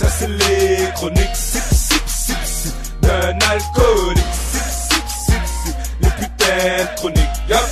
Ça 0.00 0.08
c'est 0.08 0.28
les 0.28 0.90
chroniques 0.94 1.36
sip 1.36 1.62
sip 1.74 2.08
sip 2.08 2.42
sip 2.46 2.74
les 6.00 6.08
putains 6.08 6.84
de 6.84 6.96
chroniques. 6.96 7.38
Yup, 7.50 7.68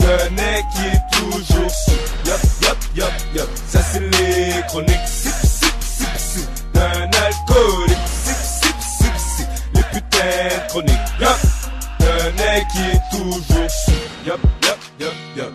d'un 0.00 0.30
mec 0.32 0.64
qui 0.74 0.84
est 0.84 1.02
toujours 1.16 1.70
sous. 1.70 2.00
Yup 2.26 2.42
yup 2.60 2.78
yup 2.94 3.14
yup. 3.34 3.48
Ça 3.68 3.80
c'est 3.80 4.00
les 4.00 4.62
chroniques 4.68 5.06
sip 5.06 5.32
sip 5.40 5.80
sip 5.80 6.16
sip 6.18 6.50
alcoolique. 6.76 8.06
Sip 8.06 9.48
les 9.72 9.82
putains 9.84 10.58
chroniques. 10.68 11.08
Yup, 11.20 11.40
d'un 12.00 12.32
mec 12.32 12.68
qui 12.68 12.82
est 12.82 13.02
toujours 13.16 13.70
sous. 13.70 14.02
Yup 14.26 14.40
yup 14.62 14.80
yup 15.00 15.14
yup. 15.36 15.52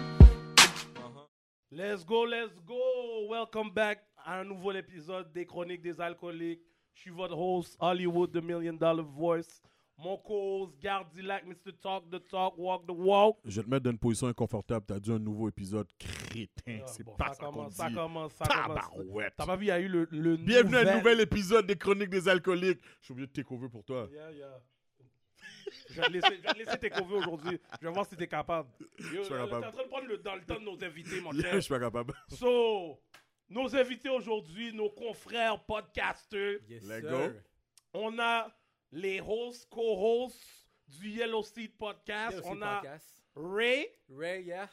Let's 1.71 2.03
go, 2.05 2.25
let's 2.25 2.59
go. 2.65 3.27
Welcome 3.29 3.69
back 3.71 3.99
à 4.27 4.41
un 4.41 4.43
nouvel 4.43 4.75
épisode 4.77 5.31
des 5.31 5.45
Chroniques 5.45 5.81
des 5.81 5.99
Alcooliques. 6.01 6.61
Je 6.93 7.01
suis 7.01 7.11
votre 7.11 7.37
host, 7.37 7.77
Hollywood, 7.79 8.31
The 8.33 8.43
Million 8.43 8.73
Dollar 8.73 9.05
Voice. 9.05 9.61
Mon 9.99 10.17
co-host, 10.17 10.77
Gardilac, 10.79 11.43
Mr. 11.45 11.71
Talk 11.81 12.03
the 12.11 12.19
Talk, 12.27 12.53
Walk 12.57 12.85
the 12.85 12.91
Walk. 12.91 13.37
Je 13.45 13.61
vais 13.61 13.63
te 13.65 13.69
mettre 13.69 13.83
dans 13.85 13.91
une 13.91 13.97
position 13.97 14.27
inconfortable. 14.27 14.85
T'as 14.85 14.99
dit 14.99 15.11
un 15.11 15.17
nouveau 15.17 15.47
épisode 15.49 15.87
crétin. 15.97 16.81
Ah, 16.83 16.87
C'est 16.87 17.03
bon, 17.03 17.15
pas 17.15 17.29
ça 17.29 17.33
ça 17.35 17.45
qu'on 17.45 17.51
commence, 17.53 17.71
dit. 17.71 17.77
ça 17.77 17.89
commence, 17.89 18.33
ça 18.33 18.45
commence. 18.45 18.67
Tabarouette. 18.67 19.33
T'as 19.37 19.45
pas 19.45 19.55
vu, 19.55 19.65
il 19.65 19.69
y 19.69 19.71
a 19.71 19.79
eu 19.79 19.87
le, 19.87 20.07
le 20.11 20.35
Bienvenue 20.37 20.75
à 20.75 20.79
un 20.93 20.97
nouvel- 20.97 21.21
épisode 21.21 21.65
des 21.65 21.77
Chroniques 21.77 22.09
des 22.09 22.27
Alcooliques. 22.27 22.79
Je 22.99 23.05
suis 23.05 23.11
obligé 23.13 23.27
de 23.27 23.67
pour 23.69 23.83
toi. 23.85 24.07
Yeah, 24.11 24.31
yeah. 24.33 24.61
Je 25.89 25.95
vais 26.01 26.07
te 26.07 26.11
laisser, 26.11 26.27
je 26.37 26.41
vais 26.41 26.53
te 26.53 26.57
laisser 26.59 26.77
t'écover 26.77 27.15
aujourd'hui. 27.15 27.59
Je 27.81 27.87
vais 27.87 27.93
voir 27.93 28.05
si 28.05 28.15
t'es 28.15 28.27
capable. 28.27 28.69
Yo, 28.99 29.23
suis 29.23 29.33
là, 29.33 29.45
capable. 29.45 29.61
T'es 29.61 29.67
en 29.67 29.71
train 29.71 29.83
de 29.83 29.87
prendre 29.87 30.07
le, 30.07 30.17
dans 30.19 30.35
le 30.35 30.41
temps 30.45 30.59
de 30.59 30.63
nos 30.65 30.83
invités, 30.83 31.21
mon 31.21 31.31
Yeah, 31.33 31.41
cher. 31.43 31.53
je 31.55 31.59
suis 31.61 31.73
pas 31.73 31.79
capable. 31.79 32.13
So, 32.29 32.99
nos 33.49 33.75
invités 33.75 34.09
aujourd'hui, 34.09 34.73
nos 34.73 34.89
confrères 34.89 35.59
podcasters, 35.65 36.59
Yes, 36.67 36.83
go. 37.01 37.31
on 37.93 38.17
a 38.19 38.51
les 38.91 39.19
hosts, 39.21 39.67
co-hosts 39.69 40.67
du 40.87 41.09
Yellow 41.09 41.43
Seed 41.43 41.77
Podcast. 41.77 42.41
On 42.45 42.61
a 42.61 42.81
podcast. 42.81 43.23
Ray 43.35 43.87
Ray, 44.09 44.43
yeah. 44.43 44.67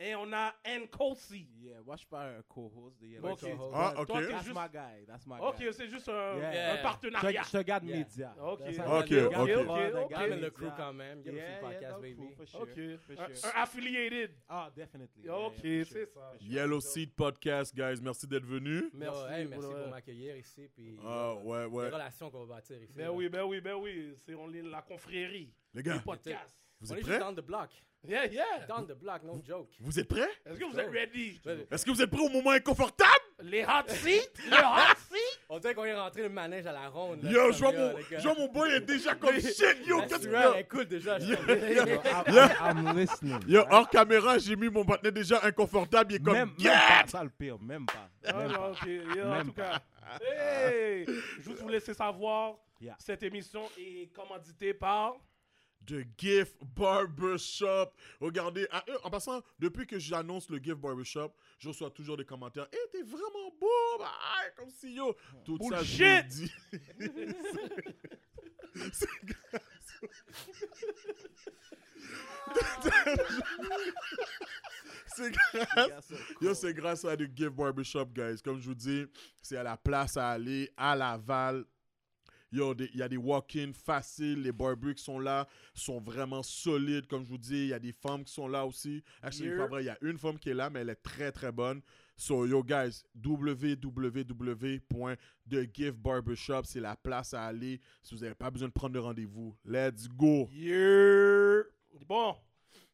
Et 0.00 0.14
on 0.16 0.32
a 0.32 0.54
Nkosi. 0.64 1.46
Yeah, 1.60 1.80
watch 1.86 2.08
by 2.10 2.16
a 2.38 2.42
co-host. 2.48 2.96
The 2.98 3.02
Bon, 3.20 3.28
Yellow 3.28 3.32
ok. 3.32 3.38
Seeds. 3.40 3.56
Co-host. 3.56 3.74
Ah, 3.76 3.94
ok. 4.00 4.08
That's 4.08 4.44
juste- 4.44 4.54
my 4.54 4.68
guy. 4.72 5.04
That's 5.06 5.26
my 5.26 5.38
Ok, 5.40 5.58
guy. 5.58 5.72
c'est 5.72 5.88
juste 5.88 6.08
un, 6.08 6.36
Yeah. 6.38 6.72
un 6.74 6.82
partenariat. 6.82 7.42
Je 7.44 7.50
te 7.58 7.62
garde 7.62 7.84
Yeah. 7.84 7.98
média. 7.98 8.34
Ok. 8.40 8.60
Ok, 8.60 8.68
ok, 8.78 8.78
ok. 8.80 9.68
Ok, 9.68 9.94
ok. 10.04 10.10
I'm 10.12 10.32
in 10.32 10.40
the 10.40 10.50
crew 10.50 10.70
quand 10.76 10.92
même. 10.94 11.20
Yellow 11.22 11.36
Yeah, 11.36 11.46
Seed 11.46 11.60
yeah, 11.60 11.60
Podcast, 11.60 12.00
baby. 12.00 12.14
crew, 12.16 12.34
for 12.34 12.46
sure. 12.46 12.62
Ok. 12.62 12.98
For 13.06 13.20
Un, 13.20 13.34
sure. 13.34 13.50
un 13.54 13.62
affiliated. 13.62 14.30
Ah, 14.48 14.70
definitely. 14.74 15.28
Ok, 15.28 15.62
yeah, 15.64 15.84
c'est 15.84 15.84
sure. 15.84 16.08
ça. 16.14 16.32
Yellow 16.40 16.80
Seed 16.80 17.12
Podcast, 17.14 17.74
guys. 17.76 18.00
Merci 18.02 18.26
d'être 18.26 18.46
venus. 18.46 18.84
Merci. 18.94 19.20
Hey, 19.30 19.46
merci 19.46 19.66
pour 19.66 19.70
pour, 19.74 19.84
le- 19.84 19.90
m'accueillir 19.90 20.36
ici. 20.36 20.68
Puis, 20.74 20.98
Ah, 21.04 21.32
euh, 21.36 21.42
ouais, 21.42 21.64
ouais. 21.66 21.84
Les 21.84 21.90
relations 21.94 22.30
qu'on 22.30 22.46
va 22.46 22.54
bâtir 22.56 22.82
ici. 22.82 22.94
Ben 22.96 23.04
là. 23.04 23.12
oui, 23.12 23.28
ben 23.28 23.42
oui, 23.44 23.60
ben 23.60 23.74
oui. 23.74 24.14
C'est 24.16 24.32
la 24.64 24.82
confrérie. 24.82 25.52
Les 25.74 25.82
Du 25.82 25.88
gars, 25.90 25.98
podcast. 26.04 26.59
Vous 26.80 26.92
On 26.92 26.94
est 26.94 26.98
êtes 27.00 27.04
juste 27.06 27.18
prêts? 27.18 27.26
down 27.26 27.34
the 27.34 27.40
block? 27.46 27.70
Yeah, 28.08 28.24
yeah. 28.32 28.64
Down 28.66 28.86
the 28.86 28.94
block, 28.98 29.22
no 29.24 29.42
joke. 29.46 29.68
Vous 29.78 30.00
êtes 30.00 30.08
prêts? 30.08 30.26
Est-ce 30.46 30.58
que 30.58 30.64
vous 30.64 30.78
êtes 30.78 30.90
ready? 30.90 31.38
Est-ce 31.70 31.84
que 31.84 31.90
vous 31.90 32.00
êtes 32.00 32.08
prêts 32.10 32.22
au 32.24 32.30
moment 32.30 32.52
inconfortable? 32.52 33.10
Les 33.42 33.62
hot 33.62 33.88
seats? 33.88 34.30
Le 34.46 34.56
hot 34.56 34.96
seat? 35.12 35.40
On 35.50 35.58
dirait 35.58 35.74
qu'on 35.74 35.84
est 35.84 35.94
rentré 35.94 36.22
le 36.22 36.30
manège 36.30 36.66
à 36.66 36.72
la 36.72 36.88
ronde. 36.88 37.22
là, 37.22 37.30
Yo, 37.30 37.52
je 37.52 37.58
vois 37.58 37.72
mon, 37.72 37.94
je 37.98 38.22
vois 38.22 38.34
mon 38.38 38.48
boy 38.48 38.70
est 38.70 38.80
déjà 38.80 39.14
comme 39.14 39.38
shit, 39.38 39.86
yo, 39.86 40.00
qu'est-ce 40.08 40.26
que 40.26 40.52
tu 40.52 40.58
est 40.58 40.64
cool 40.64 40.86
déjà. 40.86 41.18
je 41.18 41.26
Yo. 41.26 41.36
I'm, 42.64 42.96
listening. 42.98 43.38
Yo, 43.46 43.64
hors 43.70 43.90
caméra, 43.90 44.38
j'ai 44.38 44.56
mis 44.56 44.70
mon 44.70 44.84
partenaire 44.86 45.12
déjà 45.12 45.40
inconfortable. 45.44 46.12
Il 46.12 46.16
est 46.16 46.24
comme, 46.24 46.32
Même, 46.32 46.52
même 46.58 46.72
pas 46.72 47.06
ça 47.06 47.22
le 47.22 47.28
pire, 47.30 47.58
même 47.60 47.84
pas. 47.84 48.08
Ah, 48.26 48.32
Même 48.32 48.52
pas. 48.52 48.70
ok. 48.70 48.88
En 49.26 49.44
tout 49.44 49.52
cas, 49.52 49.82
hey, 50.22 51.04
juste 51.40 51.60
vous 51.60 51.68
laisser 51.68 51.92
savoir, 51.92 52.54
cette 52.98 53.22
émission 53.24 53.62
est 53.78 54.10
commanditée 54.14 54.72
par... 54.72 55.16
The 55.86 56.04
Gift 56.16 56.56
Barbershop. 56.76 57.92
Regardez, 58.20 58.66
euh, 58.72 58.98
en 59.02 59.10
passant, 59.10 59.42
depuis 59.58 59.86
que 59.86 59.98
j'annonce 59.98 60.48
le 60.50 60.58
Gift 60.58 60.76
Barbershop, 60.76 61.32
je 61.58 61.68
reçois 61.68 61.90
toujours 61.90 62.16
des 62.16 62.24
commentaires. 62.24 62.68
Eh, 62.72 62.90
t'es 62.92 63.02
vraiment 63.02 63.50
beau, 63.58 63.98
bah, 63.98 64.12
ah, 64.12 64.50
comme 64.56 64.70
si 64.70 64.94
yo. 64.94 65.16
Tout 65.44 65.58
ça, 65.68 65.82
je 65.82 65.98
Bullshit! 65.98 66.24
le 66.24 66.28
dis. 66.28 66.52
C'est 68.92 69.08
grâce. 69.24 70.00
C'est 75.16 75.32
grâce. 75.32 76.12
Yo, 76.40 76.54
c'est 76.54 76.74
grâce 76.74 77.04
à 77.04 77.16
The 77.16 77.24
Gift 77.34 77.50
Barbershop, 77.50 78.06
guys. 78.06 78.40
Comme 78.42 78.60
je 78.60 78.66
vous 78.68 78.74
dis, 78.74 79.06
c'est 79.42 79.56
à 79.56 79.62
la 79.62 79.76
place 79.76 80.16
à 80.16 80.30
aller, 80.30 80.70
à 80.76 80.94
Laval. 80.96 81.64
Il 82.52 82.90
y 82.94 83.02
a 83.02 83.08
des 83.08 83.16
walk-in 83.16 83.72
faciles, 83.72 84.42
les 84.42 84.50
barbers 84.52 84.94
qui 84.94 85.02
sont 85.04 85.20
là 85.20 85.46
sont 85.72 86.00
vraiment 86.00 86.42
solides, 86.42 87.06
comme 87.06 87.22
je 87.24 87.28
vous 87.28 87.38
dis. 87.38 87.62
Il 87.64 87.68
y 87.68 87.72
a 87.72 87.78
des 87.78 87.92
femmes 87.92 88.24
qui 88.24 88.32
sont 88.32 88.48
là 88.48 88.66
aussi. 88.66 89.02
Actually, 89.22 89.50
il 89.80 89.84
y 89.86 89.88
a 89.88 89.96
une 90.02 90.18
femme 90.18 90.38
qui 90.38 90.50
est 90.50 90.54
là, 90.54 90.68
mais 90.68 90.80
elle 90.80 90.90
est 90.90 90.96
très 91.02 91.30
très 91.30 91.52
bonne. 91.52 91.80
So, 92.16 92.44
yo, 92.46 92.62
guys, 92.62 93.04
www.thegiftbarbershop, 95.46 96.62
c'est 96.64 96.80
la 96.80 96.96
place 96.96 97.34
à 97.34 97.44
aller 97.46 97.80
si 98.02 98.14
vous 98.14 98.20
n'avez 98.22 98.34
pas 98.34 98.50
besoin 98.50 98.68
de 98.68 98.72
prendre 98.72 98.94
de 98.94 98.98
rendez-vous. 98.98 99.56
Let's 99.64 100.08
go! 100.08 100.48
Yeah. 100.52 101.62
Bon, 102.06 102.34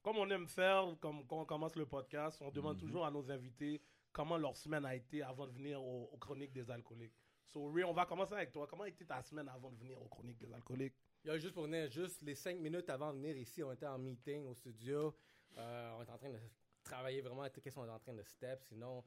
comme 0.02 0.18
on 0.18 0.28
aime 0.30 0.46
faire, 0.46 0.84
comme 1.00 1.26
quand 1.26 1.40
on 1.40 1.44
commence 1.44 1.74
le 1.76 1.86
podcast, 1.86 2.38
on 2.40 2.46
Mhm. 2.48 2.52
demande 2.52 2.78
toujours 2.78 3.04
à 3.06 3.10
nos 3.10 3.30
invités 3.30 3.80
comment 4.12 4.36
leur 4.38 4.56
semaine 4.56 4.84
a 4.84 4.94
été 4.94 5.22
avant 5.22 5.46
de 5.46 5.52
venir 5.52 5.82
aux, 5.82 6.08
aux 6.12 6.18
Chroniques 6.18 6.52
des 6.52 6.70
Alcooliques. 6.70 7.12
So, 7.46 7.70
Ray, 7.72 7.84
on 7.84 7.92
va 7.92 8.06
commencer 8.06 8.34
avec 8.34 8.52
toi. 8.52 8.66
Comment 8.66 8.84
a 8.84 8.88
été 8.88 9.04
ta 9.04 9.22
semaine 9.22 9.48
avant 9.48 9.70
de 9.70 9.78
venir 9.78 10.00
aux 10.02 10.08
Chroniques 10.08 10.38
des 10.38 10.52
Alcooliques? 10.52 10.94
Yo, 11.24 11.36
juste 11.38 11.54
pour 11.54 11.64
venir, 11.64 11.90
juste 11.90 12.22
les 12.22 12.34
cinq 12.34 12.58
minutes 12.58 12.88
avant 12.90 13.12
de 13.12 13.18
venir 13.18 13.36
ici, 13.36 13.62
on 13.62 13.72
était 13.72 13.86
en 13.86 13.98
meeting 13.98 14.46
au 14.46 14.54
studio. 14.54 15.16
Euh, 15.56 15.92
on 15.98 16.02
est 16.02 16.10
en 16.10 16.18
train 16.18 16.30
de 16.30 16.38
travailler 16.82 17.20
vraiment 17.20 17.42
à 17.42 17.50
tout 17.50 17.60
ce 17.64 17.70
qu'on 17.70 17.86
est 17.86 17.90
en 17.90 17.98
train 17.98 18.14
de 18.14 18.22
step. 18.22 18.62
Sinon, 18.62 19.04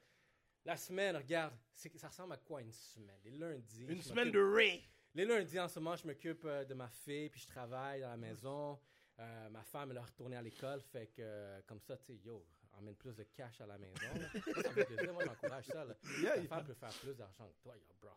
la 0.66 0.76
semaine, 0.78 1.16
regarde, 1.16 1.54
ça 1.74 2.08
ressemble 2.08 2.34
à 2.34 2.38
quoi 2.38 2.62
une 2.62 2.72
semaine? 2.72 3.20
Les 3.24 3.32
lundis. 3.32 3.86
Une 3.86 4.02
semaine 4.02 4.32
de 4.32 4.40
Ray. 4.42 4.84
Les 5.16 5.26
lundis, 5.26 5.60
en 5.60 5.68
ce 5.68 5.80
moment, 5.80 5.96
je 5.96 6.06
m'occupe 6.08 6.44
euh, 6.46 6.64
de 6.66 6.74
ma 6.74 6.88
fille, 6.90 7.30
puis 7.30 7.42
je 7.42 7.48
travaille 7.48 8.02
dans 8.02 8.10
la 8.10 8.18
maison. 8.18 8.80
Euh, 9.20 9.50
ma 9.50 9.64
femme, 9.64 9.92
elle 9.92 9.98
est 9.98 10.02
retournée 10.02 10.36
à 10.38 10.42
l'école, 10.42 10.82
fait 10.82 11.08
que 11.08 11.22
euh, 11.22 11.62
comme 11.68 11.80
ça, 11.82 11.98
tu 11.98 12.06
sais, 12.06 12.16
yo, 12.24 12.46
emmène 12.78 12.96
plus 12.96 13.16
de 13.16 13.24
cash 13.24 13.60
à 13.62 13.66
la 13.66 13.78
maison. 13.78 13.96
là. 14.14 14.30
Moi, 14.34 14.54
ça 14.64 14.70
me 14.70 14.74
fait 14.76 14.86
plaisir, 14.86 15.14
moi, 15.14 15.24
j'encourage 15.26 15.66
ça. 15.66 15.84
Là. 15.84 15.96
Yeah, 16.22 16.36
Ta 16.42 16.44
femme 16.44 16.66
peut 16.66 16.74
faire 16.74 16.94
plus 16.94 17.16
d'argent 17.16 17.48
que 17.50 17.62
toi, 17.64 17.76
yo, 17.76 17.84
bro. 18.02 18.12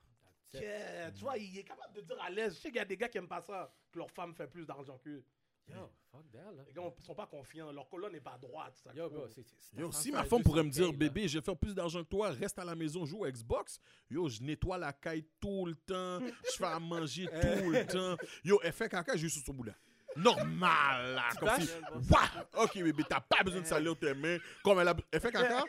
Yeah, 0.55 1.11
tu 1.13 1.21
vois, 1.23 1.39
il 1.39 1.59
est 1.59 1.65
capable 1.65 1.95
de 1.95 2.01
dire 2.03 2.17
à 2.23 2.31
l'aise. 2.31 2.55
Je 2.57 2.61
sais 2.61 2.69
qu'il 2.69 2.77
y 2.77 2.81
a 2.81 2.85
des 2.85 2.97
gars 2.97 3.09
qui 3.09 3.19
aiment 3.19 3.29
pas 3.29 3.41
ça, 3.41 3.73
que 3.91 3.99
leur 3.99 4.11
femme 4.11 4.35
fait 4.35 4.47
plus 4.47 4.67
d'argent 4.67 4.99
qu'eux. 4.99 5.25
Yo, 5.69 5.89
fuck 6.11 6.29
that, 6.33 6.53
là. 6.53 6.65
Les 6.67 6.73
gars 6.73 6.83
ne 6.83 7.03
sont 7.05 7.15
pas 7.15 7.27
confiants. 7.27 7.71
Leur 7.73 7.89
colonne 7.89 8.13
n'est 8.13 8.21
pas 8.21 8.37
droite. 8.37 8.77
Ça 8.83 8.91
Yo, 8.93 9.09
qu'il 9.09 9.17
bro, 9.17 9.27
faut. 9.27 9.33
c'est... 9.33 9.43
c'est- 9.47 9.75
ta 9.77 9.81
Yo, 9.81 9.93
si 9.93 10.11
ma 10.11 10.25
femme 10.25 10.43
pourrait 10.43 10.65
me 10.65 10.71
200K, 10.71 10.73
dire, 10.73 10.93
bébé, 10.93 11.29
je 11.29 11.39
vais 11.39 11.45
faire 11.45 11.57
plus 11.57 11.75
d'argent 11.75 12.03
que 12.03 12.09
toi, 12.09 12.31
reste 12.31 12.59
à 12.59 12.65
la 12.65 12.75
maison, 12.75 13.07
joue 13.07 13.25
au 13.25 13.31
Xbox. 13.31 13.81
Yo, 14.11 14.29
je 14.29 14.43
nettoie 14.43 14.77
la 14.77 14.93
caille 14.93 15.25
tout 15.41 15.65
le 15.67 15.75
temps, 15.77 16.19
je 16.21 16.51
fais 16.57 16.65
à 16.65 16.81
manger 16.81 17.27
tout 17.41 17.71
le 17.71 17.87
temps. 17.87 18.17
Yo, 18.45 18.61
elle 18.65 18.73
fait 18.73 18.89
caca, 18.89 19.17
j'ai 19.17 19.29
eu 19.29 19.31
sur 19.31 19.43
son 19.45 19.55
bout 19.55 19.65
là. 19.65 19.75
Normal, 20.17 21.15
là. 21.15 21.28
Comme 21.39 21.61
si, 21.61 21.71
Wouah! 22.11 22.65
Ok, 22.65 22.75
bébé, 22.83 23.03
t'as 23.09 23.21
pas 23.21 23.43
besoin 23.43 23.61
de 23.61 23.67
salir 23.67 23.97
tes 23.99 24.15
mains. 24.15 24.39
Comme 24.62 24.81
elle, 24.81 24.89
a, 24.89 24.95
elle 25.11 25.21
fait 25.21 25.31
caca, 25.33 25.65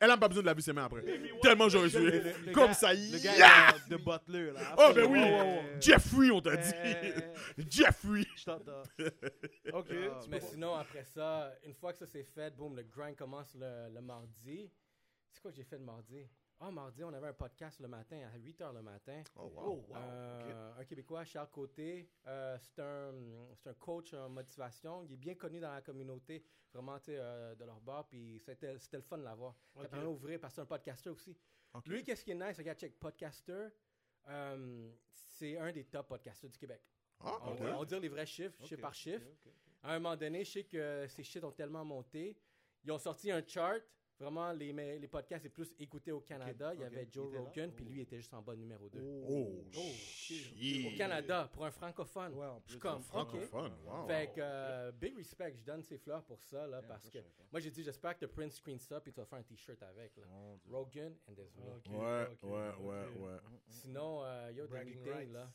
elle 0.00 0.10
a 0.10 0.16
pas 0.16 0.28
besoin 0.28 0.42
de 0.42 0.46
laver 0.46 0.62
ses 0.62 0.72
mains 0.72 0.84
après. 0.86 1.02
Tellement 1.42 1.68
j'aurais 1.68 1.88
su. 1.90 2.52
Comme 2.52 2.72
ça, 2.72 2.92
Le 2.92 3.22
gars 3.22 3.36
yeah! 3.36 3.74
de, 3.88 3.96
Butler, 3.96 4.52
là. 4.52 4.60
Oh, 4.78 4.92
ben 4.94 5.04
oui! 5.06 5.20
Jeffrey, 5.80 6.30
on 6.30 6.40
t'a 6.40 6.56
dit. 6.56 6.72
Jeffrey! 7.68 8.26
Je 8.36 8.44
t'entends. 8.44 8.82
Ok. 9.72 9.88
Ah, 9.90 10.20
Mais 10.28 10.40
sinon, 10.40 10.74
après 10.74 11.04
ça, 11.04 11.52
une 11.64 11.74
fois 11.74 11.92
que 11.92 11.98
ça 11.98 12.06
c'est 12.06 12.22
fait, 12.22 12.54
boum, 12.56 12.76
le 12.76 12.82
grind 12.84 13.16
commence 13.16 13.54
le, 13.54 13.92
le 13.92 14.00
mardi. 14.00 14.70
C'est 15.32 15.40
quoi 15.40 15.50
que 15.50 15.56
j'ai 15.56 15.64
fait 15.64 15.76
le 15.78 15.84
mardi? 15.84 16.26
Ah, 16.58 16.70
mardi, 16.70 17.04
on 17.04 17.12
avait 17.12 17.26
un 17.28 17.32
podcast 17.34 17.80
le 17.80 17.88
matin, 17.88 18.18
à 18.32 18.38
8 18.38 18.60
h 18.60 18.72
le 18.72 18.80
matin. 18.82 19.22
Oh, 19.36 19.50
wow. 19.54 19.84
Euh, 19.94 20.72
Un 20.78 20.84
Québécois, 20.86 21.22
Charles 21.26 21.50
Côté, 21.50 22.08
euh, 22.26 22.56
c'est 22.58 22.80
un, 22.80 23.12
c'est 23.56 23.68
un 23.68 23.74
coach 23.74 24.14
en 24.14 24.30
motivation. 24.30 25.02
Il 25.04 25.12
est 25.12 25.16
bien 25.18 25.34
connu 25.34 25.60
dans 25.60 25.70
la 25.72 25.82
communauté, 25.82 26.42
vraiment, 26.72 26.98
tu 26.98 27.06
sais, 27.06 27.16
euh, 27.18 27.54
de 27.54 27.64
leur 27.64 27.78
bar. 27.80 28.08
Puis 28.08 28.40
c'était 28.40 28.78
c'était 28.78 28.96
le 28.96 29.02
fun 29.02 29.18
de 29.18 29.24
l'avoir. 29.24 29.54
Ça 29.74 29.82
Ok. 29.82 29.90
permet 29.90 30.06
d'ouvrir 30.06 30.40
parce 30.40 30.52
que 30.52 30.56
c'est 30.56 30.62
un 30.62 30.66
podcaster 30.66 31.10
aussi. 31.10 31.36
Lui, 31.84 32.02
qu'est-ce 32.02 32.24
qui 32.24 32.30
est 32.30 32.34
nice, 32.34 32.56
regarde, 32.56 32.78
check, 32.78 32.98
podcaster, 32.98 33.68
euh, 34.28 34.90
c'est 35.12 35.58
un 35.58 35.70
des 35.72 35.84
top 35.84 36.08
podcasters 36.08 36.48
du 36.48 36.56
Québec. 36.58 36.80
Ah, 37.20 37.38
On, 37.44 37.54
va 37.54 37.84
dire 37.84 38.00
les 38.00 38.08
vrais 38.08 38.24
chiffres, 38.24 38.56
chiffre 38.64 38.80
par 38.80 38.94
chiffre. 38.94 39.26
À 39.82 39.92
un 39.92 39.98
moment 39.98 40.16
donné, 40.16 40.42
je 40.42 40.50
sais 40.52 40.64
que 40.64 41.06
ces 41.08 41.22
shit 41.22 41.44
ont 41.44 41.52
tellement 41.52 41.84
monté. 41.84 42.34
Ils 42.82 42.92
ont 42.92 42.98
sorti 42.98 43.30
un 43.30 43.42
chart 43.46 43.82
vraiment 44.18 44.52
les, 44.52 44.72
les 44.98 45.08
podcasts 45.08 45.44
les 45.44 45.50
plus 45.50 45.74
écoutés 45.78 46.12
au 46.12 46.20
Canada. 46.20 46.72
Il 46.74 46.80
y 46.80 46.84
avait 46.84 47.06
Joe? 47.10 47.34
Rogan, 47.36 47.70
puis 47.72 47.84
Oh. 47.86 47.92
lui 47.92 48.00
était 48.00 48.16
juste 48.16 48.32
en 48.34 48.42
bas 48.42 48.56
numéro 48.56 48.88
2. 48.88 49.00
Oh, 49.28 49.62
Au 49.76 49.92
shit. 49.92 50.96
Canada, 50.96 51.48
pour 51.52 51.64
un 51.64 51.70
francophone. 51.70 52.34
Ouais, 52.34 52.46
en 52.46 52.62
Je 52.66 52.72
suis 52.72 52.80
comme, 52.80 52.98
un. 52.98 53.00
Francophone, 53.02 53.72
wow. 53.84 54.06
Fait 54.06 54.28
que, 54.34 54.40
euh, 54.40 54.92
big 54.92 55.16
respect, 55.16 55.52
je 55.56 55.62
donne 55.64 55.82
ses 55.82 55.98
fleurs 55.98 56.24
pour 56.24 56.42
ça, 56.42 56.66
là, 56.66 56.78
Yeah, 56.78 56.88
parce 56.88 57.08
que 57.10 57.18
moi 57.52 57.60
j'ai 57.60 57.70
dit, 57.70 57.82
j'espère 57.82 58.16
que 58.18 58.26
Prince 58.26 58.54
screen 58.56 58.78
ça, 58.78 59.00
puis 59.00 59.12
tu 59.12 59.20
vas 59.20 59.26
faire 59.26 59.38
un 59.38 59.42
t-shirt 59.42 59.82
avec, 59.82 60.16
là. 60.16 60.24
Rogan 60.70 61.14
and 61.28 61.34
there's 61.34 61.54
me. 61.56 61.96
Ouais, 61.96 62.28
ouais, 62.42 62.74
ouais, 62.80 63.06
ouais. 63.18 63.38
Sinon, 63.68 64.22
euh, 64.24 64.50
yo, 64.52 64.64
des 64.64 64.68
Bragging 64.68 65.32
là. 65.32 65.50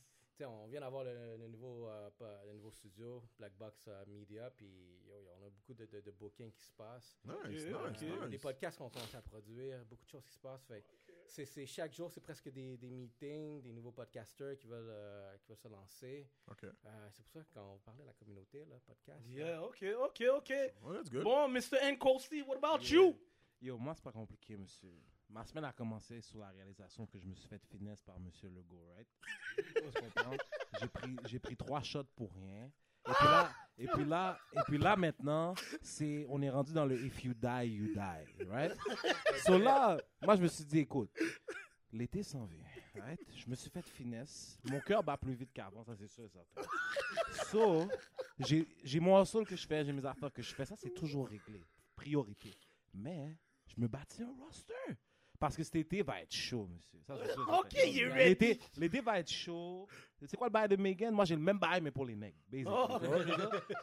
On 0.46 0.68
vient 0.68 0.82
d'avoir 0.82 1.04
le, 1.04 1.38
le 1.38 1.48
nouveau, 1.48 1.88
euh, 1.88 2.10
le 2.48 2.54
nouveau 2.54 2.72
studio, 2.72 3.24
Black 3.38 3.54
Box 3.58 3.86
euh, 3.88 4.04
Media, 4.08 4.50
puis 4.52 5.00
yo, 5.08 5.20
yo, 5.22 5.30
on 5.40 5.46
a 5.46 5.50
beaucoup 5.50 5.74
de, 5.74 5.86
de, 5.86 6.02
de 6.02 6.12
bookings 6.12 6.52
qui 6.52 6.62
se 6.64 6.72
passent. 6.74 7.18
Nice, 7.26 7.66
nice. 7.66 7.66
Euh, 7.74 7.90
nice. 8.22 8.30
Des 8.30 8.38
podcasts 8.38 8.78
qu'on 8.78 8.90
commence 8.90 9.14
à 9.16 9.22
produire, 9.22 9.84
beaucoup 9.86 10.06
de 10.06 10.10
choses 10.10 10.26
qui 10.26 10.34
se 10.34 10.40
passent. 10.40 10.66
Fait, 10.66 10.84
c'est, 11.28 11.46
c'est 11.46 11.66
chaque 11.66 11.94
jour, 11.94 12.12
c'est 12.12 12.20
presque 12.22 12.50
des, 12.50 12.78
des 12.78 12.90
meetings, 12.90 13.62
des 13.62 13.72
nouveaux 13.72 13.92
podcasters 13.94 14.58
qui 14.58 14.68
veulent, 14.68 14.90
euh, 14.90 15.38
qui 15.38 15.48
veulent 15.48 15.58
se 15.58 15.68
lancer. 15.68 16.28
Euh, 16.64 17.08
c'est 17.12 17.24
pour 17.24 17.32
ça 17.32 17.44
que 17.44 17.54
quand 17.54 17.74
on 17.74 17.80
parlait 17.80 18.04
de 18.04 18.08
la 18.08 18.14
communauté, 18.14 18.66
là, 18.66 18.76
podcast. 18.86 19.26
là, 19.28 19.34
Yeah, 19.34 19.64
ok, 19.64 19.84
ok, 20.00 20.24
ok. 20.38 20.48
That's 20.94 21.10
good. 21.10 21.24
Bon, 21.24 21.48
Mr. 21.48 21.78
Nkosi, 21.94 22.42
what 22.44 22.58
about 22.58 22.82
Yeah. 22.84 22.96
you? 23.02 23.20
Yo, 23.62 23.78
moi, 23.78 23.94
c'est 23.94 24.04
pas 24.04 24.12
compliqué, 24.12 24.58
monsieur. 24.58 24.92
Ma 25.31 25.45
semaine 25.45 25.63
a 25.63 25.72
commencé 25.72 26.19
sur 26.22 26.39
la 26.39 26.50
réalisation 26.50 27.06
que 27.06 27.18
je 27.18 27.25
me 27.25 27.33
suis 27.36 27.48
fait 27.48 27.63
finesse 27.66 28.01
par 28.01 28.19
monsieur 28.19 28.50
Legault, 28.50 28.86
right? 28.95 29.07
J'ai 30.80 30.88
pris, 30.88 31.16
j'ai 31.25 31.39
pris 31.39 31.56
trois 31.56 31.81
shots 31.81 32.04
pour 32.16 32.33
rien. 32.33 32.69
Et 33.07 33.13
puis 33.13 33.25
là, 33.25 33.51
et 33.78 33.88
puis 33.88 34.06
là, 34.06 34.39
et 34.51 34.60
puis 34.68 34.78
là 34.78 34.95
maintenant, 34.98 35.54
c'est, 35.81 36.25
on 36.30 36.42
est 36.42 36.50
rendu 36.50 36.74
dans 36.74 36.86
le 36.86 37.01
if 37.04 37.24
you 37.24 37.33
die, 37.33 37.66
you 37.66 37.94
die, 37.94 38.45
right? 38.50 38.78
So 39.45 39.57
là, 39.57 39.98
moi, 40.22 40.36
je 40.36 40.42
me 40.42 40.48
suis 40.48 40.66
dit, 40.66 40.80
écoute, 40.80 41.10
l'été 41.94 42.24
s'en 42.24 42.45
vient, 42.45 42.68
right? 42.95 43.19
Je 43.33 43.50
me 43.50 43.56
suis 43.56 43.69
fait 43.69 43.88
finesse. 43.88 44.60
Mon 44.66 44.81
cœur 44.81 45.01
bat 45.01 45.18
plus 45.18 45.33
vite 45.33 45.54
qu'avant, 45.54 45.83
ça 45.86 45.95
c'est 45.95 46.10
sûr 46.10 46.25
et 46.25 46.30
certain. 46.30 46.62
So, 47.50 47.88
j'ai, 48.38 48.68
j'ai 48.83 49.00
mon 49.00 49.19
hustle 49.22 49.45
que 49.45 49.56
je 49.56 49.66
fais, 49.66 49.86
j'ai 49.86 49.94
mes 49.94 50.06
affaires 50.06 50.31
que 50.31 50.42
je 50.42 50.54
fais, 50.54 50.66
ça 50.66 50.75
c'est 50.75 50.94
toujours 50.94 51.30
réglé. 51.30 51.63
Priorité. 51.95 52.54
Mais, 52.94 53.38
je 53.66 53.81
me 53.81 53.88
bâtis 53.88 54.24
un 54.24 54.33
roster. 54.38 54.98
Parce 55.42 55.58
que 55.58 55.64
cet 55.64 55.76
été 55.76 56.04
va 56.04 56.22
être 56.22 56.32
chaud, 56.32 56.68
monsieur. 56.72 57.00
Ça, 57.02 57.16
c'est 57.18 57.34
sûr 57.34 57.48
et 57.50 57.58
Ok, 57.58 57.72
certain. 57.72 57.90
you 57.90 58.14
L'été, 58.14 58.60
l'été 58.78 59.02
va 59.02 59.20
être 59.20 59.32
chaud. 59.32 59.88
C'est 60.24 60.38
quoi 60.38 60.46
le 60.48 60.52
bail 60.54 60.70
de 60.70 60.76
Megan? 60.76 61.12
Moi, 61.16 61.26
j'ai 61.26 61.36
le 61.36 61.42
même 61.42 61.58
bail, 61.58 61.82
mais 61.82 61.90
pour 61.90 62.06
les 62.06 62.14
mecs. 62.16 62.36
basically. 62.48 62.72
Oh. 62.72 63.00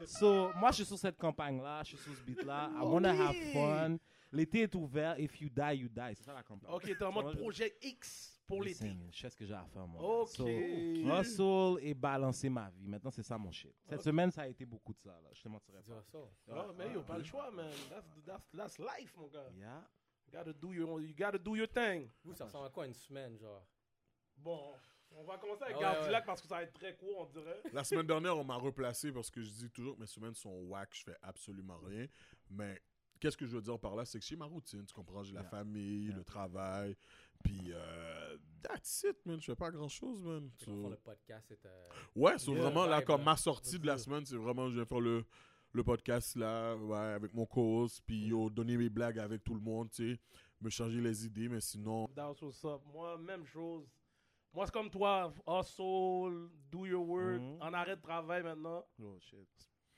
So, 0.06 0.52
moi, 0.54 0.70
je 0.70 0.76
suis 0.76 0.84
sur 0.84 0.96
cette 0.96 1.18
campagne-là, 1.18 1.82
je 1.82 1.88
suis 1.88 1.98
sur 1.98 2.14
ce 2.14 2.22
beat-là. 2.22 2.70
I 2.76 2.84
wanna 2.84 3.10
have 3.10 3.34
fun. 3.52 3.96
L'été 4.30 4.60
est 4.62 4.74
ouvert. 4.76 5.18
If 5.18 5.40
you 5.40 5.48
die, 5.48 5.78
you 5.78 5.88
die. 5.88 6.14
C'est 6.14 6.22
ça 6.22 6.32
la 6.32 6.44
campagne. 6.44 6.70
Ok, 6.72 6.84
t'es 6.84 7.02
en 7.02 7.10
mode 7.10 7.36
projet 7.36 7.76
X 7.82 8.40
pour 8.46 8.62
l'été. 8.62 8.92
Je 9.10 9.18
sais 9.18 9.28
ce 9.28 9.36
que 9.36 9.44
j'ai 9.44 9.54
à 9.54 9.64
faire, 9.64 9.84
moi. 9.88 10.20
Ok. 10.20 10.28
So, 10.28 10.46
hustle 10.46 11.78
et 11.82 11.92
balancer 11.92 12.48
ma 12.48 12.70
vie. 12.70 12.86
Maintenant, 12.86 13.10
c'est 13.10 13.24
ça 13.24 13.36
mon 13.36 13.50
shit. 13.50 13.74
Cette 13.88 14.02
semaine, 14.02 14.30
ça 14.30 14.42
a 14.42 14.46
été 14.46 14.64
beaucoup 14.64 14.92
de 14.92 15.00
ça. 15.00 15.10
Là. 15.10 15.30
Je 15.32 15.42
te 15.42 15.48
mentirais 15.48 15.82
pas. 15.82 16.04
Oh, 16.52 16.72
mais 16.78 16.92
yo, 16.92 17.02
pas 17.02 17.18
le 17.18 17.24
choix, 17.24 17.50
man. 17.50 17.66
That's, 17.90 18.06
that's, 18.24 18.48
that's 18.56 18.78
life, 18.78 19.12
mon 19.16 19.26
gars. 19.26 19.50
Yeah. 19.56 19.84
You 20.30 20.38
gotta 20.38 20.52
do 20.52 20.72
your, 20.72 21.00
you 21.00 21.14
gotta 21.16 21.38
do 21.38 21.56
your 21.56 21.68
thing. 21.68 22.08
Vous, 22.24 22.34
ça 22.34 22.44
ressemble 22.44 22.66
à 22.66 22.70
quoi 22.70 22.86
une 22.86 22.94
semaine, 22.94 23.38
genre? 23.38 23.66
Bon, 24.36 24.74
on 25.10 25.24
va 25.24 25.38
commencer 25.38 25.62
avec 25.64 25.76
Ah 25.76 25.78
ouais, 25.78 25.84
Gardilac 25.84 26.20
ouais. 26.22 26.26
parce 26.26 26.42
que 26.42 26.48
ça 26.48 26.56
va 26.56 26.62
être 26.64 26.72
très 26.74 26.94
court, 26.96 27.16
on 27.20 27.24
dirait. 27.26 27.62
La 27.72 27.82
semaine 27.82 28.06
dernière, 28.06 28.36
on 28.36 28.44
m'a 28.44 28.56
replacé 28.56 29.10
parce 29.10 29.30
que 29.30 29.40
je 29.42 29.48
dis 29.50 29.70
toujours 29.70 29.96
que 29.96 30.00
mes 30.00 30.06
semaines 30.06 30.34
sont 30.34 30.52
whack, 30.64 30.90
je 30.92 31.02
fais 31.04 31.16
absolument 31.22 31.78
rien. 31.78 32.06
Mais 32.50 32.80
qu'est-ce 33.18 33.36
que 33.36 33.46
je 33.46 33.56
veux 33.56 33.62
dire 33.62 33.78
par 33.80 33.96
là, 33.96 34.04
c'est 34.04 34.18
que 34.20 34.24
j'ai 34.26 34.36
ma 34.36 34.44
routine, 34.44 34.84
tu 34.84 34.92
comprends, 34.94 35.22
j'ai 35.22 35.32
la 35.32 35.40
Yeah. 35.40 35.50
famille, 35.50 36.08
le 36.12 36.22
travail, 36.24 36.94
puis 37.42 37.72
euh, 37.72 38.36
that's 38.62 39.04
it, 39.08 39.16
man, 39.24 39.40
je 39.40 39.46
fais 39.46 39.56
pas 39.56 39.70
grand-chose, 39.70 40.22
man. 40.22 40.50
So- 40.62 40.90
le 40.90 40.96
podcast, 40.96 41.46
c'est. 41.48 41.64
euh, 41.66 41.88
Ouais, 42.14 42.38
c'est 42.38 42.54
vraiment 42.54 42.84
là, 42.86 43.00
comme 43.02 43.24
ma 43.24 43.36
sortie 43.36 43.78
de 43.78 43.86
la 43.86 43.96
semaine, 43.98 44.24
c'est 44.26 44.36
vraiment, 44.36 44.68
je 44.68 44.78
vais 44.78 44.86
faire 44.86 45.00
le, 45.00 45.24
le 45.72 45.82
podcast 45.84 46.34
là, 46.36 46.74
ouais, 46.76 46.96
avec 46.96 47.32
mon 47.34 47.46
co-host, 47.46 48.02
puis 48.06 48.26
yo, 48.28 48.48
donner 48.50 48.76
mes 48.76 48.88
blagues 48.88 49.18
avec 49.18 49.42
tout 49.44 49.54
le 49.54 49.60
monde, 49.60 49.90
tu 49.90 50.14
sais, 50.14 50.20
me 50.60 50.70
changer 50.70 51.00
les 51.00 51.26
idées, 51.26 51.48
mais 51.48 51.60
sinon, 51.60 52.08
That's 52.14 52.40
what's 52.42 52.64
up. 52.64 52.80
Moi, 52.92 53.16
même 53.18 53.44
chose. 53.44 53.86
Moi, 54.52 54.64
c'est 54.66 54.72
comme 54.72 54.90
toi, 54.90 55.32
hustle, 55.46 56.48
do 56.70 56.86
your 56.86 57.06
work, 57.06 57.40
Mhm. 57.40 57.58
en 57.60 57.72
arrêt 57.74 57.96
de 57.96 58.00
travail 58.02 58.42
maintenant. 58.42 58.84
Oh, 59.00 59.18
shit. 59.20 59.48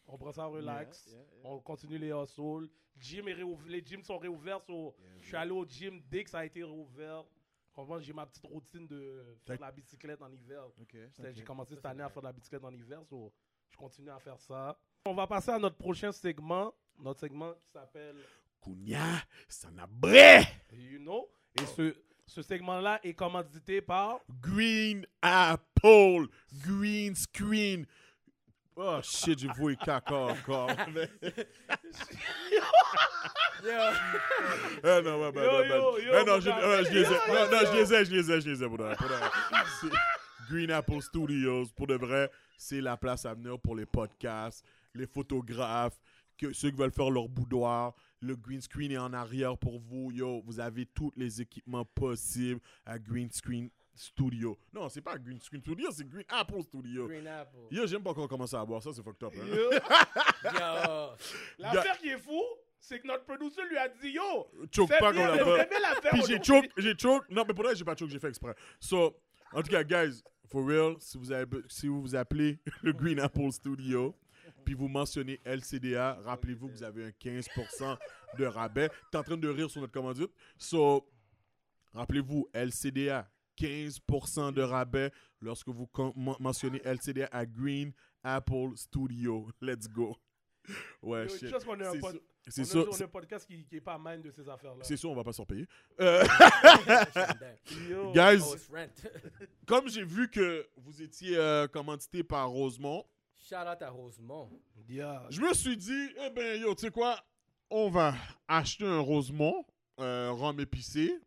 On 0.07 0.19
prend 0.19 0.33
ça 0.33 0.45
relax. 0.47 1.07
Yeah, 1.07 1.17
yeah, 1.19 1.25
yeah. 1.43 1.51
On 1.51 1.61
continue 1.61 1.99
les 1.99 2.11
hustles. 2.13 2.69
Gym 2.99 3.29
est 3.29 3.37
les 3.69 3.83
gyms 3.85 4.03
sont 4.03 4.19
réouverts. 4.19 4.61
so 4.67 4.95
Yeah, 4.99 5.09
je 5.21 5.27
suis 5.29 5.37
allé 5.37 5.53
au 5.53 5.65
gym 5.65 6.03
dès 6.11 6.25
que 6.25 6.31
ça 6.31 6.41
a 6.41 6.45
été 6.45 6.63
réouvert. 6.65 7.25
J'ai 8.01 8.13
ma 8.13 8.27
petite 8.27 8.45
routine 8.45 8.87
de 8.87 9.25
faire 9.47 9.57
de 9.57 9.63
la 9.63 9.73
bicyclette 9.73 10.21
en 10.21 10.31
hiver. 10.31 10.67
Ok, 10.79 10.97
C'était- 11.13 11.29
ok. 11.29 11.35
J'ai 11.35 11.45
commencé 11.45 11.75
cette 11.77 11.87
année 11.87 12.03
à 12.03 12.11
faire 12.11 12.21
de 12.21 12.27
la 12.27 12.33
bicyclette 12.33 12.63
en 12.65 12.75
hiver, 12.75 13.03
so 13.07 13.33
je 13.71 13.77
continue 13.77 14.11
à 14.11 14.19
faire 14.19 14.39
ça. 14.41 14.79
On 15.07 15.15
va 15.15 15.27
passer 15.27 15.51
à 15.51 15.59
notre 15.59 15.77
prochain 15.77 16.13
segment, 16.13 16.75
notre 16.99 17.21
segment 17.21 17.53
qui 17.55 17.71
s'appelle 17.73 18.17
Kounia, 18.61 19.01
ça 19.49 19.71
n'a 19.71 19.87
bré! 19.87 20.41
You 20.73 20.99
Know? 20.99 21.29
Et 21.61 21.67
ce, 21.67 21.97
ce 22.27 22.43
segment-là 22.43 23.01
est 23.03 23.15
commandité 23.15 23.81
par 23.81 24.19
Green 24.41 25.07
Apple, 25.23 26.27
Green 26.65 27.15
Screen. 27.15 27.87
Oh 28.77 29.01
shit, 29.03 29.39
j'ai 29.39 29.49
voué 29.49 29.77
caca 29.77 30.15
encore. 30.15 30.71
Eh 33.63 35.03
non, 35.03 35.21
ouais, 35.21 35.33
ben. 35.33 35.43
yo, 35.45 35.99
yo, 35.99 36.13
Eh 36.15 36.25
non, 36.25 36.39
les 36.39 36.49
ai. 36.49 37.05
Les 37.75 37.93
ai, 37.95 38.05
je 38.07 38.11
les 38.11 38.31
ai, 38.33 38.41
je 38.41 38.49
les 38.51 38.63
ai, 38.63 38.67
Green 40.51 40.73
Apple 40.73 41.01
Studios, 41.01 41.67
pour 41.77 41.87
de 41.87 41.95
vrai, 41.95 42.29
c'est 42.59 42.81
la 42.81 42.97
place 42.97 43.25
à 43.25 43.35
venir 43.35 43.57
pour 43.61 43.77
les 43.77 43.87
podcasts, 43.87 44.65
les 44.97 45.07
photographes, 45.07 45.97
que, 46.37 46.53
ceux 46.53 46.71
qui 46.71 46.77
veulent 46.77 46.91
faire 46.91 47.11
leur 47.11 47.29
boudoir. 47.29 47.95
Le 48.21 48.35
green 48.35 48.61
screen 48.61 48.91
est 48.91 48.99
en 48.99 49.13
arrière 49.13 49.57
pour 49.57 49.79
vous. 49.79 50.11
Yo, 50.11 50.43
vous 50.45 50.59
avez 50.59 50.87
tous 50.87 51.13
les 51.17 51.41
équipements 51.41 51.85
possibles 51.85 52.61
à 52.85 52.99
Green 52.99 53.31
Screen 53.31 53.71
Studio. 53.95 54.59
Non, 54.73 54.89
c'est 54.89 55.01
pas 55.01 55.19
Green 55.19 55.41
Screen 55.41 55.63
Studio, 55.63 55.89
c'est 55.93 56.09
Green 56.09 56.25
Apple 56.29 56.63
Studio. 56.63 57.07
Green 57.07 57.29
Apple. 57.29 57.69
Yo, 57.71 57.87
j'aime 57.87 58.03
pas 58.03 58.13
qu'on 58.13 58.27
commence 58.27 58.53
à 58.53 58.65
boire 58.65 58.83
ça, 58.83 58.91
c'est 58.93 59.05
fucked 59.05 59.23
up. 59.23 59.33
Hein? 59.37 59.47
Yo. 60.45 61.17
L'affaire 61.59 61.97
qui 61.99 62.09
est 62.09 62.19
fou, 62.19 62.43
c'est 62.81 62.99
que 62.99 63.07
notre 63.07 63.25
producer 63.25 63.63
lui 63.71 63.77
a 63.77 63.89
dit 63.89 64.11
Yo, 64.11 64.49
Choke 64.75 64.91
pas 64.99 65.13
comme 65.13 65.23
la 65.23 66.11
Puis 66.11 66.23
j'ai 66.27 66.43
choke, 66.43 66.69
j'ai 66.77 66.99
choke. 66.99 67.31
Non, 67.31 67.45
mais 67.47 67.55
pour 67.55 67.65
vrai, 67.65 67.77
j'ai 67.77 67.85
pas 67.85 67.95
choke, 67.95 68.11
j'ai 68.11 68.19
fait 68.19 68.31
exprès. 68.31 68.55
So, 68.81 69.17
en 69.53 69.63
tout 69.63 69.71
cas, 69.71 69.85
guys, 69.85 70.23
for 70.51 70.67
real, 70.67 70.97
si 70.99 71.17
vous, 71.87 72.03
vous 72.03 72.15
appelez 72.15 72.59
le 72.83 72.93
Green 72.93 73.21
Apple 73.21 73.53
Studio, 73.53 74.15
puis 74.65 74.75
vous 74.75 74.89
mentionnez 74.89 75.41
LCDA, 75.45 76.15
rappelez-vous 76.25 76.69
que 76.69 76.73
vous 76.73 76.83
avez 76.83 77.07
un 77.07 77.11
15% 77.11 77.97
de 78.39 78.45
rabais. 78.45 78.91
T'es 79.11 79.19
en 79.19 79.23
train 79.23 79.37
de 79.37 79.49
rire 79.49 79.71
sur 79.71 79.81
notre 79.81 79.93
commandite. 79.93 80.31
So, 80.59 81.09
rappelez-vous, 81.93 82.49
LCDA, 82.53 83.31
15% 83.59 84.53
de 84.53 84.63
rabais 84.63 85.13
lorsque 85.41 85.69
vous 85.69 85.89
mentionnez 86.39 86.81
LCDA 86.85 87.29
à 87.33 87.47
Green 87.47 87.93
Apple 88.23 88.77
Studio. 88.77 89.49
Let's 89.61 89.89
go. 89.89 90.17
Ouais, 91.03 91.29
shit. 91.29 91.51
qu'on 91.65 91.81
un 91.81 91.93
C'est 91.93 91.99
pod- 92.01 92.21
sûr- 92.67 92.89
on 92.91 92.95
a- 93.01 93.05
un 93.05 93.09
podcast 93.09 93.47
qui, 93.47 93.65
qui 93.65 93.77
est 93.77 93.81
pas 93.81 93.99
mal 93.99 94.23
de 94.23 94.31
ces 94.31 94.49
affaires-là? 94.49 94.83
C'est 94.83 94.97
sûr, 94.97 95.11
on 95.11 95.15
va 95.15 95.23
pas 95.25 95.33
s'en 95.33 95.45
payer. 95.45 95.67
Euh, 96.01 96.25
Yo. 97.89 98.13
guys, 98.13 98.43
Oh, 98.43 98.57
comme 99.67 99.89
j'ai 99.89 100.05
vu 100.05 100.29
que 100.31 100.67
vous 100.77 101.03
étiez 101.03 101.37
euh, 101.37 101.67
commandité 101.69 102.23
par 102.23 102.49
Rosemont, 102.49 103.05
Shout 103.39 103.55
out 103.57 103.81
à 103.83 103.91
Rosemont. 103.91 104.49
Yeah. 104.89 105.27
je 105.31 105.41
me 105.41 105.53
suis 105.55 105.77
dit, 105.77 106.09
eh 106.27 106.31
ben 106.31 106.61
yo, 106.61 106.75
tu 106.75 106.83
sais 106.87 106.91
quoi, 106.91 107.19
on 107.71 107.89
va 107.91 108.15
acheter 108.49 108.85
un 108.87 109.01
Rosemont, 109.01 109.65
euh, 109.99 110.31
rhum 110.33 110.59
épicé, 110.61 111.19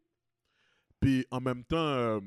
puis 1.00 1.26
en 1.32 1.42
même 1.42 1.64
temps, 1.64 1.78
euh, 1.78 2.20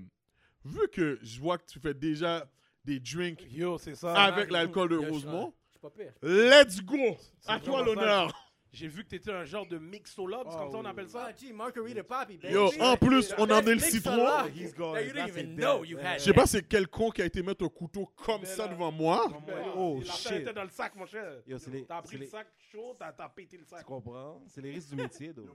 vu 0.64 0.88
que 0.92 1.18
je 1.22 1.40
vois 1.40 1.58
que 1.58 1.66
tu 1.66 1.78
fais 1.78 1.94
déjà 1.94 2.48
des 2.84 2.98
drinks 3.00 3.44
Yo, 3.50 3.78
c'est 3.78 3.94
ça. 3.94 4.14
avec 4.14 4.50
l'alcool 4.50 4.88
de 4.90 4.96
Yo, 5.00 5.12
Rosemont, 5.12 5.52
pas 5.90 6.02
pire. 6.02 6.12
let's 6.22 6.80
go! 6.82 7.16
À 7.46 7.60
toi 7.60 7.78
ça. 7.80 7.84
l'honneur! 7.84 8.42
J'ai 8.72 8.88
vu 8.88 9.04
que 9.04 9.08
t'étais 9.08 9.30
un 9.32 9.44
genre 9.44 9.66
de 9.66 9.78
mixologue, 9.78 10.48
c'est 10.50 10.56
Oh, 10.56 10.64
comme 10.64 10.70
ça 10.72 10.76
on 10.78 10.84
appelle 10.84 11.08
ça? 11.08 11.28
Ah, 11.30 11.32
gee, 11.34 11.50
Margarita 11.50 12.04
Papi, 12.04 12.36
baby. 12.36 12.52
Yo, 12.52 12.70
en 12.78 12.96
plus, 12.98 13.32
on 13.38 13.48
en 13.48 13.62
met 13.62 13.72
le 13.74 13.78
citron. 13.80 14.44
He's 14.54 14.74
you 14.76 14.94
didn't 15.14 15.28
even 15.28 15.56
know 15.56 15.82
you 15.82 15.96
had 15.98 16.18
Je 16.18 16.24
sais 16.24 16.34
pas 16.34 16.46
c'est 16.46 16.62
quel 16.68 16.86
con 16.86 17.10
qui 17.10 17.22
a 17.22 17.24
été 17.24 17.42
mettre 17.42 17.64
un 17.64 17.70
couteau 17.70 18.04
comme 18.16 18.44
ça 18.44 18.68
devant 18.68 18.92
moi. 18.92 19.28
Oh, 19.76 20.02
shit. 20.04 20.32
était 20.32 20.52
dans 20.52 20.64
le 20.64 20.68
sac, 20.68 20.94
mon 20.94 21.06
cher. 21.06 21.40
Yo, 21.46 21.56
c'est 21.58 21.70
les- 21.70 21.86
T'as 21.86 22.02
pris 22.02 22.18
le 22.18 22.26
sac 22.26 22.48
chaud, 22.70 22.94
t'as 22.98 23.12
pété 23.30 23.56
le 23.56 23.64
Tu 23.64 23.70
sac. 23.70 23.84
comprends? 23.84 24.42
C'est 24.48 24.60
les 24.60 24.72
risques 24.72 24.90
du 24.90 24.96
métier, 24.96 25.32
donc. 25.32 25.46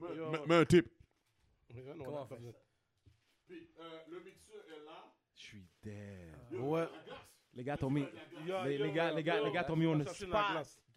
Mets- 0.48 0.56
un 0.56 0.66
tip. 0.66 0.88
Comment 1.70 1.84
on 2.00 2.16
a 2.18 2.22
on 2.22 2.26
pas 2.26 2.36
fait 2.36 2.42
besoin. 2.42 2.54
Puis, 3.48 3.70
euh, 3.80 4.00
le 4.10 4.20
mixeur 4.22 4.64
est 4.68 4.86
là. 4.86 5.14
Je 5.36 5.42
suis 5.42 5.66
dead. 5.84 6.60
Ouais. 6.60 6.88
Les 7.54 7.64
gars 7.64 7.78
t'ont 7.78 7.90
mis. 7.90 8.06
Les, 8.46 8.92
gars, 8.92 9.12
les 9.12 9.24
gars, 9.24 9.42
les 9.42 9.52
gars 9.52 9.64
t'ont 9.64 9.76
mis 9.76 9.86
on 9.88 10.06
spot. 10.06 10.32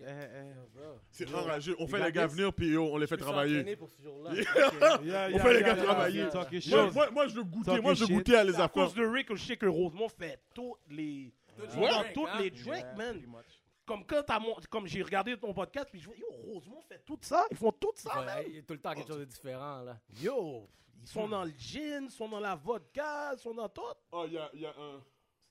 Eh, 0.00 0.04
eh. 0.06 0.76
Bro. 0.76 0.98
C'est 1.10 1.32
enragé. 1.34 1.74
On 1.78 1.84
You 1.84 1.88
fait 1.88 2.04
les 2.04 2.12
gars 2.12 2.26
venir, 2.26 2.52
puis 2.52 2.76
on 2.76 2.96
les 2.96 3.06
fait 3.06 3.16
travailler. 3.16 3.60
entraîné 3.60 3.76
pour 3.76 3.88
ce 3.90 4.02
jour-là. 4.02 4.32
Yeah, 5.04 5.28
On 5.32 5.38
fait 5.38 5.54
les 5.54 5.62
gars 5.62 5.76
travailler. 5.76 6.24
Moi, 6.24 6.90
moi, 6.92 7.10
moi, 7.10 7.28
je. 7.28 7.34
Talking 7.64 7.82
Moi, 7.82 7.94
je 7.94 8.04
goûter 8.04 8.36
à 8.36 8.44
les 8.44 8.52
C'est 8.52 8.60
à 8.60 8.64
affaires. 8.64 8.84
cause 8.84 8.94
de 8.94 9.04
Rick, 9.04 9.34
je 9.34 9.42
sais 9.44 9.56
que 9.56 9.66
Rosemont 9.66 10.08
fait 10.08 10.40
toutes 10.54 10.78
les. 10.90 11.32
Drinks, 11.56 12.12
toutes 12.14 12.28
hein? 12.28 12.40
les 12.40 12.50
drinks, 12.50 12.66
Yeah, 12.66 12.94
man. 12.94 13.22
Comme 13.86 14.04
quand 14.06 14.22
t'as 14.26 14.38
mon... 14.40 14.56
comme 14.70 14.86
j'ai 14.86 15.02
regardé 15.02 15.36
ton 15.36 15.52
podcast, 15.52 15.88
puis 15.90 16.00
je 16.00 16.06
vois, 16.06 16.16
yo, 16.16 16.26
Rosemont 16.30 16.80
fait 16.88 17.00
tout 17.04 17.18
ça. 17.20 17.44
Ils 17.50 17.56
font 17.56 17.70
tout 17.70 17.92
ça, 17.96 18.20
Ouais. 18.20 18.46
Il 18.48 18.54
y 18.56 18.58
a 18.58 18.62
tout 18.62 18.72
le 18.72 18.80
temps 18.80 18.94
quelque 18.94 19.06
chose 19.08 19.20
de 19.20 19.24
différent, 19.26 19.82
là. 19.82 19.98
Yo, 20.20 20.68
ils 21.02 21.06
sont 21.08 21.28
dans 21.28 21.44
le 21.44 21.52
gin, 21.56 22.04
ils 22.06 22.10
sont 22.10 22.28
dans 22.28 22.40
la 22.40 22.56
vodka, 22.56 23.32
ils 23.34 23.38
sont 23.38 23.54
dans 23.54 23.68
tout. 23.68 23.82
Oh, 24.10 24.24
il 24.26 24.32
y 24.32 24.38
a, 24.38 24.50
il 24.54 24.60
y 24.62 24.66
a 24.66 24.70
un. 24.70 25.00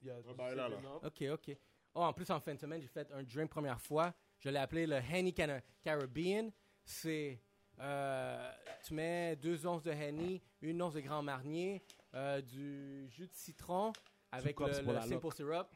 Il 0.04 0.08
y 0.08 0.12
a 0.12 0.16
Ah, 0.28 0.34
bah, 0.38 0.54
là, 0.56 0.70
là. 0.70 0.78
OK, 1.04 1.24
OK. 1.32 1.58
Oh, 1.96 2.02
en 2.02 2.14
plus, 2.14 2.30
en 2.32 2.40
fin 2.40 2.54
de 2.56 2.60
semaine, 2.60 2.82
j'ai 2.82 2.88
fait 2.88 3.10
un 3.12 3.24
drink 3.24 3.50
première 3.50 3.80
fois. 3.80 4.14
Je 4.40 4.50
l'ai 4.50 4.58
appelé 4.60 4.86
le 4.86 4.96
Henny 4.98 5.34
Cana- 5.34 5.62
Caribbean. 5.82 6.52
C'est... 6.84 7.40
euh, 7.80 8.52
tu 8.86 8.94
mets 8.94 9.36
deux 9.38 9.66
onces 9.66 9.84
de 9.84 9.92
Henny, 9.92 10.42
une 10.62 10.82
once 10.82 10.94
de 10.96 11.00
Grand 11.02 11.22
Marnier, 11.24 11.82
euh, 12.14 12.42
du 12.42 13.08
jus 13.10 13.28
de 13.28 13.34
citron 13.34 13.94
avec 14.32 14.60
le, 14.60 14.66
loc. 14.82 15.04
simple 15.04 15.32
syrup. 15.34 15.68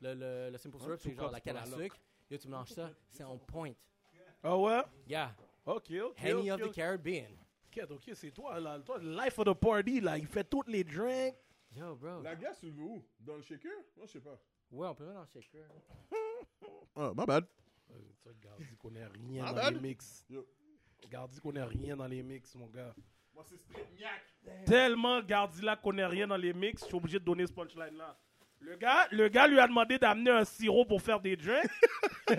Le, 0.00 0.14
le, 0.14 0.50
le 0.50 0.58
simple 0.58 0.78
syrup, 0.78 0.98
c'est 1.00 1.14
genre 1.14 1.30
la 1.30 1.40
canne 1.40 1.56
à 1.58 1.66
sucre. 1.66 1.96
Yo, 2.30 2.38
tu 2.38 2.48
mélanges 2.48 2.70
ça, 2.72 2.90
c'est 3.10 3.22
on 3.24 3.38
point. 3.38 3.72
Ah 4.42 4.56
ouais? 4.58 4.82
Yeah. 5.06 5.34
Ok, 5.64 5.90
ok. 5.90 6.14
Henny 6.16 6.50
of 6.50 6.60
the. 6.60 6.72
Caribbean. 6.72 7.30
Ok, 7.76 7.84
ok, 7.90 8.10
c'est 8.14 8.30
toi, 8.30 8.58
là. 8.58 8.78
Toi, 8.80 8.98
le 8.98 9.14
life 9.14 9.38
of 9.38 9.44
the 9.46 9.54
party, 9.54 10.00
là. 10.00 10.16
Il 10.18 10.26
fait 10.26 10.44
toutes 10.44 10.68
les 10.68 10.82
drinks. 10.84 11.34
Yo, 11.76 11.94
bro. 11.96 12.22
La 12.22 12.34
glace, 12.34 12.58
tu 12.60 12.66
le 12.66 12.72
veux 12.72 12.82
où? 12.84 13.04
Dans 13.20 13.36
le 13.36 13.42
shaker? 13.42 13.70
Moi, 13.96 14.06
je 14.06 14.12
sais 14.12 14.20
pas. 14.20 14.38
Ouais, 14.70 14.88
on 14.88 14.94
peut 14.94 15.04
mettre 15.04 15.16
dans 15.16 15.26
le 15.34 15.40
shaker. 15.40 15.66
Ah, 16.96 17.12
my 17.14 17.26
bad. 17.26 17.44
Ça, 18.24 18.30
Gardi 18.42 18.76
connaît 18.82 19.04
rien 19.06 19.44
Ah, 19.46 19.52
dans 19.52 19.62
man. 19.64 19.74
les 19.74 19.80
mix. 19.80 20.24
Yo. 20.30 20.46
Gardi 21.10 21.40
connaît 21.40 21.62
rien 21.64 21.96
dans 21.96 22.06
les 22.06 22.22
mix, 22.22 22.54
mon 22.54 22.66
gars. 22.66 22.94
Moi, 23.34 23.44
c'est 23.46 23.60
niaque. 23.98 24.64
Tellement 24.64 25.20
Gardi 25.22 25.60
là 25.62 25.76
connaît 25.76 26.06
rien 26.06 26.26
dans 26.26 26.36
les 26.36 26.52
mix, 26.54 26.80
je 26.82 26.86
suis 26.86 26.96
obligé 26.96 27.18
de 27.18 27.24
donner 27.24 27.46
ce 27.46 27.52
punchline 27.52 27.96
là. 27.96 28.18
Le 28.58 28.74
gars, 28.76 29.06
le 29.10 29.28
gars 29.28 29.46
lui 29.46 29.60
a 29.60 29.68
demandé 29.68 29.98
d'amener 29.98 30.30
un 30.30 30.44
sirop 30.44 30.86
pour 30.86 31.02
faire 31.02 31.20
des 31.20 31.36
drinks. 31.36 31.70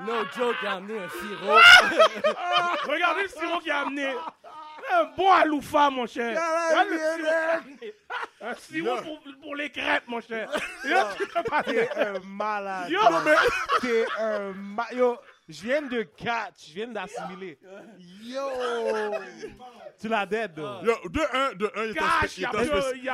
No 0.00 0.24
joke, 0.34 0.56
il 0.62 0.66
a 0.68 0.72
amené 0.76 0.98
un 0.98 1.08
sirop. 1.08 1.58
Regardez 2.88 3.22
le 3.22 3.28
sirop 3.28 3.58
qu'il 3.60 3.72
a 3.72 3.80
amené. 3.80 4.14
Un 4.90 5.04
bon 5.16 5.30
aloufa, 5.30 5.90
mon 5.90 6.06
cher. 6.06 6.40
Le 6.90 6.98
sirop. 6.98 7.92
Un 8.40 8.54
sirop 8.54 8.96
pour, 9.02 9.20
pour 9.42 9.56
les 9.56 9.70
crêpes, 9.70 10.06
mon 10.06 10.20
cher. 10.20 10.50
Yo, 10.84 10.96
tu 11.16 11.26
peux 11.26 11.42
pas 11.42 11.62
T'es 11.62 11.88
un 11.96 12.18
malade. 12.24 12.90
Yo, 12.90 13.00
T'es 13.80 14.04
un 14.18 14.52
ma... 14.52 14.86
Yo, 14.92 15.16
je 15.48 15.62
viens 15.62 15.82
de 15.82 16.02
catch, 16.02 16.68
je 16.68 16.74
viens 16.74 16.88
d'assimiler. 16.88 17.58
Yo! 18.22 18.42
tu 20.00 20.08
l'as 20.08 20.26
dead, 20.26 20.54
though. 20.54 20.80
Yo, 20.82 20.94
de 21.08 21.20
un, 21.32 21.52
de 21.54 21.72
un, 21.74 21.84
il 21.84 21.90
était 21.90 22.00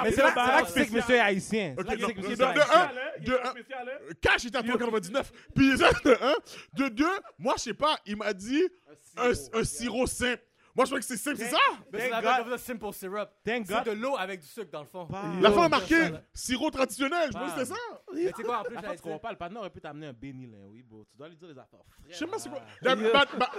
Mais 0.03 0.13
c'est 0.13 0.23
là, 0.23 0.63
que 0.63 0.69
c'est 0.69 0.87
que 0.87 0.93
monsieur 0.93 1.15
est 1.15 1.21
haïtien. 1.21 1.75
Ok, 1.79 1.87
non, 1.87 2.09
de- 2.09 2.13
un, 2.13 2.93
de 3.21 3.33
est 3.33 3.75
un. 3.75 4.15
Cash 4.21 4.45
était 4.45 4.59
à 4.59 4.63
3,99. 4.63 5.25
Puis 5.55 5.69
de 5.77 6.25
un. 6.25 6.35
De 6.75 6.89
deux, 6.89 7.19
moi, 7.39 7.55
je 7.57 7.63
sais 7.63 7.75
pas, 7.75 7.99
il 8.07 8.17
m'a 8.17 8.33
dit 8.33 8.69
un, 9.17 9.33
un 9.53 9.65
sirop 9.65 10.07
simple. 10.07 10.43
Moi, 10.77 10.85
je 10.87 10.91
crois 10.91 10.99
que 10.99 11.05
c'est 11.07 11.17
simple, 11.17 11.37
c'est 11.37 11.51
ça? 11.51 11.57
Mais 11.93 12.01
c'est 12.01 12.11
Thank 12.11 12.25
la 12.25 12.37
God. 12.37 12.43
comme 12.49 12.59
ça, 12.59 12.65
simple 12.65 12.93
syrup. 12.93 13.29
Thank 13.45 13.67
C'est 13.69 13.75
God. 13.75 13.85
de 13.85 13.91
l'eau 13.93 14.17
avec 14.19 14.41
du 14.41 14.47
sucre, 14.47 14.71
dans 14.73 14.81
le 14.81 14.87
fond. 14.87 15.07
La 15.41 15.49
Yo, 15.51 15.55
fin 15.55 15.61
a 15.61 15.63
ça, 15.65 15.69
marqué 15.69 16.01
ça, 16.03 16.11
là. 16.11 16.23
sirop 16.35 16.71
traditionnel. 16.71 17.29
Je 17.33 17.39
pense 17.39 17.53
que 17.53 17.61
c'était 17.61 17.75
ça. 17.75 17.81
Mais 18.13 18.21
tu 18.33 18.37
sais 18.39 18.43
quoi, 18.43 18.59
en 18.59 18.63
plus, 18.65 18.75
La 18.75 18.81
j'allais 18.81 18.97
fois, 18.97 19.03
tu 19.05 19.09
dire... 19.11 19.21
pas, 19.21 19.31
le 19.31 19.37
partenaire 19.39 19.61
aurait 19.61 19.71
pu 19.71 19.81
t'amener 19.81 20.07
un 20.09 20.13
béni, 20.13 20.47
là, 20.47 20.59
oui, 20.69 20.83
bro. 20.83 21.05
Tu 21.09 21.17
dois 21.17 21.29
lui 21.29 21.37
dire 21.37 21.47
les 21.49 21.59
affaires. 21.59 21.79
Je 22.09 22.15
sais 22.17 22.27
pas 22.27 22.39
c'est 22.41 22.49
quoi. 22.49 22.59
Ah. 22.85 22.97
Bah, 22.97 22.97
bah, 23.13 23.25
bah, 23.39 23.51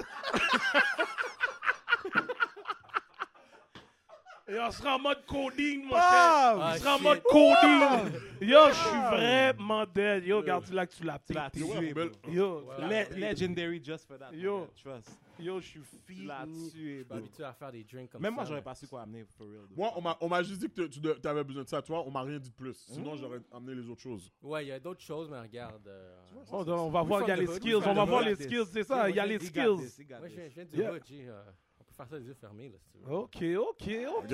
Et 4.48 4.60
on 4.60 4.70
sera 4.72 4.96
en 4.98 5.00
mode 5.00 5.26
coding, 5.26 5.86
mon 5.86 5.96
Ah, 5.96 6.02
cher. 6.02 6.62
ah, 6.62 6.72
On 6.76 6.78
sera 6.78 6.94
en 6.94 6.98
shit. 6.98 7.04
mode 7.04 7.24
coding. 7.24 8.22
Yo, 8.42 8.60
je 8.68 8.74
suis 8.74 9.00
vraiment 9.10 9.86
dead. 9.88 10.24
Yo, 10.26 10.38
regarde 10.38 10.70
là 10.72 10.86
que 10.86 10.94
tu 10.94 11.04
l'as 11.04 11.18
Tu 11.26 11.34
l'as 11.34 11.50
pété. 11.50 11.66
tué, 11.66 11.94
belle. 11.96 12.10
bro. 12.10 12.32
Yo, 12.32 12.72
Le- 12.78 13.16
Legendary 13.20 13.82
just 13.84 14.06
for 14.08 14.20
that. 14.20 14.32
Yo. 14.34 14.60
man. 14.60 14.68
Trust. 14.84 15.18
Yo, 15.40 15.60
je 15.60 15.66
suis 15.68 15.82
fini. 16.06 16.28
Je 16.28 16.70
suis 16.70 17.06
habitué 17.10 17.44
à 17.44 17.54
faire 17.54 17.72
des 17.72 17.84
drinks 17.84 18.10
comme 18.12 18.22
Même 18.22 18.32
ça. 18.32 18.36
moi, 18.36 18.46
j'aurais 18.46 18.62
pas 18.62 18.76
su 18.76 18.88
quoi 18.88 19.02
amener, 19.02 19.26
for 19.38 19.48
real. 19.48 19.66
Moi, 19.76 19.92
on 19.96 20.02
m'a- 20.02 20.18
on 20.22 20.28
m'a 20.30 20.44
juste 20.44 20.60
dit 20.62 20.70
que 20.70 20.84
tu 20.88 21.28
avais 21.28 21.44
besoin 21.44 21.64
de 21.64 21.70
ça. 21.70 21.82
Toi, 21.82 22.04
on 22.06 22.12
m'a 22.12 22.22
rien 22.22 22.40
dit 22.40 22.50
de 22.50 22.56
plus. 22.56 22.74
Sinon, 22.76 23.16
j'aurais 23.16 23.40
amené 23.52 23.76
les 23.76 23.90
autres 23.90 24.02
choses. 24.02 24.32
Ouais, 24.42 24.66
il 24.66 24.70
y 24.70 24.72
a 24.72 24.80
d'autres 24.80 25.02
choses, 25.02 25.30
mais 25.30 25.40
regarde... 25.40 25.88
euh, 25.88 26.16
Oh, 26.52 26.64
on 26.68 26.90
va 26.90 27.02
voir, 27.02 27.22
il 27.24 27.28
y 27.28 27.32
a 27.32 27.36
les 27.36 27.48
skills. 27.48 27.76
On 27.76 27.94
va 27.94 28.06
voir 28.06 28.22
les 28.22 28.36
skills, 28.36 28.66
c'est 28.72 28.84
ça. 28.84 29.10
Il 29.10 29.16
y 29.16 29.20
a 29.20 29.26
les 29.26 29.40
skills. 29.40 29.66
Moi, 29.66 30.28
je 30.28 30.36
viens, 30.48 30.66
du 30.66 30.82
hood, 30.82 31.06
G, 31.06 31.26
euh, 31.28 31.44
on 31.80 31.84
peut 31.84 31.94
faire 31.94 32.08
ça 32.08 32.18
les 32.18 32.26
yeux 32.28 32.34
fermés, 32.34 32.70
là, 32.70 32.78
si 32.80 32.90
tu 32.90 32.98
veux. 32.98 33.12
Ok, 33.14 33.44
ok, 33.44 33.90
ok. 34.20 34.28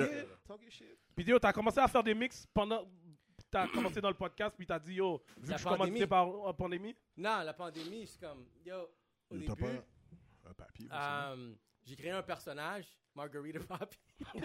Talk 0.46 0.62
your 0.62 0.70
shit. 0.70 0.98
Puis 1.14 1.24
yo, 1.24 1.38
t'as 1.38 1.52
commencé 1.52 1.78
à 1.78 1.88
faire 1.88 2.02
des 2.02 2.14
mix 2.14 2.46
pendant. 2.54 2.84
T'as 3.50 3.68
commencé 3.68 4.00
dans 4.00 4.08
le 4.08 4.14
podcast, 4.14 4.54
puis 4.56 4.66
t'as 4.66 4.78
dit 4.78 4.94
yo, 4.94 5.20
vu 5.36 5.50
La 5.50 5.56
que 5.56 5.62
je 5.62 5.68
commençais 5.68 6.06
par 6.06 6.26
la 6.46 6.52
pandémie? 6.54 6.96
Non, 7.18 7.42
la 7.44 7.52
pandémie, 7.52 8.06
c'est 8.06 8.18
comme... 8.18 8.46
Yo, 8.64 8.76
au 9.28 9.36
début, 9.36 9.46
pas 9.54 9.66
un 10.52 10.54
papier 10.54 10.88
euh, 10.92 11.52
j'ai 11.84 11.96
créé 11.96 12.10
un 12.12 12.22
personnage, 12.22 12.86
Margarita 13.14 13.58
Poppy. 13.60 13.98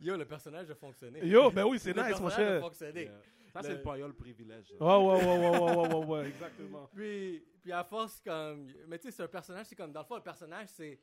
Yo, 0.00 0.16
le 0.16 0.24
personnage 0.24 0.68
a 0.70 0.74
fonctionné. 0.74 1.24
Yo, 1.26 1.50
ben 1.50 1.64
oui, 1.64 1.78
c'est 1.78 1.96
nice, 1.96 2.20
mon 2.20 2.28
cher. 2.28 2.60
fonctionné. 2.60 3.04
Yeah. 3.04 3.12
Ça, 3.52 3.62
c'est 3.62 3.68
Le- 3.70 3.76
le 3.76 3.82
payol 3.82 4.12
privilège. 4.14 4.70
Ouais, 4.78 4.86
ouais, 4.86 4.96
ouais, 4.98 5.24
ouais, 5.24 5.48
ouais, 5.48 5.58
ouais, 5.58 5.88
ouais, 5.94 6.04
ouais, 6.04 6.28
exactement. 6.28 6.86
Puis, 6.94 7.42
puis 7.62 7.72
à 7.72 7.82
force, 7.84 8.20
comme. 8.20 8.68
Mais 8.86 8.98
tu 8.98 9.08
sais, 9.08 9.12
c'est 9.16 9.22
un 9.22 9.28
personnage, 9.28 9.64
c'est 9.66 9.74
comme. 9.76 9.90
Dans 9.92 10.00
le 10.00 10.06
fond, 10.06 10.16
le 10.16 10.22
personnage, 10.22 10.68
c'est. 10.68 11.00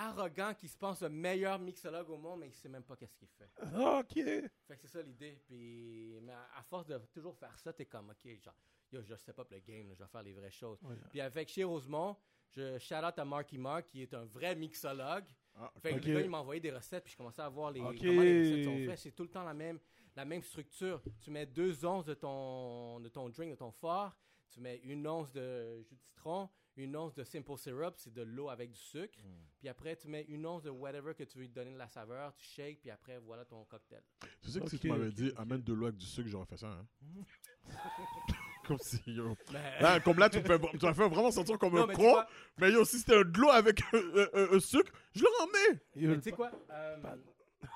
Arrogant, 0.00 0.54
qui 0.54 0.68
se 0.68 0.76
pense 0.76 1.02
le 1.02 1.08
meilleur 1.08 1.58
mixologue 1.58 2.08
au 2.10 2.16
monde, 2.16 2.40
mais 2.40 2.46
il 2.48 2.54
sait 2.54 2.68
même 2.68 2.84
pas 2.84 2.94
qu'est-ce 2.96 3.16
qu'il 3.16 3.28
fait. 3.28 3.50
Ok. 3.76 4.14
Fait 4.14 4.76
que 4.76 4.82
c'est 4.82 4.88
ça 4.88 5.02
l'idée. 5.02 5.38
Puis, 5.44 6.18
mais 6.22 6.32
à, 6.32 6.48
à 6.58 6.62
force 6.62 6.86
de 6.86 6.98
toujours 7.12 7.36
faire 7.36 7.58
ça, 7.58 7.72
t'es 7.72 7.84
comme, 7.86 8.10
ok, 8.10 8.40
genre, 8.40 8.54
yo, 8.92 9.02
je 9.02 9.14
step 9.16 9.38
up 9.38 9.48
le 9.50 9.58
game, 9.58 9.88
là, 9.88 9.94
je 9.94 10.02
vais 10.04 10.08
faire 10.08 10.22
les 10.22 10.32
vraies 10.32 10.50
choses. 10.50 10.80
Ouais. 10.82 10.94
Puis 11.10 11.20
avec 11.20 11.48
chez 11.48 11.64
Rosemont, 11.64 12.16
je 12.50 12.78
shout 12.78 12.94
out 12.94 13.18
à 13.18 13.24
Marky 13.24 13.58
Mark, 13.58 13.86
qui 13.86 14.02
est 14.02 14.14
un 14.14 14.24
vrai 14.24 14.54
mixologue. 14.54 15.24
Ah, 15.56 15.72
Fait 15.82 15.90
que 15.90 15.96
Ok. 15.96 16.04
le 16.04 16.14
gars, 16.14 16.20
il 16.20 16.30
m'a 16.30 16.38
envoyé 16.38 16.60
des 16.60 16.70
recettes, 16.70 17.02
puis 17.02 17.12
je 17.12 17.16
commençais 17.16 17.42
à 17.42 17.48
voir 17.48 17.72
les, 17.72 17.80
Ok. 17.80 17.96
comment 17.98 18.22
les 18.22 18.40
recettes 18.40 18.64
sont 18.64 18.86
faites. 18.86 18.98
C'est 18.98 19.12
tout 19.12 19.24
le 19.24 19.30
temps 19.30 19.42
la 19.44 19.54
même, 19.54 19.80
la 20.14 20.24
même 20.24 20.42
structure. 20.42 21.02
Tu 21.20 21.32
mets 21.32 21.46
deux 21.46 21.84
onces 21.84 22.04
de 22.04 22.14
ton, 22.14 23.00
de 23.00 23.08
ton 23.08 23.28
drink, 23.28 23.50
de 23.50 23.56
ton 23.56 23.72
fort. 23.72 24.12
Tu 24.50 24.60
mets 24.60 24.76
une 24.84 25.06
once 25.08 25.32
de 25.32 25.82
jus 25.82 25.96
de 25.96 26.00
citron, 26.00 26.48
une 26.78 26.96
once 26.96 27.14
de 27.14 27.24
simple 27.24 27.56
syrup, 27.58 27.94
c'est 27.96 28.12
de 28.12 28.22
l'eau 28.22 28.48
avec 28.48 28.70
du 28.70 28.78
sucre. 28.78 29.18
Puis 29.58 29.68
après, 29.68 29.96
tu 29.96 30.08
mets 30.08 30.22
une 30.28 30.46
once 30.46 30.62
de 30.62 30.70
whatever 30.70 31.12
que 31.14 31.24
tu 31.24 31.38
veux 31.38 31.42
lui 31.44 31.50
donner 31.50 31.72
de 31.72 31.78
la 31.78 31.88
saveur, 31.88 32.32
tu 32.34 32.44
shakes, 32.46 32.80
puis 32.80 32.90
après, 32.90 33.18
voilà 33.18 33.44
ton 33.44 33.64
cocktail. 33.64 34.02
Tu 34.40 34.50
sais 34.50 34.60
que 34.60 34.68
si 34.68 34.78
tu 34.78 34.88
m'avais 34.88 35.10
dit, 35.10 35.28
ok. 35.30 35.38
amène 35.38 35.62
de 35.62 35.72
l'eau 35.72 35.86
avec 35.86 35.98
du 35.98 36.06
sucre, 36.06 36.28
j'aurais 36.28 36.46
fait 36.46 36.56
ça, 36.56 36.68
hein? 36.68 36.86
comme 38.66 38.78
si, 38.78 39.00
yo. 39.06 39.34
Mais- 39.52 39.80
Là, 39.80 40.00
comme 40.00 40.18
là, 40.18 40.28
tu 40.28 40.40
fais, 40.40 40.58
tu 40.58 40.84
m'as 40.86 40.94
fait 40.94 41.08
vraiment 41.08 41.30
sentir 41.30 41.58
comme 41.58 41.74
Non, 41.74 41.84
un 41.84 41.86
mais 41.86 41.94
con. 41.94 42.14
Mais 42.58 42.70
yo, 42.72 42.84
si 42.84 42.98
c'était 42.98 43.24
de 43.24 43.38
l'eau 43.38 43.50
avec 43.50 43.80
un, 43.92 43.96
un- 43.98 44.28
un- 44.34 44.56
un 44.56 44.60
sucre, 44.60 44.92
je 45.14 45.24
emmené. 45.42 45.80
Yo, 45.96 46.10
Mais 46.10 46.16
tu 46.16 46.22
sais 46.24 46.32
quoi? 46.32 46.50
euh, 46.70 46.96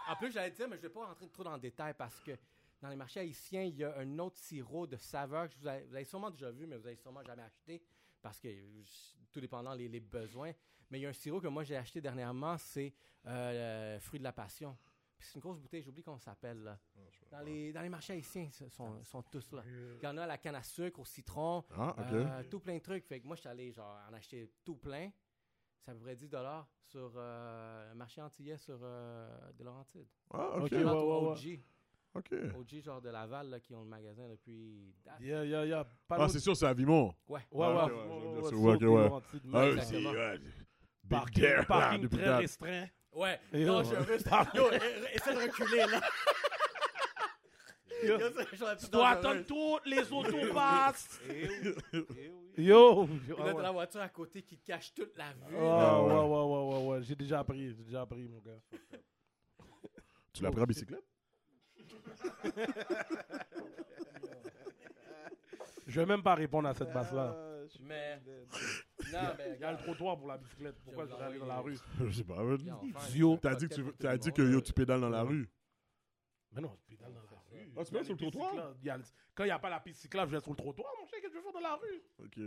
en 0.09 0.17
plus, 0.17 0.31
j'allais 0.33 0.51
dire, 0.51 0.69
mais 0.69 0.77
je 0.77 0.83
vais 0.83 0.91
pas 0.91 1.07
rentrer 1.07 1.29
trop 1.29 1.45
dans 1.45 1.55
le 1.55 1.61
détail 1.61 1.95
parce 1.97 2.21
que 2.21 2.33
dans 2.81 2.89
les 2.89 2.97
marchés 2.97 3.21
haïtiens, 3.21 3.63
il 3.63 3.77
y 3.77 3.85
a 3.85 3.97
un 3.99 4.19
autre 4.19 4.37
sirop 4.37 4.87
de 4.87 4.97
saveur 4.97 5.49
que 5.49 5.55
vous, 5.59 5.67
avez, 5.67 5.85
vous 5.87 5.95
avez 5.95 6.05
sûrement 6.05 6.31
déjà 6.31 6.51
vu, 6.51 6.67
mais 6.67 6.77
vous 6.77 6.87
avez 6.87 6.97
sûrement 6.97 7.23
jamais 7.25 7.43
acheté 7.43 7.83
parce 8.23 8.41
que 8.41 8.49
tout 9.33 9.41
dépendant 9.41 9.75
les, 9.75 9.88
les 9.88 10.00
besoins. 10.00 10.52
Mais 10.91 10.99
il 10.99 11.02
y 11.02 11.07
a 11.07 11.09
un 11.09 11.14
sirop 11.14 11.41
que 11.41 11.49
moi 11.49 11.64
j'ai 11.64 11.76
acheté 11.76 12.00
dernièrement, 12.00 12.57
c'est 12.59 12.95
euh, 13.26 13.99
fruit 14.00 14.19
de 14.19 14.25
la 14.25 14.33
passion. 14.33 14.76
Puis 15.17 15.29
c'est 15.29 15.35
une 15.37 15.41
grosse 15.41 15.59
bouteille, 15.59 15.83
j'oublie 15.83 16.02
comment 16.02 16.19
ça 16.19 16.33
s'appelle 16.33 16.62
là. 16.62 16.79
Dans 17.31 17.41
les, 17.41 17.73
dans 17.73 17.81
les 17.83 17.88
marchés 17.88 18.12
haïtiens, 18.12 18.49
ils 18.61 18.71
sont, 18.71 19.02
sont 19.05 19.23
tous 19.23 19.52
là. 19.52 19.62
Il 19.67 20.05
y 20.05 20.07
en 20.07 20.19
a 20.19 20.25
à 20.25 20.26
la 20.26 20.37
canne 20.38 20.57
à 20.57 20.62
sucre, 20.62 20.99
au 21.00 21.05
citron, 21.05 21.64
Ah, 21.76 21.95
euh, 22.12 22.43
tout 22.50 22.61
plein 22.61 22.75
de 22.75 22.83
trucs. 22.83 23.07
Fait 23.07 23.21
que 23.21 23.26
moi, 23.26 23.37
je 23.37 23.41
suis 23.41 23.49
allé 23.49 23.71
genre, 23.73 23.97
en 24.09 24.12
acheter 24.12 24.50
tout 24.64 24.76
plein. 24.76 25.11
C'est 25.81 25.93
à 25.93 25.95
peu 25.95 26.00
près 26.00 26.17
10 26.17 26.29
sur 26.85 27.12
euh, 27.17 27.93
un 27.93 27.95
marché 27.95 28.21
antillais 28.21 28.59
sur 28.59 28.79
euh, 28.83 29.52
de 29.52 29.64
Laurentides. 29.64 30.09
ah, 30.31 30.57
ok. 30.57 30.71
Ouais, 30.73 31.29
ouais. 31.31 31.37
Ok. 32.14 32.33
OG, 32.59 32.81
genre 32.83 33.00
de 33.00 33.11
Laval, 33.11 33.49
là, 33.50 33.61
qui 33.61 33.75
ont 33.75 33.83
le 33.83 33.88
magasin 33.88 34.28
depuis. 34.28 34.95
date. 35.04 35.21
Yeah, 35.21 35.45
yeah, 35.45 35.64
yeah. 35.66 35.85
Pas 36.09 36.16
Ah, 36.21 36.28
c'est 36.28 36.40
sûr, 36.40 36.57
c'est 36.57 36.66
à 36.66 36.75
Vimont. 36.75 37.14
Ouais. 37.28 37.40
Ouais, 37.50 37.66
Ah, 37.66 37.87
ouais, 37.87 37.92
ok, 37.92 37.92
ouais, 37.92 37.97
ouais, 37.97 38.42
ouais, 38.42 38.50
je 38.50 38.57
ouais, 38.57 38.73
veux 38.73 38.78
dire, 38.78 38.92
ouais, 38.92 39.09
c'est 39.09 39.12
ouais, 39.12 39.12
ok, 39.12 40.12
ouais. 40.12 40.12
Ah, 40.14 40.33
ouais, 40.33 40.38
Big 41.04 41.66
Parking, 41.66 42.09
très 42.09 42.25
date. 42.25 42.40
restreint. 42.40 42.87
Ouais. 43.12 43.40
Et 43.52 43.64
non, 43.64 43.83
yo. 43.83 43.90
je 43.90 43.95
un 43.97 44.04
peu. 44.04 44.59
Yo, 44.59 44.64
eh, 44.73 45.16
essaie 45.16 45.35
de 45.35 45.40
reculer, 45.40 45.78
là. 45.90 46.00
Yo. 48.04 48.19
Yo, 48.19 48.31
Tu 48.81 48.90
dois 48.90 49.09
attendre 49.11 49.45
toutes 49.47 49.87
les 49.87 50.02
autos 50.12 50.52
passent. 50.54 51.21
Eh 51.28 51.49
eh. 51.92 52.33
Yo. 52.62 53.04
Ah 53.04 53.35
t'as 53.37 53.54
ouais. 53.54 53.62
la 53.62 53.71
voiture 53.71 54.00
à 54.00 54.09
côté 54.09 54.42
qui 54.42 54.59
te 54.59 54.64
cache 54.66 54.92
toute 54.95 55.16
la 55.16 55.33
vue. 55.33 55.57
Ah, 55.57 55.61
là. 55.61 56.00
ouais, 56.02 56.12
ouais, 56.14 56.25
ouais, 56.25 56.78
ouais, 56.78 56.87
ouais. 56.97 57.02
J'ai 57.02 57.14
déjà 57.14 57.40
appris, 57.40 57.69
j'ai 57.75 57.83
déjà 57.85 58.02
appris, 58.02 58.26
mon 58.28 58.40
gars. 58.40 58.59
Tu 60.33 60.42
l'as 60.42 60.50
pris 60.50 60.62
en 60.62 60.64
bicyclette? 60.66 61.04
Je 65.87 66.01
vais 66.01 66.07
même 66.07 66.23
pas 66.23 66.35
répondre 66.35 66.69
à 66.69 66.75
cette 66.75 66.93
basse-là. 66.93 67.37
Mais. 67.81 68.21
Non, 69.13 69.21
mais. 69.37 69.53
Il 69.57 69.61
y 69.61 69.65
a 69.65 69.73
le 69.73 69.79
trottoir 69.79 70.17
pour 70.17 70.29
la 70.29 70.39
bicyclette. 70.39 70.77
Pourquoi 70.85 71.05
Je 71.05 71.11
je 71.11 71.15
vais 71.15 71.19
vais 71.19 71.25
aller 71.25 71.39
dans 71.39 71.47
la 71.47 71.61
rue? 71.61 71.77
Je 72.01 72.11
sais 72.11 72.25
pas. 72.25 72.37
T'as 73.41 73.55
dit 73.55 73.69
que 73.69 73.75
tu, 73.75 73.85
pour 73.99 74.17
dit 74.19 74.33
que 74.33 74.43
yo, 74.43 74.61
tu 74.61 74.73
pédales 74.73 75.01
dans 75.01 75.09
la 75.11 75.23
rue. 75.23 75.49
Mais 76.53 76.61
non, 76.61 76.71
je 76.75 76.97
pédale 76.97 77.13
dans 77.13 77.21
la 77.21 77.32
rue. 77.53 77.71
Ah, 77.77 77.85
tu 77.85 77.95
y 77.95 77.99
a 77.99 78.05
sur 78.05 78.15
le 78.15 78.19
trottoir? 78.19 78.55
Il 78.83 78.87
y 78.87 78.91
a 78.91 78.97
le- 78.97 79.05
Quand 79.35 79.45
il 79.45 79.47
n'y 79.47 79.53
a 79.53 79.59
pas 79.59 79.71
la 79.71 79.81
piste 79.81 80.01
cyclable, 80.01 80.31
je 80.31 80.37
vais 80.37 80.43
sur 80.43 80.51
le 80.53 80.57
trottoir, 80.57 80.91
mon 81.01 81.07
cher, 81.07 81.21
qu'est-ce 81.21 81.33
que 81.33 81.39
je 81.39 81.45
vais 81.45 81.53
faire 81.53 81.53
dans 81.53 81.61
la 81.61 81.77
rue? 81.77 82.03
Ok. 82.19 82.39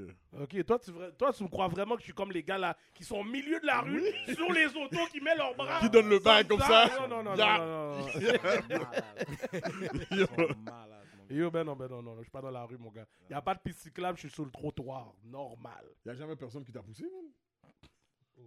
Ok, 0.42 0.66
toi 0.66 0.80
tu, 0.80 0.92
vra- 0.92 1.12
toi, 1.16 1.32
tu 1.34 1.44
me 1.44 1.50
crois 1.50 1.68
vraiment 1.68 1.96
que 1.96 2.02
je 2.02 2.06
suis 2.06 2.14
comme 2.14 2.32
les 2.32 2.44
gars 2.44 2.58
là 2.58 2.76
qui 2.94 3.04
sont 3.04 3.18
au 3.18 3.24
milieu 3.24 3.60
de 3.60 3.66
la 3.66 3.82
rue, 3.82 4.04
sur 4.36 4.52
les 4.52 4.68
autos, 4.76 5.06
qui 5.12 5.20
mettent 5.22 5.38
leurs 5.38 5.56
bras. 5.56 5.80
Qui 5.80 5.90
donnent 5.90 6.10
le 6.10 6.20
bail 6.20 6.48
comme 6.48 6.60
ça? 6.60 6.90
Non, 7.02 7.08
non, 7.08 7.24
non, 7.24 7.36
Ya. 7.36 7.58
non, 7.58 7.66
non, 7.66 7.98
non. 8.00 8.08
Yo. 10.12 10.28
Malade, 10.64 11.08
mon 11.18 11.26
gars. 11.28 11.36
Yo, 11.36 11.52
ben 11.52 11.64
non, 11.64 11.76
ben 11.76 11.88
non, 11.90 12.02
non, 12.02 12.16
je 12.18 12.22
suis 12.24 12.32
pas 12.32 12.42
dans 12.42 12.52
la 12.52 12.64
rue, 12.66 12.78
mon 12.78 12.92
gars. 12.92 13.06
Il 13.24 13.28
n'y 13.34 13.36
a 13.36 13.42
pas 13.42 13.56
de 13.56 13.60
piste 13.60 13.80
cyclable, 13.80 14.18
je 14.18 14.28
suis 14.28 14.36
sur 14.36 14.46
le 14.46 14.52
trottoir. 14.52 15.14
Normal. 15.24 15.86
Y'a 16.06 16.14
jamais 16.16 16.36
personne 16.36 16.64
qui 16.64 16.72
t'a 16.72 16.82
poussé, 16.84 17.04
man. 17.04 17.32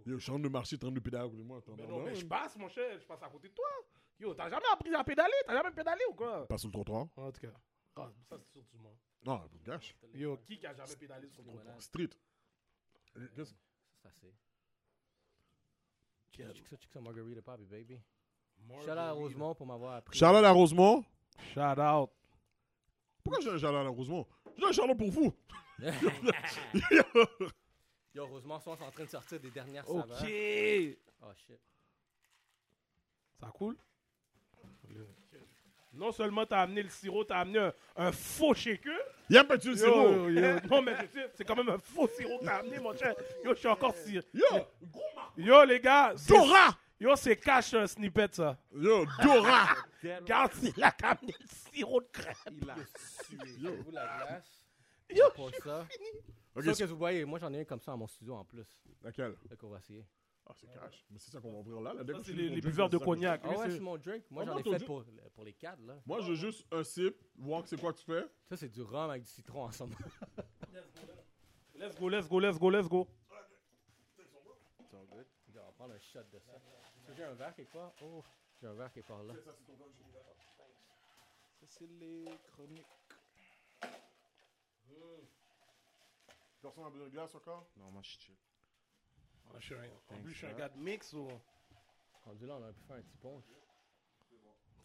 Yo, 0.05 0.17
je 0.17 0.23
suis 0.23 0.31
en 0.31 0.35
train 0.35 0.43
de 0.43 0.49
marcher, 0.49 0.75
en 0.77 0.79
train 0.79 0.91
de 0.91 0.99
pédaler 0.99 1.25
à 1.25 1.27
côté 1.27 1.39
de 1.41 1.43
moi. 1.43 1.59
Mais 1.77 1.87
non, 1.87 2.03
mais 2.03 2.15
je 2.15 2.25
passe, 2.25 2.55
mon 2.57 2.69
cher, 2.69 2.97
je 2.99 3.05
passe 3.05 3.21
à 3.23 3.27
côté 3.27 3.49
de 3.49 3.53
toi. 3.53 3.65
Yo, 4.19 4.33
t'as 4.33 4.49
jamais 4.49 4.65
appris 4.73 4.93
à 4.93 5.03
pédaler? 5.03 5.31
T'as 5.45 5.53
jamais 5.53 5.71
pédalé 5.71 6.01
ou 6.09 6.13
quoi? 6.13 6.47
Pas 6.47 6.57
sur 6.57 6.67
le 6.67 6.73
trottoir. 6.73 7.07
En 7.15 7.31
tout 7.31 7.39
cas, 7.41 7.53
ah, 7.95 8.09
ça 8.29 8.37
c'est 8.37 8.51
sûr, 8.51 8.63
tu 8.69 8.77
mens. 8.77 8.95
Non, 9.25 9.41
gâche. 9.63 9.95
Yo, 10.13 10.37
qui 10.37 10.57
qui 10.59 10.65
a 10.67 10.73
jamais 10.73 10.95
pédalé 10.95 11.29
sur 11.29 11.41
le 11.43 11.49
trottoir? 11.49 11.81
Street. 11.81 12.09
Euh, 13.17 13.27
qu'est-ce- 13.35 13.53
Ça, 14.03 14.09
c'est. 14.21 14.33
Check 16.31 16.67
ça, 16.67 16.77
check 16.77 16.91
ça, 16.91 17.01
Margarita 17.01 17.41
Poppy, 17.41 17.65
baby. 17.65 17.99
Shout 18.81 18.89
out 18.91 18.97
à 18.97 19.11
Rosemont 19.11 19.55
pour 19.55 19.65
m'avoir 19.65 19.95
appris. 19.95 20.17
Charlotte 20.17 20.43
à 20.45 20.51
Rosemont. 20.51 21.03
Shout 21.53 21.59
out. 21.61 22.09
Pourquoi 23.23 23.41
j'ai 23.41 23.49
un 23.51 23.57
Charlotte 23.57 23.85
à 23.85 23.89
Rosemont? 23.89 24.27
J'ai 24.57 24.65
un 24.65 24.71
Charlotte 24.71 24.97
pour 24.97 25.11
vous. 25.11 25.33
Yo, 28.13 28.25
Rosemont 28.27 28.59
sont 28.59 28.71
en 28.71 28.91
train 28.91 29.03
de 29.05 29.09
sortir 29.09 29.39
des 29.39 29.51
dernières 29.51 29.89
Ok. 29.89 30.07
saveurs. 30.09 30.95
Oh 31.21 31.31
shit. 31.35 31.59
Ça 33.39 33.47
coule? 33.51 33.77
Non 35.93 36.11
seulement 36.11 36.45
t'as 36.45 36.61
amené 36.61 36.83
le 36.83 36.89
sirop, 36.89 37.23
t'as 37.25 37.39
amené 37.39 37.59
un, 37.59 37.73
un 37.95 38.11
faux 38.11 38.53
shaker. 38.53 38.93
Y'a 39.29 39.43
pas 39.43 39.57
de 39.57 39.65
Yo, 39.67 39.75
sirop. 39.75 40.03
yo, 40.11 40.29
yo. 40.29 40.59
Non, 40.69 40.81
mais 40.81 40.95
c'est 41.35 41.43
quand 41.43 41.55
même 41.55 41.69
un 41.69 41.77
faux 41.79 42.07
sirop 42.07 42.39
que 42.39 42.45
t'as 42.45 42.57
amené, 42.59 42.79
mon 42.79 42.95
cher. 42.95 43.15
Yo, 43.43 43.53
je 43.53 43.59
suis 43.59 43.67
encore 43.67 43.95
sirop. 43.95 44.25
Yo, 44.33 44.45
Yo, 45.37 45.63
les 45.65 45.79
gars. 45.79 46.13
Dora. 46.27 46.77
Yo, 46.99 47.15
c'est 47.15 47.35
cash 47.37 47.73
un 47.73 47.87
snippet, 47.87 48.33
ça. 48.35 48.57
Yo, 48.73 49.05
Dora. 49.23 49.67
Regarde, 50.03 50.51
il 50.77 50.83
a 50.83 50.95
amené 51.01 51.33
le 51.39 51.45
sirop 51.73 52.01
de 52.01 52.07
crème. 52.11 52.59
Il 52.61 52.69
a 52.69 53.69
Yo. 53.69 53.75
Vous 53.83 53.91
la 53.91 54.05
glace? 54.25 54.65
Yo, 55.09 55.25
Pour 55.35 55.51
ça. 55.63 55.85
Ok, 56.55 56.63
Ça 56.65 56.73
c'est- 56.73 56.83
que 56.83 56.89
vous 56.89 56.97
voyez, 56.97 57.25
moi 57.25 57.39
j'en 57.39 57.51
ai 57.53 57.61
un 57.61 57.65
comme 57.65 57.79
ça 57.81 57.91
dans 57.91 57.97
mon 57.97 58.07
studio 58.07 58.35
en 58.35 58.45
plus. 58.45 58.65
laquelle? 59.03 59.35
Là 59.49 59.55
qu'on 59.55 59.69
va 59.69 59.79
essayer. 59.79 60.03
Ah, 60.49 60.53
c'est 60.55 60.67
cash. 60.73 61.05
Mais 61.11 61.19
c'est 61.19 61.29
ça 61.29 61.39
qu'on 61.39 61.51
va 61.51 61.59
ouvrir 61.59 61.79
là. 61.79 61.93
là. 61.93 62.03
Dès 62.03 62.13
que 62.13 62.23
c'est 62.23 62.33
les, 62.33 62.49
les 62.49 62.61
buveurs 62.61 62.89
de 62.89 62.97
cognac. 62.97 63.41
Ah 63.43 63.49
Lui, 63.49 63.57
ouais, 63.57 63.65
c'est- 63.65 63.71
c'est 63.75 63.79
mon 63.79 63.97
drink. 63.97 64.23
Moi 64.31 64.43
Ah, 64.43 64.51
j'en 64.51 64.57
ai 64.57 64.63
fait 64.79 64.85
pour, 64.85 65.03
pour 65.35 65.43
les 65.43 65.53
cadres 65.53 65.85
là. 65.85 65.99
Moi, 66.07 66.21
je 66.21 66.29
veux 66.29 66.35
juste 66.35 66.65
un 66.73 66.83
sip, 66.83 67.15
voir 67.37 67.67
c'est 67.67 67.79
quoi 67.79 67.93
que 67.93 67.99
tu 67.99 68.05
fais. 68.05 68.25
Ça 68.49 68.57
c'est 68.57 68.69
du 68.69 68.81
rhum 68.81 69.11
avec 69.11 69.21
du 69.23 69.29
citron 69.29 69.63
ensemble. 69.65 69.95
Let's 71.75 71.97
go, 71.97 72.09
let's 72.09 72.27
go, 72.27 72.39
let's 72.39 72.57
go, 72.59 72.69
let's 72.69 72.89
go. 72.89 73.07
on 74.91 75.05
va 75.53 75.71
prendre 75.77 75.93
un 75.93 75.99
shot 75.99 76.23
de 76.33 76.39
ça. 76.39 76.51
Est-ce 76.51 77.07
que 77.07 77.13
j'ai 77.13 77.23
un 77.23 77.33
verre 77.35 77.55
quelque 77.55 77.71
part? 77.71 77.93
Oh, 78.03 78.21
j'ai 78.59 78.67
un 78.67 78.73
verre 78.73 78.91
quelque 78.91 79.07
part 79.07 79.23
là. 79.23 79.33
Ça, 79.35 79.51
c'est 81.67 81.87
les 81.87 82.25
chroniques. 82.51 82.85
Personne 86.61 86.83
a 86.83 86.89
besoin 86.89 87.07
de 87.07 87.11
glace 87.11 87.33
encore? 87.35 87.65
Non, 87.77 87.89
moi, 87.91 88.01
je 88.03 88.09
suis 88.09 88.19
chill. 88.19 88.35
Ah, 89.51 89.55
je 89.59 89.65
suis 89.65 89.75
un- 89.75 89.79
En 89.79 89.83
Thanks, 90.09 90.23
plus, 90.23 90.31
je 90.33 90.37
suis 90.37 90.45
un 90.47 90.49
bro. 90.51 90.59
gars 90.59 90.69
de 90.69 90.77
mix 90.79 91.13
ou? 91.13 91.27
Rendu 92.25 92.45
là, 92.45 92.55
on 92.55 92.63
a 92.63 92.71
pu 92.73 92.81
faire 92.87 92.97
un 92.97 93.01
petit 93.01 93.17
punch. 93.17 93.43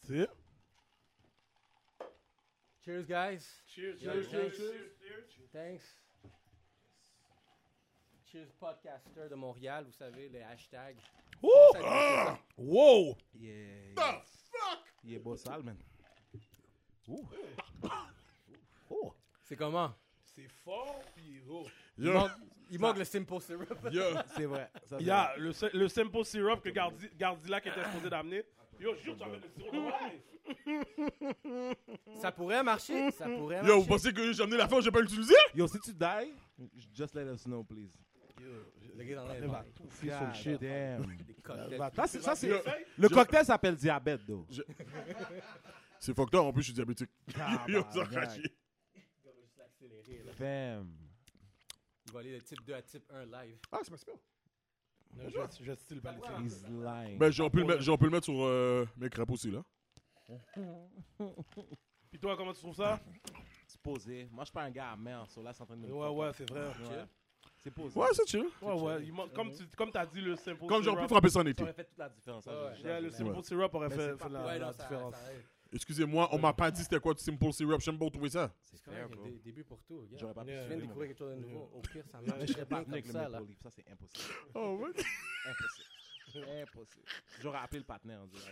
C'est. 0.03 0.29
Cheers 2.85 3.05
guys. 3.05 3.63
Cheers, 3.67 3.99
cheers, 3.99 4.23
cheers, 4.25 4.31
thanks. 4.31 4.57
cheers. 4.57 5.49
Thanks. 5.53 5.97
Cheers 8.27 8.53
podcaster 8.59 9.29
de 9.29 9.35
Montréal, 9.35 9.85
vous 9.87 9.93
savez, 9.93 10.29
les 10.29 10.43
hashtags. 10.43 10.99
Ah! 11.83 12.39
Wow! 12.59 13.17
Yeah. 13.35 13.95
The 13.95 14.23
fuck? 14.51 14.85
Il 15.05 15.15
est 15.15 15.19
beau 15.19 15.37
sale, 15.37 15.63
man. 15.63 15.79
Ouh. 17.09 17.29
C'est 19.43 19.57
comment? 19.57 19.95
C'est 20.25 20.49
fort, 20.49 21.01
puis 21.15 21.43
oh. 21.49 21.67
Il 21.99 22.07
Yo, 22.07 22.13
manque, 22.13 22.31
il 22.75 22.81
manque 22.81 22.99
le 22.99 23.05
simple 23.05 23.41
syrup. 23.41 23.69
yo. 23.93 24.03
C'est 24.37 24.47
vrai. 24.47 24.71
Ça, 24.85 24.97
Il 25.01 25.07
y 25.07 25.11
a 25.11 25.35
le, 25.37 25.53
le 25.73 25.89
simple 25.89 26.25
syrup 26.25 26.61
que 26.63 26.71
Gardi, 26.71 27.09
Gardilac 27.19 27.67
était 27.67 27.85
supposé 27.85 28.11
d'amener. 28.11 28.43
Yo, 28.81 28.95
jure, 28.97 29.15
tu 29.17 29.21
vas 29.21 29.29
mettre 29.31 29.47
le 29.57 29.63
sirop 29.63 29.77
de. 29.77 29.81
Ça 32.21 32.33
pourrait 32.33 32.63
marcher. 32.63 33.11
Ça 33.13 33.27
pourrait 33.29 33.57
Yo, 33.59 33.63
vous 33.63 33.69
marcher. 33.75 33.89
pensez 33.89 34.13
que 34.13 34.33
j'ai 34.33 34.43
amené 34.43 34.57
la 34.59 34.69
fin, 34.69 34.81
j'ai 34.81 34.91
pas 34.91 35.01
utilisé? 35.01 35.35
Yo, 35.55 35.67
si 35.69 35.79
tu 35.81 35.93
die, 35.93 36.33
just 36.95 37.15
let 37.15 37.25
us 37.33 37.45
know, 37.45 37.63
please. 37.65 37.91
Le 38.97 39.05
gars 39.05 39.17
dans 39.17 39.35
Il 39.35 39.41
les 39.41 39.47
va 39.47 39.65
tout 39.75 39.89
faire 39.89 40.19
sur 40.19 40.27
le 40.29 40.35
shit. 40.35 40.61
damn. 40.61 41.07
Des 41.27 41.35
cocktails. 41.35 41.79
Va 41.79 41.91
Ça, 41.95 42.07
c'est, 42.07 42.21
ça, 42.21 42.35
c'est... 42.37 42.49
Yo, 42.49 42.59
Le 42.99 43.09
Je- 43.09 43.15
cocktail 43.15 43.45
s'appelle 43.45 43.75
diabète, 43.77 44.21
though. 44.27 44.47
C'est 45.99 46.15
fucked 46.15 46.35
up, 46.35 46.43
en 46.43 46.53
plus 46.53 46.63
je 46.63 46.67
suis 46.67 46.75
diabétique. 46.75 47.11
Yo, 47.69 47.83
ça 47.91 48.03
a 48.03 48.07
Tabarnak. 48.07 48.39
là. 48.39 48.43
Femme. 50.37 50.91
Aller 52.19 52.33
de 52.35 52.41
type 52.41 52.65
2 52.65 52.75
à 52.75 52.83
type 52.83 53.05
1 53.13 53.25
live. 53.27 53.59
Ah, 53.73 53.79
c'est 53.83 53.91
pas 53.91 53.97
super. 53.97 54.15
Non, 55.17 55.25
Je 55.29 55.39
vais- 55.39 55.45
je 55.61 55.65
vais 55.65 55.77
style 55.77 56.01
pas 56.01 56.13
le 56.13 56.21
faire. 56.21 56.41
He's 56.41 56.63
lying. 56.69 57.19
Ben, 57.19 57.31
j'aurais 57.31 57.51
pu, 57.51 57.59
le 57.59 57.65
mettre- 57.67 58.03
le 58.05 58.11
mettre 58.11 58.25
sur 58.25 58.43
euh, 58.45 58.85
mes 58.97 59.09
crêpes 59.09 59.31
aussi, 59.31 59.51
là. 59.51 59.63
Puis 62.11 62.19
toi, 62.21 62.37
comment 62.37 62.53
tu 62.53 62.61
trouves 62.61 62.77
ça? 62.77 63.01
C'est 63.67 63.81
posé. 63.81 64.29
Moi, 64.31 64.45
je 64.45 64.47
suis 64.47 64.53
pas 64.53 64.63
un 64.63 64.71
gars 64.71 64.93
amer, 64.93 65.27
so 65.31 65.43
là, 65.43 65.53
c'est 65.53 65.63
en 65.63 65.67
train 65.67 65.77
de 65.77 65.83
me 65.87 65.93
Ouais, 65.93 66.09
ouais, 66.09 66.31
c'est 66.35 66.49
vrai. 66.51 66.67
Ouais. 66.69 67.05
C'est 67.59 67.71
posé. 67.71 67.99
Ouais, 67.99 68.09
c'est 68.13 68.29
chill. 68.29 68.47
Ouais, 68.63 68.73
ouais. 68.81 69.05
il 69.05 69.13
manque- 69.13 69.33
comme 69.33 69.51
tu 69.53 69.65
comme 69.77 69.91
as 69.95 70.07
dit, 70.07 70.21
le 70.21 70.37
simple 70.37 70.67
Comme 70.67 70.83
j'aurais 70.83 70.97
pu 70.97 71.01
syrup. 71.03 71.11
frapper 71.11 71.29
ça 71.31 71.41
en 71.41 71.45
Ça 71.45 71.49
été. 71.51 71.63
aurait 71.63 71.73
fait 71.73 71.85
toute 71.85 71.99
la 71.99 72.09
différence. 72.09 72.47
hein, 72.47 72.53
Ouais, 72.53 72.75
je- 72.77 72.83
Yeah, 72.83 73.01
le 73.01 73.09
je- 73.11 73.15
simple 73.15 73.31
Ouais. 73.31 73.43
syrup 73.43 73.75
aurait 73.75 73.89
Mais 73.89 73.95
fait, 73.97 74.01
c'est 74.03 74.11
fait 74.13 74.17
pas- 74.17 74.29
la, 74.29 74.47
ouais, 74.47 74.59
la 74.59 74.67
non, 74.67 74.73
ça, 74.73 74.83
différence. 74.83 75.15
ça 75.15 75.33
aide. 75.33 75.45
Excusez-moi, 75.75 76.29
on 76.33 76.39
m'a 76.39 76.53
pas 76.53 76.71
dit 76.71 76.83
c'était 76.83 77.01
quoi 77.01 77.13
du 77.15 77.23
simple 77.23 77.53
syrup. 77.53 77.81
J'aime 77.81 77.99
pas 77.99 78.09
trouver 78.09 78.31
ça. 78.31 78.53
C'est 78.65 78.79
fair, 78.81 78.95
il 78.95 78.99
y 78.99 79.01
a 79.03 79.17
bro. 79.17 79.25
des 79.25 79.39
débuts 79.41 79.65
pour 79.65 79.83
tout. 79.83 80.07
J'aurais 80.17 80.33
pas 80.35 80.45
pu. 80.45 80.53
Je 80.53 80.67
viens 80.69 80.77
de 80.77 80.83
découvrir 80.83 81.09
quelque 81.09 81.19
chose 81.19 81.35
de 81.37 81.41
nouveau. 81.41 81.71
Au 81.75 81.81
pire, 81.81 82.05
ça 82.11 82.21
Je 82.25 82.31
marche 82.31 82.47
serais 82.47 82.65
pas 82.67 82.85
comme 82.85 83.03
ça, 83.03 83.29
là. 83.29 83.41
Ça, 83.63 83.71
c'est 83.71 83.85
impossible. 83.91 84.35
Oh, 84.55 84.79
ouais. 84.83 84.91
Impossible. 85.47 86.49
Impossible. 86.63 87.05
J'aurais 87.41 87.59
appelé 87.59 87.79
le 87.81 87.85
partenaire 87.85 88.21
en 88.21 88.27
disant. 88.27 88.47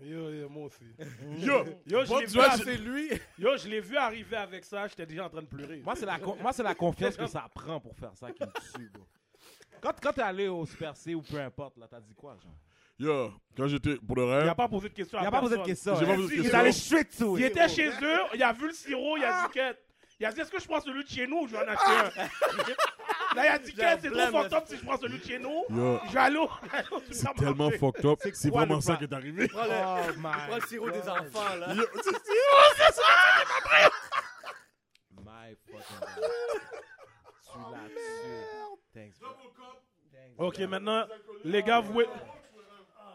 Yo, 0.00 0.30
yo, 0.32 0.48
moi 0.48 0.64
aussi. 0.66 0.84
Yo, 1.38 1.64
Yo, 1.86 2.04
je 2.06 2.18
l'ai 2.20 2.74
tu 2.76 2.82
vu, 2.82 2.90
lui. 2.90 3.08
yo, 3.38 3.56
je 3.58 3.68
l'ai 3.68 3.80
vu 3.80 3.96
arriver 3.98 4.36
avec 4.36 4.64
ça, 4.64 4.86
j'étais 4.88 5.04
déjà 5.04 5.26
en 5.26 5.28
train 5.28 5.42
de 5.42 5.46
pleurer. 5.46 5.82
Moi, 5.82 5.94
c'est 5.94 6.06
la, 6.06 6.18
con- 6.18 6.36
moi, 6.40 6.52
c'est 6.54 6.62
la 6.62 6.74
confiance 6.74 7.14
que 7.16 7.26
ça 7.26 7.46
prend 7.54 7.78
pour 7.78 7.94
faire 7.94 8.16
ça 8.16 8.32
qui 8.32 8.42
me 8.42 8.78
tue, 8.78 8.88
bro. 8.88 9.06
Quand, 9.82 9.92
quand 10.00 10.12
t'es 10.14 10.22
allé 10.22 10.48
au 10.48 10.64
Super 10.64 10.96
C 10.96 11.14
ou 11.14 11.20
peu 11.20 11.38
importe, 11.38 11.76
là, 11.76 11.86
t'as 11.88 12.00
dit 12.00 12.14
quoi, 12.14 12.38
genre? 12.42 12.54
Yo, 12.98 13.32
quand 13.56 13.66
j'étais 13.66 13.96
pour 13.96 14.16
le 14.16 14.22
Il 14.24 14.30
rêve, 14.30 14.44
n'a 14.46 14.54
pas 14.54 14.68
posé 14.68 14.88
de 14.88 14.94
questions 14.94 15.18
à 15.18 15.22
Il 15.22 15.26
a 15.26 15.30
pas 15.30 15.40
posé 15.40 15.56
de 15.56 15.62
questions. 15.62 15.96
J'ai 15.96 16.06
pas 16.06 16.12
hein. 16.12 16.16
posé 16.16 16.28
de 16.28 16.32
Il 16.34 16.38
est 16.38 16.42
questions. 16.42 16.58
allé 16.60 16.72
straight 16.72 17.18
to 17.18 17.36
Il 17.38 17.44
it. 17.44 17.50
était 17.50 17.68
chez 17.68 17.88
eux, 17.88 18.18
il 18.34 18.42
a 18.42 18.52
vu 18.52 18.66
le 18.68 18.72
sirop, 18.72 19.16
il 19.16 19.24
a 19.24 19.46
dit 19.46 19.52
quête. 19.52 19.78
Il 20.20 20.26
a 20.26 20.32
dit 20.32 20.40
est-ce 20.40 20.50
que 20.52 20.60
je 20.60 20.68
prends 20.68 20.80
celui 20.80 21.02
de 21.02 21.08
chez 21.08 21.26
nous 21.26 21.38
ou 21.40 21.46
je 21.48 21.52
vais 21.52 21.58
en 21.64 21.68
acheter 21.68 21.90
un? 22.20 23.34
Là, 23.34 23.46
il 23.46 23.48
a 23.48 23.58
dit 23.58 23.74
quête, 23.74 23.98
c'est 24.02 24.10
trop 24.10 24.26
fucked 24.42 24.52
up 24.52 24.64
si 24.68 24.76
je 24.76 24.84
prends 24.84 24.96
celui 24.98 25.18
de 25.18 25.24
chez 25.24 25.38
nous. 25.38 25.64
yo, 25.70 25.98
Je 26.06 26.12
vais 26.12 26.18
aller 26.20 26.36
au- 26.36 26.48
c'est 27.10 27.34
tellement 27.34 27.70
fucked 27.70 28.04
up. 28.04 28.18
C'est 28.22 28.36
C'est 28.36 28.50
vraiment 28.50 28.80
ça 28.80 28.96
qui 28.96 29.04
est 29.04 29.12
arrivé. 29.12 29.48
Prends 29.48 29.64
le, 29.64 29.70
Oh 29.72 30.12
prends 30.22 30.48
my 30.48 30.54
le 30.54 30.66
sirop 30.68 30.90
des 30.90 30.98
God. 31.00 31.08
enfants, 31.08 31.56
là. 31.58 31.74
Yo, 31.74 31.82
c'est- 32.04 32.10
My 35.10 35.56
fucking 35.66 35.98
God. 35.98 36.30
Tu 37.52 37.58
l'as 37.72 37.88
tué. 37.88 38.00
Thanks, 38.94 39.14
Ok, 40.38 40.58
maintenant, 40.60 41.04
les 41.44 41.62
gars, 41.62 41.80
vous 41.80 41.92
pouvez... 41.92 42.06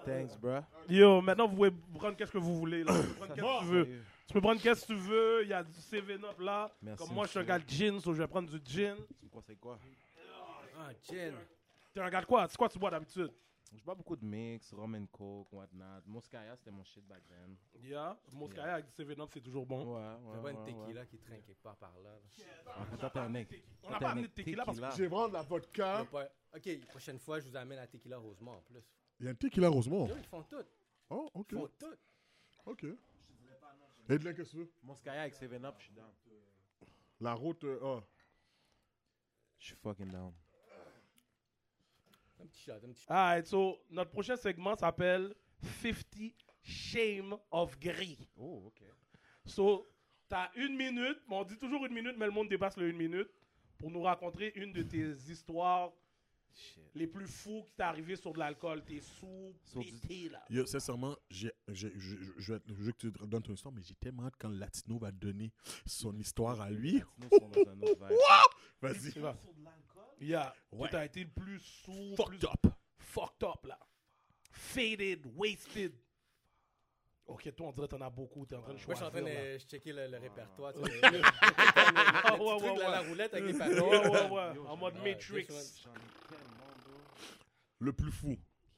Thanks, 0.07 0.37
bro. 0.39 0.59
Yo, 0.89 1.21
maintenant, 1.21 1.47
vous 1.47 1.55
pouvez 1.55 1.71
prendre 1.95 2.15
qu'est-ce 2.15 2.31
que 2.31 2.37
vous 2.37 2.57
voulez. 2.57 2.83
Là. 2.83 2.93
Tu 2.93 3.03
peux 3.07 3.13
prendre 3.15 3.33
qu'est-ce 3.35 3.41
que 3.41 3.63
tu 3.63 3.65
veux. 3.65 3.83
Sérieux. 3.85 4.03
Tu 4.27 4.33
peux 4.33 4.41
prendre 4.41 4.61
qu'est-ce 4.61 4.81
que 4.81 4.93
tu 4.93 4.95
veux. 4.99 5.43
Il 5.43 5.49
y 5.49 5.53
a 5.53 5.63
du 5.63 5.71
7-Up 5.79 6.39
là. 6.39 6.71
Merci, 6.81 7.05
Comme 7.05 7.15
moi, 7.15 7.25
je 7.25 7.29
suis 7.31 7.39
un 7.39 7.43
gars 7.43 7.59
de 7.59 7.69
gin, 7.69 7.99
so 7.99 8.13
je 8.13 8.21
vais 8.21 8.27
prendre 8.27 8.49
du 8.49 8.59
gin. 8.71 8.95
Tu 9.19 9.25
me 9.25 9.29
conseilles 9.29 9.57
quoi? 9.57 9.79
Ah, 10.79 10.89
gin. 11.03 11.33
T'es 11.93 11.99
un 12.01 12.09
gars 12.09 12.21
de 12.21 12.25
quoi? 12.25 12.47
C'est 12.47 12.57
quoi 12.57 12.69
tu 12.69 12.77
bois 12.79 12.91
d'habitude? 12.91 13.31
Je 13.75 13.83
bois 13.83 13.95
beaucoup 13.95 14.15
de 14.15 14.23
mix, 14.23 14.71
rum 14.73 14.95
and 14.95 15.07
coke, 15.11 15.51
whatnot. 15.51 16.01
Moscaya, 16.05 16.55
c'était 16.55 16.71
mon 16.71 16.83
shit 16.85 17.05
back 17.05 17.21
then. 17.27 17.57
Yeah? 17.83 18.17
Moscaria 18.31 18.75
avec 18.75 18.85
du 18.85 18.91
7-Up, 19.03 19.29
c'est 19.33 19.41
toujours 19.41 19.65
bon. 19.65 19.95
Ouais, 19.95 20.01
ouais, 20.01 20.31
C'est 20.35 20.41
pas 20.41 20.51
une 20.51 20.63
tequila 20.63 21.01
ouais. 21.01 21.07
qui 21.07 21.17
quelque 21.19 21.51
part 21.61 21.75
par 21.75 21.93
là. 22.01 22.11
là. 22.11 22.73
Ah, 22.91 22.97
toi, 22.97 23.09
t'es 23.09 23.19
un 23.19 23.29
mec. 23.29 23.63
On 23.83 23.89
n'a 23.89 23.99
pas 23.99 24.09
amené 24.11 24.27
de 24.27 24.33
tequila 24.33 24.63
parce 24.63 24.79
que. 24.79 24.85
J'ai 24.95 25.07
vraiment 25.07 25.27
de 25.27 25.33
la 25.33 25.41
vodka. 25.43 26.05
Pas- 26.11 26.29
Ok, 26.55 26.79
prochaine 26.87 27.19
fois, 27.19 27.39
je 27.39 27.49
vous 27.49 27.55
amène 27.57 27.77
la 27.77 27.87
tequila 27.87 28.17
Rosemont 28.17 28.53
en 28.53 28.61
plus. 28.61 28.81
Il 29.19 29.25
y 29.25 29.27
a 29.29 29.31
un 29.31 29.35
tequila 29.35 29.69
Rosemont. 29.69 30.07
Yo, 30.07 30.15
ils 30.17 30.25
font 30.25 30.43
tout. 30.43 30.55
Oh, 31.09 31.29
ok. 31.33 31.47
Ils 31.51 31.57
font 31.57 31.69
tout. 31.79 31.95
Ok. 32.65 32.85
Edlin, 34.09 34.33
qu'est-ce 34.33 34.51
que 34.51 34.57
tu 34.57 34.57
veux? 34.57 34.71
Moscaya 34.83 35.21
avec 35.21 35.35
7-Up, 35.35 35.75
je 35.79 35.83
suis 35.85 35.93
down. 35.93 36.11
La 37.19 37.33
route, 37.33 37.63
euh, 37.63 37.79
ah. 37.83 38.03
Je 39.59 39.67
suis 39.67 39.75
fucking 39.75 40.11
down. 40.11 40.33
Un 42.39 42.45
petit 42.45 42.61
shot, 42.61 42.73
un 42.73 42.91
petit 42.91 43.01
shot. 43.01 43.11
Alright, 43.11 43.47
so, 43.47 43.79
notre 43.89 44.11
prochain 44.11 44.35
segment 44.35 44.75
s'appelle 44.75 45.33
50 45.81 46.33
Shame 46.61 47.35
of 47.51 47.79
Gris. 47.79 48.19
Oh, 48.37 48.63
ok. 48.67 48.83
So, 49.45 49.87
t'as 50.29 50.51
une 50.55 50.75
minute, 50.75 51.19
mais 51.27 51.35
on 51.35 51.43
dit 51.43 51.57
toujours 51.57 51.85
une 51.85 51.93
minute, 51.93 52.15
mais 52.17 52.25
le 52.25 52.31
monde 52.31 52.49
dépasse 52.49 52.77
le 52.77 52.89
une 52.89 52.97
minute, 52.97 53.29
pour 53.77 53.89
nous 53.89 54.01
raconter 54.01 54.57
une 54.57 54.73
de 54.73 54.83
tes 54.83 55.13
histoires 55.31 55.91
Shit. 56.57 56.83
les 56.95 57.05
plus 57.07 57.27
fous 57.27 57.63
qui 57.67 57.73
t'est 57.73 57.83
arrivé 57.83 58.15
sur 58.15 58.33
de 58.33 58.39
l'alcool. 58.39 58.83
T'es 58.83 58.99
sous, 58.99 59.53
pété, 59.73 60.29
là. 60.29 60.43
Yo, 60.49 60.65
sincèrement, 60.65 61.15
je, 61.29 61.49
je, 61.67 61.87
je, 61.95 62.53
vais- 62.53 62.61
je 62.67 62.73
veux 62.73 62.91
que 62.91 62.97
tu 62.97 63.11
te 63.11 63.23
donnes 63.25 63.43
ton 63.43 63.53
histoire, 63.53 63.73
mais 63.73 63.81
j'ai 63.83 63.93
tellement 63.95 64.25
hâte 64.25 64.35
quand 64.39 64.49
Latino 64.49 64.97
va 64.97 65.11
donner 65.11 65.51
son 65.85 66.17
histoire 66.17 66.59
à 66.61 66.71
lui. 66.71 67.03
Vas-y. 68.81 69.13
Yeah. 70.19 70.53
Ouais. 70.71 70.89
T'as 70.89 71.05
été 71.05 71.23
le 71.23 71.29
plus 71.29 71.59
sous, 71.59 72.15
Fucked 72.15 72.39
plus 72.39 72.47
up. 72.47 72.73
fucked 72.97 73.43
up, 73.47 73.65
là. 73.65 73.77
Faded, 74.51 75.27
wasted. 75.35 75.93
Ok, 77.27 77.53
toi, 77.55 77.67
on 77.67 77.71
dirait 77.73 77.87
que 77.87 77.95
t'en 77.95 78.01
as 78.01 78.09
beaucoup. 78.09 78.45
T'es 78.45 78.55
en 78.55 78.61
train 78.61 78.73
de 78.73 78.73
Moi, 78.73 78.77
je 78.77 78.83
suis 78.83 78.85
choisir. 78.85 79.07
en 79.07 79.11
train 79.11 79.21
de 79.21 79.27
euh, 79.27 79.59
checker 79.59 79.91
le, 79.93 80.07
le 80.07 80.17
répertoire. 80.17 80.73
tu 80.73 80.79
sais, 80.79 80.85
le- 80.85 80.95
le- 80.95 81.01
le- 81.01 81.11
le- 81.11 81.17
le 81.17 82.43
ouais, 82.43 82.57
truc, 82.57 82.71
ouais. 82.71 82.91
La 82.91 83.01
roulette 83.01 83.33
avec 83.33 83.45
les 83.47 83.53
Ouais, 83.53 83.59
papiers. 83.59 83.81
ouais, 83.81 84.29
ouais. 84.29 84.55
Yo, 84.55 84.65
En 84.67 84.77
mode 84.77 84.95
Matrix. 85.03 85.47
Le 87.79 87.93
plus 87.93 88.11
fou. 88.11 88.29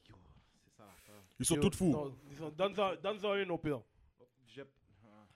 Yo, 0.08 0.14
c'est 0.64 0.76
ça 0.76 0.84
l'affaire. 0.84 1.22
Ils 1.38 1.46
sont 1.46 1.54
Yo, 1.56 1.68
tous 1.68 1.76
fous. 1.76 2.12
Donne-en 2.56 3.34
une 3.36 3.50
au 3.52 3.58
pire. 3.58 3.82
Ah. 5.04 5.26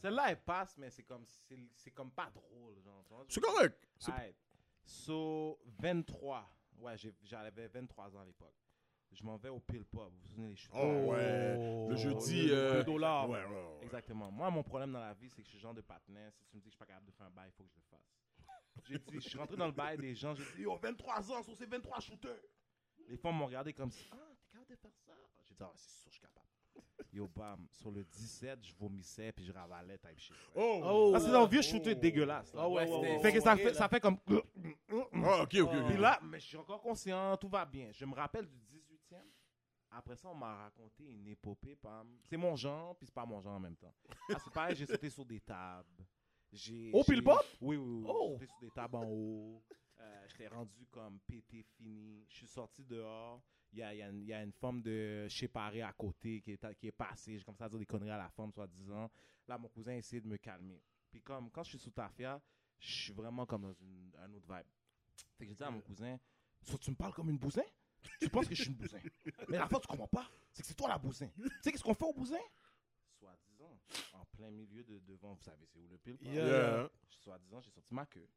Celle-là, 0.00 0.30
elle 0.30 0.40
passe, 0.42 0.76
mais 0.78 0.90
c'est 0.90 1.02
comme, 1.02 1.24
c'est, 1.26 1.58
c'est 1.74 1.90
comme 1.90 2.10
pas 2.10 2.30
drôle. 2.30 2.76
C'est 3.28 3.40
correct. 3.40 3.88
So, 4.84 5.58
23. 5.80 6.48
Ouais, 6.78 6.96
j'ai- 6.96 7.14
j'avais 7.22 7.68
23 7.68 8.14
ans 8.16 8.20
à 8.20 8.24
l'époque. 8.24 8.54
Je 9.12 9.22
m'en 9.24 9.36
vais 9.36 9.50
au 9.50 9.60
Pile 9.60 9.84
Pub. 9.84 10.00
Vous 10.00 10.20
vous 10.22 10.28
souvenez 10.28 10.48
les 10.48 10.56
shooters? 10.56 10.80
Oh, 10.82 11.10
ouais. 11.12 11.88
Le 11.88 11.96
jeudi, 11.96 12.46
Deux 12.46 12.54
euh, 12.54 12.82
dollars. 12.82 13.28
Ouais, 13.28 13.44
ouais, 13.44 13.50
ouais. 13.50 13.84
Exactement. 13.84 14.30
Moi, 14.30 14.50
mon 14.50 14.62
problème 14.62 14.92
dans 14.92 15.00
la 15.00 15.12
vie, 15.14 15.28
c'est 15.28 15.42
que 15.42 15.44
je 15.44 15.48
suis 15.50 15.58
le 15.58 15.62
genre 15.62 15.74
de 15.74 15.82
partenaire. 15.82 16.32
Si 16.32 16.46
tu 16.46 16.56
me 16.56 16.62
dis 16.62 16.68
que 16.68 16.72
je 16.72 16.76
suis 16.76 16.78
pas 16.78 16.86
capable 16.86 17.06
de 17.06 17.12
faire 17.12 17.26
un 17.26 17.30
bail, 17.30 17.50
il 17.50 17.52
faut 17.52 17.64
que 17.64 17.70
je 17.70 17.76
le 17.76 17.82
fasse. 17.90 18.12
J'ai 18.88 18.98
dit, 18.98 19.14
je 19.14 19.28
suis 19.28 19.38
rentré 19.38 19.56
dans 19.56 19.66
le 19.66 19.72
bail 19.72 19.98
des 19.98 20.14
gens, 20.14 20.34
j'ai 20.34 20.44
dit, 20.56 20.62
yo, 20.62 20.76
23 20.76 21.32
ans, 21.32 21.42
sur 21.42 21.54
ces 21.54 21.66
23 21.66 22.00
shooters. 22.00 22.40
Les 23.08 23.16
femmes 23.16 23.36
m'ont 23.36 23.46
regardé 23.46 23.72
comme 23.72 23.90
si, 23.90 24.08
ah, 24.12 24.16
t'es 24.16 24.48
capable 24.48 24.68
de 24.70 24.76
faire 24.76 24.90
ça? 25.06 25.12
J'ai 25.44 25.54
dit, 25.54 25.60
ah, 25.62 25.66
ouais, 25.66 25.72
c'est 25.76 25.90
sûr, 25.90 26.10
je 26.10 26.14
suis 26.14 26.20
capable. 26.20 26.32
Yo, 27.12 27.28
bam, 27.28 27.66
sur 27.70 27.90
le 27.90 28.04
17, 28.04 28.64
je 28.64 28.74
vomissais 28.74 29.32
puis 29.32 29.44
je 29.44 29.52
ravalais, 29.52 29.98
type 29.98 30.18
shit. 30.18 30.34
Oh. 30.54 30.80
Oh. 30.82 31.12
Ah, 31.14 31.20
c'est 31.20 31.28
un 31.34 31.46
vieux 31.46 31.60
shooter 31.60 31.94
dégueulasse. 31.94 32.54
là. 32.54 32.62
Ah 32.62 32.68
ouais, 32.68 32.88
Ouais. 32.88 33.18
Fait 33.20 33.32
que 33.32 33.40
ça 33.40 33.56
fait, 33.56 33.74
ça 33.74 33.88
fait 33.88 34.00
comme. 34.00 34.16
Ah, 34.28 35.42
ok, 35.42 35.54
ok, 35.54 35.60
ok. 35.60 35.86
Puis 35.88 35.98
là, 35.98 36.18
mais 36.22 36.40
je 36.40 36.46
suis 36.46 36.56
encore 36.56 36.80
conscient, 36.80 37.36
tout 37.36 37.48
va 37.48 37.66
bien. 37.66 37.90
Je 37.92 38.04
me 38.06 38.14
rappelle 38.14 38.46
du 38.46 38.56
18e. 38.56 38.81
Après 39.94 40.16
ça, 40.16 40.28
on 40.28 40.34
m'a 40.34 40.54
raconté 40.56 41.04
une 41.04 41.26
épopée. 41.28 41.76
pam. 41.76 42.18
C'est 42.24 42.36
mon 42.36 42.56
genre, 42.56 42.96
puis 42.96 43.06
c'est 43.06 43.14
pas 43.14 43.26
mon 43.26 43.40
genre 43.40 43.54
en 43.56 43.60
même 43.60 43.76
temps. 43.76 43.94
Ah, 44.30 44.38
c'est 44.42 44.52
pareil, 44.52 44.74
j'ai 44.74 44.86
sauté 44.86 45.10
sur 45.10 45.24
des 45.26 45.40
tables. 45.40 46.06
J'ai, 46.50 46.90
Au 46.92 47.02
j'ai- 47.02 47.12
Pile 47.14 47.22
Pop? 47.24 47.44
Oui, 47.60 47.76
oui, 47.76 47.86
oui. 48.00 48.06
Oh! 48.08 48.36
J'ai 48.40 48.46
sauté 48.46 48.46
sur 48.46 48.60
des 48.60 48.70
tables 48.70 48.96
en 48.96 49.04
haut. 49.04 49.62
Euh, 50.00 50.26
J'étais 50.28 50.48
rendu 50.48 50.86
comme 50.90 51.20
pété 51.20 51.62
fini. 51.62 52.24
Je 52.28 52.34
suis 52.36 52.46
sorti 52.48 52.84
dehors. 52.84 53.42
Il 53.72 53.78
y 53.78 53.82
a, 53.82 53.94
y 53.94 54.02
a 54.02 54.10
y 54.10 54.32
a 54.32 54.42
une 54.42 54.52
forme 54.52 54.82
de 54.82 55.26
séparé 55.30 55.80
à 55.82 55.92
côté 55.92 56.40
qui 56.42 56.52
est, 56.52 56.74
qui 56.76 56.88
est 56.88 56.92
passée. 56.92 57.38
J'ai 57.38 57.44
commencé 57.44 57.64
à 57.64 57.68
dire 57.68 57.78
des 57.78 57.86
conneries 57.86 58.10
à 58.10 58.18
la 58.18 58.28
femme, 58.30 58.52
soi-disant. 58.52 59.10
Là, 59.48 59.56
mon 59.58 59.68
cousin 59.68 59.92
a 59.92 59.96
essayé 59.96 60.20
de 60.20 60.26
me 60.26 60.36
calmer. 60.36 60.82
Puis 61.10 61.20
comme 61.22 61.50
quand 61.50 61.62
je 61.62 61.70
suis 61.70 61.78
sous 61.78 61.90
Tafia, 61.90 62.40
je 62.78 62.92
suis 63.04 63.12
vraiment 63.12 63.46
comme 63.46 63.62
dans 63.62 63.72
une, 63.74 64.10
un 64.18 64.32
autre 64.34 64.46
vibe. 64.46 64.66
Fait 65.38 65.44
que 65.44 65.50
j'ai 65.50 65.54
dit 65.56 65.62
à 65.64 65.70
mon 65.70 65.80
cousin, 65.80 66.18
So, 66.62 66.76
tu 66.78 66.90
me 66.90 66.96
parles 66.96 67.12
comme 67.14 67.30
une 67.30 67.38
bousin? 67.38 67.62
Tu 68.20 68.28
penses 68.28 68.46
que 68.48 68.54
je 68.54 68.62
suis 68.62 68.70
une 68.70 68.76
bousin? 68.76 68.98
Mais 69.48 69.58
la 69.58 69.68
fois, 69.68 69.80
tu 69.80 69.86
comprends 69.86 70.06
pas. 70.08 70.26
C'est 70.52 70.62
que 70.62 70.68
c'est 70.68 70.74
toi 70.74 70.88
la 70.88 70.98
bousin. 70.98 71.28
Tu 71.36 71.48
sais 71.62 71.72
qu'est-ce 71.72 71.82
qu'on 71.84 71.94
fait 71.94 72.04
au 72.04 72.12
bousin? 72.12 72.38
Soi-disant, 73.18 73.78
en 74.14 74.24
plein 74.36 74.50
milieu 74.50 74.82
de 74.84 74.98
devant, 75.00 75.34
vous 75.34 75.42
savez, 75.42 75.64
c'est 75.66 75.78
où 75.78 75.88
le 75.88 75.98
pile? 75.98 76.18
Yeah. 76.20 76.32
Yeah. 76.46 76.90
Soi-disant, 77.08 77.60
j'ai 77.60 77.70
sorti 77.70 77.94
ma 77.94 78.06
queue. 78.06 78.28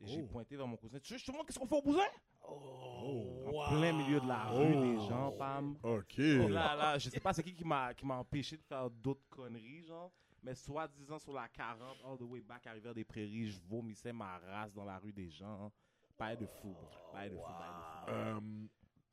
Et 0.00 0.06
j'ai 0.06 0.22
Oh. 0.22 0.26
pointé 0.26 0.56
vers 0.56 0.66
mon 0.66 0.76
cousin. 0.76 0.98
Tu 1.00 1.12
veux 1.12 1.16
que 1.18 1.20
je 1.24 1.26
te 1.26 1.32
montre 1.32 1.46
qu'est-ce 1.46 1.58
qu'on 1.58 1.66
fait 1.66 1.74
au 1.76 1.82
bousin? 1.82 2.06
Oh, 2.46 3.44
En 3.46 3.50
wow. 3.50 3.68
plein 3.70 3.92
milieu 3.92 4.20
de 4.20 4.26
la 4.28 4.48
Oh. 4.52 4.58
rue, 4.58 4.76
des 4.76 5.06
gens, 5.08 5.32
pam. 5.32 5.76
Ok. 5.82 6.18
Et 6.18 6.48
Là, 6.48 6.76
là, 6.76 6.98
je 6.98 7.10
sais 7.10 7.20
pas 7.20 7.32
c'est 7.32 7.42
qui 7.42 7.54
qui 7.54 7.64
m'a 7.64 7.92
qui 7.94 8.06
m'a 8.06 8.16
empêché 8.16 8.56
de 8.56 8.62
faire 8.62 8.88
d'autres 8.90 9.26
conneries, 9.28 9.82
genre. 9.82 10.12
Mais 10.42 10.54
soi-disant 10.54 11.18
sur 11.18 11.32
la 11.32 11.48
40, 11.48 11.96
all 12.04 12.16
the 12.16 12.22
way 12.22 12.40
back 12.40 12.64
à 12.68 12.72
Rivière-des-Prairies, 12.72 13.50
je 13.50 13.58
vomissais 13.68 14.12
ma 14.12 14.38
race 14.38 14.72
dans 14.72 14.84
la 14.84 14.98
rue 14.98 15.12
des 15.12 15.28
gens. 15.30 15.72
Pas 16.16 16.36
de 16.36 16.46
fou. 16.46 16.76
Pas 17.12 17.28
de 17.28 17.34
fou, 17.34 17.42
pas 17.42 18.04
de 18.06 18.40
fou. 18.40 18.68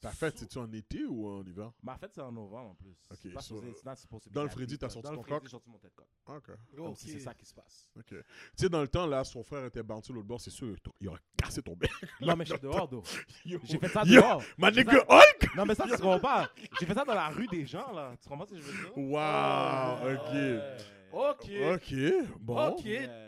Ta 0.05 0.11
fête, 0.11 0.37
c'est-tu 0.37 0.57
en 0.59 0.71
été 0.71 1.03
ou 1.05 1.27
en 1.27 1.43
hiver? 1.43 1.71
Ma 1.81 1.97
fête, 1.97 2.11
c'est 2.13 2.21
en 2.21 2.31
novembre 2.31 2.71
en 2.71 2.75
plus. 2.75 2.91
Ok, 3.11 3.17
C'est 3.21 3.29
pas 3.29 3.41
so, 3.41 3.55
supposé- 3.55 3.71
it's 3.71 3.83
not 3.83 3.95
supposed 3.95 4.23
to 4.23 4.29
be 4.29 4.33
dans 4.33 4.43
le 4.43 4.49
Freddy, 4.49 4.77
t'as 4.77 4.89
sorti 4.89 5.05
Dans 5.05 5.11
le 5.11 5.17
ton 5.17 5.23
Freddy, 5.23 5.35
coq? 5.39 5.43
j'ai 5.45 5.49
sorti 5.51 5.69
mon 5.69 5.77
tête 5.79 5.95
coq. 5.95 6.05
Ok. 6.27 6.51
Comme 6.75 6.85
Ok. 6.87 6.97
si 6.97 7.09
c'est 7.09 7.19
ça 7.19 7.33
qui 7.33 7.45
se 7.45 7.53
passe. 7.53 7.89
Ok. 7.97 8.05
Tu 8.09 8.15
sais, 8.55 8.69
dans 8.69 8.81
le 8.81 8.87
temps, 8.87 9.07
là, 9.07 9.23
son 9.23 9.43
frère 9.43 9.65
était 9.65 9.81
bounty 9.83 10.13
l'autre 10.13 10.27
bord, 10.27 10.39
c'est 10.41 10.49
sûr, 10.51 10.75
il 10.99 11.07
aurait 11.07 11.19
cassé 11.37 11.61
ton 11.61 11.75
bec. 11.75 11.89
Non, 12.21 12.35
mais 12.35 12.45
je 12.45 12.53
suis 12.53 12.61
dehors, 12.61 12.87
d'eau. 12.87 13.03
Yo. 13.45 13.59
J'ai 13.63 13.77
fait 13.79 13.87
ça 13.89 14.03
Yo, 14.05 14.21
dehors. 14.21 14.43
Ma 14.57 14.71
J'ai 14.71 14.83
nigga 14.83 14.93
fait- 14.99 15.05
Hulk! 15.09 15.55
Non, 15.55 15.65
mais 15.65 15.75
ça, 15.75 15.85
tu 15.85 15.91
comprends 15.91 16.19
pas. 16.19 16.49
J'ai 16.79 16.85
fait 16.85 16.93
ça 16.93 17.03
dans 17.03 17.13
la 17.13 17.29
rue 17.29 17.47
des 17.47 17.65
gens, 17.65 17.91
là. 17.91 18.13
Tu 18.21 18.29
comprends 18.29 18.45
ce 18.45 18.51
que 18.51 18.57
je 18.59 18.63
veux 18.63 18.71
dire? 18.83 18.97
Wow, 18.97 20.13
ok. 20.13 20.85
Ok. 21.13 21.51
Ok, 21.73 21.95
bon. 22.41 22.67
Ok. 22.69 22.85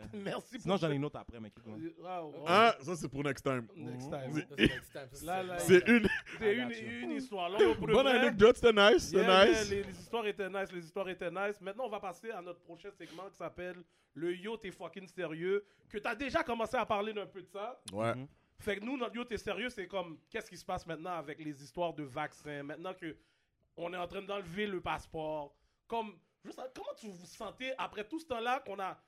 Merci 0.24 0.54
pour 0.54 0.62
Sinon, 0.62 0.78
j'en 0.78 0.92
ai 0.92 0.96
une 0.96 1.06
autre 1.06 1.20
après, 1.20 1.40
mais 1.40 1.52
qui 1.52 1.62
Wow. 2.00 2.34
Ah, 2.48 2.76
ça, 2.82 2.96
c'est 2.96 3.10
pour 3.10 3.24
next 3.24 3.44
time. 3.44 3.68
Next 3.76 4.10
time. 4.10 4.46
c'est 5.60 5.88
une 5.88 6.08
une, 6.42 7.12
histoire. 7.12 7.50
Là, 7.50 7.60
bonne 7.80 8.08
anecdote, 8.08 8.56
c'était 8.58 8.74
nice, 8.74 9.04
c'était 9.10 9.22
yeah, 9.22 9.46
yeah, 9.46 9.60
nice. 9.60 9.70
les, 9.70 9.84
les 9.84 10.00
histoires 10.00 10.28
étaient 10.28 10.50
nice, 10.50 10.72
les 10.72 10.86
histoires 10.86 11.10
étaient 11.10 11.32
nice. 11.32 11.60
Maintenant, 11.62 11.86
on 11.86 11.90
va 11.90 12.00
passer 12.00 12.32
à 12.32 12.42
notre 12.42 12.60
prochain 12.62 12.90
segment 12.92 13.30
qui 13.30 13.38
s'appelle 13.38 13.78
le 14.18 14.36
Yo, 14.36 14.58
t'es 14.58 14.72
fucking 14.72 15.08
sérieux. 15.08 15.64
Que 15.90 16.00
t'as 16.00 16.16
déjà 16.16 16.44
commencé 16.44 16.76
à 16.76 16.86
parler 16.86 17.14
d'un 17.14 17.26
peu 17.26 17.42
de 17.42 17.48
ça. 17.48 17.80
Ouais. 17.94 18.16
Mhm. 18.16 18.28
Fait 18.60 18.78
que 18.78 18.84
nous, 18.84 18.98
notre 18.98 19.16
Yo, 19.16 19.24
t'es 19.24 19.38
sérieux, 19.38 19.70
c'est 19.70 19.88
comme 19.88 20.18
qu'est-ce 20.30 20.50
qui 20.50 20.58
se 20.58 20.66
passe 20.66 20.86
maintenant 20.86 21.14
avec 21.14 21.40
les 21.40 21.64
histoires 21.64 21.94
de 21.94 22.04
vaccins? 22.04 22.64
Maintenant 22.64 22.94
que 22.94 23.16
on 23.78 23.94
est 23.94 23.98
en 23.98 24.08
train 24.08 24.24
d'enlever 24.24 24.66
le 24.66 24.82
passeport. 24.82 25.56
Comme, 25.88 26.18
je 26.44 26.50
sais- 26.52 26.62
comment 26.76 26.94
tu 26.98 27.08
vous 27.08 27.26
sentez 27.26 27.74
après 27.78 28.04
tout 28.08 28.20
ce 28.20 28.26
temps-là 28.26 28.60
qu'on 28.66 28.80
a 28.80 29.00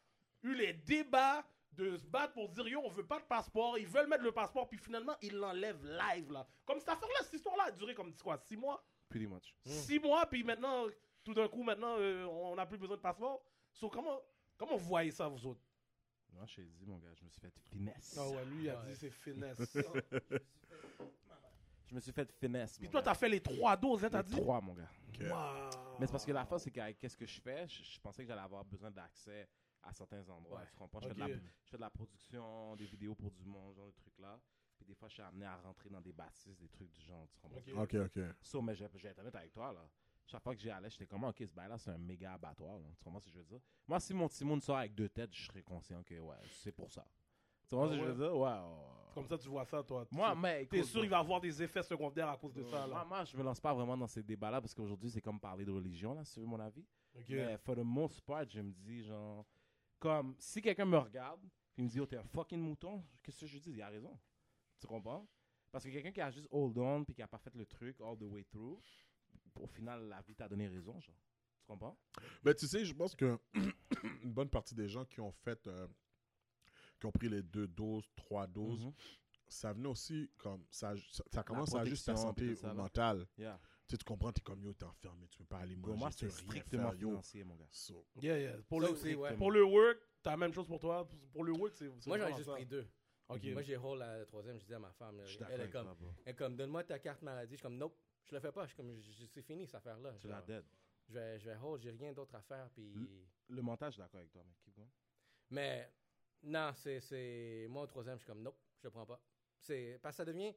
eu 0.43 0.53
les 0.55 0.73
débats 0.73 1.45
de 1.71 1.95
se 1.97 2.05
battre 2.07 2.33
pour 2.33 2.49
dire 2.49 2.67
yo, 2.67 2.81
on 2.83 2.89
veut 2.89 3.05
pas 3.05 3.19
de 3.19 3.25
passeport, 3.25 3.77
ils 3.77 3.87
veulent 3.87 4.07
mettre 4.07 4.23
le 4.23 4.31
passeport, 4.31 4.67
puis 4.67 4.77
finalement, 4.77 5.15
ils 5.21 5.35
l'enlèvent 5.35 5.85
live 5.85 6.31
là. 6.31 6.45
Comme 6.65 6.79
cette 6.79 6.89
affaire-là, 6.89 7.19
cette 7.23 7.33
histoire-là 7.35 7.65
a 7.65 7.71
duré 7.71 7.93
comme 7.95 8.13
quoi, 8.17 8.37
six 8.37 8.57
mois? 8.57 8.83
Pretty 9.07 9.27
much. 9.27 9.55
Six 9.65 9.99
mois, 9.99 10.25
puis 10.25 10.43
maintenant, 10.43 10.85
tout 11.23 11.33
d'un 11.33 11.47
coup, 11.47 11.63
maintenant, 11.63 11.95
euh, 11.97 12.25
on 12.25 12.55
n'a 12.55 12.65
plus 12.65 12.77
besoin 12.77 12.97
de 12.97 13.01
passeport. 13.01 13.41
So, 13.71 13.89
comment, 13.89 14.19
comment 14.57 14.75
vous 14.77 14.85
voyez 14.87 15.11
ça, 15.11 15.27
vous 15.27 15.45
autres? 15.47 15.61
Non, 16.33 16.45
je 16.45 16.57
t'ai 16.57 16.63
dit, 16.63 16.85
mon 16.85 16.97
gars, 16.97 17.13
je 17.15 17.23
me 17.23 17.29
suis 17.29 17.39
fait 17.41 17.51
finesse. 17.71 18.15
Ah 18.19 18.27
ouais, 18.29 18.45
lui, 18.45 18.63
il 18.65 18.69
a 18.69 18.79
Ouais. 18.81 18.87
dit 18.89 18.95
c'est 18.95 19.09
finesse. 19.23 19.77
Je 21.87 21.95
me 21.95 21.99
suis 21.99 22.11
fait 22.11 22.31
finesse. 22.33 22.77
puis 22.77 22.87
toi, 22.89 23.01
t'as 23.01 23.15
fait 23.15 23.29
les 23.29 23.41
trois 23.41 23.75
doses, 23.75 24.05
hein, 24.05 24.09
t'as 24.11 24.21
Les 24.21 24.27
dit? 24.29 24.35
trois, 24.35 24.61
mon 24.61 24.73
gars. 24.73 24.89
Wow. 25.21 25.97
Mais 25.99 26.05
c'est 26.05 26.11
parce 26.11 26.25
que 26.25 26.31
la 26.31 26.45
fois, 26.45 26.59
c'est 26.59 26.69
que 26.71 26.91
qu'est-ce 26.91 27.17
que 27.17 27.25
je 27.25 27.41
fais? 27.41 27.67
Je, 27.67 27.83
je 27.83 27.99
pensais 27.99 28.21
que 28.23 28.27
j'allais 28.27 28.41
avoir 28.41 28.63
besoin 28.63 28.91
d'accès 28.91 29.47
à 29.89 29.93
certains 29.93 30.27
endroits. 30.29 30.59
Ouais. 30.59 30.65
Tu 30.71 30.75
comprends? 30.77 30.99
Je, 31.01 31.07
fais 31.07 31.13
de 31.13 31.19
la, 31.19 31.27
je 31.27 31.69
fais 31.69 31.77
de 31.77 31.81
la 31.81 31.89
production, 31.89 32.75
des 32.75 32.85
vidéos 32.85 33.15
pour 33.15 33.31
du 33.31 33.43
monde, 33.45 33.75
genre 33.75 33.87
de 33.87 33.91
trucs 33.91 34.17
là. 34.19 34.39
Puis 34.77 34.85
des 34.85 34.95
fois, 34.95 35.09
je 35.09 35.15
suis 35.15 35.23
amené 35.23 35.45
à 35.45 35.57
rentrer 35.57 35.89
dans 35.89 35.99
des 36.01 36.13
bâtisses, 36.13 36.57
des 36.57 36.69
trucs 36.69 36.89
du 36.91 37.01
genre. 37.01 37.27
Tu 37.29 37.39
comprends? 37.39 37.59
Ok. 37.81 37.93
Ok, 37.95 37.95
ok. 38.17 38.23
So, 38.41 38.61
mais 38.61 38.75
je 38.75 38.85
je 38.95 39.03
vais 39.03 39.09
être 39.09 39.19
honnête 39.19 39.35
avec 39.35 39.51
toi, 39.51 39.73
là. 39.73 39.89
Chaque 40.25 40.43
fois 40.43 40.55
que 40.55 40.61
j'y 40.61 40.69
allais, 40.69 40.89
j'étais 40.91 41.07
comme, 41.07 41.23
ok, 41.23 41.43
ce 41.45 41.53
bail-là, 41.55 41.77
c'est 41.79 41.89
un 41.89 41.97
méga 41.97 42.33
abattoir. 42.33 42.77
là. 42.77 42.85
Tu 42.97 43.03
comprends 43.03 43.19
ce 43.19 43.25
que 43.25 43.31
je 43.31 43.39
veux 43.39 43.45
dire? 43.45 43.59
Moi, 43.87 43.99
si 43.99 44.13
mon 44.13 44.29
Timon 44.29 44.59
sort 44.61 44.77
avec 44.77 44.93
deux 44.93 45.09
têtes, 45.09 45.33
je 45.33 45.47
serais 45.47 45.63
conscient 45.63 46.01
que, 46.03 46.19
ouais, 46.19 46.35
c'est 46.51 46.71
pour 46.71 46.91
ça. 46.91 47.03
Tu 47.67 47.75
comprends 47.75 47.87
Ah 47.87 47.89
ce 47.89 47.93
que 47.93 47.99
je 47.99 48.05
ouais? 48.05 48.13
veux 48.15 48.23
dire? 48.25 48.37
Ouais. 48.37 48.49
ouais. 48.49 49.13
Comme 49.15 49.27
ça, 49.27 49.37
tu 49.39 49.49
vois 49.49 49.65
ça, 49.65 49.81
toi. 49.83 50.05
Moi, 50.11 50.31
Tu- 50.33 50.39
mais. 50.39 50.65
T'es 50.67 50.83
sûr 50.83 51.01
qu'il 51.01 51.09
va 51.09 51.17
avoir 51.17 51.41
des 51.41 51.61
effets 51.63 51.81
secondaires 51.83 52.29
à 52.29 52.37
cause 52.37 52.53
de 52.53 52.63
ça, 52.63 52.85
moi, 52.87 52.99
là. 52.99 53.05
moi, 53.05 53.25
je 53.25 53.35
me 53.35 53.43
lance 53.43 53.59
pas 53.59 53.73
vraiment 53.73 53.97
dans 53.97 54.07
ces 54.07 54.21
débats-là 54.23 54.61
parce 54.61 54.73
qu'aujourd'hui, 54.73 55.09
c'est 55.09 55.21
comme 55.21 55.39
parler 55.39 55.65
de 55.65 55.71
religion, 55.71 56.13
là, 56.13 56.23
si 56.23 56.35
tu 56.35 56.39
veux 56.39 56.45
mon 56.45 56.59
avis. 56.59 56.85
Ok. 57.17 57.25
Mais 57.29 57.57
for 57.57 57.75
the 57.75 57.79
most 57.83 58.21
part, 58.21 58.47
je 58.47 58.61
me 58.61 58.71
dis, 58.71 59.01
genre, 59.03 59.43
comme, 59.99 60.35
si 60.39 60.61
quelqu'un 60.61 60.85
me 60.85 60.97
regarde, 60.97 61.41
puis 61.73 61.83
il 61.83 61.83
me 61.85 61.89
dit, 61.89 61.99
oh, 61.99 62.05
t'es 62.05 62.17
un 62.17 62.23
fucking 62.23 62.59
mouton, 62.59 63.03
qu'est-ce 63.21 63.41
que 63.41 63.47
je 63.47 63.57
dis? 63.59 63.71
Il 63.71 63.81
a 63.81 63.89
raison. 63.89 64.17
Tu 64.79 64.87
comprends? 64.87 65.27
Parce 65.71 65.83
que 65.83 65.89
quelqu'un 65.89 66.11
qui 66.11 66.21
a 66.21 66.31
juste 66.31 66.47
hold 66.51 66.77
on, 66.77 67.03
puis 67.03 67.13
qui 67.13 67.21
a 67.21 67.27
pas 67.27 67.37
fait 67.37 67.53
le 67.55 67.65
truc 67.65 67.99
all 68.01 68.17
the 68.17 68.23
way 68.23 68.43
through, 68.45 68.79
au 69.55 69.67
final, 69.67 70.07
la 70.07 70.21
vie 70.21 70.35
t'a 70.35 70.47
donné 70.47 70.67
raison, 70.67 70.99
genre. 70.99 71.15
Tu 71.59 71.65
comprends? 71.67 71.97
Ben, 72.43 72.55
tu 72.55 72.65
sais, 72.67 72.85
je 72.85 72.93
pense 72.93 73.15
que 73.15 73.37
une 74.23 74.33
bonne 74.33 74.49
partie 74.49 74.73
des 74.73 74.87
gens 74.87 75.05
qui 75.05 75.19
ont 75.21 75.31
fait, 75.31 75.67
euh, 75.67 75.87
qui 76.99 77.05
ont 77.05 77.11
pris 77.11 77.29
les 77.29 77.43
deux 77.43 77.67
doses, 77.67 78.09
trois 78.15 78.47
doses, 78.47 78.85
Mhm. 78.85 78.93
ça 79.47 79.73
venait 79.73 79.89
aussi 79.89 80.31
comme, 80.37 80.65
ça, 80.71 80.93
ça, 81.31 81.43
commence 81.43 81.75
à 81.75 81.81
ajuster 81.81 82.11
ta 82.11 82.17
santé 82.17 82.55
mentale. 82.73 83.27
Yeah. 83.37 83.59
Tu 83.89 83.95
sais, 83.95 83.97
tu 83.97 84.05
comprends, 84.05 84.31
t'es 84.31 84.41
comme 84.41 84.61
yo, 84.63 84.71
t'es 84.71 84.85
enfermé, 84.85 85.27
tu 85.29 85.39
peux 85.39 85.45
pas 85.45 85.57
aller 85.61 85.75
manger, 85.75 85.97
moi, 85.97 86.11
c'est 86.11 86.29
strictement 86.29 86.91
faire, 86.91 86.99
yo. 86.99 87.09
financier, 87.09 87.43
mon 87.43 87.55
gars. 87.55 87.65
So, 87.71 88.05
Yeah, 88.21 88.37
yeah. 88.37 88.57
Pour, 88.67 88.81
Ça 88.81 88.87
le, 88.87 88.93
aussi, 88.93 89.15
ouais. 89.15 89.35
pour 89.35 89.51
le 89.51 89.63
work, 89.63 89.97
t'as 90.21 90.29
la 90.29 90.37
même 90.37 90.53
chose 90.53 90.67
pour 90.67 90.79
toi. 90.79 91.09
Pour 91.33 91.43
le 91.43 91.53
work, 91.53 91.73
c'est. 91.75 91.89
Moi, 92.05 92.19
j'en 92.19 92.27
ai 92.27 92.35
juste 92.35 92.51
pris 92.51 92.67
deux. 92.67 92.87
Ok. 93.29 93.43
Moi, 93.45 93.63
j'ai 93.63 93.77
hold 93.77 93.99
la 93.99 94.25
troisième, 94.27 94.57
je 94.59 94.61
disais 94.63 94.75
à 94.75 94.79
ma 94.79 94.91
femme, 94.91 95.19
elle 95.49 95.61
est 95.61 95.69
comme, 95.71 95.95
elle 96.23 96.35
comme, 96.35 96.55
donne-moi 96.55 96.83
ta 96.83 96.99
carte 96.99 97.23
maladie. 97.23 97.53
Je 97.53 97.57
suis 97.57 97.63
comme, 97.63 97.77
nope, 97.77 97.97
je 98.25 98.35
le 98.35 98.39
fais 98.39 98.51
pas. 98.51 98.63
Je 98.65 98.67
suis 98.67 98.77
comme, 98.77 98.95
je- 99.01 99.11
je- 99.11 99.25
c'est 99.25 99.41
fini 99.41 99.65
cette 99.65 99.75
affaire-là. 99.75 100.13
Tu 100.19 100.27
la 100.27 100.41
dead. 100.43 100.65
Je 101.07 101.13
vais, 101.13 101.39
je 101.39 101.49
vais 101.49 101.55
hold, 101.57 101.81
j'ai 101.81 101.89
rien 101.89 102.13
d'autre 102.13 102.35
à 102.35 102.41
faire. 102.41 102.69
Puis... 102.69 102.93
Le 103.47 103.61
montage, 103.63 103.93
je 103.93 103.95
suis 103.95 104.01
d'accord 104.03 104.19
avec 104.19 104.31
toi, 104.31 104.43
mais 104.47 104.53
keep 104.61 104.75
going. 104.75 104.87
Mais 105.49 105.91
non, 106.43 106.71
c'est, 106.75 106.99
c'est. 106.99 107.65
Moi, 107.71 107.81
au 107.83 107.87
troisième, 107.87 108.17
je 108.17 108.23
suis 108.23 108.27
comme, 108.27 108.43
nope, 108.43 108.59
je 108.77 108.83
le 108.85 108.91
prends 108.91 109.07
pas. 109.07 109.19
C'est. 109.59 109.97
Parce 109.99 110.13
que 110.15 110.17
ça 110.17 110.25
devient. 110.25 110.53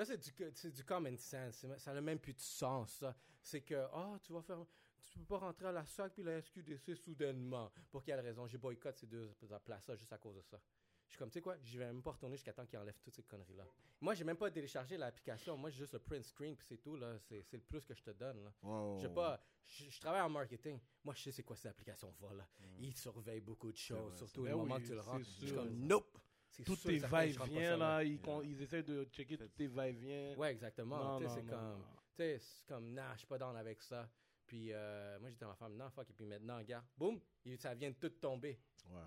Là, 0.00 0.06
c'est 0.06 0.16
du, 0.16 0.30
c'est 0.54 0.70
du 0.70 0.82
common 0.82 1.14
sense. 1.18 1.66
Ça 1.76 1.92
n'a 1.92 2.00
même 2.00 2.18
plus 2.18 2.32
de 2.32 2.40
sens, 2.40 2.90
ça. 3.00 3.14
C'est 3.42 3.60
que, 3.60 3.86
ah, 3.92 4.18
tu 4.22 4.32
vas 4.32 4.40
faire. 4.40 4.64
Tu 5.12 5.18
peux 5.18 5.26
pas 5.26 5.36
rentrer 5.36 5.66
à 5.66 5.72
la 5.72 5.84
SAC 5.84 6.14
puis 6.14 6.22
la 6.22 6.40
SQDC 6.40 6.96
soudainement. 6.96 7.70
Pour 7.90 8.02
quelle 8.02 8.20
raison? 8.20 8.46
J'ai 8.46 8.56
boycott 8.56 8.96
ces 8.96 9.06
deux 9.06 9.30
places-là 9.62 9.96
juste 9.96 10.10
à 10.14 10.16
cause 10.16 10.36
de 10.36 10.40
ça. 10.40 10.58
Je 11.06 11.10
suis 11.10 11.18
comme, 11.18 11.28
tu 11.28 11.34
sais 11.34 11.42
quoi, 11.42 11.58
je 11.62 11.78
vais 11.78 11.84
même 11.84 12.02
pas 12.02 12.12
retourner 12.12 12.36
jusqu'à 12.36 12.54
temps 12.54 12.64
qu'ils 12.64 12.78
enlèvent 12.78 12.98
toutes 13.02 13.12
ces 13.12 13.24
conneries-là. 13.24 13.66
Moi, 14.00 14.14
j'ai 14.14 14.24
même 14.24 14.38
pas 14.38 14.50
téléchargé 14.50 14.96
l'application. 14.96 15.54
Moi, 15.58 15.68
j'ai 15.68 15.80
juste 15.80 15.92
le 15.92 15.98
print 15.98 16.24
screen 16.24 16.56
puis 16.56 16.64
c'est 16.66 16.78
tout, 16.78 16.96
là. 16.96 17.18
C'est, 17.18 17.42
c'est 17.42 17.58
le 17.58 17.62
plus 17.62 17.84
que 17.84 17.92
je 17.92 18.02
te 18.02 18.10
donne, 18.10 18.42
là. 18.42 18.54
wow. 18.62 18.96
Je 18.96 19.06
sais 19.06 19.12
pas, 19.12 19.38
je, 19.66 19.90
je 19.90 20.00
travaille 20.00 20.22
en 20.22 20.30
marketing. 20.30 20.80
Moi, 21.04 21.12
je 21.14 21.24
sais 21.24 21.32
c'est 21.32 21.42
quoi 21.42 21.56
ces 21.56 21.68
applications 21.68 22.10
va 22.20 22.30
Ils 22.78 22.96
surveillent 22.96 23.42
beaucoup 23.42 23.70
de 23.70 23.76
choses, 23.76 24.16
surtout 24.16 24.42
vrai. 24.42 24.52
moment 24.52 24.76
Ben 24.76 24.82
que 24.82 24.86
tu 24.86 24.94
le 24.94 25.00
rends. 25.00 25.18
Je 25.18 25.24
suis 25.24 25.52
comme, 25.52 25.74
nope. 25.76 26.16
Et 26.58 26.64
tes 26.64 26.98
va-et-vient, 26.98 27.76
là, 27.76 28.02
ils, 28.04 28.12
Yeah. 28.14 28.22
con- 28.22 28.42
ils 28.42 28.60
essaient 28.62 28.82
de 28.82 29.04
checker 29.04 29.38
tous 29.38 29.48
tes 29.48 29.66
va-et-vient. 29.68 30.34
Ouais, 30.36 30.52
exactement. 30.52 31.18
C'est 31.20 31.46
comme, 31.46 31.60
non. 31.60 31.78
tu 32.10 32.16
sais, 32.16 32.38
c'est 32.38 32.66
comme, 32.66 32.92
nah, 32.92 33.12
je 33.14 33.18
suis 33.18 33.26
pas 33.26 33.38
down 33.38 33.56
avec 33.56 33.82
ça. 33.82 34.10
Puis 34.46 34.72
euh, 34.72 35.18
moi, 35.20 35.30
j'étais 35.30 35.46
ma 35.46 35.54
femme, 35.54 35.76
non, 35.76 35.88
fuck. 35.90 36.10
Et 36.10 36.12
puis 36.12 36.26
maintenant, 36.26 36.58
regarde, 36.58 36.84
boum, 36.96 37.20
ça 37.58 37.72
vient 37.74 37.90
de 37.90 37.94
tout 37.96 38.08
tomber. 38.10 38.60
Ouais. 38.88 39.00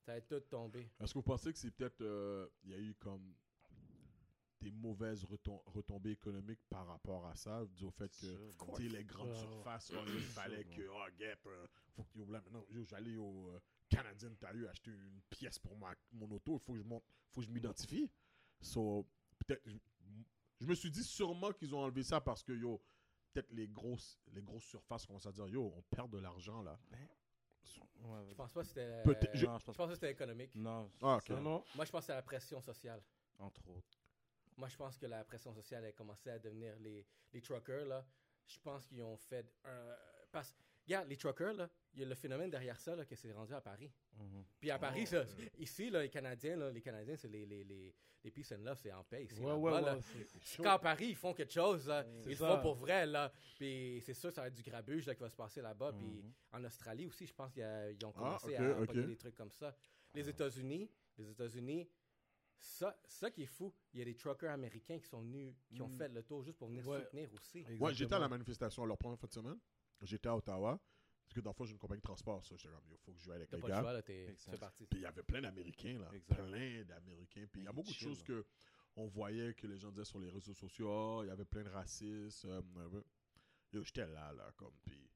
Ça 0.00 0.12
vient 0.18 0.20
de 0.22 0.26
tout 0.40 0.48
tomber. 0.48 0.90
Est-ce 0.98 1.12
que 1.12 1.18
vous 1.18 1.22
pensez 1.22 1.52
que 1.52 1.58
c'est 1.58 1.70
peut-être. 1.70 2.00
euh, 2.00 2.48
Il 2.64 2.70
y 2.70 2.74
a 2.74 2.78
eu 2.78 2.94
comme. 2.94 3.34
des 4.62 4.70
mauvaises 4.72 5.22
retom- 5.24 5.62
retombées 5.66 6.12
économiques 6.12 6.62
par 6.70 6.86
rapport 6.86 7.26
à 7.26 7.36
ça, 7.36 7.64
dû 7.66 7.84
au 7.84 7.90
fait 7.90 8.08
que 8.08 8.16
Sûr, 8.26 8.54
tu 8.74 8.82
sais, 8.84 8.88
les 8.88 9.04
grandes 9.04 9.34
surfaces, 9.36 9.92
oh, 9.94 10.00
il 10.08 10.20
fallait 10.22 10.64
que, 10.76 10.88
oh, 10.88 11.04
Gap, 11.18 11.38
euh, 11.46 11.66
faut 11.94 12.02
que 12.04 12.12
tu 12.12 12.18
là. 12.20 12.40
Maintenant, 12.40 12.64
j'allais 12.88 13.16
au 13.16 13.50
euh, 13.50 13.60
Canadien 13.88 14.34
Tire 14.34 14.68
acheter 14.70 14.90
une 14.90 15.20
pièce 15.30 15.58
pour 15.58 15.76
ma, 15.76 15.94
mon 16.12 16.30
auto, 16.32 16.54
il 16.56 16.60
faut 16.60 16.72
que 16.72 16.78
je 16.78 16.84
monte, 16.84 17.04
faut 17.30 17.40
que 17.40 17.46
je 17.46 17.52
m'identifie. 17.52 18.10
So, 18.60 19.06
peut-être, 19.38 19.62
je, 19.66 19.76
je 20.60 20.66
me 20.66 20.74
suis 20.74 20.90
dit 20.90 21.04
sûrement 21.04 21.52
qu'ils 21.52 21.74
ont 21.74 21.80
enlevé 21.80 22.02
ça 22.02 22.20
parce 22.20 22.42
que, 22.42 22.52
yo, 22.52 22.82
peut-être 23.32 23.50
les 23.52 23.68
grosses, 23.68 24.18
les 24.32 24.42
grosses 24.42 24.64
surfaces 24.64 25.06
commencent 25.06 25.26
à 25.26 25.32
dire, 25.32 25.48
yo, 25.48 25.72
on 25.76 25.82
perd 25.82 26.10
de 26.10 26.18
l'argent 26.18 26.62
là. 26.62 26.78
Ouais, 28.02 28.24
Je 28.28 28.34
pense 28.34 28.52
pas 28.52 28.62
que 28.62 28.66
c'était. 28.68 29.02
Je... 29.04 29.38
je- 29.40 29.46
Non, 29.46 29.54
je 29.58 29.60
je 29.60 29.64
pense 29.66 29.76
pense 29.76 29.88
que 29.88 29.94
c'était 29.94 30.12
économique. 30.12 30.54
Non, 30.54 30.90
Ah, 31.02 31.16
ok. 31.16 31.30
Non, 31.30 31.40
non. 31.40 31.64
Moi, 31.74 31.84
je 31.84 31.90
pense 31.90 32.02
que 32.02 32.06
c'est 32.06 32.14
la 32.14 32.22
pression 32.22 32.60
sociale. 32.60 33.02
entre 33.38 33.68
autres. 33.68 33.98
Moi, 34.56 34.68
je 34.68 34.76
pense 34.76 34.96
que 34.96 35.06
la 35.06 35.24
pression 35.24 35.52
sociale 35.52 35.84
a 35.84 35.92
commencé 35.92 36.30
à 36.30 36.38
devenir 36.38 36.78
les, 36.78 37.06
les 37.32 37.42
truckers, 37.42 37.84
là. 37.86 38.06
Je 38.46 38.58
pense 38.60 38.86
qu'ils 38.86 39.02
ont 39.02 39.16
fait 39.16 39.52
un. 39.64 39.94
Parce 40.32 40.54
regarde, 40.86 41.08
les 41.08 41.16
truckers, 41.16 41.52
là, 41.54 41.68
il 41.94 42.00
y 42.00 42.02
a 42.04 42.06
le 42.06 42.14
phénomène 42.14 42.50
derrière 42.50 42.78
ça, 42.80 42.94
là, 42.96 43.04
que 43.04 43.14
c'est 43.16 43.32
rendu 43.32 43.52
à 43.54 43.60
Paris. 43.60 43.92
Mhm. 44.16 44.44
Puis 44.60 44.70
à 44.70 44.78
Paris, 44.78 45.02
Oh, 45.04 45.06
ça, 45.06 45.24
ici, 45.58 45.90
là, 45.90 46.02
les 46.02 46.10
Canadiens, 46.10 46.56
là, 46.56 46.70
les 46.70 46.80
Canadiens, 46.82 47.16
c'est 47.16 47.28
les, 47.28 47.44
les, 47.46 47.64
les, 47.64 47.94
les 48.24 48.30
peace 48.30 48.52
and 48.52 48.62
love, 48.64 48.78
c'est 48.82 48.92
en 48.92 49.04
paix 49.04 49.24
ici. 49.24 49.40
Ouais, 49.40 49.52
ouais, 49.52 49.72
ouais. 49.72 50.00
chaud. 50.42 50.62
Quand 50.62 50.72
à 50.72 50.78
Paris, 50.78 51.06
ils 51.10 51.16
font 51.16 51.32
quelque 51.34 51.52
chose, 51.52 51.86
là, 51.88 52.04
ils 52.24 52.28
le 52.30 52.34
ça. 52.34 52.56
font 52.56 52.60
pour 52.62 52.74
vrai, 52.76 53.06
là. 53.06 53.32
Puis 53.56 54.00
c'est 54.04 54.14
sûr, 54.14 54.32
ça 54.32 54.40
va 54.42 54.48
être 54.48 54.54
du 54.54 54.62
grabuge 54.62 55.06
là, 55.06 55.14
qui 55.14 55.22
va 55.22 55.30
se 55.30 55.36
passer 55.36 55.60
là-bas. 55.62 55.92
Puis 55.92 56.06
Mhm. 56.06 56.32
en 56.52 56.64
Australie 56.64 57.06
aussi, 57.06 57.26
je 57.26 57.34
pense 57.34 57.52
qu'ils 57.52 57.62
a- 57.62 57.90
ils 57.90 58.04
ont 58.04 58.12
Ah, 58.16 58.18
commencé 58.18 58.56
à 58.56 58.80
ok. 58.80 58.86
pogner 58.86 59.06
des 59.06 59.16
trucs 59.16 59.34
comme 59.36 59.52
ça. 59.52 59.74
Les 60.14 60.28
États-Unis, 60.28 60.90
les 61.18 61.30
États-Unis, 61.30 61.88
ça, 62.58 62.98
ça 63.06 63.30
qui 63.30 63.42
est 63.42 63.46
fou, 63.46 63.72
il 63.92 63.98
y 63.98 64.02
a 64.02 64.04
des 64.06 64.16
truckers 64.16 64.50
américains 64.50 64.98
qui 64.98 65.06
sont 65.08 65.20
venus, 65.20 65.54
qui 65.74 65.82
ont 65.82 65.88
Mm. 65.88 65.98
fait 65.98 66.08
le 66.08 66.22
tour 66.22 66.42
juste 66.42 66.58
pour 66.58 66.68
venir 66.68 66.86
Ouais. 66.88 67.00
soutenir 67.02 67.32
aussi. 67.34 67.64
Moi, 67.78 67.92
j'étais 67.92 68.14
à 68.14 68.18
la 68.18 68.28
manifestation 68.28 68.84
leur 68.86 68.96
première 68.96 69.18
fin 69.18 69.26
de 69.26 69.32
semaine. 69.32 69.58
J'étais 70.02 70.28
à 70.28 70.36
Ottawa. 70.36 70.80
Parce 71.24 71.34
que 71.34 71.40
dans 71.40 71.50
le 71.50 71.54
fond, 71.54 71.64
j'ai 71.64 71.72
une 71.72 71.78
compagnie 71.78 72.00
de 72.00 72.06
transport. 72.06 72.44
Ça, 72.46 72.54
j'étais 72.56 72.72
comme, 72.72 72.84
il 72.88 72.98
faut 72.98 73.12
que 73.12 73.18
je 73.18 73.24
joue 73.24 73.32
avec 73.32 73.50
les 73.50 73.58
pas 73.58 73.68
gars. 73.68 73.80
choix, 73.80 73.92
là, 73.92 74.02
t'es 74.02 74.36
partie. 74.60 74.86
Puis 74.86 75.00
il 75.00 75.02
y 75.02 75.06
avait 75.06 75.24
plein 75.24 75.40
d'Américains, 75.40 75.98
là. 75.98 76.08
Exact. 76.12 76.36
Plein 76.36 76.84
d'Américains. 76.84 77.46
Puis 77.50 77.62
il 77.62 77.64
y 77.64 77.68
a 77.68 77.72
beaucoup 77.72 77.88
de 77.88 77.94
choses 77.94 78.20
là. 78.20 78.26
que 78.26 78.46
on 78.94 79.06
voyait 79.06 79.52
que 79.54 79.66
les 79.66 79.76
gens 79.76 79.90
disaient 79.90 80.04
sur 80.04 80.20
les 80.20 80.30
réseaux 80.30 80.54
sociaux. 80.54 80.88
Ah, 80.90 81.24
il 81.24 81.28
y 81.28 81.30
avait 81.30 81.44
plein 81.44 81.64
de 81.64 81.68
racisme. 81.68 82.48
euh, 82.48 83.02
euh, 83.74 83.82
j'étais 83.82 84.06
là, 84.06 84.32
là, 84.32 84.52
comme. 84.56 84.74
Puis 84.84 85.10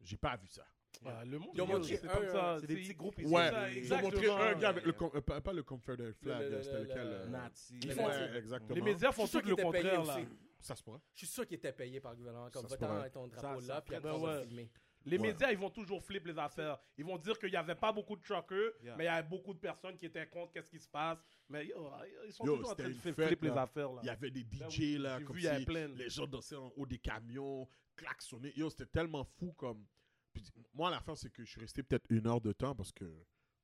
j'ai 0.00 0.16
pas 0.16 0.36
vu 0.36 0.48
ça. 0.48 0.66
Ah, 1.04 1.24
le 1.24 1.38
monde, 1.38 1.50
Ils 1.54 1.62
ont 1.62 1.66
montré 1.66 1.96
c'est 1.96 2.06
un- 2.08 2.14
comme 2.14 2.28
ça. 2.28 2.56
c'est 2.60 2.66
des 2.66 2.76
petits 2.76 2.94
groupes 2.94 3.18
ici. 3.18 3.32
Ouais, 3.32 3.50
ça, 3.50 3.70
ils 3.70 3.92
ont 3.92 4.00
montré 4.02 4.30
un 4.30 4.54
gars 4.54 4.68
avec 4.68 4.84
le. 4.86 4.92
Com- 4.92 5.10
euh, 5.14 5.20
pas, 5.20 5.52
le 5.52 5.62
Confederate 5.62 6.14
flag, 6.16 6.42
Le- 6.42 6.50
le- 6.50 6.62
c'était 6.62 6.76
le- 6.78 6.82
lequel 6.84 7.08
le- 7.08 7.14
euh, 7.14 7.26
Nazi. 7.28 7.78
Ouais, 7.88 7.94
Nazis. 7.96 8.36
exactement. 8.36 8.74
Les 8.74 8.82
médias 8.82 9.12
font 9.12 9.26
tout 9.26 9.36
le 9.38 9.42
qu'ils 9.42 9.52
étaient 9.52 9.62
payés 9.70 9.90
contraire, 9.96 10.04
là. 10.04 10.26
Ça 10.60 10.76
se 10.76 10.82
pourrait. 10.82 11.00
Je 11.14 11.18
suis 11.18 11.26
sûr 11.26 11.44
qu'ils 11.46 11.56
étaient 11.56 11.72
payés 11.72 12.00
par 12.00 12.12
le 12.12 12.18
gouvernement. 12.18 12.48
Comme, 12.50 12.66
pourrait. 12.66 12.84
avec 13.00 13.12
ton 13.12 13.26
drapeau 13.26 13.60
là, 13.66 13.80
puis 13.80 13.96
après, 13.96 14.10
on 14.10 14.18
va 14.20 14.42
filmer. 14.42 14.70
Les 15.04 15.16
Ouais. 15.16 15.22
médias, 15.32 15.50
ils 15.50 15.58
vont 15.58 15.70
toujours 15.70 16.00
flipper 16.04 16.30
les 16.30 16.38
affaires. 16.38 16.78
Ils 16.96 17.04
vont 17.04 17.18
dire 17.18 17.36
qu'il 17.36 17.50
n'y 17.50 17.56
avait 17.56 17.74
pas 17.74 17.90
beaucoup 17.90 18.14
de 18.14 18.22
truckers, 18.22 18.70
Yeah. 18.84 18.94
mais 18.96 19.02
il 19.04 19.06
y 19.08 19.10
avait 19.10 19.26
beaucoup 19.28 19.52
de 19.52 19.58
personnes 19.58 19.96
qui 19.98 20.06
étaient 20.06 20.28
contre 20.28 20.52
qu'est-ce 20.52 20.70
qui 20.70 20.78
se 20.78 20.86
passe? 20.88 21.18
Mais 21.48 21.66
yo, 21.66 21.90
ils 22.24 22.32
sont 22.32 22.44
Yo, 22.44 22.56
toujours 22.58 22.70
en 22.70 22.74
train 22.76 22.88
de 22.88 22.92
flipper 22.94 23.36
les 23.42 23.48
là. 23.48 23.62
affaires. 23.62 23.92
Là. 23.92 24.00
Il 24.04 24.06
y 24.06 24.10
avait 24.10 24.30
des 24.30 24.44
Ben 24.44 24.70
DJ 24.70 24.98
là, 24.98 25.18
j'ai 25.18 25.24
comme 25.24 25.34
vu, 25.34 25.42
il 25.42 25.44
y 25.44 25.48
avait 25.48 25.58
si 25.58 25.64
plein. 25.64 25.88
les 25.88 26.08
gens 26.08 26.26
dansaient 26.28 26.54
en 26.54 26.72
haut 26.76 26.86
des 26.86 26.98
camions, 26.98 27.66
klaxonnaient. 27.96 28.52
Yo, 28.54 28.70
c'était 28.70 28.86
tellement 28.86 29.24
fou 29.24 29.52
comme. 29.54 29.84
Puis, 30.32 30.44
moi, 30.74 30.88
à 30.88 30.92
la 30.92 31.00
fin, 31.00 31.14
c'est 31.14 31.30
que 31.30 31.44
je 31.44 31.50
suis 31.50 31.60
resté 31.60 31.82
peut-être 31.82 32.06
une 32.10 32.26
heure 32.26 32.40
de 32.40 32.52
temps 32.52 32.74
parce 32.74 32.92
que. 32.92 33.04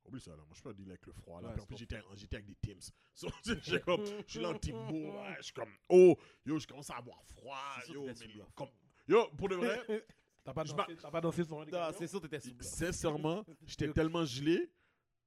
Oublie 0.05 0.21
ça, 0.21 0.31
là. 0.31 0.37
Moi, 0.37 0.47
je 0.51 0.55
suis 0.55 0.63
pas 0.63 0.73
dealer 0.73 0.91
avec 0.91 1.05
le 1.05 1.13
froid, 1.13 1.41
là. 1.41 1.49
Ouais, 1.49 1.53
Puis 1.53 1.61
en 1.61 1.65
plus, 1.65 1.77
j'étais, 1.77 1.99
j'étais 2.15 2.37
avec 2.37 2.47
des 2.47 2.55
Teams. 2.55 2.79
So, 3.13 3.27
j'ai 3.43 3.81
comme, 3.81 4.05
je 4.05 4.31
suis 4.31 4.39
là 4.39 4.49
en 4.49 4.53
team 4.59 4.75
mou, 4.75 5.11
ouais, 5.11 5.35
je 5.37 5.43
suis 5.43 5.53
comme, 5.53 5.71
oh, 5.89 6.15
yo, 6.45 6.57
je 6.57 6.65
commence 6.65 6.89
à 6.89 6.95
avoir 6.97 7.21
froid. 7.25 7.57
Yo, 7.89 8.05
mais 8.05 8.13
comme, 8.55 8.69
yo, 9.07 9.27
pour 9.37 9.49
de 9.49 9.55
vrai, 9.55 9.85
T'as 10.43 10.53
pas 10.53 10.63
dansé, 10.63 10.95
t'as 10.99 11.11
pas 11.11 11.21
dansé 11.21 11.43
sur 11.43 11.63
Non, 11.65 11.91
c'est 11.95 12.07
sûr, 12.07 12.21
t'étais 12.21 12.39
sous 12.39 12.55
sincèrement, 12.61 13.45
j'étais 13.67 13.91
tellement 13.91 14.25
gelé 14.25 14.71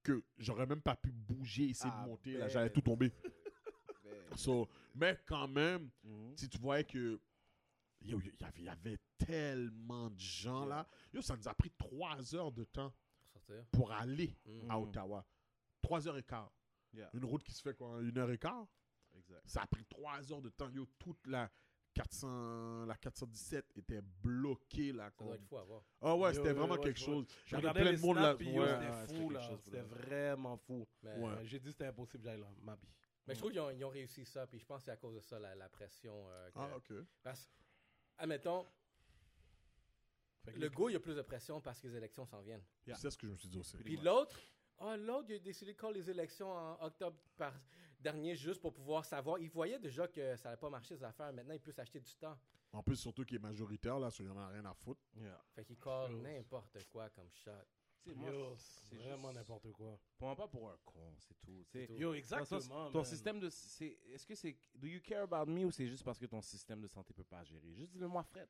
que 0.02 0.24
j'aurais 0.38 0.66
même 0.66 0.80
pas 0.80 0.96
pu 0.96 1.12
bouger, 1.12 1.68
essayer 1.68 1.92
Ah, 1.94 2.02
de 2.02 2.08
monter. 2.08 2.32
Là, 2.32 2.46
ben. 2.46 2.48
j'allais 2.48 2.70
tout 2.70 2.80
tomber. 2.80 3.12
So, 4.34 4.66
mais 4.94 5.18
quand 5.26 5.46
même, 5.46 5.90
Mhm. 6.02 6.36
si 6.36 6.48
tu 6.48 6.58
voyais 6.58 6.84
que 6.84 7.20
il 8.04 8.10
y 8.10 8.14
avait, 8.44 8.62
y 8.62 8.68
avait 8.68 8.98
tellement 9.18 10.10
de 10.10 10.18
gens 10.18 10.64
là, 10.66 10.86
yo, 11.12 11.20
ça 11.22 11.36
nous 11.36 11.48
a 11.48 11.54
pris 11.54 11.70
trois 11.72 12.34
heures 12.34 12.52
de 12.52 12.64
temps 12.64 12.92
Pour 13.32 13.42
sortir. 13.42 13.64
pour 13.70 13.92
aller 13.92 14.36
Mm. 14.44 14.70
à. 14.70 14.78
Ottawa. 14.78 15.26
Trois 15.80 16.06
heures 16.08 16.18
et 16.18 16.22
quart. 16.22 16.52
Yeah. 16.92 17.10
Une 17.14 17.24
route 17.24 17.42
qui 17.42 17.52
se 17.52 17.62
fait 17.62 17.74
quoi, 17.74 18.00
une 18.02 18.16
heure 18.18 18.30
et 18.30 18.38
quart? 18.38 18.66
Exact. 19.14 19.42
Ça 19.46 19.62
a 19.62 19.66
pris 19.66 19.84
trois 19.86 20.32
heures 20.32 20.42
de 20.42 20.50
temps. 20.50 20.68
Yo, 20.70 20.86
toute 20.98 21.26
la 21.26 21.50
400, 21.94 22.86
la 22.86 22.96
417 22.96 23.70
était 23.76 24.00
bloquée 24.00 24.92
là. 24.92 25.10
Ça 25.10 25.24
doit 25.24 25.34
être 25.36 25.44
fou 25.44 25.58
à 25.58 25.64
voir. 25.64 25.82
Ah 26.00 26.16
ouais, 26.16 26.32
c'était 26.34 26.52
vraiment 26.52 26.76
quelque 26.78 26.98
chose. 26.98 27.26
Je 27.44 27.50
J'avais 27.50 27.60
regardais 27.68 27.80
plein 27.82 27.90
les 27.92 27.96
de 27.98 28.02
monde 28.02 28.16
là. 28.16 28.32
c'était 28.38 29.14
fou, 29.20 29.30
là. 29.30 29.50
C'était 29.62 29.82
vraiment 29.82 30.56
fou. 30.56 30.86
J'ai 31.44 31.58
dit 31.58 31.66
que 31.66 31.70
c'était 31.72 31.86
impossible, 31.86 32.24
j'aille 32.24 32.40
là, 32.40 32.48
ma 32.62 32.74
vie. 32.76 32.88
mais 33.26 33.34
je 33.34 33.38
trouve 33.40 33.52
qu'ils 33.52 33.84
ont, 33.84 33.88
réussi 33.90 34.24
ça. 34.24 34.46
Puis 34.46 34.58
je 34.58 34.64
pense 34.64 34.78
que 34.80 34.84
c'est 34.86 34.90
à 34.92 34.96
cause 34.96 35.14
de 35.16 35.20
ça, 35.20 35.38
la, 35.38 35.54
la 35.54 35.68
pression. 35.68 36.26
euh, 36.28 36.50
que- 36.50 36.58
Ah, 36.58 36.76
ok. 36.76 36.92
Parce, 37.22 37.50
admettons, 38.18 38.66
le 40.54 40.68
go, 40.68 40.88
il 40.88 40.94
y 40.94 40.96
a 40.96 41.00
plus 41.00 41.14
de 41.14 41.22
pression 41.22 41.60
parce 41.60 41.80
que 41.80 41.86
les 41.86 41.96
élections 41.96 42.26
s'en 42.26 42.40
viennent. 42.40 42.64
Yeah. 42.86 42.96
C'est 42.96 43.10
ce 43.10 43.16
que 43.16 43.26
je 43.26 43.32
me 43.32 43.36
suis 43.36 43.48
dit 43.48 43.58
aussi. 43.58 43.76
Puis 43.78 43.96
l'autre, 43.96 44.36
ah, 44.78 44.96
l'autre, 44.96 45.26
il 45.30 45.36
a 45.36 45.38
décidé 45.38 45.72
de 45.72 45.78
call 45.78 45.94
les 45.94 46.10
élections 46.10 46.50
en 46.50 46.84
octobre 46.84 47.16
par 47.36 47.54
dernier 48.00 48.34
juste 48.34 48.60
pour 48.60 48.72
pouvoir 48.72 49.04
savoir. 49.04 49.38
Il 49.38 49.50
voyait 49.50 49.78
déjà 49.78 50.08
que 50.08 50.36
ça 50.36 50.48
n'allait 50.48 50.60
pas 50.60 50.70
marcher, 50.70 50.96
ces 50.96 51.04
affaires. 51.04 51.32
Maintenant, 51.32 51.54
il 51.54 51.60
peut 51.60 51.72
s'acheter 51.72 52.00
du 52.00 52.14
temps. 52.16 52.36
En 52.72 52.82
plus, 52.82 52.96
surtout 52.96 53.24
qu'il 53.24 53.36
est 53.36 53.40
majoritaire 53.40 53.98
là, 53.98 54.08
il 54.18 54.26
y 54.26 54.28
en 54.28 54.36
a 54.36 54.48
rien 54.48 54.64
à 54.64 54.74
foutre. 54.74 55.00
Yeah. 55.14 55.40
Fait 55.54 55.64
qu'il 55.64 55.78
call 55.78 56.16
n'importe 56.16 56.84
quoi 56.90 57.08
comme 57.10 57.30
shot. 57.30 57.52
Moi, 58.06 58.30
Yo, 58.30 58.54
c'est 58.56 58.86
c'est 58.90 58.96
vraiment 58.96 59.28
juste- 59.28 59.38
n'importe 59.38 59.70
quoi. 59.72 59.98
Pour 60.18 60.26
moi, 60.28 60.36
pas 60.36 60.48
pour 60.48 60.70
un 60.70 60.76
con, 60.84 61.14
c'est 61.18 61.38
tout. 61.40 61.64
Yo, 61.98 62.12
le 62.12 62.18
exactement. 62.18 62.90
Ton 62.90 63.04
système 63.04 63.38
de. 63.40 63.48
c'est- 63.48 63.98
Est-ce 64.10 64.26
que 64.26 64.34
c'est. 64.34 64.56
Do 64.74 64.86
you 64.86 65.00
care 65.00 65.22
about 65.22 65.50
me 65.50 65.64
ou 65.64 65.70
c'est 65.70 65.86
juste 65.86 66.04
parce 66.04 66.18
que 66.18 66.26
ton 66.26 66.40
système 66.42 66.80
de 66.80 66.88
santé 66.88 67.12
peut 67.14 67.24
pas 67.24 67.44
gérer? 67.44 67.72
Juste 67.74 67.92
dis-le-moi, 67.92 68.22
Fred. 68.24 68.48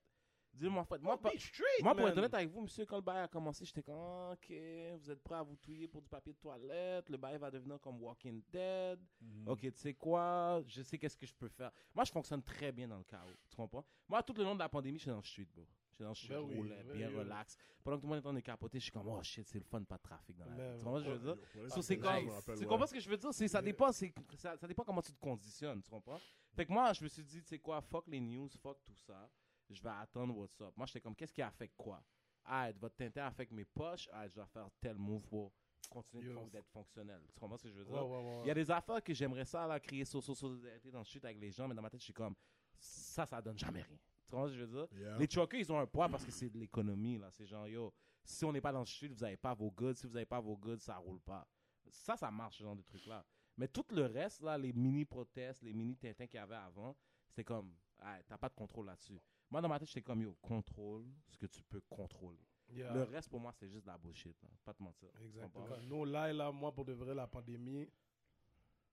Dis-le-moi, 0.55 0.85
Fred. 0.85 1.01
Moi, 1.01 1.15
Oh, 1.15 1.23
pas- 1.23 1.31
be 1.31 1.39
straight, 1.39 1.83
moi, 1.83 1.95
pour 1.95 2.07
être 2.09 2.19
honnête 2.19 2.35
avec 2.35 2.51
vous, 2.51 2.61
monsieur, 2.61 2.85
quand 2.85 2.97
le 2.97 3.03
bail 3.03 3.23
a 3.23 3.29
commencé, 3.29 3.65
j'étais 3.65 3.83
comme, 3.83 3.95
ok, 4.33 4.53
vous 4.99 5.11
êtes 5.11 5.23
prêts 5.23 5.37
à 5.37 5.43
vous 5.43 5.57
touiller 5.57 5.89
pour 5.89 6.03
du 6.03 6.09
papier 6.11 6.35
de 6.35 6.39
toilette, 6.39 7.09
le 7.09 7.17
bail 7.17 7.39
va 7.39 7.51
devenir 7.51 7.81
comme 7.81 8.03
Walking 8.03 8.43
Dead. 8.53 9.01
Ok, 9.47 9.61
tu 9.61 9.73
sais 9.77 9.95
quoi, 9.95 10.63
je 10.67 10.83
sais 10.83 10.99
qu'est-ce 10.99 11.17
que 11.17 11.25
je 11.25 11.35
peux 11.35 11.49
faire. 11.49 11.73
Moi, 11.95 12.05
je 12.05 12.13
fonctionne 12.13 12.43
très 12.43 12.71
bien 12.71 12.87
dans 12.87 12.99
le 12.99 13.05
chaos, 13.05 13.31
tu 13.49 13.57
comprends? 13.57 13.85
Moi, 14.07 14.23
tout 14.23 14.35
le 14.35 14.45
long 14.45 14.55
de 14.55 14.59
la 14.61 14.69
pandémie, 14.69 14.99
je 14.99 15.03
suis 15.05 15.11
dans 15.11 15.17
le 15.17 15.23
street, 15.23 15.47
bro. 15.55 15.67
Je 15.93 15.97
suis 15.97 16.05
dans 16.05 16.11
le 16.11 16.15
street, 16.15 16.35
Ben 16.35 16.61
oui, 16.63 16.69
ben 16.69 16.93
bien 16.97 17.09
oui. 17.11 17.17
relax. 17.17 17.57
Pendant 17.85 17.97
que 17.97 18.03
tout 18.03 18.07
le 18.07 18.15
monde 18.15 18.17
est 18.25 18.27
en 18.27 18.31
train 18.31 18.35
de 18.35 18.41
capoter, 18.41 18.79
je 18.79 18.85
suis 18.85 18.93
comme, 18.93 19.09
oh 19.09 19.23
shit, 19.23 19.47
c'est 19.47 19.59
le 19.59 19.65
fun, 19.65 19.83
pas 19.85 19.97
de 19.99 20.03
trafic 20.03 20.37
dans 20.37 20.47
la 20.47 20.55
Ben 20.55 20.73
vie. 20.73 20.79
Tu 20.79 20.85
comprends 20.85 20.99
ce 21.01 21.05
que 21.05 21.11
je 21.11 21.17
veux 21.19 21.35
dire? 21.35 21.45
Ouais, 21.63 21.69
So, 21.71 21.83
c'est 21.83 21.99
comme, 21.99 22.25
tu 22.27 22.53
ouais. 22.53 22.67
comprends 22.67 22.87
ce 22.87 22.95
que 22.95 23.01
je 23.01 23.09
veux 23.11 23.17
dire? 23.17 23.35
C'est, 23.35 23.49
ça, 23.49 23.61
dépend, 23.63 23.93
c'est, 23.93 24.13
ça, 24.37 24.57
ça 24.57 24.67
dépend 24.67 24.85
comment 24.85 25.03
tu 25.03 25.13
te 25.13 25.19
conditionnes, 25.21 25.83
tu 25.83 25.91
comprends? 25.91 26.19
Fait 26.55 26.65
que 26.67 26.73
moi, 26.73 26.93
je 26.93 27.03
me 27.05 27.09
suis 27.09 27.23
dit, 27.25 27.43
tu 27.43 27.49
sais 27.49 27.59
quoi, 27.59 27.81
fuck 27.81 28.07
les 28.09 28.21
news, 28.21 28.49
fuck 28.63 28.79
tout 28.85 28.95
ça. 28.97 29.29
je 29.69 29.83
vais 29.83 29.89
attendre 29.91 30.37
what's 30.37 30.61
up. 30.61 30.73
Moi, 30.77 30.87
j'étais 30.87 31.01
comme, 31.01 31.15
qu'est-ce 31.15 31.33
qui 31.33 31.43
affecte 31.43 31.75
quoi? 31.77 32.03
Ah, 32.45 32.71
votre 32.73 32.97
tintin 32.97 33.27
affecte 33.27 33.53
mes 33.53 33.65
poches. 33.65 34.09
Ah, 34.13 34.27
je 34.29 34.35
dois 34.35 34.47
faire 34.47 34.69
tel 34.81 34.97
move 34.97 35.23
pour 35.29 35.53
continuer 35.89 36.35
d'être 36.51 36.69
fonctionnel. 36.71 37.21
Tu 37.33 37.39
comprends 37.41 37.57
ce 37.59 37.65
que 37.65 37.71
je 37.71 37.75
veux 37.79 37.85
dire? 37.85 38.07
Ouais. 38.09 38.41
Il 38.45 38.49
y 38.49 38.51
a 38.51 38.55
des 38.55 38.71
affaires 38.71 39.03
que 39.03 39.13
j'aimerais 39.15 39.45
ça, 39.45 39.67
là, 39.67 39.79
créer 39.79 40.05
so- 40.05 40.21
so- 40.21 40.35
solidarité 40.35 40.91
dans 40.91 40.99
le 41.01 41.05
chute 41.05 41.25
avec 41.25 41.39
les 41.39 41.51
gens, 41.51 41.69
mais 41.69 41.75
dans 41.75 41.83
ma 41.83 41.91
tête, 41.91 42.01
je 42.01 42.05
suis 42.07 42.13
comme, 42.13 42.35
ça, 42.79 43.25
ça 43.27 43.41
donne 43.41 43.59
jamais 43.59 43.83
rien. 43.83 43.99
Tu 44.33 44.37
comprends 44.37 44.49
ce 44.49 44.55
que 44.55 44.61
je 44.61 44.65
veux 44.65 44.87
dire? 44.87 44.99
Yeah. 44.99 45.19
Les 45.19 45.29
truckers, 45.29 45.61
ils 45.61 45.71
ont 45.71 45.79
un 45.79 45.87
poids 45.87 46.09
parce 46.09 46.25
que 46.25 46.31
c'est 46.31 46.49
de 46.49 46.59
l'économie, 46.59 47.19
là. 47.19 47.31
C'est 47.33 47.45
genre, 47.45 47.69
yo, 47.69 47.93
si 48.25 48.47
on 48.47 48.53
n'est 48.53 48.63
pas 48.63 48.73
dans 48.73 48.81
le 48.81 48.87
street, 48.87 49.09
vous 49.09 49.21
n'avez 49.21 49.37
pas 49.37 49.53
vos 49.53 49.71
goods. 49.71 49.93
Si 49.95 50.07
vous 50.07 50.15
n'avez 50.15 50.25
pas 50.25 50.41
vos 50.41 50.57
goods, 50.57 50.79
ça 50.79 50.97
roule 50.97 51.21
pas. 51.21 51.47
Ça, 51.91 52.17
ça 52.17 52.31
marche, 52.31 52.57
ce 52.57 52.63
genre 52.63 52.75
de 52.75 52.81
trucs-là. 52.81 53.27
Mais 53.59 53.69
tout 53.69 53.85
le 53.91 54.07
reste, 54.07 54.41
là, 54.41 54.57
les 54.57 54.73
mini-protestes, 54.73 55.61
les 55.61 55.75
mini-tintins 55.75 56.27
qu'il 56.27 56.39
y 56.39 56.43
avait 56.43 56.55
avant, 56.55 56.97
c'était 57.29 57.45
comme, 57.45 57.75
ah, 57.99 58.17
t'as 58.27 58.39
pas 58.39 58.49
de 58.49 58.55
contrôle 58.55 58.87
là-dessus. 58.87 59.21
Moi, 59.51 59.61
dans 59.61 59.69
ma 59.69 59.79
tête, 59.79 59.89
j'étais 59.89 60.01
comme, 60.01 60.23
yo, 60.23 60.35
contrôle 60.41 61.05
ce 61.29 61.37
que 61.37 61.45
tu 61.45 61.63
peux 61.65 61.83
contrôler. 61.83 62.41
Yeah. 62.71 62.95
Le 62.95 63.03
reste, 63.03 63.29
pour 63.29 63.39
moi, 63.39 63.53
c'était 63.53 63.69
juste 63.69 63.83
de 63.83 63.91
la 63.91 63.99
bullshit, 63.99 64.41
là. 64.43 64.49
Pas 64.65 64.73
te 64.73 64.83
mentir. 64.83 65.11
Exactement. 65.21 65.67
Nous, 65.83 66.07
là, 66.07 66.33
là, 66.33 66.51
moi, 66.51 66.73
pour 66.73 66.87
de 66.87 66.95
vrai, 66.95 67.15
la 67.15 67.27
pandémie, 67.27 67.87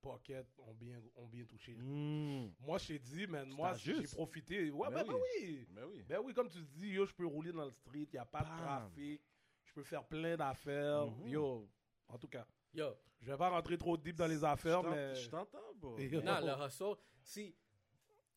Pocket 0.01 0.45
ont 0.59 0.73
bien, 0.73 1.01
ont 1.15 1.27
bien 1.27 1.45
touché. 1.45 1.75
Mm. 1.75 2.51
Moi, 2.59 2.77
je 2.77 2.87
t'ai 2.87 2.99
dit, 2.99 3.27
man, 3.27 3.49
moi, 3.49 3.73
j'ai 3.73 4.03
profité. 4.03 4.71
Ouais, 4.71 4.89
Ben 4.89 5.03
ben, 5.03 5.07
ben 5.07 5.13
oui. 5.13 5.67
Ben 5.69 5.85
oui. 5.89 6.03
Ben 6.07 6.19
oui, 6.23 6.33
comme 6.33 6.49
tu 6.49 6.61
dis, 6.61 6.89
yo, 6.89 7.05
je 7.05 7.13
peux 7.13 7.25
rouler 7.25 7.51
dans 7.51 7.65
le 7.65 7.71
street, 7.71 8.07
il 8.11 8.13
n'y 8.13 8.19
a 8.19 8.25
pas 8.25 8.41
de 8.41 8.63
trafic, 8.63 9.21
je 9.63 9.73
peux 9.73 9.83
faire 9.83 10.03
plein 10.05 10.35
d'affaires. 10.37 11.07
Mhm. 11.07 11.27
Yo, 11.27 11.69
en 12.07 12.17
tout 12.17 12.27
cas, 12.27 12.45
Yo, 12.73 12.95
je 13.19 13.31
vais 13.31 13.37
pas 13.37 13.49
rentrer 13.49 13.77
trop 13.77 13.97
deep 13.97 14.15
dans 14.15 14.27
les 14.27 14.43
affaires, 14.43 14.83
mais. 14.83 15.15
Je 15.15 15.29
t'entends, 15.29 15.73
bro. 15.75 15.97
Non, 16.23 16.39
le 16.41 16.65
hustle, 16.65 16.95
si, 17.21 17.55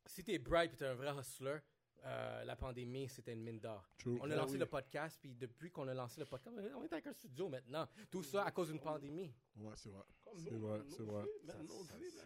si 0.07 0.25
t'es 0.25 0.39
bright 0.39 0.73
et 0.73 0.77
t'es 0.77 0.87
un 0.87 0.95
vrai 0.95 1.13
hustler, 1.19 1.59
euh, 2.05 2.45
la 2.45 2.57
pandémie, 2.57 3.09
c'était 3.09 3.33
une 3.33 3.43
mine 3.43 3.61
d'or. 3.61 3.89
True. 3.99 4.19
On 4.21 4.25
a 4.25 4.29
Ben 4.29 4.37
lancé 4.37 4.53
oui. 4.55 4.59
le 4.59 4.67
podcast, 4.67 5.19
puis 5.21 5.35
depuis 5.35 5.71
qu'on 5.71 5.87
a 5.89 5.95
lancé 5.95 6.19
le 6.21 6.27
podcast, 6.27 6.57
on 6.77 6.83
est 6.85 6.93
avec 6.93 7.07
un 7.07 7.13
studio 7.13 7.49
maintenant. 7.49 7.87
Tout 8.11 8.23
ça 8.23 8.45
à 8.45 8.51
cause 8.51 8.69
d'une 8.71 8.81
pandémie. 8.81 9.33
Ouais, 9.57 9.73
c'est 9.77 9.91
vrai. 9.91 10.05
C'est 10.37 10.51
vrai, 10.55 10.81
c'est 10.89 11.03
vrai. 11.03 11.25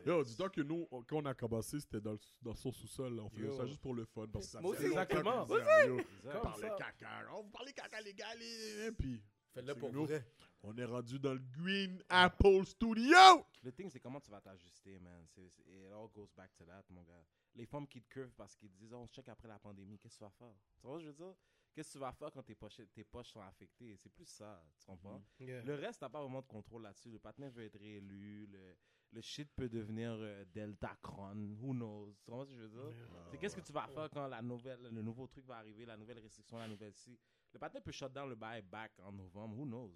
Yo, 0.06 0.22
dis-toi 0.24 0.48
que 0.50 0.60
nous, 0.60 0.86
on- 0.90 1.02
quand 1.02 1.16
on 1.16 1.24
a 1.26 1.34
commencé, 1.34 1.80
c'était 1.80 2.00
dans, 2.00 2.16
dans 2.40 2.54
son 2.54 2.70
sous-sol. 2.70 3.18
On 3.20 3.28
faisait 3.28 3.46
Yo. 3.48 3.56
ça 3.56 3.66
juste 3.66 3.80
pour 3.80 3.94
le 3.94 4.04
fun. 4.04 4.26
Parce 4.32 4.46
que 4.46 4.52
ça 4.52 4.60
Moi 4.60 4.74
faisait 4.76 4.86
aussi. 4.88 4.96
longtemps 4.96 5.02
Exactement. 5.02 5.46
yo, 5.86 6.40
Parlez 6.42 6.68
ça. 6.68 6.76
caca. 6.76 7.08
On 7.34 7.42
vous 7.42 7.50
parlez 7.50 7.72
caca, 7.72 8.00
les 8.00 8.14
gars. 8.14 8.34
les- 8.36 8.92
Puis, 8.92 9.20
Faites-le 9.52 9.74
pour 9.74 9.92
nous. 9.92 10.06
vrai. 10.06 10.24
on 10.62 10.76
est 10.78 10.84
rendu 10.84 11.18
dans 11.18 11.34
le 11.34 11.40
Green 11.58 12.00
Apple 12.08 12.64
Studio. 12.64 13.44
Le 13.62 13.72
thing, 13.72 13.90
c'est 13.90 14.00
comment 14.00 14.20
tu 14.20 14.30
vas 14.30 14.40
t'ajuster, 14.40 14.98
man. 15.00 15.24
C'est, 15.34 15.48
c'est- 15.50 15.62
it 15.68 15.92
all 15.92 16.08
goes 16.14 16.28
back 16.36 16.54
to 16.56 16.64
that, 16.64 16.84
mon 16.90 17.02
gars. 17.02 17.24
Les 17.56 17.66
femmes 17.66 17.88
qui 17.88 18.02
te 18.02 18.08
curvent 18.08 18.34
parce 18.36 18.54
qu'ils 18.54 18.72
disent, 18.72 18.92
oh, 18.92 18.98
on 18.98 19.06
se 19.06 19.14
check 19.14 19.28
après 19.28 19.48
la 19.48 19.58
pandémie, 19.58 19.98
qu'est-ce 19.98 20.14
que 20.14 20.18
tu 20.18 20.24
vas 20.24 20.30
faire? 20.30 20.54
Tu 20.78 20.86
vois 20.86 20.98
ce 20.98 21.04
que 21.04 21.04
je 21.04 21.08
veux 21.10 21.24
dire? 21.24 21.34
Qu'est-ce 21.74 21.88
que 21.88 21.92
tu 21.94 21.98
vas 21.98 22.12
faire 22.12 22.30
quand 22.30 22.42
tes 22.42 22.54
poches, 22.54 22.80
tes 22.92 23.04
poches 23.04 23.28
sont 23.28 23.40
affectées? 23.40 23.96
C'est 23.96 24.10
plus 24.10 24.26
ça, 24.26 24.62
tu 24.78 24.84
comprends? 24.86 25.22
Yeah. 25.40 25.62
Le 25.64 25.74
reste, 25.74 26.00
t'as 26.00 26.08
pas 26.08 26.20
vraiment 26.22 26.40
de 26.40 26.46
contrôle 26.46 26.82
là-dessus. 26.82 27.10
Le 27.10 27.18
partenaire 27.18 27.50
veut 27.50 27.64
être 27.64 27.78
réélu, 27.78 28.46
le, 28.46 28.76
le 29.12 29.20
shit 29.20 29.50
peut 29.54 29.68
devenir 29.68 30.12
euh, 30.12 30.44
Delta 30.46 30.96
Cron, 31.02 31.56
who 31.60 31.72
knows? 31.72 32.14
Tu 32.24 32.30
comprends 32.30 32.44
ce 32.44 32.50
que 32.50 32.56
je 32.56 32.62
veux 32.62 32.68
dire? 32.92 33.08
C'est 33.30 33.38
qu'est-ce 33.38 33.56
que 33.56 33.60
tu 33.60 33.72
vas 33.72 33.86
faire 33.88 34.08
quand 34.10 34.26
la 34.26 34.42
nouvelle, 34.42 34.80
le 34.82 35.02
nouveau 35.02 35.26
truc 35.26 35.44
va 35.46 35.56
arriver, 35.56 35.84
la 35.84 35.96
nouvelle 35.96 36.18
restriction, 36.18 36.58
la 36.58 36.68
nouvelle 36.68 36.94
ci? 36.94 37.18
Le 37.52 37.58
partenaire 37.58 37.82
peut 37.82 37.92
shut 37.92 38.12
down 38.12 38.28
le 38.28 38.36
bail 38.36 38.62
back 38.62 38.92
en 39.00 39.12
novembre, 39.12 39.56
who 39.58 39.64
knows? 39.64 39.92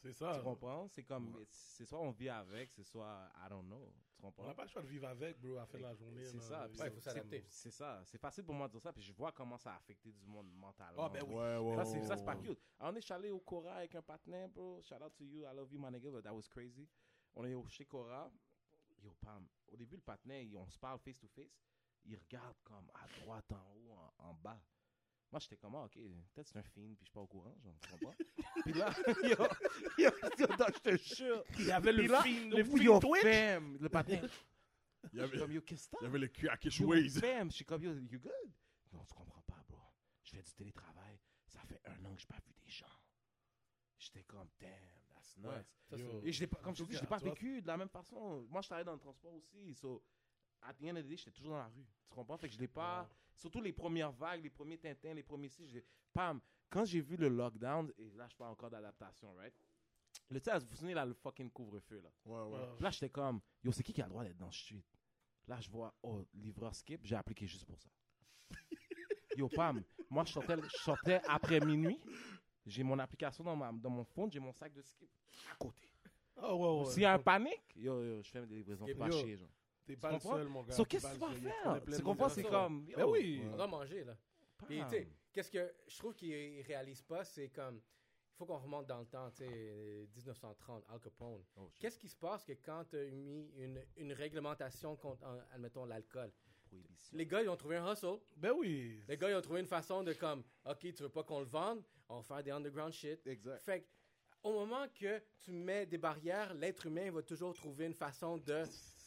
C'est 0.00 0.12
ça. 0.12 0.32
Tu 0.36 0.42
comprends? 0.42 0.86
C'est 0.88 1.02
comme, 1.02 1.44
c'est 1.50 1.84
soit 1.84 2.00
on 2.00 2.10
vit 2.10 2.28
avec, 2.28 2.70
c'est 2.72 2.84
soit 2.84 3.28
I 3.44 3.48
don't 3.50 3.66
know. 3.66 3.92
Tu 4.16 4.24
On 4.24 4.30
comprends? 4.30 4.46
n'a 4.46 4.54
pas 4.54 4.62
le 4.62 4.68
choix 4.68 4.82
de 4.82 4.86
vivre 4.88 5.08
avec, 5.08 5.40
bro, 5.40 5.56
à 5.58 5.66
de 5.66 5.78
la 5.78 5.94
journée. 5.94 6.24
C'est 6.24 6.40
ça. 6.40 6.68
Ouais, 6.68 6.90
faut 6.90 7.00
s'adapter. 7.00 7.44
C'est- 7.48 7.70
ça. 7.70 8.02
C'est 8.04 8.18
facile 8.18 8.44
pour 8.44 8.54
moi 8.54 8.68
de 8.68 8.72
dire 8.72 8.80
ça, 8.82 8.92
puis 8.92 9.02
je 9.02 9.12
vois 9.12 9.32
comment 9.32 9.56
ça 9.58 9.72
a 9.72 9.76
affecté 9.76 10.12
du 10.12 10.26
monde 10.26 10.50
mentalement. 10.52 11.04
Ah, 11.04 11.08
ben 11.08 11.22
oui. 11.26 11.34
Ouais, 11.34 11.56
ouais, 11.58 11.76
Ça, 11.76 11.84
c'est, 11.84 11.98
ouais, 12.00 12.04
ça, 12.06 12.16
c'est 12.16 12.24
pas 12.24 12.36
cute. 12.36 12.58
Alors, 12.78 12.92
on 12.92 12.96
est 12.96 13.10
allé 13.10 13.30
au 13.30 13.40
Cora 13.40 13.74
avec 13.74 13.94
un 13.94 14.02
partenaire, 14.02 14.48
bro. 14.48 14.80
Shout 14.82 14.94
out 15.02 15.14
to 15.16 15.24
you. 15.24 15.42
I 15.42 15.54
love 15.54 15.72
you, 15.72 15.78
my 15.80 15.90
nigga, 15.90 16.10
but 16.10 16.22
that 16.22 16.32
was 16.34 16.48
crazy. 16.48 16.88
On 17.34 17.44
est 17.44 17.54
au 17.54 17.66
chez 17.68 17.84
Cora. 17.84 18.30
Yo, 19.00 19.12
Pam. 19.20 19.46
Au 19.68 19.76
début, 19.76 19.96
le 19.96 20.02
partenaire, 20.02 20.44
on 20.56 20.68
se 20.68 20.78
parle 20.78 20.98
face 21.00 21.18
to 21.18 21.28
face. 21.28 21.60
Il 22.04 22.16
regarde 22.16 22.56
comme 22.64 22.90
à 22.94 23.06
droite, 23.20 23.52
en 23.52 23.72
haut, 23.74 23.92
en, 23.92 24.28
en 24.30 24.34
bas. 24.34 24.60
Moi, 25.30 25.40
j'étais 25.40 25.56
comme, 25.58 25.74
ah, 25.74 25.84
ok, 25.84 25.92
peut-être 26.34 26.48
c'est 26.48 26.58
un 26.58 26.62
film, 26.62 26.96
puis 26.96 27.04
je 27.04 27.08
suis 27.08 27.12
pas 27.12 27.20
au 27.20 27.26
courant, 27.26 27.54
tu 27.82 27.90
comprends? 27.90 28.14
puis 28.64 28.72
là, 28.72 28.90
yo, 29.24 29.36
yo, 29.98 30.10
yo, 30.38 30.46
non, 30.58 30.66
je 30.74 30.80
te 30.80 30.96
jure. 31.14 31.44
Il 31.58 31.66
y 31.66 31.70
avait 31.72 31.92
le 31.92 32.08
film, 32.22 32.50
le 32.50 32.64
film 32.64 32.82
yo, 32.82 32.98
Twitch. 32.98 33.22
fam, 33.22 33.76
le 33.78 33.88
partenaire. 33.90 34.24
Il 35.12 35.16
y 35.16 35.18
Je 35.18 35.22
avait, 35.24 35.38
comme, 35.38 35.52
yo, 35.52 35.60
qu'est-ce 35.62 35.88
que 35.88 35.96
il 36.00 36.04
y 36.04 36.06
avait 36.06 36.18
le 36.18 36.28
Crakish 36.28 36.80
Yo, 36.80 36.86
Ways. 36.88 37.10
fam, 37.20 37.50
je 37.50 37.56
suis 37.56 37.64
comme, 37.66 37.82
yo, 37.82 37.92
you 37.94 38.18
good? 38.18 38.32
Non, 38.92 39.04
tu 39.04 39.14
comprends 39.14 39.42
pas, 39.42 39.62
bro. 39.68 39.82
Je 40.22 40.30
fais 40.30 40.42
du 40.42 40.52
télétravail. 40.54 41.20
Ça 41.46 41.60
fait 41.60 41.80
un 41.84 42.04
an 42.06 42.14
que 42.14 42.20
j'ai 42.20 42.26
pas 42.26 42.40
vu 42.46 42.52
des 42.64 42.70
gens. 42.70 42.86
J'étais 43.98 44.22
comme, 44.24 44.48
damn, 44.58 44.70
that's 45.10 45.36
nuts. 45.36 45.46
Ouais, 45.46 45.64
ça. 45.90 45.96
Et 46.22 46.32
je 46.32 46.46
pas, 46.46 46.58
comme 46.62 46.74
je 46.74 46.84
te 46.84 46.88
dis, 46.88 46.96
je 46.96 47.00
l'ai 47.02 47.06
pas 47.06 47.18
vécu 47.18 47.60
de 47.60 47.66
la 47.66 47.76
même 47.76 47.88
façon. 47.90 48.46
Moi, 48.48 48.62
je 48.62 48.68
travaillais 48.68 48.84
dans 48.86 48.94
le 48.94 48.98
transport 48.98 49.34
aussi. 49.34 49.74
So, 49.74 50.02
at 50.62 50.74
the 50.74 50.84
end 50.84 50.96
of 50.96 51.04
the 51.04 51.08
day, 51.08 51.16
j'étais 51.16 51.30
toujours 51.30 51.52
dans 51.52 51.58
la 51.58 51.66
rue. 51.68 51.86
Tu 52.08 52.14
comprends? 52.14 52.36
Fait 52.36 52.48
que 52.48 52.54
je 52.54 52.58
l'ai 52.58 52.68
pas. 52.68 53.08
Surtout 53.36 53.60
les 53.60 53.72
premières 53.72 54.12
vagues, 54.12 54.42
les 54.42 54.50
premiers 54.50 54.78
Tintins, 54.78 55.14
les 55.14 55.22
premiers 55.22 55.48
si, 55.48 55.68
je 55.68 55.78
Pam, 56.12 56.40
quand 56.68 56.84
j'ai 56.84 57.00
vu 57.00 57.16
le 57.16 57.28
lockdown, 57.28 57.92
et 57.98 58.10
là, 58.10 58.26
je 58.28 58.34
parle 58.34 58.50
encore 58.50 58.70
d'adaptation, 58.70 59.32
right? 59.34 59.54
Le, 60.28 60.40
tu 60.40 60.50
vous 60.50 60.66
vous 60.70 60.76
souvenez, 60.76 60.94
là, 60.94 61.06
le 61.06 61.14
fucking 61.14 61.50
couvre-feu, 61.50 62.00
là. 62.02 62.10
Ouais, 62.24 62.42
ouais. 62.42 62.66
Là, 62.80 62.90
j'étais 62.90 63.10
comme, 63.10 63.40
yo, 63.62 63.70
c'est 63.70 63.82
qui 63.84 63.92
qui 63.92 64.02
a 64.02 64.06
le 64.06 64.10
droit 64.10 64.24
d'être 64.24 64.36
dans 64.36 64.46
le 64.46 64.52
street? 64.52 64.82
Là, 65.46 65.60
je 65.60 65.70
vois, 65.70 65.94
oh, 66.02 66.24
livreur 66.34 66.74
skip, 66.74 67.00
j'ai 67.04 67.14
appliqué 67.14 67.46
juste 67.46 67.64
pour 67.64 67.78
ça. 67.78 67.88
yo, 69.36 69.48
Pam, 69.48 69.82
moi, 70.10 70.24
je 70.24 70.32
sortais, 70.32 70.56
je 70.60 70.76
sortais 70.78 71.20
après 71.28 71.60
minuit. 71.60 72.00
J'ai 72.66 72.82
mon 72.82 72.98
application 72.98 73.44
dans, 73.44 73.56
ma, 73.56 73.72
dans 73.72 73.90
mon 73.90 74.04
phone, 74.04 74.30
j'ai 74.30 74.40
mon 74.40 74.52
sac 74.52 74.72
de 74.74 74.82
skip 74.82 75.08
à 75.50 75.54
côté. 75.54 75.88
Ah, 76.36 76.54
ouais, 76.54 76.80
ouais. 76.80 76.90
S'il 76.90 77.02
y 77.02 77.06
a 77.06 77.14
un 77.14 77.18
panique, 77.18 77.62
yo, 77.76 78.02
yo, 78.02 78.22
je 78.22 78.30
fais 78.30 78.46
des 78.46 78.56
livraisons 78.56 78.86
pas 78.98 79.10
chier, 79.10 79.36
genre. 79.36 79.48
T'es 79.88 79.96
pas 79.96 80.12
le 80.12 80.20
seul, 80.20 80.48
mon 80.48 80.62
gars. 80.62 80.74
So, 80.74 80.84
qu'est-ce 80.84 81.06
que 81.08 81.14
tu 81.14 81.18
vas 81.18 81.32
faire? 81.32 81.82
Tu 81.96 82.02
comprends? 82.02 82.28
C'est 82.28 82.42
comme. 82.42 82.84
Ben 82.84 83.00
yo, 83.00 83.12
oui. 83.12 83.42
On 83.50 83.56
doit 83.56 83.66
manger, 83.66 84.04
là. 84.04 84.16
Puis, 84.66 84.80
Pam. 84.80 84.90
tu 84.90 84.96
sais, 84.96 85.08
qu'est-ce 85.32 85.50
que 85.50 85.72
je 85.86 85.98
trouve 85.98 86.14
qu'ils 86.14 86.58
ne 86.58 86.62
réalisent 86.62 87.02
pas, 87.02 87.24
c'est 87.24 87.48
comme, 87.48 87.76
il 87.76 88.36
faut 88.36 88.44
qu'on 88.44 88.58
remonte 88.58 88.86
dans 88.86 89.00
le 89.00 89.06
temps, 89.06 89.30
tu 89.30 89.44
sais, 89.44 90.08
1930, 90.14 90.84
Al 90.88 91.00
Capone. 91.00 91.42
Oh. 91.56 91.70
Qu'est-ce 91.78 91.98
qui 91.98 92.08
se 92.08 92.16
passe 92.16 92.44
que 92.44 92.52
quand 92.52 92.84
tu 92.84 92.96
as 92.96 93.04
mis 93.10 93.50
une, 93.56 93.80
une 93.96 94.12
réglementation 94.12 94.94
contre, 94.96 95.24
admettons, 95.52 95.86
l'alcool? 95.86 96.30
Les 97.12 97.26
gars, 97.26 97.42
ils 97.42 97.48
ont 97.48 97.56
trouvé 97.56 97.76
un 97.76 97.90
hustle. 97.90 98.18
Ben 98.36 98.52
oui. 98.52 99.02
Les 99.08 99.16
gars, 99.16 99.30
ils 99.30 99.36
ont 99.36 99.40
trouvé 99.40 99.60
une 99.60 99.66
façon 99.66 100.02
de 100.02 100.12
comme, 100.12 100.42
OK, 100.66 100.80
tu 100.80 101.02
veux 101.02 101.08
pas 101.08 101.22
qu'on 101.22 101.40
le 101.40 101.46
vende, 101.46 101.82
on 102.08 102.16
va 102.16 102.22
faire 102.22 102.42
des 102.42 102.50
underground 102.50 102.92
shit. 102.92 103.26
Exact. 103.26 103.62
Fait 103.62 103.80
que, 103.80 103.86
au 104.42 104.52
moment 104.52 104.86
que 104.94 105.22
tu 105.44 105.52
mets 105.52 105.86
des 105.86 105.98
barrières, 105.98 106.54
l'être 106.54 106.86
humain 106.86 107.10
va 107.10 107.22
toujours 107.22 107.54
trouver 107.54 107.86
une 107.86 107.94
façon 107.94 108.38
de, 108.38 108.64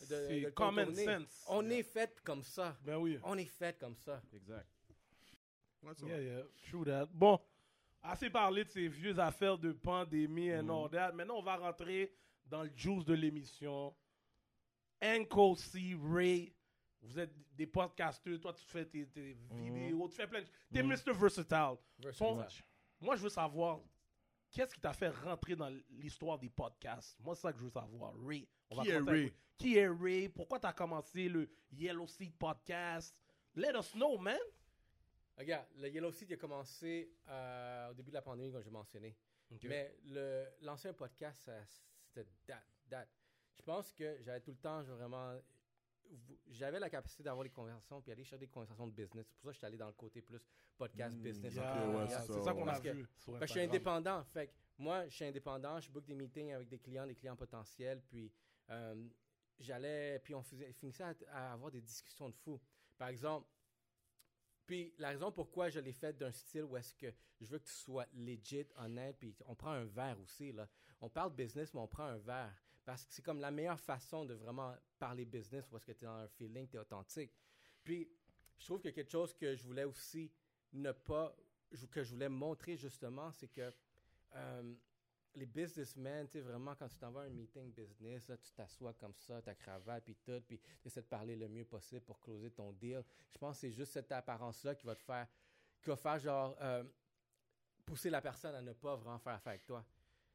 de, 0.10 0.42
le 0.44 0.52
common 0.52 0.86
contourner. 0.86 1.06
sense. 1.06 1.46
On 1.48 1.70
est 1.70 1.84
fait 1.84 2.20
comme 2.24 2.44
ça. 2.44 2.76
Ben 2.84 2.98
oui. 2.98 3.18
On 3.24 3.38
est 3.38 3.46
fait 3.46 3.78
comme 3.80 3.96
ça. 3.96 4.22
Exact. 4.34 4.68
Ouais, 5.84 5.94
c'est 5.96 6.06
Yeah, 6.06 6.16
vrai. 6.16 6.26
yeah. 6.26 6.44
True 6.70 6.86
that. 6.86 7.06
Bon, 7.12 7.40
assez 8.04 8.30
parlé 8.30 8.64
de 8.66 8.70
ces 8.70 8.88
vieux 8.88 9.18
affaires 9.20 9.58
de 9.58 9.72
pandémie 9.72 10.54
and 10.54 10.64
Mhm. 10.64 10.70
all 10.72 10.90
that. 10.92 11.12
Maintenant, 11.14 11.38
on 11.38 11.44
va 11.44 11.56
rentrer 11.58 12.14
dans 12.46 12.64
le 12.64 12.72
juice 12.76 13.06
de 13.06 13.14
l'émission. 13.14 13.96
Uncle 15.02 15.56
C, 15.58 15.96
Ray, 16.14 16.54
vous 17.02 17.18
êtes 17.18 17.34
des 17.56 17.66
podcasteurs. 17.66 18.40
Toi, 18.40 18.54
tu 18.54 18.64
fais 18.66 18.86
tes, 18.86 19.08
tes 19.08 19.36
vidéos, 19.52 20.08
tu 20.10 20.16
fais 20.16 20.28
plein 20.28 20.42
de... 20.42 20.48
T'es. 20.72 20.84
Mr. 20.84 21.14
Versatile. 21.14 21.78
Son- 22.12 22.36
Versatile. 22.36 22.64
Moi, 23.00 23.16
je 23.16 23.24
veux 23.24 23.30
savoir, 23.30 23.80
qu'est-ce 24.52 24.74
qui 24.76 24.82
t'a 24.82 24.94
fait 24.94 25.10
rentrer 25.10 25.56
dans 25.56 25.70
l'histoire 25.92 26.38
des 26.38 26.50
podcasts? 26.50 27.18
Moi, 27.20 27.36
c'est 27.36 27.42
ça 27.42 27.52
que 27.54 27.60
je 27.60 27.64
veux 27.64 27.70
savoir. 27.70 28.14
Ray. 28.26 28.48
On 28.70 28.76
va 28.76 28.84
Qui 28.84 28.90
est 28.90 28.94
commencer 28.94 29.10
avec- 29.12 29.32
Ray? 29.32 29.34
Qui 29.58 29.78
est 29.78 29.88
Ray? 29.88 30.30
Pourquoi 30.30 30.60
t'as 30.60 30.74
commencé 30.74 31.30
le 31.30 31.50
Yellow 31.72 32.08
Seed 32.08 32.36
Podcast? 32.38 33.16
Let 33.56 33.78
us 33.78 33.92
know, 33.94 34.18
man. 34.18 34.38
Regarde, 35.38 35.68
le 35.78 35.90
Yellow 35.90 36.12
Seed 36.12 36.32
a 36.34 36.38
commencé 36.38 37.14
euh, 37.28 37.90
au 37.92 37.94
début 37.94 38.10
de 38.12 38.16
la 38.16 38.22
pandémie, 38.22 38.52
comme 38.52 38.62
j'ai 38.64 38.70
mentionné. 38.70 39.16
Mais 39.64 39.98
le- 40.06 40.48
l'ancien 40.62 40.94
podcast, 40.94 41.44
ça, 41.44 41.54
c'était 42.06 42.28
date, 42.48 42.64
date. 42.88 43.10
Je 43.58 43.62
pense 43.64 43.92
que 43.94 44.18
j'avais 44.22 44.40
tout 44.42 44.52
le 44.52 44.58
temps, 44.58 44.82
je 44.84 44.92
vraiment. 44.94 45.40
J'avais 46.50 46.80
la 46.80 46.90
capacité 46.90 47.24
d'avoir 47.24 47.44
des 47.44 47.50
conversations 47.50 48.02
puis 48.02 48.12
aller 48.12 48.24
chercher 48.24 48.46
des 48.46 48.48
conversations 48.52 48.88
de 48.88 48.92
business. 48.94 49.26
C'est 49.28 49.36
pour 49.36 49.44
ça 49.44 49.50
que 49.50 49.54
je 49.54 49.58
suis 49.60 49.68
allé 49.68 49.78
dans 49.78 49.88
le 49.88 49.94
côté 49.94 50.22
plus 50.22 50.40
podcast, 50.78 51.16
Mm, 51.18 51.22
business. 51.22 51.54
Yeah, 51.56 51.86
yeah, 52.08 52.08
c'est 52.22 52.42
ça, 52.44 52.54
qu'on 52.54 52.68
a 52.68 52.80
que- 52.80 52.90
vu. 52.90 53.08
que 53.08 53.46
je 53.46 53.52
suis 53.52 53.62
indépendant. 53.62 54.24
Fait 54.26 54.48
que 54.48 54.52
moi, 54.78 55.08
je 55.08 55.16
suis 55.16 55.26
indépendant. 55.26 55.80
Je 55.80 55.90
book 55.90 56.06
des 56.06 56.16
meetings 56.16 56.52
avec 56.52 56.68
des 56.68 56.80
clients, 56.80 57.06
des 57.08 57.16
clients 57.16 57.36
potentiels. 57.38 58.02
Puis 58.08 58.32
euh, 58.70 59.08
j'allais, 59.60 60.20
puis 60.20 60.34
on 60.36 60.42
faisait, 60.44 60.72
finissait 60.74 61.04
à, 61.04 61.14
à 61.32 61.54
avoir 61.54 61.72
des 61.72 61.82
discussions 61.82 62.30
de 62.30 62.36
fou. 62.36 62.60
Par 62.98 63.08
exemple, 63.10 63.48
puis 64.66 64.94
la 64.98 65.10
raison 65.10 65.32
pourquoi 65.32 65.70
je 65.70 65.80
l'ai 65.80 65.92
fait 65.94 66.14
d'un 66.18 66.32
style 66.32 66.64
où 66.64 66.78
est-ce 66.78 66.94
que 66.96 67.14
je 67.40 67.50
veux 67.50 67.60
que 67.60 67.66
tu 67.66 67.74
sois 67.74 68.06
legit, 68.14 68.66
honnête, 68.78 69.18
puis 69.20 69.36
on 69.48 69.56
prend 69.56 69.72
un 69.72 69.86
verre 69.86 70.20
aussi 70.22 70.52
là. 70.52 70.68
On 71.02 71.10
parle 71.10 71.34
business, 71.34 71.74
mais 71.74 71.80
on 71.80 71.88
prend 71.88 72.04
un 72.06 72.18
verre 72.20 72.54
parce 72.86 73.06
que 73.06 73.14
c'est 73.14 73.22
comme 73.22 73.40
la 73.40 73.52
meilleure 73.52 73.80
façon 73.80 74.26
de 74.26 74.34
vraiment 74.34 74.76
parler 74.98 75.26
business 75.26 75.66
est-ce 75.74 75.86
que 75.86 75.92
tu 75.92 76.04
es 76.04 76.08
dans 76.08 76.16
un 76.16 76.28
feeling, 76.28 76.68
tu 76.68 76.78
es 76.78 76.80
authentique. 76.80 77.32
Puis 77.84 78.10
je 78.58 78.66
trouve 78.66 78.82
que 78.82 78.90
quelque 78.90 79.12
chose 79.12 79.34
que 79.34 79.56
je 79.56 79.64
voulais 79.64 79.84
aussi 79.84 80.32
ne 80.74 80.92
pas, 80.92 81.36
que 81.92 82.04
je 82.04 82.12
voulais 82.12 82.30
montrer 82.30 82.78
justement, 82.78 83.32
c'est 83.32 83.48
que 83.48 83.74
euh, 84.36 84.76
les 85.36 85.46
businessmen, 85.46 86.28
tu 86.28 86.34
sais, 86.34 86.42
vraiment, 86.42 86.76
quand 86.76 86.88
tu 86.88 86.98
t'en 86.98 87.12
vas 87.12 87.22
à 87.22 87.24
un 87.26 87.30
meeting 87.30 87.72
business, 87.72 88.32
tu 88.44 88.52
t'assois 88.54 88.94
comme 88.94 89.16
ça, 89.16 89.42
ta 89.42 89.56
cravate, 89.56 90.04
puis 90.04 90.16
tout, 90.16 90.42
puis 90.46 90.60
tu 90.82 90.88
essaies 90.88 91.02
de 91.02 91.08
parler 91.08 91.36
le 91.36 91.48
mieux 91.48 91.66
possible 91.66 92.02
pour 92.02 92.20
closer 92.20 92.52
ton 92.52 92.72
deal. 92.74 93.04
Je 93.30 93.38
pense 93.38 93.58
que 93.58 93.62
c'est 93.62 93.72
juste 93.72 93.94
cette 93.94 94.12
apparence-là 94.12 94.76
qui 94.76 94.86
va 94.86 94.96
te 94.96 95.04
faire, 95.04 95.28
qui 95.82 95.90
va 95.90 95.96
faire 95.96 96.20
genre, 96.20 96.58
euh, 96.62 96.84
pousser 97.86 98.10
la 98.10 98.22
personne 98.22 98.56
à 98.56 98.62
ne 98.62 98.74
pas 98.74 98.96
vraiment 98.96 99.20
faire 99.20 99.34
affaire 99.34 99.52
avec 99.52 99.66
toi. 99.66 99.86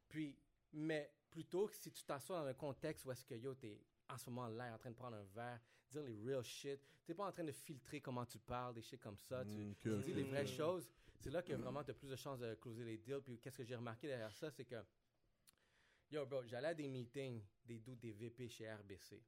Puis, 0.09 0.35
mais 0.73 1.11
plutôt 1.37 1.67
que 1.67 1.75
si 1.75 1.91
tu 1.91 2.03
t'assois 2.03 2.39
dans 2.41 2.47
un 2.47 2.53
contexte 2.55 3.05
où 3.05 3.11
est-ce 3.11 3.23
que 3.23 3.35
yo, 3.35 3.53
t'es 3.53 3.79
en 4.09 4.17
ce 4.17 4.27
moment 4.31 4.47
là 4.47 4.73
en 4.73 4.77
train 4.79 4.89
de 4.89 4.95
prendre 4.95 5.17
un 5.17 5.23
verre, 5.35 5.61
dire 5.91 6.01
les 6.01 6.15
real 6.19 6.41
shit, 6.43 6.79
t'es 7.05 7.13
pas 7.13 7.27
en 7.27 7.31
train 7.31 7.43
de 7.43 7.51
filtrer 7.51 8.01
comment 8.01 8.25
tu 8.25 8.39
parles, 8.39 8.73
des 8.73 8.81
shit 8.81 8.99
comme 8.99 9.19
ça, 9.19 9.45
tu, 9.45 9.51
Mm, 9.51 9.75
tu 9.75 9.95
dis 10.01 10.13
les 10.13 10.23
vraies 10.23 10.47
choses, 10.47 10.89
c'est 11.19 11.29
là 11.29 11.43
que 11.43 11.53
vraiment 11.53 11.83
tu 11.83 11.91
as 11.91 11.93
plus 11.93 12.09
de 12.09 12.15
chances 12.15 12.39
de 12.39 12.55
closer 12.55 12.83
les 12.83 12.97
deals. 12.97 13.21
Puis 13.21 13.37
qu'est-ce 13.39 13.55
que 13.57 13.63
j'ai 13.63 13.75
remarqué 13.75 14.07
derrière 14.07 14.33
ça, 14.33 14.49
c'est 14.49 14.65
que, 14.65 14.83
yo 16.09 16.25
bro, 16.25 16.43
j'allais 16.47 16.69
à 16.69 16.73
des 16.73 16.87
meetings, 16.87 17.43
des 17.65 17.77
doutes, 17.77 17.99
des 17.99 18.13
VP 18.13 18.49
chez 18.49 18.73
RBC. 18.73 19.21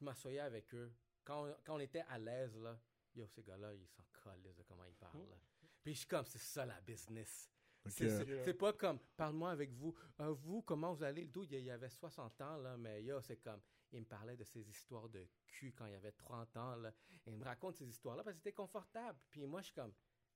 Je 0.00 0.04
m'assoyais 0.06 0.40
avec 0.40 0.72
eux. 0.74 0.90
Quand 1.22 1.46
on, 1.46 1.54
quand 1.64 1.76
on 1.76 1.80
était 1.80 2.04
à 2.08 2.18
l'aise, 2.18 2.56
là, 2.56 2.80
yo, 3.14 3.26
ces 3.26 3.42
gars-là, 3.42 3.74
ils 3.74 3.86
s'en 3.88 4.04
collent 4.22 4.42
de 4.42 4.62
comment 4.66 4.84
ils 4.86 4.94
parlent. 4.94 5.28
là. 5.28 5.36
Puis 5.82 5.92
je 5.92 5.98
suis 5.98 6.08
comme, 6.08 6.24
c'est 6.24 6.38
ça 6.38 6.64
la 6.64 6.80
business. 6.80 7.50
C'est- 7.86 8.54
pas 8.54 8.72
comme, 8.72 8.98
parle-moi 9.16 9.50
avec 9.50 9.70
vous. 9.72 9.94
Euh, 10.20 10.32
vous, 10.32 10.62
comment 10.62 10.92
vous 10.94 11.02
allez? 11.02 11.22
Le 11.22 11.28
dude, 11.30 11.52
il 11.52 11.60
y 11.64 11.70
avait 11.70 11.88
60 11.90 12.40
ans, 12.40 12.56
là, 12.58 12.76
mais 12.76 13.02
yo, 13.04 13.20
c'est 13.20 13.36
comme, 13.36 13.60
il 13.92 14.00
me 14.00 14.06
parlait 14.06 14.36
de 14.36 14.44
ses 14.44 14.68
histoires 14.68 15.08
de 15.08 15.26
cul 15.46 15.72
quand 15.72 15.86
il 15.86 15.94
avait 15.94 16.12
30 16.12 16.56
ans, 16.56 16.76
là. 16.76 16.92
Et 17.26 17.30
il 17.30 17.36
me 17.36 17.44
raconte 17.44 17.76
ces 17.76 17.88
histoires-là 17.88 18.22
parce 18.24 18.34
que 18.34 18.40
c'était 18.40 18.52
confortable. 18.54 19.18
Puis 19.30 19.44
moi, 19.46 19.60
je 19.60 19.66
suis 19.66 19.74
comme, 19.74 19.92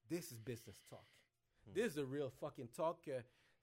this 0.09 0.31
is 0.31 0.39
business 0.39 0.85
talk. 0.89 1.07
This 1.75 1.93
is 1.93 1.95
the 1.97 2.07
real 2.07 2.31
fucking 2.31 2.69
talk. 2.69 2.99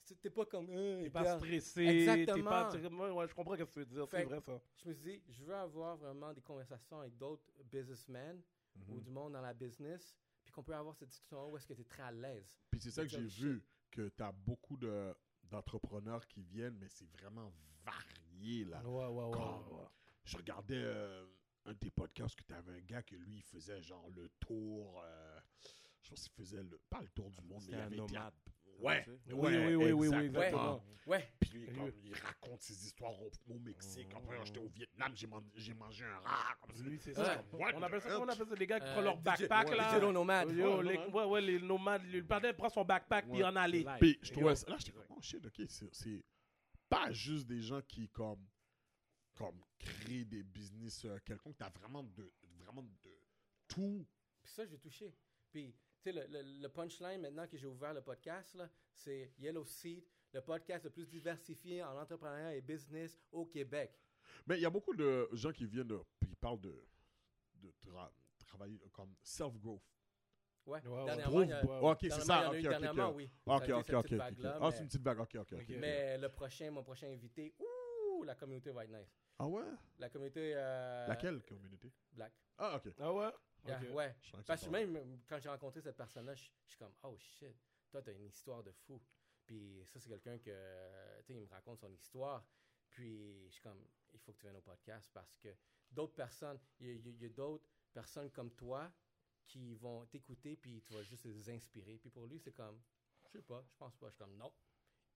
c'est- 0.03 0.15
T'es 0.21 0.29
pas 0.29 0.45
comme, 0.45 0.67
euh, 0.69 1.01
T'es 1.03 1.09
pas 1.09 1.23
gars. 1.23 1.37
stressé. 1.39 1.83
T'es 1.83 2.05
pas. 2.05 2.13
Exactement. 2.15 2.69
t'es- 2.69 2.89
moi, 2.89 3.11
ouais, 3.13 3.27
je 3.27 3.33
comprends 3.33 3.55
ce 3.55 3.63
que 3.63 3.69
tu 3.71 3.79
veux 3.79 3.85
dire. 3.85 4.07
C'est 4.09 4.23
vrai, 4.23 4.39
ça. 4.39 4.61
Je 4.83 4.89
me 4.89 4.93
suis 4.93 5.03
dit, 5.03 5.23
je 5.29 5.43
veux 5.43 5.55
avoir 5.55 5.97
vraiment 5.97 6.31
des 6.33 6.41
conversations 6.41 6.99
avec 6.99 7.17
d'autres 7.17 7.51
businessmen 7.63 8.39
Mhm. 8.75 8.93
ou 8.95 8.99
du 9.01 9.09
monde 9.09 9.33
dans 9.33 9.41
la 9.41 9.53
business, 9.55 10.15
puis 10.43 10.51
qu'on 10.53 10.61
peut 10.61 10.75
avoir 10.75 10.95
cette 10.95 11.09
discussion 11.09 11.49
où 11.49 11.57
est-ce 11.57 11.65
que 11.65 11.73
tu 11.73 11.81
es 11.81 11.85
très 11.85 12.03
à 12.03 12.11
l'aise. 12.11 12.55
Puis 12.69 12.79
c'est 12.81 12.91
ça 12.91 13.01
que 13.01 13.07
j'ai 13.09 13.25
vu, 13.25 13.63
que 13.95 14.09
tu 14.09 14.23
as 14.23 14.31
beaucoup 14.31 14.77
de- 14.77 15.15
d'entrepreneurs 15.43 16.27
qui 16.27 16.41
viennent, 16.43 16.77
mais 16.77 16.89
c'est 16.89 17.09
vraiment 17.11 17.51
varié, 17.83 18.65
là. 18.65 18.83
Ouais, 18.83 19.07
ouais, 19.07 19.23
ouais. 19.25 19.31
Comme- 19.31 19.77
ouais. 19.79 19.87
Je 20.25 20.37
regardais 20.37 20.75
euh, 20.83 21.25
un 21.65 21.73
de 21.73 21.77
tes 21.77 21.91
podcasts 21.91 22.35
que 22.35 22.43
tu 22.43 22.53
avais 22.53 22.73
un 22.73 22.81
gars 22.81 23.03
que 23.03 23.15
lui, 23.15 23.37
il 23.37 23.43
faisait 23.43 23.81
genre 23.81 24.09
le 24.09 24.27
tour. 24.39 25.01
euh, 25.03 25.39
je 26.01 26.09
pense 26.09 26.23
qu'il 26.23 26.31
faisait 26.33 26.63
le, 26.63 26.77
pas 26.89 27.01
le 27.01 27.09
tour 27.09 27.29
du 27.31 27.41
monde, 27.41 27.63
mais 27.67 27.73
il 27.73 27.75
un 27.75 27.83
avait 27.85 27.97
été- 27.97 28.13
nomade. 28.13 28.33
Ouais, 28.79 29.05
Oui, 29.27 29.33
ouais, 29.33 29.65
oui, 29.67 29.75
oui, 29.75 29.91
oui, 29.93 30.07
oui, 30.09 30.25
exactement. 30.25 30.83
Ouais, 31.07 31.31
Puis 31.39 31.49
lui, 31.51 31.63
Et 31.63 31.67
comme, 31.71 31.85
lui- 31.85 31.93
il 32.05 32.13
raconte 32.15 32.61
ses 32.63 32.85
histoires 32.85 33.13
au, 33.21 33.29
au 33.49 33.59
Mexique. 33.59 34.07
Après, 34.15 34.43
j'étais 34.43 34.59
au 34.59 34.67
Vietnam, 34.69 35.11
j'ai 35.15 35.27
man- 35.27 35.49
j'ai 35.53 35.73
mangé 35.75 36.03
un 36.03 36.17
rat. 36.19 36.55
Comme 36.59 36.75
ça. 36.75 36.83
Lui, 36.83 36.97
c'est 36.99 37.15
Ouais. 37.17 37.23
ça. 37.25 37.43
On 37.75 37.81
appelle 37.83 38.01
ça, 38.01 38.19
on 38.19 38.27
appelle 38.27 38.47
ça 38.47 38.55
les 38.55 38.65
gars 38.67 38.79
qui 38.79 38.87
Euh, 38.87 38.91
prennent 38.93 39.03
leur 39.03 39.17
DJ 39.17 39.23
backpack, 39.23 39.69
ouais, 39.69 39.75
là. 39.77 39.87
digital 39.89 40.11
nomade. 40.11 40.51
Yo, 40.51 40.77
Ouais, 40.77 40.83
les- 40.83 40.97
nomade. 40.97 41.13
ouais, 41.15 41.25
ouais, 41.25 41.41
les 41.41 41.59
nomades. 41.59 42.03
Le 42.05 42.23
père 42.25 42.55
prend 42.57 42.69
son 42.69 42.83
backpack 42.83 43.29
puis 43.29 43.37
il 43.37 43.45
en 43.45 43.55
allait. 43.55 43.79
Live. 43.83 43.97
Puis 43.99 44.19
je 44.23 44.31
trouvais 44.33 44.55
ça. 44.55 44.67
Là, 44.69 44.77
j'étais 44.79 44.91
comme, 44.93 45.05
oh 45.09 45.21
shit, 45.21 45.45
ok, 45.45 45.61
c'est- 45.69 45.93
c'est 45.93 46.23
pas 46.89 47.11
juste 47.11 47.45
des 47.45 47.61
gens 47.61 47.81
qui, 47.83 48.09
comme, 48.09 48.43
comme 49.35 49.61
créent 49.77 50.25
des 50.25 50.41
business 50.43 51.05
euh, 51.05 51.19
quelconques. 51.23 51.57
T'as 51.57 51.69
vraiment 51.69 52.01
de, 52.03 52.31
vraiment 52.57 52.81
de 52.81 53.19
tout. 53.67 54.07
Puis 54.41 54.51
ça, 54.53 54.65
j'ai 54.65 54.79
touché. 54.79 55.13
Puis, 55.51 55.75
sais, 56.05 56.27
le, 56.27 56.27
le- 56.27 56.61
le 56.61 56.69
punchline 56.69 57.21
maintenant 57.21 57.47
que 57.47 57.57
j'ai 57.57 57.67
ouvert 57.67 57.93
le 57.93 58.01
podcast, 58.01 58.55
là, 58.55 58.69
c'est 58.93 59.33
Yellow 59.37 59.65
Seed, 59.65 60.03
le 60.33 60.41
podcast 60.41 60.83
le 60.85 60.89
plus 60.91 61.07
diversifié 61.07 61.83
en 61.83 61.97
entrepreneuriat 61.99 62.55
et 62.55 62.61
business 62.61 63.19
au 63.31 63.45
Québec. 63.45 63.99
Mais 64.47 64.57
il 64.57 64.61
y 64.61 64.65
a 64.65 64.69
beaucoup 64.69 64.93
de 64.95 65.27
gens 65.33 65.51
qui 65.51 65.65
viennent, 65.65 65.97
ils 66.27 66.35
parlent 66.35 66.59
de, 66.61 66.75
de 67.55 67.69
tra- 67.81 68.11
travailler 68.45 68.79
comme 68.91 69.13
self-growth. 69.23 69.81
Ouais. 70.65 70.81
Ouais, 70.83 70.89
ouais. 70.89 71.05
Dernièrement, 71.05 71.41
il 71.43 71.49
y 71.49 71.53
a- 71.53 71.63
ok, 71.83 71.97
c'est 72.01 72.09
ça. 72.09 72.23
il 72.23 72.27
y 72.27 72.31
en 72.31 72.35
a 72.35 72.47
Ok, 72.49 72.55
eu 72.55 72.57
ok, 72.57 72.69
dernièrement, 72.69 73.09
ok. 73.09 73.15
oui. 73.17 73.29
Ok, 73.45 73.69
ok, 73.69 73.69
ok, 73.69 74.13
Ah, 74.19 74.31
mais- 74.59 74.71
c'est 74.71 74.79
une 74.81 74.87
petite 74.87 75.01
vague. 75.03 75.19
Ok, 75.19 75.35
ok, 75.35 75.53
ok. 75.53 75.59
Ok. 75.61 75.75
Mais 75.77 76.17
le 76.17 76.29
prochain, 76.29 76.71
mon 76.71 76.83
prochain 76.83 77.07
invité, 77.07 77.53
ouh, 77.59 78.23
la 78.23 78.33
communauté 78.35 78.71
va 78.71 78.83
être 78.83 78.91
nice. 78.91 79.15
Ah 79.37 79.47
ouais? 79.47 79.63
La 79.99 80.09
communauté 80.09 80.53
euh, 80.55 81.07
Laquelle 81.07 81.43
communauté? 81.43 81.91
black. 82.13 82.33
Ah, 82.57 82.77
ok. 82.77 82.93
Ah 82.99 83.13
ouais? 83.13 83.29
Yeah. 83.65 83.81
Ouais. 83.91 84.15
Je 84.21 84.37
Parce 84.43 84.63
que 84.63 84.69
même 84.69 85.19
quand 85.27 85.39
j'ai 85.39 85.49
rencontré 85.49 85.81
cette 85.81 85.97
personne-là, 85.97 86.35
je 86.35 86.43
je 86.43 86.69
suis 86.69 86.77
comme, 86.77 86.93
oh 87.03 87.15
shit, 87.17 87.55
toi, 87.89 88.01
t'as 88.01 88.13
une 88.13 88.25
histoire 88.25 88.63
de 88.63 88.71
fou. 88.71 89.01
Puis 89.45 89.83
ça, 89.85 89.99
c'est 89.99 90.09
quelqu'un 90.09 90.37
que, 90.39 91.21
tu 91.21 91.33
sais, 91.33 91.33
il 91.33 91.39
me 91.39 91.47
raconte 91.47 91.79
son 91.79 91.91
histoire. 91.93 92.45
Puis 92.89 93.47
je 93.47 93.53
suis 93.53 93.61
comme, 93.61 93.85
il 94.13 94.19
faut 94.19 94.31
que 94.31 94.37
tu 94.37 94.45
viennes 94.45 94.55
au 94.55 94.61
podcast 94.61 95.09
parce 95.13 95.37
que 95.37 95.49
d'autres 95.91 96.15
personnes, 96.15 96.59
il 96.79 97.21
y 97.21 97.25
a, 97.25 97.29
d'autres 97.29 97.69
personnes 97.93 98.31
comme 98.31 98.51
toi 98.51 98.91
qui 99.45 99.75
vont 99.75 100.05
t'écouter, 100.07 100.55
puis 100.55 100.81
tu 100.81 100.93
vas 100.93 101.03
juste 101.03 101.25
les 101.25 101.49
inspirer. 101.49 101.97
Puis 101.97 102.09
pour 102.09 102.25
lui, 102.25 102.39
c'est 102.39 102.53
comme, 102.53 102.81
je 103.25 103.31
sais 103.31 103.41
pas, 103.41 103.63
je 103.67 103.75
pense 103.75 103.95
pas. 103.97 104.07
Je 104.07 104.15
suis 104.15 104.19
comme, 104.19 104.35
non, 104.37 104.51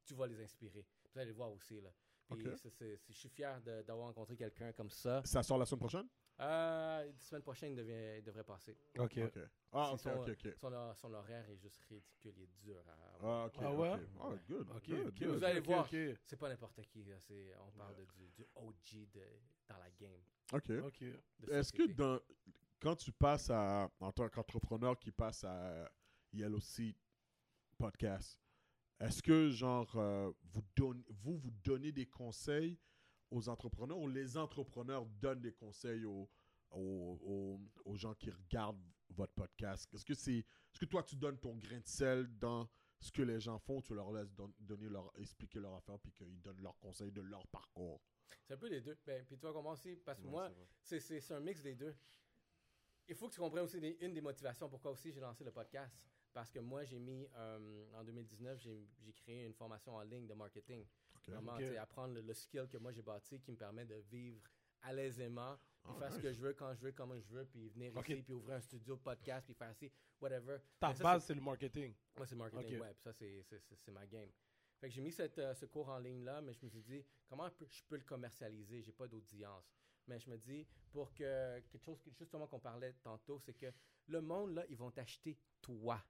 tu 0.03 0.13
vas 0.13 0.27
les 0.27 0.39
inspirer. 0.41 0.85
Vous 1.11 1.19
allez 1.19 1.29
le 1.29 1.35
voir 1.35 1.51
aussi, 1.51 1.81
là. 1.81 1.91
Puis 2.29 2.47
Ok. 2.47 2.57
c'est- 2.57 2.69
c'est- 2.69 2.95
c'est- 2.97 3.11
je 3.13 3.17
suis 3.17 3.29
fier 3.29 3.59
de- 3.61 3.81
d'avoir 3.81 4.07
rencontré 4.07 4.35
quelqu'un 4.35 4.71
comme 4.73 4.89
ça. 4.89 5.21
Ça 5.25 5.41
sort 5.43 5.57
la 5.57 5.65
semaine 5.65 5.79
prochaine? 5.79 6.07
Euh, 6.41 7.05
la 7.11 7.19
semaine 7.19 7.41
prochaine, 7.41 7.73
il, 7.73 7.79
il 8.17 8.23
devrait 8.23 8.43
passer. 8.43 8.77
Ok. 8.97 9.17
Ok. 9.17 9.39
Ah, 9.71 9.91
ok, 9.93 9.99
C'est 9.99 10.09
son- 10.13 10.19
ok, 10.21 10.29
ok. 10.29 10.53
Son, 10.55 10.93
son 10.95 11.13
horaire 11.13 11.49
est 11.49 11.57
juste 11.57 11.81
ridicule, 11.89 12.33
il 12.37 12.43
est 12.43 12.59
dur 12.61 12.81
à. 12.87 13.17
Ah, 13.21 13.45
ok. 13.47 13.53
Ah 13.61 13.73
ouais? 13.73 13.93
ok. 13.93 13.99
Ah, 14.21 14.29
good. 14.47 14.69
Ok, 14.69 14.87
good, 14.89 15.07
ok, 15.07 15.19
good. 15.19 15.27
Vous 15.37 15.43
allez 15.43 15.59
ok, 15.59 15.65
voir. 15.65 15.85
ok. 15.85 16.17
C'est 16.23 16.37
pas 16.37 16.49
n'importe 16.49 16.81
qui, 16.85 17.03
là, 17.03 17.19
c'est, 17.19 17.53
on 17.67 17.71
parle 17.71 17.95
de, 17.95 18.05
du, 18.05 18.29
du 18.29 18.45
OG 18.55 19.07
de, 19.11 19.23
dans 19.67 19.77
la 19.77 19.89
game. 19.91 20.21
Ok. 20.53 20.69
Ok. 20.85 20.99
de 21.39 21.51
Est-ce 21.51 21.71
que 21.73 21.79
société. 21.83 21.93
dans, 21.95 22.19
quand 22.79 22.95
tu 22.95 23.11
passes 23.11 23.49
à, 23.49 23.89
en 23.99 24.11
tant 24.11 24.29
qu'entrepreneur 24.29 24.97
qui 24.97 25.11
passe 25.11 25.43
à 25.43 25.91
Yellow 26.31 26.59
Seat 26.61 26.95
Podcast, 27.77 28.39
est-ce 28.99 29.21
que 29.21 29.49
genre 29.49 29.95
euh, 29.95 30.31
vous, 30.53 30.61
donne- 30.75 31.03
vous 31.09 31.37
vous 31.37 31.51
donnez 31.63 31.91
des 31.91 32.05
conseils 32.07 32.77
aux 33.31 33.47
entrepreneurs 33.49 33.97
ou 33.99 34.07
les 34.07 34.37
entrepreneurs 34.37 35.05
donnent 35.05 35.41
des 35.41 35.53
conseils 35.53 36.03
aux, 36.05 36.29
aux, 36.71 37.19
aux- 37.21 37.61
aux 37.85 37.95
gens 37.95 38.13
qui 38.15 38.29
regardent 38.29 38.81
votre 39.09 39.33
podcast? 39.33 39.93
Est-ce 39.93 40.05
que 40.05 40.13
c'est 40.13 40.39
est-ce 40.39 40.79
que 40.79 40.85
toi 40.85 41.03
tu 41.03 41.15
donnes 41.15 41.39
ton 41.39 41.55
grain 41.55 41.79
de 41.79 41.87
sel 41.87 42.27
dans 42.37 42.69
ce 42.99 43.11
que 43.11 43.21
les 43.21 43.39
gens 43.39 43.57
font, 43.59 43.81
tu 43.81 43.93
leur 43.95 44.11
laisses 44.11 44.33
don- 44.33 44.53
donner 44.59 44.89
leur 44.89 45.11
expliquer 45.17 45.59
leur 45.59 45.73
affaire 45.75 45.97
puis 45.99 46.11
qu'ils 46.11 46.41
donnent 46.41 46.61
leurs 46.61 46.77
conseils 46.79 47.11
de 47.11 47.21
leur 47.21 47.47
parcours? 47.47 48.01
C'est 48.45 48.53
un 48.53 48.57
peu 48.57 48.67
les 48.69 48.81
deux. 48.81 48.97
Ben, 49.05 49.25
puis 49.25 49.37
tu 49.37 49.45
vas 49.45 49.51
aussi, 49.57 49.95
parce 49.95 50.19
que 50.19 50.25
Ouais, 50.25 50.31
moi, 50.31 50.47
c'est 50.49 50.55
vrai. 50.55 50.67
c'est, 50.81 50.99
c'est, 50.99 51.19
c'est 51.21 51.33
un 51.33 51.39
mix 51.39 51.61
des 51.63 51.75
deux. 51.75 51.95
Il 53.07 53.15
faut 53.15 53.27
que 53.29 53.33
tu 53.33 53.39
comprennes 53.39 53.63
aussi 53.63 53.79
des- 53.79 53.97
une 54.01 54.13
des 54.13 54.21
motivations 54.21 54.69
pourquoi 54.69 54.91
aussi 54.91 55.11
j'ai 55.11 55.19
lancé 55.21 55.43
le 55.43 55.51
podcast. 55.51 55.95
Parce 56.33 56.51
que 56.51 56.59
moi, 56.59 56.83
j'ai 56.83 56.99
mis, 56.99 57.27
euh, 57.35 57.85
en 57.95 58.03
2019, 58.03 58.59
j'ai, 58.59 58.87
créé 59.13 59.45
une 59.45 59.53
formation 59.53 59.95
en 59.95 60.01
ligne 60.03 60.27
de 60.27 60.33
marketing. 60.33 60.85
Ok. 61.15 61.29
Vraiment, 61.29 61.53
Ok. 61.53 61.59
tu 61.59 61.67
sais, 61.67 61.77
apprendre 61.77 62.13
le, 62.13 62.21
le 62.21 62.33
skill 62.33 62.67
que 62.69 62.77
moi 62.77 62.91
j'ai 62.91 63.01
bâti 63.01 63.39
qui 63.41 63.51
me 63.51 63.57
permet 63.57 63.85
de 63.85 63.95
vivre 63.95 64.41
à 64.81 64.93
l'aisément, 64.93 65.57
puis 65.83 65.91
Ah, 65.95 65.99
faire 65.99 66.13
ce 66.13 66.19
que 66.19 66.31
je 66.31 66.39
veux, 66.39 66.53
quand 66.53 66.73
je 66.73 66.81
veux, 66.81 66.91
comment 66.91 67.19
je 67.19 67.27
veux, 67.27 67.45
puis 67.45 67.67
venir 67.69 67.91
ici, 67.97 68.21
puis 68.23 68.33
ouvrir 68.33 68.55
un 68.57 68.61
studio 68.61 68.95
de 68.95 69.01
podcast, 69.01 69.45
puis 69.45 69.53
faire 69.55 69.75
ci, 69.75 69.91
whatever. 70.21 70.57
Ta 70.79 70.93
ça, 70.93 71.03
base, 71.03 71.25
c'est 71.25 71.33
le 71.33 71.41
marketing. 71.41 71.93
Moi, 72.15 72.25
c'est 72.27 72.35
marketing 72.35 72.75
Ok. 72.77 72.81
web. 72.81 72.95
Ça, 72.99 73.11
c'est, 73.11 73.41
c'est, 73.43 73.59
c'est- 73.59 73.75
c'est 73.75 73.91
ma 73.91 74.05
game. 74.05 74.29
Fait 74.79 74.87
que 74.87 74.93
j'ai 74.93 75.01
mis 75.01 75.11
cette, 75.11 75.37
euh, 75.39 75.53
ce 75.53 75.65
cours 75.65 75.89
en 75.89 75.97
ligne-là, 75.99 76.41
mais 76.41 76.53
je 76.53 76.63
me 76.63 76.69
suis 76.69 76.81
dit, 76.81 77.03
comment 77.27 77.49
je 77.49 77.55
peux, 77.55 77.67
je 77.69 77.83
peux 77.83 77.97
le 77.97 78.03
commercialiser? 78.03 78.81
J'ai 78.81 78.93
pas 78.93 79.07
d'audience. 79.07 79.65
Mais 80.07 80.17
je 80.19 80.29
me 80.29 80.37
dis, 80.37 80.65
pour 80.91 81.13
que 81.13 81.59
quelque 81.59 81.83
chose, 81.83 82.01
que- 82.01 82.11
justement 82.11 82.47
qu'on 82.47 82.59
parlait 82.59 82.93
tantôt, 83.03 83.39
c'est 83.39 83.53
que 83.55 83.67
le 84.07 84.21
monde, 84.21 84.53
là, 84.53 84.65
ils 84.69 84.77
vont 84.77 84.89
t'acheter 84.91 85.37
toi. 85.61 86.01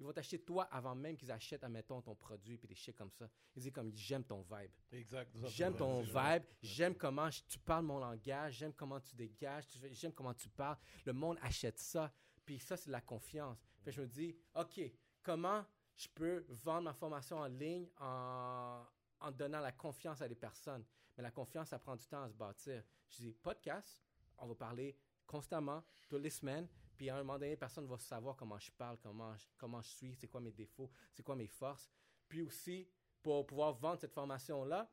Ils 0.00 0.06
vont 0.06 0.12
t'acheter 0.14 0.38
toi 0.40 0.64
avant 0.72 0.94
même 0.94 1.14
qu'ils 1.16 1.30
achètent, 1.30 1.62
admettons, 1.62 2.00
ton 2.00 2.14
produit, 2.14 2.56
puis 2.56 2.66
des 2.66 2.74
shit 2.74 2.96
comme 2.96 3.10
ça. 3.10 3.28
Ils 3.54 3.62
disent 3.62 3.70
comme, 3.72 3.92
j'aime 3.94 4.24
ton 4.24 4.40
vibe. 4.40 4.70
Exact. 4.92 5.30
J'aime 5.48 5.76
ton 5.76 6.00
vibe, 6.00 6.42
j'aime 6.62 6.94
comment 6.94 7.30
je- 7.30 7.42
tu 7.46 7.58
parles 7.58 7.84
mon 7.84 7.98
langage, 7.98 8.54
j'aime 8.54 8.72
comment 8.72 8.98
tu 8.98 9.14
dégages, 9.14 9.66
j'aime 9.92 10.12
comment 10.14 10.32
tu 10.32 10.48
parles. 10.48 10.78
Le 11.04 11.12
monde 11.12 11.36
achète 11.42 11.78
ça, 11.78 12.10
puis 12.46 12.58
ça, 12.58 12.76
c'est 12.78 12.86
de 12.86 12.92
la 12.92 13.02
confiance. 13.02 13.58
Je 13.86 14.00
me 14.00 14.06
dis, 14.06 14.34
OK, 14.54 14.80
comment 15.22 15.64
je 15.94 16.08
peux 16.08 16.46
vendre 16.48 16.82
ma 16.84 16.94
formation 16.94 17.36
en 17.38 17.46
ligne 17.46 17.86
en, 17.98 18.82
en 19.20 19.30
donnant 19.30 19.60
la 19.60 19.72
confiance 19.72 20.22
à 20.22 20.28
des 20.28 20.34
personnes? 20.34 20.84
Mais 21.16 21.22
la 21.22 21.30
confiance, 21.30 21.68
ça 21.68 21.78
prend 21.78 21.94
du 21.94 22.06
temps 22.06 22.22
à 22.22 22.28
se 22.30 22.34
bâtir. 22.34 22.82
Je 23.10 23.16
dis, 23.18 23.32
podcast, 23.34 24.02
on 24.38 24.46
va 24.46 24.54
parler 24.54 24.96
constamment, 25.26 25.84
toutes 26.08 26.22
les 26.22 26.30
semaines, 26.30 26.66
puis 27.00 27.08
à 27.08 27.14
un 27.16 27.20
moment 27.22 27.38
donné, 27.38 27.56
personne 27.56 27.86
va 27.86 27.96
savoir 27.96 28.36
comment 28.36 28.58
je 28.58 28.70
parle, 28.72 28.98
comment 29.02 29.34
je, 29.34 29.46
comment 29.56 29.80
je 29.80 29.88
suis, 29.88 30.14
c'est 30.16 30.26
quoi 30.28 30.38
mes 30.38 30.52
défauts, 30.52 30.90
c'est 31.14 31.22
quoi 31.22 31.34
mes 31.34 31.46
forces. 31.46 31.90
Puis 32.28 32.42
aussi, 32.42 32.86
pour 33.22 33.46
pouvoir 33.46 33.72
vendre 33.72 33.98
cette 33.98 34.12
formation-là, 34.12 34.86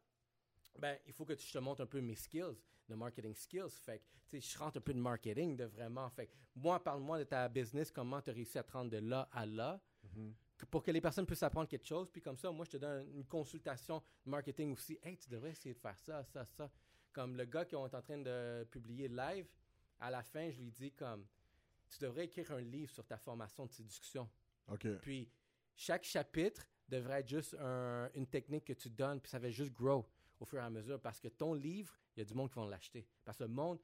ben, 0.79 0.97
il 1.05 1.11
faut 1.11 1.25
que 1.25 1.33
tu- 1.33 1.45
je 1.45 1.51
te 1.51 1.57
montre 1.57 1.81
un 1.81 1.85
peu 1.85 1.99
mes 1.99 2.15
skills. 2.15 2.55
de 2.87 2.95
marketing 2.95 3.35
skills. 3.35 3.71
Fait 3.81 4.01
que, 4.31 4.39
je 4.39 4.57
rentre 4.57 4.77
un 4.77 4.79
peu 4.81 4.93
de 4.93 4.99
marketing 4.99 5.57
de 5.57 5.65
vraiment. 5.65 6.09
Fait 6.11 6.29
moi, 6.55 6.81
parle-moi 6.81 7.19
de 7.19 7.25
ta 7.25 7.49
business, 7.49 7.91
comment 7.91 8.21
tu 8.21 8.29
as 8.29 8.33
réussi 8.33 8.57
à 8.57 8.63
te 8.63 8.71
rendre 8.71 8.89
de 8.89 8.99
là 8.99 9.27
à 9.33 9.45
là. 9.45 9.81
que- 10.57 10.65
Pour 10.67 10.81
que 10.83 10.91
les 10.91 11.01
personnes 11.01 11.25
puissent 11.25 11.43
apprendre 11.43 11.67
quelque 11.67 11.85
chose, 11.85 12.09
puis 12.09 12.21
comme 12.21 12.37
ça, 12.37 12.49
moi, 12.49 12.63
je 12.63 12.71
te 12.71 12.77
donne 12.77 13.05
une 13.13 13.25
consultation 13.25 14.01
de 14.25 14.29
marketing 14.31 14.71
aussi. 14.71 14.97
Hey, 15.03 15.17
tu 15.17 15.29
devrais 15.29 15.49
essayer 15.51 15.73
de 15.75 15.79
faire 15.79 15.99
ça, 15.99 16.23
ça, 16.23 16.45
ça. 16.45 16.71
Comme 17.11 17.35
le 17.35 17.43
gars 17.43 17.65
qui 17.65 17.75
est 17.75 17.77
en 17.77 17.89
train 18.01 18.19
de 18.19 18.65
publier 18.71 19.09
live, 19.09 19.49
à 19.99 20.09
la 20.09 20.23
fin, 20.23 20.49
je 20.49 20.61
lui 20.61 20.71
dis 20.71 20.93
comme, 20.93 21.27
tu 21.89 21.99
devrais 21.99 22.25
écrire 22.25 22.51
un 22.51 22.61
livre 22.61 22.91
sur 22.91 23.05
ta 23.05 23.17
formation 23.17 23.65
de 23.65 23.71
séduction. 23.71 24.29
OK. 24.67 24.87
Puis 25.01 25.29
chaque 25.75 26.03
chapitre 26.03 26.65
devrait 26.87 27.19
être 27.21 27.27
juste 27.29 27.55
un- 27.59 28.09
une 28.13 28.27
technique 28.27 28.65
que 28.65 28.73
tu 28.73 28.89
donnes, 28.89 29.19
puis 29.21 29.29
ça 29.29 29.39
va 29.39 29.49
juste 29.49 29.73
grow 29.73 30.05
au 30.39 30.45
fur 30.45 30.59
et 30.59 30.61
à 30.63 30.69
mesure 30.69 30.99
parce 31.01 31.19
que 31.19 31.27
ton 31.29 31.53
livre, 31.53 31.93
il 32.15 32.19
y 32.19 32.21
a 32.21 32.25
du 32.25 32.33
monde 32.33 32.49
qui 32.49 32.55
vont 32.55 32.67
l'acheter. 32.67 33.07
Parce 33.23 33.37
que 33.37 33.43
le 33.43 33.49
monde, 33.49 33.79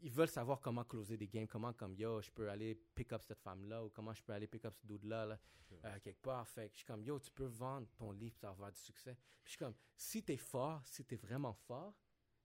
ils 0.00 0.10
veulent 0.12 0.28
savoir 0.28 0.60
comment 0.60 0.84
closer 0.84 1.16
des 1.16 1.26
games, 1.26 1.48
comment 1.48 1.72
comme 1.72 1.94
yo, 1.94 2.20
je 2.20 2.30
peux 2.30 2.48
aller 2.48 2.74
pick 2.94 3.12
up 3.12 3.22
cette 3.22 3.40
femme-là 3.40 3.84
ou 3.84 3.90
comment 3.90 4.14
je 4.14 4.22
peux 4.22 4.32
aller 4.32 4.46
pick 4.46 4.64
up 4.64 4.74
ce 4.76 4.86
dude-là 4.86 5.26
là, 5.26 5.38
euh, 5.84 5.98
quelque 6.00 6.20
part. 6.22 6.46
Fait 6.48 6.68
que 6.68 6.74
je 6.74 6.78
suis 6.78 6.86
comme 6.86 7.02
yo, 7.02 7.18
tu 7.18 7.30
peux 7.32 7.46
vendre 7.46 7.88
ton 7.96 8.12
livre 8.12 8.36
pour 8.38 8.48
avoir 8.50 8.70
du 8.70 8.78
succès. 8.80 9.14
Puis 9.42 9.44
je 9.44 9.50
suis 9.50 9.58
comme, 9.58 9.74
si 9.96 10.22
t'es 10.22 10.36
fort, 10.36 10.86
si 10.86 11.04
t'es 11.04 11.16
vraiment 11.16 11.52
fort, 11.52 11.94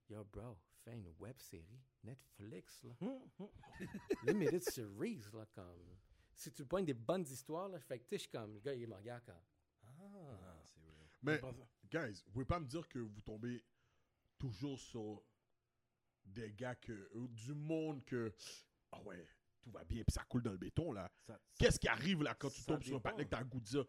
yo 0.08 0.24
bro, 0.24 0.56
fais 0.84 0.94
une 0.94 1.08
web 1.18 1.38
série, 1.38 1.80
Netflix 2.02 2.82
là. 2.84 2.94
Limited 4.24 4.62
series 4.62 5.24
là, 5.32 5.46
comme. 5.54 5.98
Si 6.34 6.52
tu 6.52 6.64
pognes 6.64 6.84
des 6.84 6.94
bonnes 6.94 7.26
histoires 7.26 7.68
là, 7.68 7.78
fait 7.80 7.98
que 7.98 8.04
tu 8.04 8.08
sais, 8.10 8.16
je 8.16 8.22
suis 8.22 8.30
comme, 8.30 8.54
le 8.54 8.60
gars 8.60 8.74
il 8.74 8.88
me 8.88 8.94
regarde 8.94 9.24
comme. 9.24 9.34
Ah. 9.98 10.60
c'est 10.64 10.80
real. 10.80 11.08
Mais, 11.22 11.40
guys, 11.90 12.22
vous 12.26 12.32
pouvez 12.32 12.44
pas 12.44 12.60
me 12.60 12.66
dire 12.66 12.88
que 12.88 12.98
vous 12.98 13.20
tombez 13.22 13.64
toujours 14.38 14.78
sur 14.78 15.22
des 16.24 16.52
gars 16.52 16.74
que. 16.74 17.08
du 17.28 17.54
monde 17.54 18.04
que. 18.04 18.32
Ah 18.92 19.00
ouais, 19.02 19.26
tout 19.60 19.70
va 19.70 19.84
bien, 19.84 20.04
puis 20.04 20.12
ça 20.12 20.24
coule 20.24 20.42
dans 20.42 20.52
le 20.52 20.58
béton, 20.58 20.92
là. 20.92 21.10
Qu'est-ce 21.58 21.78
qui 21.78 21.88
arrive, 21.88 22.22
là, 22.22 22.34
quand 22.34 22.50
tu 22.50 22.64
tombes 22.64 22.82
sur 22.82 22.96
un 22.96 23.00
patin 23.00 23.24
que 23.24 23.30
t'as 23.30 23.40
le 23.40 23.46
goût 23.46 23.60
de 23.60 23.64
dire 23.64 23.84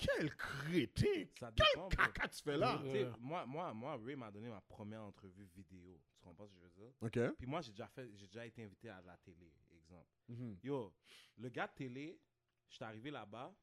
Quel 0.00 0.34
crétin 0.36 1.24
Quel 1.34 1.88
caca 1.96 2.28
tu 2.28 2.42
fais 2.42 2.56
là 2.56 2.82
moi, 3.18 3.44
moi, 3.46 3.72
moi, 3.74 3.96
Ray 4.04 4.16
m'a 4.16 4.30
donné 4.30 4.48
ma 4.48 4.60
première 4.62 5.02
entrevue 5.02 5.44
vidéo. 5.54 6.00
Tu 6.14 6.20
comprends 6.22 6.46
ce 6.46 6.52
que 6.54 6.58
je 6.60 6.64
veux 6.64 6.70
dire? 6.70 6.92
Ok. 7.00 7.36
Puis 7.36 7.46
moi, 7.46 7.60
j'ai 7.60 7.70
déjà 7.72 7.86
fait, 7.88 8.08
j'ai 8.16 8.26
déjà 8.26 8.46
été 8.46 8.62
invité 8.64 8.88
à 8.88 9.00
la 9.02 9.16
télé, 9.18 9.52
exemple. 9.72 10.08
Mhm. 10.28 10.58
Yo, 10.62 10.94
le 11.36 11.48
gars 11.48 11.66
de 11.66 11.72
télé, 11.74 12.18
je 12.68 12.74
suis 12.76 12.84
arrivé 12.84 13.10
là-bas, 13.10 13.54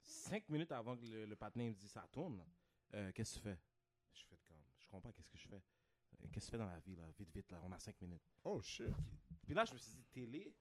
cinq 0.00 0.48
minutes 0.48 0.72
avant 0.72 0.96
que 0.96 1.04
le, 1.04 1.26
le 1.26 1.36
patinet 1.36 1.68
me 1.68 1.74
dise 1.74 1.90
ça 1.90 2.06
tourne. 2.10 2.44
Euh, 2.94 3.10
qu'est-ce 3.12 3.34
que 3.34 3.38
tu 3.38 3.42
fais? 3.44 3.58
Je 4.14 4.24
fais 4.26 4.38
comme, 4.46 4.62
je 4.78 4.84
comprends 4.86 5.00
pas 5.00 5.12
qu'est-ce 5.12 5.30
que 5.30 5.38
je 5.38 5.48
fais. 5.48 5.56
Euh, 5.56 6.26
Qu'est-ce 6.32 6.46
que 6.46 6.50
tu 6.50 6.50
fais 6.52 6.58
dans 6.58 6.66
la 6.66 6.78
vie, 6.80 6.94
là? 6.96 7.04
Vite, 7.18 7.30
vite, 7.34 7.50
là, 7.50 7.60
on 7.64 7.72
a 7.72 7.78
cinq 7.78 8.00
minutes. 8.00 8.22
Oh 8.44 8.60
shit. 8.62 8.86
Puis 9.44 9.54
là, 9.54 9.64
je 9.64 9.72
me 9.72 9.78
suis 9.78 9.92
dit, 9.94 10.04
télé, 10.12 10.54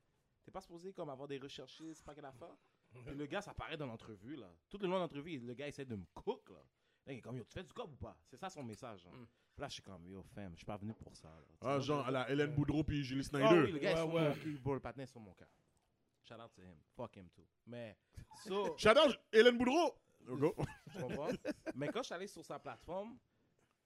t'es 0.43 0.51
pas 0.51 0.61
supposé 0.61 0.91
comme 0.93 1.09
avoir 1.09 1.27
des 1.27 1.37
recherchistes, 1.37 1.95
c'est 1.99 2.05
pas 2.05 2.15
quelle 2.15 2.25
affaire. 2.25 2.55
Le 3.15 3.25
gars, 3.25 3.41
ça 3.41 3.53
paraît 3.53 3.77
dans 3.77 3.85
l'entrevue, 3.85 4.35
là. 4.35 4.51
Tout 4.69 4.77
le 4.79 4.87
long 4.87 4.95
de 4.95 4.99
l'entrevue, 5.01 5.39
le 5.39 5.53
gars 5.53 5.67
essaie 5.67 5.85
de 5.85 5.95
me 5.95 6.05
cook, 6.13 6.49
là. 6.49 6.63
Là, 7.05 7.13
il 7.13 7.17
est 7.17 7.21
comme, 7.21 7.37
yo, 7.37 7.43
tu 7.45 7.53
fais 7.53 7.63
du 7.63 7.73
cop 7.73 7.91
ou 7.91 7.95
pas? 7.95 8.15
C'est 8.27 8.37
ça 8.37 8.49
son 8.49 8.63
message. 8.63 9.05
hein. 9.07 9.15
Mm. 9.15 9.27
Là, 9.61 9.67
je 9.67 9.73
suis 9.73 9.81
comme, 9.83 10.07
yo, 10.07 10.21
femme, 10.23 10.51
je 10.53 10.57
suis 10.57 10.65
pas 10.65 10.77
venu 10.77 10.93
pour 10.93 11.15
ça. 11.15 11.29
là. 11.29 11.41
Tu 11.49 11.57
Ah, 11.61 11.65
vois, 11.65 11.79
genre, 11.79 12.07
à 12.07 12.11
la 12.11 12.29
Hélène 12.29 12.53
Boudreau 12.53 12.83
puis 12.83 13.03
Julie 13.03 13.21
Ah 13.25 13.29
Snyder. 13.29 13.61
oui, 13.63 13.71
le 13.71 13.79
gars, 13.79 13.91
est 13.91 13.93
Ouais, 13.95 13.99
sur 14.01 14.13
ouais. 14.13 14.29
mon 14.29 14.35
cul, 14.35 14.57
bro, 14.59 14.73
le 14.75 14.79
patinet 14.79 15.03
est 15.03 15.07
sur 15.07 15.19
mon 15.19 15.33
cœur. 15.33 15.47
Shout 16.27 16.35
out 16.35 16.51
to 16.53 16.61
him. 16.61 16.75
Fuck 16.95 17.15
him 17.17 17.27
too. 17.29 17.41
Mais, 17.65 17.97
so, 18.45 18.75
J'adore 18.77 19.13
Hélène 19.33 19.57
Boudreau 19.57 19.95
Go. 20.27 20.55
tu 20.93 21.01
comprends? 21.01 21.29
Mais 21.75 21.87
quand 21.87 22.01
je 22.01 22.05
suis 22.05 22.13
allé 22.13 22.27
sur 22.27 22.45
sa 22.45 22.59
plateforme, 22.59 23.17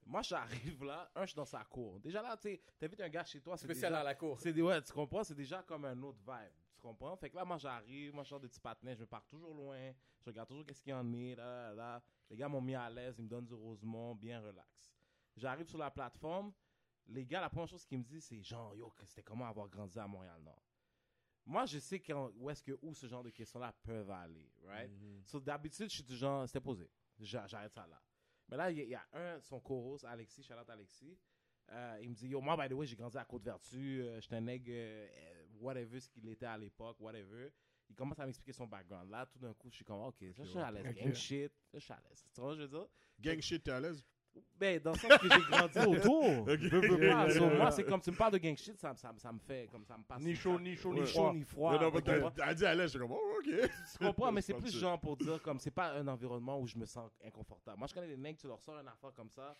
moi, 0.05 0.21
j'arrive 0.21 0.83
là, 0.83 1.09
un, 1.15 1.21
je 1.21 1.27
suis 1.27 1.35
dans 1.35 1.45
sa 1.45 1.63
cour. 1.63 1.99
Déjà 2.01 2.21
là, 2.21 2.35
tu 2.37 2.49
sais, 2.49 2.61
t'invites 2.77 2.99
un 3.01 3.09
gars 3.09 3.23
chez 3.23 3.39
toi, 3.41 3.55
c'est 3.57 3.65
Spécial 3.65 3.91
déjà, 3.93 4.01
à 4.01 4.03
la 4.03 4.13
cour. 4.15 4.39
c'est 4.41 4.51
des, 4.53 4.61
ouais, 4.61 4.81
tu 4.81 4.91
comprends? 4.91 5.23
C'est 5.23 5.33
déjà 5.33 5.63
comme 5.63 5.85
un 5.85 5.99
autre 6.03 6.19
vibe. 6.19 6.51
Comprends? 6.85 7.15
Fait 7.17 7.31
que 7.31 7.35
là, 7.35 7.43
moi, 7.43 7.57
j'arrive, 7.57 8.13
moi, 8.13 8.23
je 8.23 8.29
sors 8.29 8.39
des 8.39 8.47
petits 8.47 8.59
patinets, 8.59 8.93
je 8.95 9.01
me 9.01 9.07
pars 9.07 9.25
toujours 9.25 9.55
loin, 9.55 9.91
je 10.21 10.25
regarde 10.29 10.47
toujours 10.47 10.63
qu'est-ce 10.63 10.83
qu'il 10.83 10.91
y 10.91 10.93
en 10.93 11.11
est, 11.13 11.33
là, 11.35 11.69
là, 11.69 11.73
là. 11.73 12.03
Les 12.29 12.35
gars 12.35 12.47
m'ont 12.47 12.61
mis 12.61 12.75
à 12.75 12.87
l'aise, 12.91 13.15
ils 13.17 13.23
me 13.23 13.27
donnent 13.27 13.45
du 13.47 13.55
Rosemont, 13.55 14.13
bien 14.13 14.39
relax. 14.39 14.93
J'arrive 15.35 15.67
sur 15.67 15.79
la 15.79 15.89
plateforme, 15.89 16.53
les 17.07 17.25
gars, 17.25 17.41
la 17.41 17.49
première 17.49 17.67
chose 17.67 17.83
qu'ils 17.85 17.97
me 17.97 18.03
disent, 18.03 18.25
c'est 18.25 18.39
genre, 18.43 18.75
yo, 18.75 18.93
c'était 19.03 19.23
comment 19.23 19.47
avoir 19.47 19.67
grandi 19.67 19.97
à 19.97 20.05
Montréal-Nord. 20.05 20.61
Moi, 21.47 21.65
je 21.65 21.79
sais 21.79 21.99
quand, 21.99 22.31
où 22.35 22.51
est-ce 22.51 22.61
que, 22.61 22.77
où 22.83 22.93
ce 22.93 23.07
genre 23.07 23.23
de 23.23 23.31
questions-là 23.31 23.73
peuvent 23.83 24.11
aller, 24.11 24.51
right? 24.65 24.91
So, 25.25 25.39
d'habitude, 25.39 25.89
je 25.89 25.95
suis 25.95 26.03
du 26.03 26.15
genre, 26.15 26.47
c'était 26.47 26.61
posé. 26.61 26.87
J'a- 27.19 27.47
J'arrête 27.47 27.73
ça 27.73 27.87
là. 27.87 27.99
Mais 28.47 28.57
là, 28.57 28.69
il 28.69 28.77
y, 28.77 28.81
a- 28.81 28.83
il 28.83 28.89
y 28.89 28.95
a 28.95 29.05
un, 29.13 29.39
son 29.41 29.59
co-host, 29.59 30.05
Alexis, 30.05 30.43
Charlotte 30.43 30.69
Alexis. 30.69 31.17
euh, 31.71 31.97
il 32.03 32.09
me 32.11 32.13
dit, 32.15 32.27
yo, 32.27 32.41
moi, 32.41 32.55
by 32.55 32.69
the 32.69 32.73
way, 32.77 32.85
j'ai 32.85 32.95
grandi 32.95 33.17
à 33.17 33.25
Côte-Vertu. 33.25 34.01
euh, 34.03 34.19
J'étais 34.21 34.35
un 34.35 34.41
nègre, 34.41 34.69
euh, 34.71 35.44
whatever 35.59 35.99
ce 35.99 36.09
qu'il 36.09 36.27
était 36.29 36.45
à 36.45 36.57
l'époque, 36.57 36.97
whatever. 36.99 37.51
Il 37.89 37.95
commence 37.95 38.19
à 38.19 38.25
m'expliquer 38.25 38.53
son 38.53 38.65
background. 38.65 39.09
Là, 39.11 39.25
tout 39.27 39.37
d'un 39.39 39.53
coup, 39.53 39.69
je 39.69 39.75
suis 39.75 39.85
comme, 39.85 40.01
ok, 40.01 40.15
ça, 40.35 40.43
je 40.43 40.49
suis 40.49 40.59
à 40.59 40.71
l'aise. 40.71 40.95
Gang 40.95 41.13
shit, 41.13 41.51
je 41.73 41.79
suis 41.79 41.93
à 41.93 42.01
l'aise. 42.09 42.25
Tu 42.33 42.41
vois, 42.41 42.51
ce 42.51 42.55
que 42.57 42.61
je 42.63 42.67
veux 42.67 42.79
dire? 42.79 42.87
Gang 43.19 43.39
shit, 43.41 43.63
t'es 43.63 43.71
à 43.71 43.79
l'aise? 43.79 44.03
Ben, 44.57 44.81
dans 44.81 44.91
le 44.91 44.97
sens 44.97 45.11
que 45.17 45.29
j'ai 45.29 45.41
grandi 45.49 45.79
autour. 45.97 46.49
Je 46.49 46.67
veux 46.67 47.09
pas. 47.09 47.29
So, 47.29 47.49
moi, 47.51 47.71
c'est 47.71 47.85
comme 47.85 48.01
tu 48.01 48.11
me 48.11 48.17
parles 48.17 48.33
de 48.33 48.37
gang 48.37 48.57
shit, 48.57 48.77
ça, 48.77 48.93
ça, 48.95 49.13
ça 49.17 49.31
me 49.31 49.39
fait, 49.39 49.69
comme 49.71 49.85
ça 49.85 49.97
me 49.97 50.03
passe. 50.03 50.21
Ni 50.21 50.35
chaud, 50.35 50.59
ni 50.59 50.75
chaud, 50.75 50.93
ni 50.93 51.05
froid. 51.05 51.33
ni 51.33 51.43
froid. 51.43 51.73
Non, 51.73 51.81
non, 51.83 51.91
mais 51.93 52.01
t'as- 52.31 52.53
dit 52.53 52.65
à 52.65 52.75
l'aise, 52.75 52.91
j'étais 52.91 52.99
comme, 53.05 53.13
oh, 53.13 53.39
ok. 53.39 53.69
Tu 53.91 53.97
comprends, 54.05 54.31
mais 54.33 54.41
c'est 54.41 54.53
plus 54.57 54.77
genre 54.77 54.99
pour 54.99 55.15
dire 55.15 55.41
comme 55.41 55.59
c'est 55.59 55.71
pas 55.71 55.93
un 55.93 56.05
environnement 56.07 56.59
où 56.59 56.67
je 56.67 56.77
me 56.77 56.85
sens 56.85 57.09
inconfortable. 57.23 57.77
Moi, 57.77 57.87
je 57.87 57.93
connais 57.93 58.07
des 58.07 58.17
nègres, 58.17 58.39
tu 58.39 58.47
leur 58.47 58.59
sors 58.59 58.77
une 58.77 58.87
affaire 58.87 59.13
comme 59.13 59.29
ça. 59.29 59.55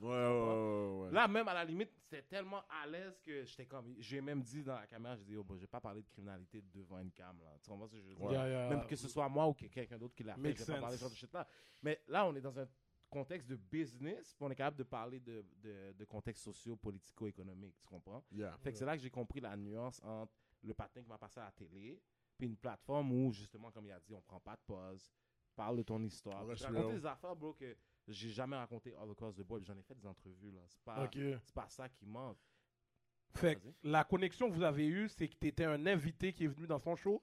Ouais, 0.00 0.08
ouais, 0.08 0.96
ouais, 0.98 1.04
ouais. 1.04 1.12
Là, 1.12 1.28
même 1.28 1.46
à 1.48 1.54
la 1.54 1.64
limite, 1.64 1.92
c'était 1.92 2.22
tellement 2.22 2.62
à 2.68 2.86
l'aise 2.86 3.20
que 3.20 3.44
j'étais 3.44 3.66
comme. 3.66 3.94
J'ai 3.98 4.20
même 4.20 4.42
dit 4.42 4.62
dans 4.62 4.74
la 4.74 4.86
caméra, 4.86 5.16
j'ai 5.16 5.24
dit, 5.24 5.36
oh, 5.36 5.44
bon, 5.44 5.56
je 5.56 5.60
vais 5.60 5.66
pas 5.66 5.80
parler 5.80 6.02
de 6.02 6.08
criminalité 6.08 6.62
devant 6.72 6.98
une 6.98 7.12
cam. 7.12 7.38
Là. 7.40 7.56
Tu 7.62 7.68
comprends 7.68 7.86
ce 7.86 7.92
que 7.94 8.00
je 8.00 8.06
veux 8.06 8.14
dire? 8.14 8.30
Yeah, 8.30 8.48
yeah. 8.48 8.68
Même 8.70 8.86
que 8.86 8.96
ce 8.96 9.08
soit 9.08 9.28
moi 9.28 9.46
ou 9.46 9.54
que 9.54 9.66
quelqu'un 9.66 9.98
d'autre 9.98 10.14
qui 10.14 10.22
l'a 10.22 10.36
fait, 10.36 10.54
je 10.54 10.64
vais 10.64 10.74
pas 10.74 10.80
parler 10.80 10.96
de 10.96 11.02
ce 11.02 11.14
shit 11.14 11.32
là. 11.32 11.46
Mais 11.82 12.02
là, 12.08 12.26
on 12.26 12.34
est 12.34 12.40
dans 12.40 12.58
un 12.58 12.66
contexte 13.10 13.48
de 13.48 13.56
business, 13.56 14.34
puis 14.34 14.46
on 14.46 14.50
est 14.50 14.54
capable 14.54 14.76
de 14.78 14.84
parler 14.84 15.20
de, 15.20 15.44
de, 15.62 15.92
de 15.92 16.04
contexte 16.04 16.44
socio-politico-économique. 16.44 17.76
Tu 17.80 17.86
comprends? 17.86 18.24
Yeah. 18.30 18.56
Fait 18.58 18.72
que 18.72 18.78
c'est 18.78 18.84
là 18.84 18.96
que 18.96 19.02
j'ai 19.02 19.10
compris 19.10 19.40
la 19.40 19.56
nuance 19.56 20.00
entre 20.04 20.32
le 20.62 20.74
patin 20.74 21.02
qui 21.02 21.08
m'a 21.08 21.18
passé 21.18 21.40
à 21.40 21.44
la 21.44 21.52
télé, 21.52 22.00
puis 22.38 22.46
une 22.46 22.56
plateforme 22.56 23.12
où, 23.12 23.32
justement, 23.32 23.70
comme 23.70 23.86
il 23.86 23.92
a 23.92 24.00
dit, 24.00 24.14
on 24.14 24.20
prend 24.22 24.40
pas 24.40 24.56
de 24.56 24.62
pause, 24.66 25.12
parle 25.56 25.78
de 25.78 25.82
ton 25.82 26.02
histoire. 26.02 26.46
Real. 26.46 26.94
des 26.94 27.04
affaires, 27.04 27.34
bro, 27.34 27.52
que 27.52 27.76
j'ai 28.12 28.30
jamais 28.30 28.56
raconté 28.56 28.94
all 28.94 29.10
across 29.10 29.34
the 29.36 29.42
board. 29.42 29.64
J'en 29.64 29.76
ai 29.76 29.82
fait 29.82 29.94
des 29.94 30.06
entrevues, 30.06 30.50
là. 30.52 30.60
C'est 30.68 30.82
pas, 30.82 31.08
c'est 31.12 31.54
pas 31.54 31.68
ça 31.68 31.88
qui 31.88 32.06
manque. 32.06 32.38
Fait 33.34 33.56
que 33.56 33.68
la 33.84 34.02
connexion 34.04 34.48
que 34.50 34.54
vous 34.54 34.62
avez 34.64 34.86
eue, 34.86 35.08
c'est 35.08 35.28
que 35.28 35.36
tu 35.40 35.46
étais 35.46 35.64
un 35.64 35.86
invité 35.86 36.32
qui 36.32 36.44
est 36.44 36.48
venu 36.48 36.66
dans 36.66 36.78
son 36.80 36.96
show? 36.96 37.22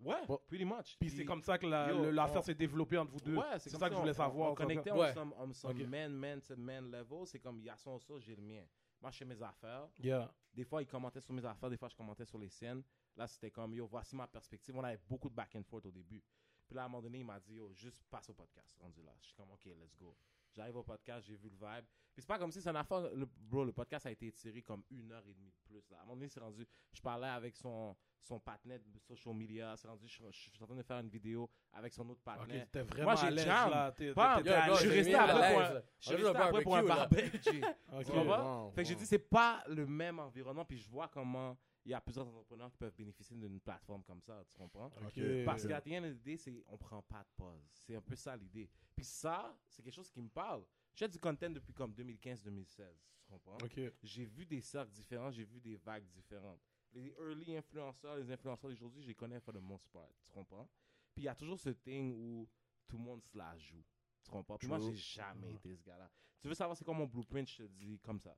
Ouais, 0.00 0.16
Bon. 0.26 0.38
pretty 0.48 0.64
much. 0.64 0.96
Puis 0.98 1.08
c'est 1.10 1.24
comme 1.24 1.40
ça 1.40 1.56
que 1.56 1.66
la- 1.66 1.90
yo, 1.92 2.02
le- 2.06 2.10
l'affaire 2.10 2.40
on- 2.40 2.42
s'est 2.42 2.54
développée 2.54 2.98
entre 2.98 3.12
vous 3.12 3.20
deux. 3.20 3.36
Ouais, 3.36 3.58
c'est 3.60 3.70
comme 3.70 3.78
ça 3.78 3.88
que 3.88 3.94
je 3.94 4.00
voulais 4.00 4.10
on- 4.10 4.14
savoir. 4.14 4.48
On, 4.48 4.52
on 4.52 4.54
connectait 4.56 4.90
some, 5.14 5.32
on 5.38 5.52
some 5.52 5.70
Ok. 5.70 5.86
man, 5.86 6.12
man 6.12 6.40
to 6.40 6.56
man 6.56 6.90
level. 6.90 7.24
C'est 7.26 7.38
comme, 7.38 7.58
il 7.60 7.66
y 7.66 7.70
a 7.70 7.76
son 7.76 7.98
ça, 8.00 8.14
j'ai 8.18 8.34
le 8.34 8.42
mien. 8.42 8.64
Moi, 9.00 9.10
je 9.12 9.18
fais 9.18 9.24
mes 9.24 9.40
affaires. 9.40 9.88
Yeah. 10.02 10.34
Des 10.52 10.64
fois, 10.64 10.82
il 10.82 10.86
commentait 10.86 11.20
sur 11.20 11.32
mes 11.32 11.44
affaires, 11.44 11.70
des 11.70 11.76
fois, 11.76 11.88
je 11.88 11.94
commentais 11.94 12.24
sur 12.24 12.38
les 12.38 12.48
scènes. 12.48 12.82
Là, 13.16 13.28
c'était 13.28 13.50
comme, 13.52 13.72
yo, 13.74 13.86
voici 13.86 14.16
ma 14.16 14.26
perspective. 14.26 14.74
On 14.76 14.82
avait 14.82 14.98
beaucoup 15.08 15.28
de 15.30 15.34
back 15.34 15.54
and 15.54 15.62
forth 15.62 15.86
au 15.86 15.90
début. 15.92 16.22
Puis 16.66 16.74
là, 16.76 16.82
à 16.82 16.84
un 16.86 16.88
moment 16.88 17.02
donné, 17.02 17.18
il 17.18 17.24
m'a 17.24 17.38
dit, 17.40 17.54
yo, 17.54 17.72
juste 17.74 18.02
passe 18.10 18.30
au 18.30 18.34
podcast, 18.34 18.76
rendu 18.80 19.02
là. 19.02 19.12
Je 19.20 19.26
suis 19.26 19.34
comme, 19.34 19.50
OK, 19.50 19.64
let's 19.66 19.96
go. 19.96 20.16
J'arrive 20.52 20.76
au 20.76 20.82
podcast, 20.84 21.26
j'ai 21.26 21.34
vu 21.36 21.48
le 21.50 21.56
vibe. 21.56 21.84
Puis 22.14 22.22
c'est 22.22 22.28
pas 22.28 22.38
comme 22.38 22.52
si 22.52 22.62
c'est 22.62 22.70
une 22.70 22.76
affaire, 22.76 23.00
le, 23.12 23.26
bro, 23.26 23.64
le 23.64 23.72
podcast 23.72 24.06
a 24.06 24.10
été 24.10 24.28
étiré 24.28 24.62
comme 24.62 24.84
une 24.90 25.10
heure 25.10 25.26
et 25.26 25.34
demie 25.34 25.50
de 25.50 25.56
plus. 25.64 25.90
Là. 25.90 25.98
À 25.98 26.02
un 26.02 26.04
moment 26.04 26.14
donné, 26.14 26.28
c'est 26.28 26.38
rendu, 26.38 26.64
je 26.92 27.00
parlais 27.02 27.26
avec 27.26 27.56
son, 27.56 27.96
son 28.22 28.38
partenaire 28.38 28.78
de 28.78 28.98
social 29.00 29.34
media, 29.34 29.76
c'est 29.76 29.88
rendu, 29.88 30.06
je, 30.06 30.22
je 30.30 30.36
suis 30.50 30.62
en 30.62 30.66
train 30.66 30.76
de 30.76 30.82
faire 30.84 31.00
une 31.00 31.08
vidéo 31.08 31.50
avec 31.72 31.92
son 31.92 32.08
autre 32.08 32.22
partenaire. 32.22 32.66
t'étais 32.66 32.82
vraiment 32.82 33.16
j'ai 33.16 33.26
à 33.26 33.30
l'aise 33.30 33.46
là. 33.46 33.92
T'es- 33.92 34.14
Bam. 34.14 34.42
l'aise. 34.44 34.54
je 34.70 34.74
suis 34.76 34.88
j'ai 34.90 34.94
resté 34.94 35.14
après 35.16 35.52
pour 35.52 35.60
un, 35.60 35.82
je 35.98 36.06
suis 36.06 36.14
resté 36.14 36.36
après 36.38 36.62
pour 36.62 36.76
un 36.76 36.82
barbecue, 36.84 37.60
là. 37.60 37.60
barbecue. 37.60 37.64
Ok. 37.92 38.04
Tu 38.04 38.12
comprends? 38.12 38.64
Wow, 38.66 38.70
Fait 38.70 38.82
que 38.84 38.88
j'ai 38.88 38.94
dit, 38.94 39.06
c'est 39.06 39.18
pas 39.18 39.64
le 39.66 39.84
même 39.86 40.20
environnement, 40.20 40.64
puis 40.64 40.78
je 40.78 40.88
vois 40.88 41.08
comment 41.08 41.58
il 41.84 41.90
y 41.90 41.94
a 41.94 42.00
plusieurs 42.00 42.26
entrepreneurs 42.26 42.70
qui 42.70 42.78
peuvent 42.78 42.94
bénéficier 42.94 43.36
d'une 43.36 43.60
plateforme 43.60 44.02
comme 44.04 44.20
ça, 44.22 44.42
tu 44.48 44.56
comprends? 44.56 44.90
Ok. 45.06 45.44
Parce 45.44 45.66
qu'à 45.66 45.80
the 45.80 46.22
day, 46.22 46.36
c'est 46.36 46.64
on 46.66 46.78
prend 46.78 47.02
pas 47.02 47.22
de 47.22 47.28
pause. 47.36 47.68
C'est 47.72 47.94
un 47.94 48.00
peu 48.00 48.16
ça 48.16 48.36
l'idée. 48.36 48.70
Puis 48.96 49.04
ça, 49.04 49.56
c'est 49.68 49.82
quelque 49.82 49.94
chose 49.94 50.10
qui 50.10 50.22
me 50.22 50.28
parle. 50.28 50.64
J'ai 50.94 51.08
du 51.08 51.18
content 51.18 51.50
depuis 51.50 51.74
comme 51.74 51.92
2015-2016, 51.92 52.84
tu 53.18 53.26
comprends? 53.28 53.58
J'ai 54.02 54.24
vu 54.24 54.46
des 54.46 54.60
cercles 54.60 54.92
différents, 54.92 55.30
j'ai 55.30 55.44
vu 55.44 55.60
des 55.60 55.76
vagues 55.76 56.06
différentes. 56.08 56.60
Les 56.92 57.12
early 57.18 57.56
influenceurs, 57.56 58.16
les 58.16 58.30
influenceurs 58.30 58.70
d'aujourd'hui, 58.70 59.02
je 59.02 59.08
les 59.08 59.14
connais 59.14 59.40
for 59.40 59.52
the 59.52 59.60
most 59.60 59.88
part, 59.88 60.08
tu 60.22 60.30
comprends? 60.30 60.68
Puis 61.12 61.22
il 61.22 61.24
y 61.24 61.28
a 61.28 61.34
toujours 61.34 61.58
ce 61.58 61.70
thing 61.70 62.14
où 62.14 62.48
tout 62.86 62.96
le 62.96 63.02
monde 63.02 63.22
se 63.22 63.36
la 63.36 63.56
joue. 63.58 63.84
Tu 64.22 64.30
comprends? 64.30 64.56
Puis 64.56 64.68
moi, 64.68 64.78
j'ai 64.78 64.94
jamais 64.94 65.54
été 65.54 65.74
ce 65.74 65.82
gars-là. 65.82 66.10
Tu 66.40 66.48
veux 66.48 66.54
savoir 66.54 66.76
c'est 66.76 66.84
quoi 66.84 66.94
mon 66.94 67.06
blueprint, 67.06 67.48
je 67.48 67.56
te 67.56 67.62
dis 67.64 67.98
comme 67.98 68.20
ça. 68.20 68.36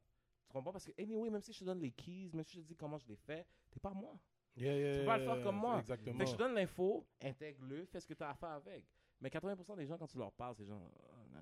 Comprends? 0.56 0.72
Parce 0.72 0.86
que, 0.86 0.92
anyway, 1.02 1.28
même 1.28 1.42
si 1.42 1.52
je 1.52 1.58
te 1.58 1.64
donne 1.64 1.80
les 1.80 1.90
keys, 1.92 2.30
même 2.32 2.44
si 2.44 2.56
je 2.56 2.62
te 2.62 2.66
dis 2.66 2.76
comment 2.76 2.96
je 2.98 3.06
les 3.06 3.16
fais, 3.16 3.44
t'es 3.70 3.78
pas 3.78 3.90
moi. 3.92 4.18
Yeah, 4.56 4.74
yeah, 4.78 4.92
Tu 4.94 4.98
peux 5.00 5.06
pas 5.06 5.18
le 5.18 5.24
faire 5.24 5.42
comme 5.42 5.56
moi. 5.56 5.78
Exactement. 5.80 6.18
Fait 6.18 6.24
que 6.24 6.30
je 6.30 6.34
te 6.34 6.38
donne 6.38 6.54
l'info, 6.54 7.06
intègre-le, 7.22 7.84
fais 7.84 8.00
ce 8.00 8.06
que 8.06 8.14
tu 8.14 8.22
as 8.22 8.30
à 8.30 8.34
faire 8.34 8.48
avec. 8.50 8.86
Mais 9.20 9.28
80% 9.28 9.76
des 9.76 9.86
gens, 9.86 9.98
quand 9.98 10.06
tu 10.06 10.16
leur 10.16 10.32
parles, 10.32 10.54
c'est 10.56 10.64
genre. 10.64 10.80
non. 11.30 11.40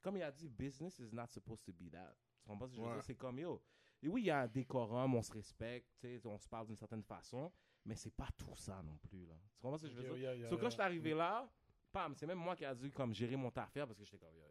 Comme 0.00 0.16
il 0.16 0.22
a 0.22 0.30
dit, 0.32 0.48
business 0.48 0.98
is 0.98 1.10
not 1.14 1.26
supposed 1.28 1.62
to 1.64 1.72
be 1.72 1.90
that. 1.90 2.14
Tu 2.42 2.48
comprends 2.48 2.66
ce 2.66 2.72
que 2.72 2.76
je 2.76 2.80
veux 2.82 2.88
Ouais. 2.88 2.94
dire? 2.94 3.04
C'est 3.04 3.14
comme, 3.14 3.38
yo. 3.38 3.62
Et 4.02 4.08
oui, 4.08 4.22
il 4.22 4.26
y 4.26 4.30
a 4.30 4.40
un 4.40 4.46
décorum, 4.48 5.14
on 5.14 5.22
se 5.22 5.32
respecte, 5.32 6.06
on 6.24 6.38
se 6.38 6.46
parle 6.48 6.66
d'une 6.66 6.76
certaine 6.76 7.02
façon, 7.02 7.50
mais 7.84 7.94
c'est 7.94 8.10
pas 8.14 8.28
tout 8.36 8.54
ça 8.56 8.82
non 8.82 8.96
plus, 8.98 9.24
là. 9.26 9.34
Tu 9.54 9.60
comprends 9.60 9.78
ce 9.78 9.86
que 9.86 9.92
je 9.92 9.96
veux 10.00 10.16
dire? 10.18 10.48
So, 10.48 10.56
quand 10.58 10.66
je 10.66 10.74
suis 10.74 10.82
arrivé 10.82 11.12
là, 11.14 11.50
pam, 11.92 12.14
c'est 12.14 12.26
même 12.26 12.38
moi 12.38 12.54
qui 12.56 12.64
a 12.66 12.74
dû 12.74 12.90
comme 12.90 13.14
gérer 13.14 13.36
mon 13.36 13.48
affaire 13.50 13.86
parce 13.86 13.98
que 13.98 14.04
j'étais 14.04 14.18
comme, 14.18 14.34
yo, 14.34 14.44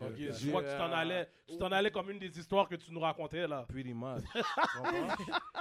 Ok, 0.00 0.14
J'ai, 0.16 0.32
je 0.32 0.50
vois 0.50 0.62
que 0.62 0.70
tu 0.70 0.76
t'en 0.76 0.90
euh, 0.90 0.94
allais, 0.94 1.30
tu 1.46 1.56
t'en 1.58 1.70
allais 1.70 1.90
comme 1.90 2.10
une 2.10 2.18
des 2.18 2.38
histoires 2.38 2.68
que 2.68 2.74
tu 2.74 2.90
nous 2.92 3.00
racontais 3.00 3.46
là. 3.46 3.64
pretty 3.68 3.94
much. 3.94 4.22
tu 4.34 4.42
comprends? 4.78 5.14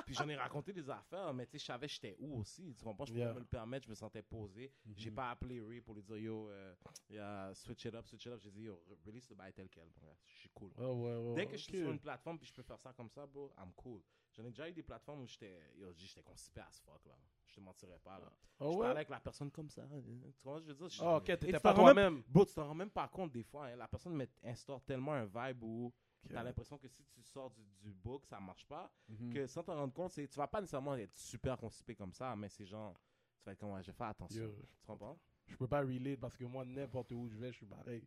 Puis 0.05 0.15
j'en 0.15 0.27
ai 0.29 0.35
raconté 0.35 0.73
des 0.73 0.89
affaires, 0.89 1.31
mais 1.33 1.45
tu 1.45 1.51
sais, 1.53 1.59
je 1.59 1.65
savais 1.65 1.87
j'étais 1.87 2.15
où 2.19 2.39
aussi. 2.39 2.73
Tu 2.73 2.83
comprends? 2.83 3.05
Je 3.05 3.11
pouvais 3.11 3.23
Yeah. 3.25 3.33
me 3.33 3.39
le 3.39 3.45
permettre, 3.45 3.85
je 3.85 3.89
me 3.89 3.95
sentais 3.95 4.21
posé. 4.23 4.71
Mhm. 4.85 4.93
J'ai 4.97 5.11
pas 5.11 5.29
appelé 5.31 5.61
Ray 5.61 5.81
pour 5.81 5.93
lui 5.93 6.01
dire, 6.03 6.17
yo, 6.17 6.49
euh, 6.49 6.73
yeah, 7.09 7.51
switch 7.53 7.85
it 7.85 7.93
up, 7.93 8.05
switch 8.07 8.25
it 8.25 8.31
up. 8.31 8.39
J'ai 8.41 8.51
dit, 8.51 8.63
yo, 8.63 8.81
re- 8.89 9.05
release 9.05 9.29
le 9.29 9.35
bail 9.35 9.53
tel 9.53 9.69
quel. 9.69 9.89
Bon, 10.01 10.15
Je 10.25 10.31
suis 10.39 10.49
cool. 10.49 10.71
Ouais, 10.77 10.85
ouais, 10.85 11.17
ouais. 11.17 11.35
Dès 11.35 11.45
que 11.45 11.57
je 11.57 11.63
suis 11.63 11.75
ok. 11.77 11.83
sur 11.83 11.91
une 11.91 11.99
plateforme 11.99 12.39
puis 12.39 12.47
je 12.47 12.53
peux 12.53 12.63
faire 12.63 12.79
ça 12.79 12.91
comme 12.93 13.09
ça, 13.09 13.27
bro, 13.27 13.51
I'm 13.59 13.71
cool. 13.75 14.01
J'en 14.35 14.43
ai 14.45 14.49
déjà 14.49 14.67
eu 14.69 14.73
des 14.73 14.83
plateformes 14.83 15.21
où 15.21 15.27
j'étais, 15.27 15.59
yo, 15.75 15.91
j'étais 15.95 16.23
constipé 16.23 16.61
as 16.61 16.81
fuck, 16.83 17.05
là. 17.05 17.13
Je 17.49 17.55
te 17.55 17.61
mentirais 17.61 17.99
pas, 18.03 18.19
là. 18.19 18.31
Ah 18.59 18.65
je 18.65 18.65
ouais? 18.67 18.77
parlais 18.77 18.95
avec 18.97 19.09
la 19.09 19.19
personne 19.19 19.49
comme 19.49 19.69
ça. 19.69 19.81
hein, 19.83 20.01
Tu 20.03 20.39
comprends 20.43 20.59
ce 20.59 20.65
que 20.65 20.67
je 20.73 20.73
veux 20.73 20.87
dire? 20.87 20.89
Je- 20.89 21.03
Ah, 21.03 21.15
ok, 21.17 21.23
t'étais 21.25 21.59
pas 21.59 21.73
toi-même. 21.73 22.21
Bro, 22.27 22.45
tu 22.45 22.53
t'en 22.53 22.67
rends 22.67 22.75
même 22.75 22.91
pas 22.91 23.07
compte 23.07 23.31
des 23.31 23.43
fois. 23.43 23.65
hein. 23.67 23.75
La 23.75 23.87
personne 23.87 24.23
instaure 24.43 24.81
tellement 24.83 25.13
un 25.13 25.25
vibe 25.25 25.63
où 25.63 25.91
Ok. 26.25 26.31
t'as 26.33 26.43
l'impression 26.43 26.77
que 26.77 26.87
si 26.87 27.03
tu 27.05 27.23
sors 27.23 27.49
du, 27.51 27.63
du 27.81 27.91
book, 27.91 28.25
ça 28.25 28.39
marche 28.39 28.65
pas. 28.67 28.91
Mhm. 29.07 29.33
Que 29.33 29.47
sans 29.47 29.63
t'en 29.63 29.75
rendre 29.75 29.93
compte, 29.93 30.11
tu 30.13 30.27
vas 30.37 30.47
pas 30.47 30.59
nécessairement 30.61 30.95
être 30.95 31.15
super 31.15 31.57
constipé 31.57 31.95
comme 31.95 32.13
ça, 32.13 32.35
mais 32.35 32.49
c'est 32.49 32.65
genre, 32.65 32.93
tu 33.39 33.45
vas 33.45 33.53
être 33.53 33.59
comme, 33.59 33.71
ouais, 33.71 33.81
je 33.81 33.87
vais 33.87 33.97
faire 33.97 34.07
attention. 34.07 34.43
Yo, 34.43 34.55
Tu 34.79 34.85
comprends? 34.85 35.17
je 35.47 35.55
peux 35.55 35.67
pas 35.67 35.79
relate 35.81 36.19
parce 36.19 36.35
que 36.37 36.43
moi, 36.45 36.63
n'importe 36.65 37.11
où 37.13 37.27
je 37.27 37.35
vais, 37.37 37.51
je 37.51 37.57
suis 37.57 37.65
pareil. 37.65 38.03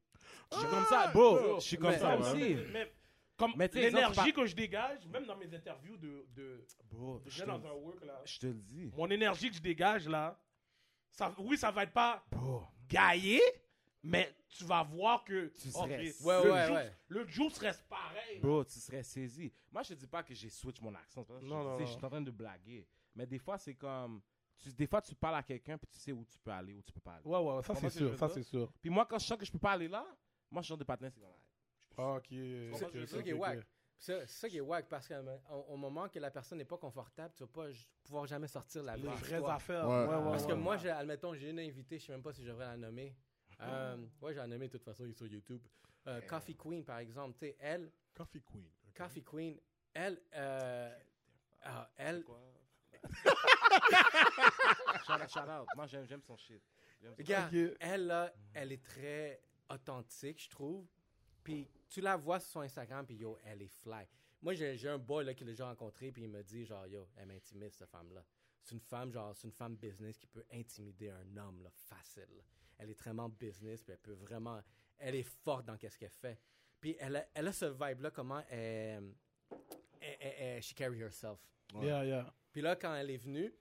Je 0.53 0.59
suis 0.59 0.69
comme 0.69 0.85
ça, 0.85 1.11
bro. 1.13 1.37
Yo, 1.41 1.55
Je 1.57 1.61
suis 1.65 1.77
comme 1.79 1.91
mais- 1.91 1.99
ça 1.99 2.17
ouais. 2.17 2.31
aussi. 2.31 2.57
Mais, 2.73 2.93
comme 3.37 3.53
l'énergie 3.75 4.33
que 4.33 4.47
je 4.47 4.55
dégage, 4.55 5.07
même 5.09 5.25
dans 5.27 5.37
mes 5.37 5.53
interviews 5.55 5.97
de. 5.97 6.27
de 6.35 6.67
Bro, 6.91 7.23
je 7.27 7.41
te, 7.43 7.47
dans 7.47 7.67
un 7.67 7.73
work 7.73 8.05
là. 8.05 8.21
je 8.25 8.39
te 8.39 8.47
le 8.47 8.55
dis. 8.63 8.91
Mon 8.97 9.09
énergie 9.11 9.49
que 9.51 9.57
je 9.57 9.63
dégage 9.63 10.09
là, 10.09 10.39
ça, 11.11 11.35
oui, 11.39 11.57
ça 11.59 11.71
va 11.71 11.83
être 11.85 11.93
pas 11.93 12.25
Bro, 12.31 12.63
gaillé, 12.89 13.41
mais 14.03 14.35
tu 14.49 14.65
vas 14.65 14.83
voir 14.83 15.25
que. 15.25 15.49
Tu 15.49 15.71
serais- 15.71 16.13
Ouais, 16.23 16.45
le 16.45 16.53
ouais, 16.53 16.67
juice- 16.67 16.75
ouais. 16.77 16.97
Le 17.09 17.27
juice 17.27 17.59
reste 17.59 17.85
pareil. 17.89 18.41
bro, 18.41 18.65
tu 18.65 18.79
serais 18.79 19.03
saisi. 19.03 19.53
Moi, 19.71 19.83
je 19.83 19.91
te 19.91 19.95
dis 19.95 20.07
pas 20.07 20.23
que 20.23 20.35
j'ai 20.35 20.49
switch 20.51 20.81
mon 20.81 20.95
accent. 20.95 21.25
que 21.25 21.33
Non, 21.33 21.41
je, 21.41 21.47
non, 21.47 21.65
non. 21.65 21.79
je 21.79 21.85
suis 21.87 22.05
en 22.05 22.09
train 22.09 22.21
de 22.23 22.31
blaguer. 22.31 22.87
Mais 23.15 23.27
des 23.27 23.39
fois, 23.39 23.59
c'est 23.59 23.75
comme. 23.75 24.21
Tu, 24.63 24.73
des 24.73 24.87
fois, 24.87 25.03
tu 25.03 25.15
parles 25.15 25.35
à 25.37 25.43
quelqu'un 25.43 25.77
puis 25.77 25.89
tu 25.91 25.99
sais 25.99 26.13
où 26.13 26.25
tu 26.25 26.39
peux 26.39 26.51
aller, 26.53 26.73
où 26.75 26.83
tu 26.83 26.93
peux 26.93 27.01
pas 27.01 27.15
aller. 27.15 27.25
Ouais, 27.27 27.39
ouais, 27.39 27.63
ça 27.63 27.75
c'est 27.75 27.91
sûr, 27.91 28.17
ça 28.17 28.29
c'est 28.29 28.43
sûr. 28.45 28.73
Puis 28.81 28.91
moi, 28.91 29.05
quand 29.07 29.19
je 29.19 29.27
sens 29.27 29.37
que 29.39 29.45
je 29.45 29.51
peux 29.51 29.59
pas 29.59 29.73
aller 29.73 29.89
là, 29.89 30.07
moi, 30.51 30.63
je 30.63 30.67
suis 30.67 30.69
genre 30.71 30.79
de 30.79 30.85
patin, 30.85 31.11
c'est 31.11 31.19
comme. 31.21 31.31
Ah, 31.99 32.15
Ok. 32.17 32.27
C'est 32.31 33.07
ça 33.07 33.23
qui 33.23 33.31
est 33.31 33.33
wack. 33.35 33.59
C'est 33.99 34.27
ça 34.27 34.49
qui 34.49 34.57
est 34.57 34.61
wack 34.61 34.89
parce 34.89 35.07
qu'au 35.07 35.15
au 35.69 35.77
moment 35.77 36.09
que 36.09 36.19
la 36.19 36.31
personne 36.33 36.59
n'est 36.59 36.65
pas 36.65 36.77
confortable, 36.79 37.33
tu 37.37 37.45
vas 37.45 37.49
pas 37.49 37.69
pouvoir 38.03 38.27
jamais 38.27 38.49
sortir 38.49 38.83
la 38.83 38.97
Les 38.97 39.03
vraie 39.05 39.39
vraies 39.39 39.51
affaires. 39.51 39.89
Ouais. 39.89 40.07
Ouais, 40.07 40.17
ouais, 40.17 40.23
Parce 40.33 40.45
que 40.45 40.53
ouais. 40.53 40.59
moi, 40.59 40.77
j'ai- 40.77 40.91
admettons, 40.91 41.35
j'ai 41.35 41.51
une 41.51 41.61
invitée, 41.61 41.99
je 42.01 42.07
sais 42.07 42.13
même 42.13 42.23
pas 42.23 42.33
si 42.33 42.43
je 42.43 42.49
devrais 42.49 42.65
la 42.67 42.77
nommer. 42.77 43.15
Euh, 43.61 43.97
ouais, 44.21 44.33
j'ai 44.33 44.41
la 44.41 44.49
nommé 44.49 44.67
de 44.67 44.73
toute 44.73 44.83
façon, 44.85 45.05
il 45.05 45.11
est 45.11 45.15
sur 45.15 45.29
YouTube. 45.29 45.63
Euh, 46.09 46.21
Coffee 46.23 46.57
Queen, 46.57 46.85
par 46.85 46.99
exemple, 46.99 47.39
tu 47.39 47.47
sais, 47.47 47.57
elle, 47.61 47.93
Coffee 48.13 48.43
Queen. 48.43 48.65
ok. 48.89 48.95
Coffee 48.97 49.23
Queen, 49.23 49.61
elle, 49.95 50.21
euh, 50.35 50.93
ah, 51.63 51.89
elle, 51.97 52.25
shout, 55.07 55.13
out, 55.13 55.29
shout 55.31 55.49
out. 55.49 55.67
Moi, 55.77 55.87
j'aime, 55.87 56.23
son 56.23 56.37
shit. 56.37 56.63
Regarde, 57.19 57.55
Ok. 57.55 57.77
elle, 57.81 58.07
là, 58.07 58.33
elle 58.55 58.73
est 58.73 58.83
très 58.83 59.41
authentique, 59.71 60.43
je 60.43 60.49
trouve. 60.51 60.87
Puis 61.45 61.69
tu 61.93 62.01
la 62.01 62.17
vois 62.17 62.41
sur 62.41 62.51
son 62.53 62.61
Instagram, 62.61 63.05
puis 63.07 63.17
yo, 63.17 63.39
elle 63.45 63.63
est 63.63 63.69
fly. 63.83 64.07
Moi, 64.41 64.55
j'ai 64.55 64.89
un 64.89 64.99
boy 64.99 65.25
là, 65.25 65.35
qui 65.35 65.45
l'a 65.45 65.51
déjà 65.51 65.67
rencontré, 65.69 66.11
puis 66.11 66.23
il 66.23 66.29
me 66.29 66.43
dit, 66.43 66.65
genre, 66.65 66.87
yo, 66.87 67.07
elle 67.17 67.27
m'intimide, 67.27 67.73
cette 67.75 67.91
femme-là. 67.91 68.25
C'est 68.63 68.75
une 68.75 68.81
femme, 68.81 69.13
genre, 69.13 69.35
c'est 69.37 69.47
une 69.47 69.53
femme 69.53 69.77
business 69.77 70.17
qui 70.19 70.27
peut 70.27 70.45
intimider 70.53 71.11
un 71.11 71.37
homme, 71.37 71.63
là, 71.63 71.71
facile. 71.71 72.29
là. 72.37 72.43
Elle 72.79 72.91
est 72.91 72.95
vraiment 72.99 73.29
business, 73.29 73.83
puis 73.83 73.93
elle 73.93 73.99
peut 73.99 74.13
vraiment. 74.15 74.61
Elle 74.99 75.15
est 75.17 75.23
forte 75.23 75.67
dans 75.67 75.77
qu'est-ce 75.77 75.99
qu'elle 75.99 76.11
fait. 76.11 76.41
Puis 76.81 76.97
elle 76.99 77.17
a, 77.17 77.29
elle 77.35 77.49
a 77.49 77.53
ce 77.53 77.67
vibe-là, 77.67 78.11
comment 78.11 78.43
elle, 78.49 79.15
elle- 80.01 80.17
elle- 80.21 80.35
elle- 80.39 80.63
she 80.63 80.75
carry 80.75 81.01
herself. 81.01 81.39
Ouais. 81.75 81.87
Yeah, 81.87 82.05
yeah. 82.05 82.35
Puis 82.53 82.63
là, 82.63 82.75
quand 82.75 82.95
elle 82.95 83.11
est 83.11 83.17
venue, 83.19 83.53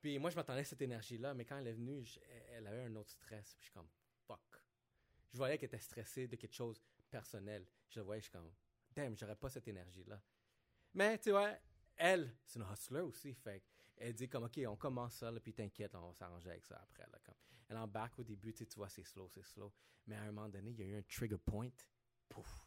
puis 0.00 0.18
moi, 0.18 0.30
je 0.30 0.36
m'attendais 0.36 0.60
à 0.60 0.64
cette 0.64 0.82
énergie-là, 0.82 1.32
mais 1.34 1.44
quand 1.44 1.56
elle 1.58 1.68
est 1.68 1.72
venue, 1.72 2.04
je- 2.04 2.18
elle 2.50 2.66
avait 2.66 2.82
un 2.82 2.96
autre 2.96 3.10
stress. 3.10 3.54
Puis 3.54 3.60
je 3.60 3.64
suis 3.66 3.72
comme, 3.72 3.88
fuck. 4.26 4.40
Je 5.32 5.38
voyais 5.38 5.56
qu'elle 5.56 5.68
était 5.68 5.78
stressée 5.78 6.26
de 6.28 6.36
quelque 6.36 6.54
chose 6.54 6.82
personnel. 7.12 7.64
Je 7.88 8.00
le 8.00 8.06
voyais, 8.06 8.20
je 8.20 8.24
suis 8.24 8.32
comme, 8.32 8.50
damn, 8.90 9.16
j'aurais 9.16 9.36
pas 9.36 9.50
cette 9.50 9.68
énergie-là. 9.68 10.20
Mais, 10.94 11.18
tu 11.18 11.30
vois, 11.30 11.56
elle, 11.96 12.34
c'est 12.44 12.58
une 12.58 12.66
hustler 12.70 13.00
aussi. 13.00 13.34
Fait 13.34 13.62
elle 13.96 14.14
dit 14.14 14.28
comme, 14.28 14.44
OK, 14.44 14.58
on 14.66 14.76
commence 14.76 15.14
ça, 15.16 15.30
là, 15.30 15.38
puis 15.38 15.52
t'inquiète, 15.52 15.94
on 15.94 16.08
va 16.08 16.14
s'arranger 16.14 16.50
avec 16.50 16.64
ça 16.64 16.76
après. 16.82 17.04
Elle 17.68 17.76
embarque 17.76 18.18
au 18.18 18.24
début, 18.24 18.52
tu 18.52 18.66
vois, 18.76 18.88
c'est 18.88 19.04
slow, 19.04 19.28
c'est 19.28 19.44
slow. 19.44 19.72
Mais 20.06 20.16
à 20.16 20.22
un 20.22 20.32
moment 20.32 20.48
donné, 20.48 20.70
il 20.70 20.80
y 20.80 20.82
a 20.82 20.86
eu 20.86 20.98
un 20.98 21.02
trigger 21.02 21.38
point. 21.38 21.70
Pouf. 22.28 22.66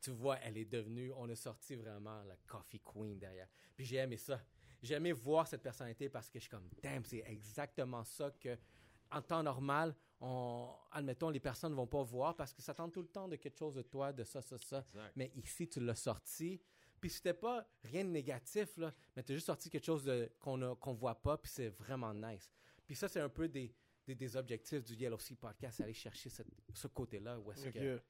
Tu 0.00 0.10
vois, 0.10 0.38
elle 0.40 0.58
est 0.58 0.66
devenue, 0.66 1.12
on 1.16 1.28
a 1.30 1.34
sorti 1.34 1.74
vraiment 1.76 2.22
la 2.24 2.36
coffee 2.46 2.80
queen 2.80 3.18
derrière. 3.18 3.48
Puis 3.74 3.86
j'ai 3.86 3.96
aimé 3.96 4.18
ça. 4.18 4.44
J'ai 4.82 4.94
aimé 4.94 5.12
voir 5.12 5.46
cette 5.46 5.62
personnalité 5.62 6.10
parce 6.10 6.28
que 6.28 6.38
je 6.38 6.42
suis 6.42 6.50
comme, 6.50 6.68
damn, 6.82 7.04
c'est 7.04 7.24
exactement 7.26 8.04
ça 8.04 8.30
que, 8.32 8.58
en 9.10 9.22
temps 9.22 9.42
normal, 9.42 9.94
on, 10.20 10.72
admettons, 10.90 11.28
les 11.30 11.40
personnes 11.40 11.74
vont 11.74 11.86
pas 11.86 12.02
voir 12.02 12.34
parce 12.36 12.52
que 12.52 12.62
ça 12.62 12.72
tente 12.74 12.92
tout 12.94 13.02
le 13.02 13.08
temps 13.08 13.28
de 13.28 13.36
quelque 13.36 13.58
chose 13.58 13.74
de 13.74 13.82
toi, 13.82 14.12
de 14.12 14.24
ça, 14.24 14.40
ça, 14.40 14.56
ça. 14.58 14.78
Exact. 14.78 15.12
Mais 15.16 15.30
ici, 15.34 15.68
tu 15.68 15.80
l'as 15.80 15.94
sorti. 15.94 16.60
Puis 17.00 17.10
c'était 17.10 17.34
pas 17.34 17.66
rien 17.82 18.04
de 18.04 18.10
négatif, 18.10 18.76
là, 18.78 18.94
mais 19.14 19.22
tu 19.22 19.32
as 19.32 19.34
juste 19.34 19.46
sorti 19.46 19.68
quelque 19.68 19.84
chose 19.84 20.10
qu'on 20.40 20.62
a- 20.62 20.74
qu'on 20.76 20.94
voit 20.94 21.14
pas, 21.20 21.36
puis 21.36 21.50
c'est 21.50 21.68
vraiment 21.68 22.14
nice. 22.14 22.50
Puis 22.86 22.96
ça, 22.96 23.08
c'est 23.08 23.20
un 23.20 23.28
peu 23.28 23.46
des, 23.48 23.74
des, 24.06 24.14
des 24.14 24.36
objectifs 24.36 24.82
du 24.84 24.94
Yellow 24.94 25.18
Sea 25.18 25.36
Podcast, 25.36 25.80
aller 25.82 25.92
chercher 25.92 26.30
cette- 26.30 26.48
ce 26.72 26.86
côté-là 26.88 27.38
où 27.40 27.52
est-ce 27.52 27.68
Ok. 27.68 27.74
que 27.74 28.02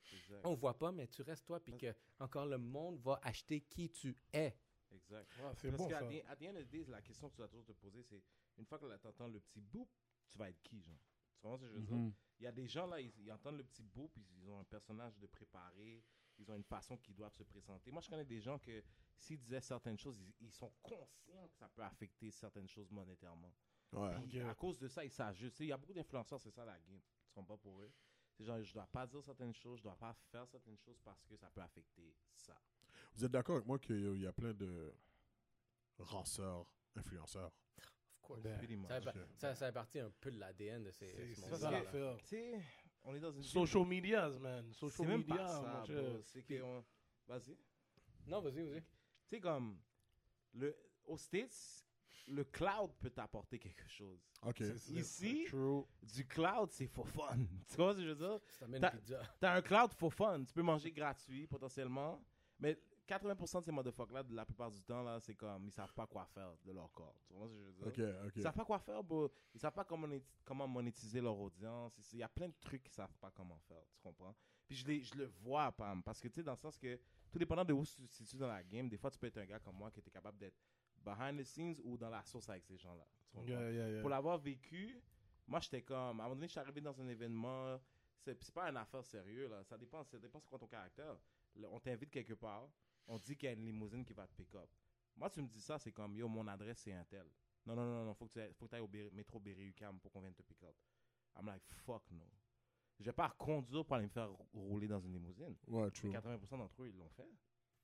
on 0.44 0.54
voit 0.54 0.78
pas, 0.78 0.92
mais 0.92 1.08
tu 1.08 1.22
restes 1.22 1.44
toi, 1.46 1.58
puis 1.58 1.76
que 1.76 1.92
encore 2.20 2.46
le 2.46 2.58
monde 2.58 3.00
va 3.00 3.18
acheter 3.22 3.62
qui 3.62 3.90
tu 3.90 4.16
es. 4.32 4.56
Exact. 4.92 5.28
Ah, 5.42 5.52
c'est 5.56 5.68
Parce 5.70 5.78
bon 5.82 5.88
qu'à 5.88 6.00
ça. 6.00 6.06
the- 6.06 6.24
at 6.28 6.36
the 6.36 6.42
end 6.44 6.56
of 6.56 6.64
the 6.66 6.70
day, 6.70 6.84
la 6.88 7.02
question 7.02 7.28
que 7.28 7.34
tu 7.34 7.38
dois 7.38 7.48
toujours 7.48 7.64
te 7.64 7.72
poser, 7.72 8.02
c'est 8.04 8.22
une 8.58 8.64
fois 8.66 8.78
que 8.78 8.86
là, 8.86 8.96
t'entends 8.98 9.26
le 9.26 9.40
petit 9.40 9.60
boop, 9.60 9.88
tu 10.28 10.38
vas 10.38 10.48
être 10.50 10.62
qui, 10.62 10.80
genre 10.82 10.98
Tu 11.34 11.40
comprends 11.40 11.56
ce 11.58 11.62
que 11.62 11.68
je 11.68 11.74
veux 11.74 11.82
dire? 11.82 11.96
Mhm. 11.96 12.12
Il 12.40 12.44
y 12.44 12.46
a 12.46 12.52
des 12.52 12.66
gens 12.66 12.86
là, 12.86 13.00
ils, 13.00 13.12
ils 13.18 13.32
entendent 13.32 13.58
le 13.58 13.64
petit 13.64 13.82
boop, 13.82 14.12
puis 14.12 14.24
ils 14.42 14.50
ont 14.50 14.58
un 14.58 14.64
personnage 14.64 15.16
de 15.18 15.26
préparé, 15.26 16.02
ils 16.38 16.50
ont 16.50 16.56
une 16.56 16.64
façon 16.64 16.96
qu'ils 16.96 17.14
doivent 17.14 17.34
se 17.34 17.44
présenter. 17.44 17.90
Moi, 17.90 18.02
je 18.02 18.08
connais 18.08 18.24
des 18.24 18.40
gens 18.40 18.58
que 18.58 18.82
s'ils 19.16 19.38
disaient 19.38 19.60
certaines 19.60 19.98
choses, 19.98 20.20
ils, 20.20 20.34
ils 20.40 20.52
sont 20.52 20.72
conscients 20.82 21.48
que 21.48 21.56
ça 21.56 21.68
peut 21.68 21.82
affecter 21.82 22.30
certaines 22.30 22.68
choses 22.68 22.90
monétairement. 22.90 23.54
Ouais. 23.92 24.14
Puis, 24.28 24.40
Ok. 24.40 24.48
À 24.48 24.54
cause 24.54 24.78
de 24.78 24.88
ça, 24.88 25.04
ils 25.04 25.10
s'ajustent. 25.10 25.60
Il 25.60 25.66
y 25.66 25.72
a 25.72 25.76
beaucoup 25.76 25.92
d'influenceurs, 25.92 26.40
c'est 26.40 26.50
ça 26.50 26.64
la 26.64 26.78
game. 26.80 27.00
Tu 27.24 27.32
comprends 27.32 27.56
pas 27.56 27.62
pour 27.62 27.80
eux? 27.80 27.92
C'est 28.32 28.44
genre, 28.44 28.60
je 28.60 28.72
dois 28.72 28.86
pas 28.86 29.06
dire 29.06 29.22
certaines 29.22 29.54
choses, 29.54 29.78
je 29.78 29.84
dois 29.84 29.96
pas 29.96 30.12
faire 30.12 30.48
certaines 30.48 30.78
choses 30.78 30.98
parce 31.04 31.24
que 31.24 31.36
ça 31.36 31.48
peut 31.50 31.60
affecter 31.60 32.16
ça. 32.34 32.60
Vous 33.14 33.24
êtes 33.24 33.30
d'accord 33.30 33.56
avec 33.56 33.66
moi 33.66 33.78
qu'il 33.78 34.18
y 34.20 34.26
a 34.26 34.32
plein 34.32 34.52
de 34.52 34.92
ranceurs, 35.98 36.66
influenceurs? 36.96 37.52
Of 38.24 38.26
course. 38.28 38.42
Ben, 38.42 38.56
Pretty 38.58 38.76
much. 38.76 38.88
Ça, 38.88 39.00
fait- 39.00 39.18
ça, 39.36 39.54
ça 39.54 39.66
fait 39.66 39.72
partie 39.72 40.00
un 40.00 40.10
peu 40.20 40.30
de 40.30 40.38
l'ADN 40.38 40.82
de 40.84 40.90
ces, 40.90 41.34
C'est 41.34 41.54
ce 41.56 41.70
l'affaire. 41.70 42.16
Tu 42.22 42.26
sais, 42.26 42.60
on 43.04 43.14
est 43.14 43.20
dans 43.20 43.30
une. 43.32 43.42
Social 43.42 43.84
medias, 43.86 44.30
man. 44.40 44.66
C'est 44.72 44.78
Social 44.80 45.08
même 45.08 45.18
media. 45.20 45.82
C'est 46.24 46.42
que. 46.42 46.62
on- 46.62 46.84
Vas-y. 47.26 47.56
Non, 48.26 48.40
vas-y, 48.40 48.62
vas-y. 48.62 48.80
Tu 48.82 48.86
sais, 49.30 49.40
comme. 49.40 49.78
Le, 50.54 50.76
aux 51.06 51.16
States, 51.18 51.84
le 52.28 52.44
cloud 52.44 52.92
peut 53.00 53.10
t'apporter 53.10 53.58
quelque 53.58 53.86
chose. 53.88 54.20
OK. 54.42 54.60
Ici- 54.90 55.44
True. 55.48 55.84
Du 56.02 56.26
cloud, 56.26 56.70
c'est 56.70 56.86
for 56.86 57.06
fun. 57.08 57.36
Tu 57.68 57.76
vois 57.76 57.92
ce 57.92 57.98
que 57.98 58.04
je 58.04 58.08
veux 58.10 58.14
dire? 58.14 58.40
Ça 58.48 58.60
t'amène 58.60 58.80
T'as- 58.80 58.92
une 58.92 58.98
pizza. 59.00 59.22
T'as 59.40 59.54
un 59.54 59.62
cloud 59.62 59.92
for 59.94 60.12
fun. 60.14 60.44
Tu 60.44 60.52
peux 60.54 60.62
manger 60.62 60.92
gratuit, 60.92 61.46
potentiellement. 61.46 62.22
Mais 62.58 62.78
80% 63.06 63.60
de 63.60 63.64
ces 63.64 63.72
motherfuckers-là, 63.72 64.22
la 64.30 64.44
plupart 64.46 64.70
du 64.70 64.80
temps, 64.82 65.02
là, 65.02 65.20
c'est 65.20 65.34
comme, 65.34 65.66
ils 65.66 65.70
savent 65.72 65.92
pas 65.92 66.06
quoi 66.06 66.24
faire 66.26 66.52
de 66.64 66.72
leur 66.72 66.90
corps. 66.92 67.14
Tu 67.26 67.34
vois 67.34 67.46
ce 67.48 67.52
que 67.52 67.58
je 67.58 67.64
veux 67.64 67.72
dire? 67.72 67.86
OK, 67.86 68.26
OK. 68.26 68.32
Ils 68.36 68.42
savent 68.42 68.54
pas 68.54 68.64
quoi 68.64 68.78
faire, 68.78 69.02
bro. 69.04 69.30
Ils 69.54 69.60
savent 69.60 69.72
pas 69.74 69.84
comment, 69.84 70.06
monéti- 70.08 70.40
comment 70.44 70.66
monétiser 70.66 71.20
leur 71.20 71.38
audience. 71.38 71.92
Il 72.12 72.18
y 72.18 72.22
a 72.22 72.28
plein 72.28 72.48
de 72.48 72.54
trucs 72.60 72.82
qu'ils 72.82 72.92
savent 72.94 73.16
pas 73.18 73.30
comment 73.30 73.58
faire, 73.68 73.84
tu 73.92 74.00
comprends? 74.00 74.34
Puis 74.66 74.76
je, 74.76 74.86
les- 74.86 75.02
je 75.02 75.14
le 75.16 75.26
vois, 75.26 75.70
Pam, 75.72 76.02
parce 76.02 76.20
que, 76.20 76.28
tu 76.28 76.36
sais, 76.36 76.42
dans 76.42 76.52
le 76.52 76.58
sens 76.58 76.78
que, 76.78 76.98
tout 77.30 77.38
dépendant 77.38 77.64
de 77.64 77.72
où 77.74 77.84
tu 77.84 78.06
te 78.06 78.12
situes 78.12 78.38
dans 78.38 78.48
la 78.48 78.62
game, 78.62 78.88
des 78.88 78.96
fois, 78.96 79.10
tu 79.10 79.18
peux 79.18 79.26
être 79.26 79.38
un 79.38 79.44
gars 79.46 79.58
comme 79.58 79.76
moi 79.76 79.90
qui 79.90 80.00
était 80.00 80.10
capable 80.10 80.38
d'être 80.38 80.56
behind 81.04 81.38
the 81.38 81.44
scenes 81.44 81.76
ou 81.84 81.98
dans 81.98 82.08
la 82.08 82.24
source 82.24 82.48
avec 82.48 82.64
ces 82.64 82.78
gens-là. 82.78 83.06
tu 83.26 83.32
comprends? 83.36 83.48
Yeah, 83.50 83.70
yeah, 83.70 83.88
yeah. 83.90 84.00
Pour 84.00 84.08
l'avoir 84.08 84.38
vécu, 84.38 85.02
moi, 85.46 85.60
j'étais 85.60 85.82
comme, 85.82 85.98
à 85.98 86.08
un 86.08 86.12
moment 86.28 86.34
donné, 86.36 86.46
je 86.46 86.52
suis 86.52 86.60
arrivé 86.60 86.80
dans 86.80 86.98
un 86.98 87.08
événement, 87.08 87.78
c'est 88.20 88.50
pas 88.54 88.70
une 88.70 88.78
affaire 88.78 89.04
sérieuse, 89.04 89.50
là. 89.50 89.62
Ça 89.64 89.76
dépend, 89.76 90.02
ça 90.04 90.18
dépend 90.18 90.40
c'est 90.40 90.48
quoi 90.48 90.58
ton 90.58 90.66
caractère. 90.66 91.18
On 91.70 91.78
t'invite 91.78 92.10
quelque 92.10 92.32
part, 92.32 92.66
on 93.06 93.18
dit 93.18 93.36
qu'il 93.36 93.46
y 93.48 93.50
a 93.50 93.54
une 93.54 93.64
limousine 93.64 94.04
qui 94.04 94.12
va 94.12 94.26
te 94.26 94.34
pick 94.34 94.54
up. 94.54 94.68
Moi, 95.16 95.30
tu 95.30 95.40
me 95.42 95.48
dis 95.48 95.60
ça, 95.60 95.78
c'est 95.78 95.92
comme, 95.92 96.16
yo, 96.16 96.26
mon 96.28 96.46
adresse, 96.48 96.78
c'est 96.78 96.92
un 96.92 97.04
tel. 97.04 97.26
Non, 97.66 97.74
non, 97.74 97.84
non, 97.84 98.04
non, 98.04 98.14
faut 98.14 98.26
que 98.26 98.32
tu 98.32 98.40
ailles, 98.40 98.52
faut 98.52 98.66
que 98.66 98.74
ailles 98.74 98.80
au 98.82 98.90
métro 99.12 99.38
Berry-UQAM 99.40 99.98
pour 100.00 100.10
qu'on 100.12 100.20
vienne 100.20 100.34
te 100.34 100.42
pick 100.42 100.62
up. 100.64 100.74
I'm 101.38 101.46
like, 101.46 101.62
fuck 101.86 102.02
no. 102.10 102.24
Je 103.00 103.04
vais 103.06 103.12
pas 103.12 103.30
conduire 103.38 103.84
pour 103.84 103.96
aller 103.96 104.04
me 104.06 104.10
faire 104.10 104.30
rouler 104.52 104.86
dans 104.86 105.00
une 105.00 105.12
limousine. 105.12 105.56
Ouais, 105.66 105.84
Mais 105.84 105.90
true. 105.90 106.10
80% 106.10 106.58
d'entre 106.58 106.82
eux, 106.82 106.88
ils 106.88 106.96
l'ont 106.96 107.08
fait. 107.10 107.28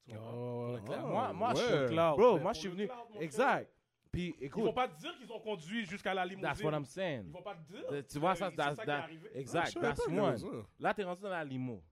Tu? 0.05 0.15
Oh, 0.17 0.77
cloud. 0.85 1.01
Moi, 1.07 1.33
moi, 1.33 1.49
Ouais. 1.51 1.57
je 1.57 1.61
suis 1.87 1.95
Cloud. 1.95 2.17
Bro, 2.17 2.37
Mais 2.37 2.43
moi, 2.43 2.53
je 2.53 2.59
suis 2.61 2.69
venu. 2.69 2.87
cloud, 2.87 2.99
mon 2.99 3.09
frère. 3.11 3.23
Exact. 3.23 3.73
Puis, 4.13 4.35
Ils 4.41 4.51
vont 4.51 4.63
écoute, 4.63 4.75
pas 4.75 4.89
te 4.89 4.99
dire 5.01 5.17
qu'ils 5.19 5.31
ont 5.33 5.41
conduit 5.41 5.85
jusqu'à 5.85 6.15
la 6.15 6.25
limousine. 6.27 6.49
that's 6.49 6.63
what 6.63 6.73
I'm 6.73 6.85
saying. 6.85 7.25
Ils 7.27 7.33
vont 7.33 7.43
pas 7.43 7.55
te 7.55 7.63
dire. 7.73 8.07
Tu 8.09 8.19
vois, 8.19 8.35
ça, 8.35 8.51
c'est 8.51 8.57
that's- 8.57 8.77
ça 8.77 8.83
qui 8.85 8.91
est 8.91 8.93
that- 8.93 9.03
arrivé. 9.03 9.31
Je 9.35 9.39
exact, 9.39 9.67
savais 9.73 9.87
that's 9.89 10.07
one. 10.09 10.65
Là, 10.81 10.95
t'es 10.95 11.05
rendu 11.05 11.23
dans 11.23 11.29
la 11.29 11.45
limo. 11.45 11.83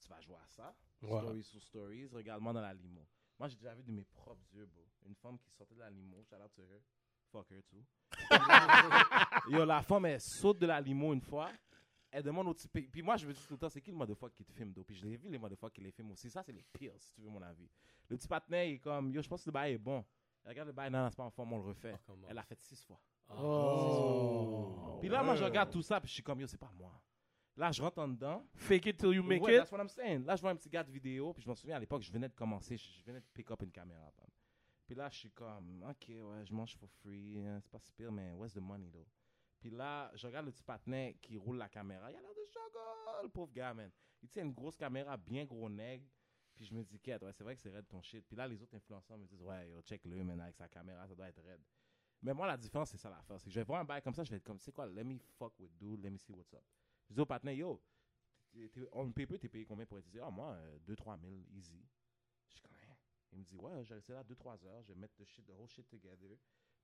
Tu 0.00 0.08
vas 0.08 0.20
jouer 0.20 0.36
à 0.36 0.46
ça. 0.48 0.74
Ouais. 1.04 1.20
Stories 1.20 1.44
sur 1.44 1.62
stories. 1.62 2.06
Regarde-moi 2.06 2.52
dans 2.52 2.60
la 2.60 2.74
limo. 2.74 3.06
Moi, 3.38 3.48
j'ai 3.48 3.56
déjà 3.56 3.74
vu 3.74 3.82
de 3.82 3.92
mes 3.92 4.04
propres 4.04 4.46
yeux, 4.52 4.66
bro. 4.66 4.86
Une 5.06 5.14
femme 5.16 5.38
qui 5.38 5.50
sortait 5.50 5.74
de 5.74 5.80
la 5.80 5.90
limo. 5.90 6.22
Shout 6.24 6.36
out 6.36 6.52
to 6.54 6.62
her. 6.62 6.80
Fuck 7.30 7.50
her, 7.50 7.62
too. 7.64 7.84
Yo, 9.50 9.64
la 9.64 9.82
femme, 9.82 10.06
elle 10.06 10.20
saute 10.20 10.58
de 10.58 10.66
la 10.66 10.80
limo 10.80 11.12
une 11.12 11.20
fois. 11.20 11.50
Elle 12.10 12.22
demande 12.22 12.46
au 12.46 12.54
type. 12.54 12.92
Puis 12.92 13.02
moi, 13.02 13.16
je 13.16 13.26
me 13.26 13.32
dis 13.32 13.44
tout 13.44 13.54
le 13.54 13.58
temps, 13.58 13.68
c'est 13.68 13.80
qui 13.80 13.90
le 13.90 13.96
motherfucker 13.96 14.32
qui 14.36 14.44
te 14.44 14.52
filme, 14.52 14.72
d'eau? 14.72 14.84
Puis 14.84 14.94
je 14.94 15.04
l'ai 15.04 15.16
vu, 15.16 15.28
les 15.28 15.38
motherfuckers 15.38 15.72
qui 15.72 15.80
les 15.80 15.90
filment 15.90 16.12
aussi. 16.12 16.30
Ça, 16.30 16.44
c'est 16.44 16.52
les 16.52 16.62
pires, 16.62 16.94
si 16.96 17.12
tu 17.12 17.22
veux 17.22 17.28
mon 17.28 17.42
avis. 17.42 17.68
Le 18.08 18.16
petit 18.16 18.28
patinet, 18.28 18.70
il 18.70 18.74
est 18.74 18.78
comme, 18.78 19.10
yo, 19.10 19.20
je 19.20 19.28
pense 19.28 19.42
que 19.42 19.48
le 19.48 19.52
bail 19.52 19.72
est 19.72 19.78
bon. 19.78 20.04
Elle 20.44 20.50
regarde 20.50 20.68
le 20.68 20.72
bail, 20.74 20.90
non, 20.90 21.02
non, 21.02 21.10
c'est 21.10 21.16
pas 21.16 21.24
en 21.24 21.30
forme, 21.30 21.54
on 21.54 21.58
le 21.58 21.64
refait. 21.64 21.96
Oh. 22.08 22.12
Elle 22.28 22.36
l'a 22.36 22.44
fait 22.44 22.60
six 22.60 22.84
fois. 22.84 23.00
Oh. 23.36 24.98
Puis 25.00 25.08
là, 25.08 25.22
moi, 25.24 25.34
je 25.34 25.42
regarde 25.42 25.70
tout 25.70 25.82
ça, 25.82 26.00
puis 26.00 26.08
je 26.08 26.14
suis 26.14 26.22
comme, 26.22 26.40
yo, 26.40 26.46
c'est 26.46 26.58
pas 26.58 26.70
moi. 26.78 26.92
Là, 27.56 27.70
je 27.70 27.80
rentre 27.82 27.98
en 28.00 28.08
dedans. 28.08 28.44
Fake 28.56 28.86
it 28.86 28.96
till 28.98 29.14
you 29.14 29.22
make 29.22 29.42
Ouais, 29.42 29.54
it. 29.54 29.58
that's 29.58 29.70
what 29.70 29.78
I'm 29.80 29.88
saying. 29.88 30.24
Là, 30.24 30.34
je 30.36 30.40
vois 30.40 30.50
un 30.50 30.56
petit 30.56 30.68
gars 30.68 30.82
de 30.82 30.90
vidéo, 30.90 31.32
puis 31.32 31.42
je 31.42 31.48
me 31.48 31.54
souviens 31.54 31.76
à 31.76 31.78
l'époque, 31.78 32.02
je 32.02 32.10
venais 32.12 32.28
de 32.28 32.34
commencer, 32.34 32.76
je, 32.76 32.84
je 32.98 33.04
venais 33.04 33.20
de 33.20 33.26
pick 33.32 33.50
up 33.50 33.62
une 33.62 33.70
caméra. 33.70 34.10
bam. 34.16 34.26
Puis 34.86 34.94
là, 34.94 35.08
je 35.08 35.18
suis 35.18 35.30
comme, 35.30 35.82
ok, 35.88 36.08
ouais, 36.08 36.44
je 36.44 36.52
mange 36.52 36.76
for 36.76 36.90
free, 36.90 37.38
hein, 37.46 37.58
c'est 37.60 37.70
pas 37.70 37.78
si 37.78 37.92
pire, 37.92 38.10
mais 38.12 38.32
where's 38.32 38.52
the 38.52 38.60
money, 38.60 38.90
though? 38.90 39.06
Puis 39.60 39.70
là, 39.70 40.10
je 40.14 40.26
regarde 40.26 40.46
le 40.46 40.52
petit 40.52 40.62
patinet 40.64 41.16
qui 41.22 41.36
roule 41.38 41.56
la 41.56 41.68
caméra. 41.68 42.10
Il 42.10 42.16
a 42.16 42.20
l'air 42.20 42.34
de 42.34 42.44
struggle, 42.44 43.22
le 43.22 43.28
pauvre 43.30 43.52
gars, 43.52 43.72
man. 43.72 43.90
Il 44.22 44.28
tient 44.28 44.42
une 44.44 44.52
grosse 44.52 44.76
caméra, 44.76 45.16
bien 45.16 45.44
gros 45.44 45.70
nègre. 45.70 46.04
Puis 46.54 46.66
je 46.66 46.74
me 46.74 46.82
dis, 46.84 46.98
quête, 47.00 47.22
ouais, 47.22 47.32
c'est 47.32 47.44
vrai 47.44 47.54
que 47.56 47.62
c'est 47.62 47.70
raide 47.70 47.86
ton 47.88 48.02
shit. 48.02 48.24
Puis 48.26 48.36
là, 48.36 48.46
les 48.46 48.60
autres 48.62 48.74
influenceurs 48.76 49.16
me 49.16 49.26
disent, 49.26 49.42
ouais, 49.42 49.70
yo, 49.70 49.80
check-le, 49.82 50.22
man, 50.22 50.38
avec 50.40 50.54
sa 50.56 50.68
caméra, 50.68 51.06
ça 51.06 51.14
doit 51.14 51.28
être 51.28 51.42
raide. 51.42 51.62
Mais 52.22 52.32
moi, 52.34 52.46
la 52.46 52.56
différence, 52.56 52.90
c'est 52.90 52.96
ça 52.98 53.08
l'affaire. 53.10 53.38
C'est 53.40 53.46
que 53.46 53.50
je 53.54 53.60
vais 53.60 53.64
voir 53.64 53.80
un 53.80 53.84
bail 53.84 54.02
comme 54.02 54.14
ça, 54.14 54.22
je 54.24 54.30
vais 54.30 54.36
être 54.36 54.44
comme, 54.44 54.58
c'est 54.60 54.72
quoi, 54.72 54.86
let 54.86 55.02
me 55.04 55.16
fuck 55.38 55.58
with 55.58 55.74
dude, 55.78 56.02
let 56.02 56.10
me 56.10 56.18
see 56.18 56.32
what's 56.32 56.52
up. 56.52 56.62
Je 57.08 57.14
dis 57.14 57.20
au 57.20 57.48
yo, 57.50 57.82
t'es- 58.50 58.68
t'es- 58.68 58.88
on 58.92 59.12
paper, 59.12 59.38
t'es 59.38 59.48
payé 59.48 59.64
combien 59.64 59.86
pour 59.86 59.98
être 59.98 60.06
ici? 60.06 60.18
Ah, 60.20 60.30
moi, 60.30 60.58
2-3 60.86 61.18
000, 61.18 61.32
easy. 61.52 61.84
Je 62.48 62.52
suis 62.54 62.62
comme, 62.62 62.76
hein? 62.76 62.96
Il 63.32 63.38
me 63.40 63.44
dit, 63.44 63.56
ouais, 63.56 63.82
je 63.84 63.88
vais 63.90 63.94
rester 63.96 64.12
là 64.12 64.22
2-3 64.22 64.64
heures, 64.64 64.82
je 64.82 64.92
vais 64.92 64.98
mettre 64.98 65.14
the 65.16 65.24
shit, 65.24 65.44
the 65.46 65.50
whole 65.50 65.68
shit 65.68 65.88
together, 65.88 66.36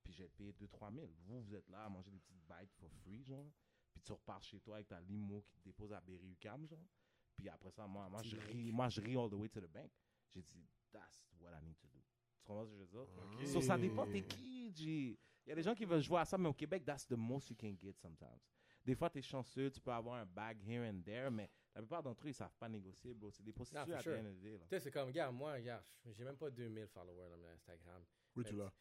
puis 0.03 0.13
je 0.13 0.23
vais 0.23 0.29
te 0.29 0.35
payer 0.35 0.53
2-3 0.53 0.91
000. 0.91 1.07
Vous, 1.25 1.41
vous 1.41 1.55
êtes 1.55 1.69
là 1.69 1.85
à 1.85 1.89
manger 1.89 2.11
des 2.11 2.19
petites 2.19 2.41
bites 2.47 2.73
for 2.73 2.91
free, 3.01 3.23
genre, 3.23 3.49
puis 3.93 4.01
tu 4.03 4.11
repars 4.11 4.43
chez 4.43 4.59
toi 4.59 4.75
avec 4.75 4.87
ta 4.87 4.99
limo 4.99 5.41
qui 5.47 5.55
te 5.57 5.63
dépose 5.63 5.93
à 5.93 6.01
Berry-UQAM, 6.01 6.67
genre. 6.67 6.87
Puis 7.35 7.47
après 7.49 7.71
ça, 7.71 7.87
moi, 7.87 8.09
moi, 8.09 8.21
je 8.21 8.35
ris, 8.37 8.71
moi, 8.71 8.89
je 8.89 9.01
ris 9.01 9.15
all 9.15 9.29
the 9.29 9.33
way 9.33 9.49
to 9.49 9.61
the 9.61 9.67
bank. 9.71 9.91
J'ai 10.29 10.41
dit, 10.43 10.69
that's 10.91 11.33
what 11.39 11.51
I 11.51 11.63
need 11.63 11.77
to 11.77 11.87
do. 11.87 11.99
Tu 12.37 12.43
comprends 12.43 12.65
ce 12.65 12.71
que 12.71 12.75
je 12.77 12.81
veux 12.81 12.87
dire? 12.87 13.07
Ok. 13.17 13.47
So, 13.47 13.61
ça 13.61 13.77
dépend 13.77 14.05
t'es 14.07 14.23
qui, 14.23 14.71
G? 14.75 15.19
Il 15.45 15.49
y 15.49 15.51
a 15.51 15.55
des 15.55 15.63
gens 15.63 15.73
qui 15.73 15.85
veulent 15.85 16.01
jouer 16.03 16.19
à 16.19 16.25
ça, 16.25 16.37
mais 16.37 16.49
au 16.49 16.53
Québec, 16.53 16.83
that's 16.85 17.05
the 17.07 17.13
most 17.17 17.49
you 17.49 17.55
can 17.59 17.75
get 17.79 17.93
sometimes. 17.97 18.41
Des 18.83 18.95
fois, 18.95 19.09
t'es 19.09 19.21
chanceux, 19.21 19.69
tu 19.69 19.79
peux 19.79 19.91
avoir 19.91 20.15
un 20.15 20.25
bag 20.25 20.57
here 20.67 20.87
and 20.89 21.01
there, 21.05 21.29
mais 21.29 21.49
la 21.75 21.81
plupart 21.81 22.01
d'entre 22.01 22.25
eux, 22.25 22.29
ils 22.29 22.33
savent 22.33 22.55
pas 22.59 22.67
négocier, 22.67 23.13
bro. 23.13 23.29
C'est 23.31 23.43
des 23.43 23.53
prostituées 23.53 23.85
for 23.85 23.95
à 23.95 24.01
sure. 24.01 24.11
là. 24.13 24.19
Tu 24.41 24.57
sais, 24.69 24.79
c'est 24.79 24.91
comme, 24.91 25.07
regarde, 25.07 25.35
moi, 25.35 25.53
regarde, 25.53 25.83
j'ai 26.11 26.23
même 26.23 26.35
pas 26.35 26.49
2000 26.49 26.87
followers 26.87 27.29
dans 27.29 27.37
mon 27.37 27.49
Instagram. 27.49 28.03
Oui, 28.35 28.43
tu 28.43 28.55
l'as. 28.55 28.71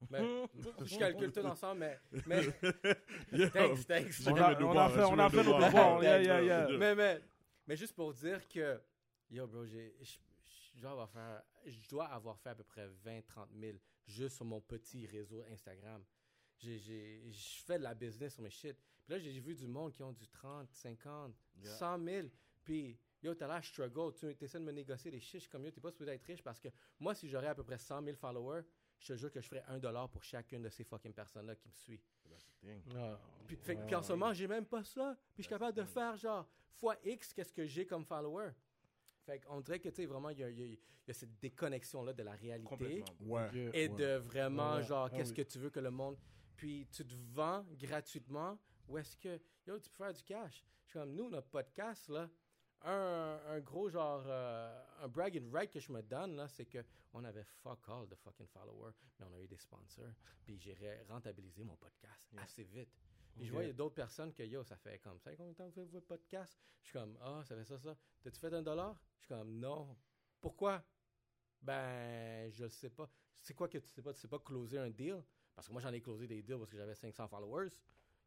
Mais, 0.10 0.20
je 0.84 0.98
calcule 0.98 1.32
tout 1.32 1.40
ensemble, 1.40 1.80
mais, 1.80 1.98
mais 2.26 2.42
thanks, 3.50 3.86
thanks. 3.86 4.26
On 4.26 4.36
a, 4.36 4.62
on 4.62 4.78
a 4.78 4.90
fait, 4.90 5.04
on 5.04 5.18
a 5.18 5.30
fait 5.30 5.42
nos 5.42 5.58
devoirs. 5.58 6.02
Yeah, 6.02 6.22
yeah, 6.22 6.42
yeah. 6.42 6.68
Yeah. 6.68 6.78
mais, 6.78 6.94
mais, 6.94 7.20
mais 7.66 7.76
juste 7.76 7.94
pour 7.94 8.12
dire 8.12 8.46
que, 8.46 8.78
yo, 9.30 9.46
bro, 9.46 9.64
j'ai, 9.64 9.96
je, 10.02 10.80
dois 10.82 10.90
avoir 10.90 11.08
fait, 11.08 11.70
je 11.70 11.88
dois 11.88 12.04
avoir 12.08 12.38
fait 12.38 12.50
à 12.50 12.54
peu 12.54 12.64
près 12.64 12.86
20, 13.04 13.22
30 13.26 13.48
000 13.58 13.78
juste 14.06 14.36
sur 14.36 14.44
mon 14.44 14.60
petit 14.60 15.06
réseau 15.06 15.42
Instagram. 15.50 16.04
J'ai, 16.58 16.78
j'ai, 16.78 17.22
je 17.30 17.62
fais 17.64 17.78
de 17.78 17.82
la 17.84 17.94
business 17.94 18.34
sur 18.34 18.42
mes 18.42 18.50
shit. 18.50 18.76
Puis 19.04 19.12
là, 19.12 19.18
j'ai 19.18 19.38
vu 19.40 19.54
du 19.54 19.66
monde 19.66 19.92
qui 19.92 20.02
ont 20.02 20.12
du 20.12 20.26
30, 20.28 20.70
50, 20.70 21.34
Yeah. 21.62 21.70
100 21.76 22.04
000. 22.04 22.28
Puis, 22.64 22.98
yo, 23.22 23.34
t'as 23.34 23.46
l'air 23.46 23.64
struggle. 23.64 24.12
Tu 24.14 24.26
essaies 24.44 24.58
de 24.58 24.64
me 24.64 24.72
négocier 24.72 25.10
des 25.10 25.20
shit. 25.20 25.34
Je 25.34 25.38
suis 25.40 25.48
comme, 25.50 25.64
yo, 25.64 25.70
t'es 25.70 25.80
pas 25.80 25.90
supposé 25.90 26.12
être 26.12 26.24
riche 26.24 26.42
parce 26.42 26.60
que 26.60 26.68
moi, 27.00 27.14
si 27.14 27.28
j'aurais 27.28 27.46
à 27.48 27.54
peu 27.54 27.62
près 27.64 27.78
100 27.78 28.02
000 28.02 28.16
followers, 28.16 28.62
je 28.98 29.08
te 29.12 29.16
jure 29.18 29.30
que 29.30 29.40
je 29.40 29.48
ferais 29.48 29.64
un 29.68 29.78
dollar 29.78 30.08
pour 30.10 30.22
chacune 30.24 30.62
de 30.62 30.68
ces 30.68 30.84
fucking 30.84 31.12
personnes-là 31.12 31.54
qui 31.56 31.68
me 31.68 31.74
the 31.74 32.00
thing. 32.60 32.82
Ah, 32.96 33.18
Puis, 33.46 33.56
fait- 33.56 33.76
ouais. 33.76 33.86
puis 33.86 33.94
en 33.94 34.02
ce 34.02 34.12
moment, 34.12 34.32
j'ai 34.32 34.46
même 34.48 34.66
pas 34.66 34.82
ça. 34.84 35.16
Puis 35.34 35.42
je 35.42 35.48
suis 35.48 35.50
capable 35.50 35.76
de 35.76 35.84
faire 35.84 36.16
genre 36.16 36.46
fois 36.72 36.96
X 37.04 37.32
qu'est-ce 37.32 37.52
que 37.52 37.64
j'ai 37.66 37.86
comme 37.86 38.04
follower. 38.04 38.50
Fait 39.24 39.40
qu'on 39.40 39.60
dirait 39.60 39.80
que, 39.80 39.88
tu 39.88 39.96
sais, 39.96 40.06
vraiment, 40.06 40.30
il 40.30 40.38
y 40.38 40.44
a, 40.44 40.50
il 40.50 40.58
y 40.58 40.62
a- 40.62 40.66
il 40.66 40.78
y 41.08 41.10
a 41.10 41.14
cette 41.14 41.38
déconnexion-là 41.38 42.12
de 42.12 42.22
la 42.22 42.32
réalité 42.32 42.68
Complètement. 42.68 43.14
Ouais. 43.34 43.48
Et 43.54 43.88
ouais. 43.88 43.88
de 43.88 44.16
vraiment, 44.16 44.80
genre, 44.82 45.08
Ah 45.12 45.16
qu'est-ce 45.16 45.30
oui. 45.30 45.36
que 45.36 45.42
tu 45.42 45.58
veux 45.58 45.70
que 45.70 45.80
le 45.80 45.90
monde. 45.90 46.16
Puis 46.56 46.86
tu 46.90 47.04
te 47.06 47.14
vends 47.32 47.64
gratuitement 47.72 48.58
ou 48.88 48.98
est-ce 48.98 49.16
que, 49.16 49.40
yo, 49.66 49.78
tu 49.78 49.90
peux 49.90 49.96
faire 49.96 50.14
du 50.14 50.22
cash? 50.22 50.64
Je 50.84 50.90
suis 50.90 50.98
comme, 50.98 51.14
nous, 51.14 51.28
notre 51.28 51.48
podcast, 51.48 52.08
là, 52.08 52.28
un, 52.82 53.40
un 53.48 53.60
gros 53.60 53.88
genre, 53.88 54.22
euh, 54.26 54.84
un 55.00 55.08
brag 55.08 55.36
and 55.36 55.50
right 55.52 55.70
que 55.70 55.80
je 55.80 55.90
me 55.92 56.02
donne, 56.02 56.36
là, 56.36 56.46
c'est 56.48 56.66
que 56.66 56.84
on 57.12 57.24
avait 57.24 57.44
fuck 57.44 57.80
all 57.88 58.06
de 58.08 58.14
fucking 58.14 58.46
followers, 58.46 58.92
mais 59.18 59.26
on 59.26 59.34
a 59.34 59.40
eu 59.40 59.48
des 59.48 59.56
sponsors, 59.56 60.12
puis 60.44 60.58
j'ai 60.58 60.76
rentabilisé 61.08 61.64
mon 61.64 61.76
podcast 61.76 62.28
Yeah. 62.32 62.42
assez 62.42 62.64
vite. 62.64 62.90
Puis 63.34 63.44
je 63.46 63.50
Ok. 63.50 63.54
vois, 63.54 63.64
il 63.64 63.66
y 63.68 63.70
a 63.70 63.74
d'autres 63.74 63.94
personnes 63.94 64.32
que, 64.32 64.42
yo, 64.42 64.62
ça 64.62 64.76
fait 64.76 64.98
comme, 64.98 65.18
ça 65.20 65.34
combien 65.36 65.52
de 65.52 65.56
temps 65.56 65.64
que 65.64 65.70
vous 65.70 65.80
faites 65.82 65.90
votre 65.90 66.06
podcast? 66.06 66.58
Je 66.82 66.88
suis 66.90 66.92
comme, 66.98 67.16
ah, 67.20 67.42
ça 67.44 67.56
fait 67.56 67.64
ça, 67.64 67.78
ça. 67.78 67.96
T'as-tu 68.22 68.38
fait 68.38 68.52
un 68.54 68.62
dollar? 68.62 68.96
Je 69.18 69.24
suis 69.24 69.34
comme, 69.34 69.58
non. 69.58 69.96
Pourquoi? 70.40 70.82
Ben, 71.60 72.50
je 72.52 72.68
sais 72.68 72.90
pas. 72.90 73.10
C'est 73.40 73.54
quoi 73.54 73.68
que 73.68 73.78
tu 73.78 73.88
sais 73.88 74.02
pas? 74.02 74.12
Tu 74.12 74.20
sais 74.20 74.28
pas 74.28 74.38
closer 74.38 74.78
un 74.78 74.90
deal? 74.90 75.22
Parce 75.56 75.66
que 75.68 75.72
moi, 75.72 75.80
j'en 75.82 75.92
ai 75.92 76.00
closé 76.00 76.26
des 76.28 76.42
deals 76.42 76.58
parce 76.58 76.70
que 76.70 76.76
j'avais 76.76 76.94
500 76.94 77.26
followers. 77.28 77.70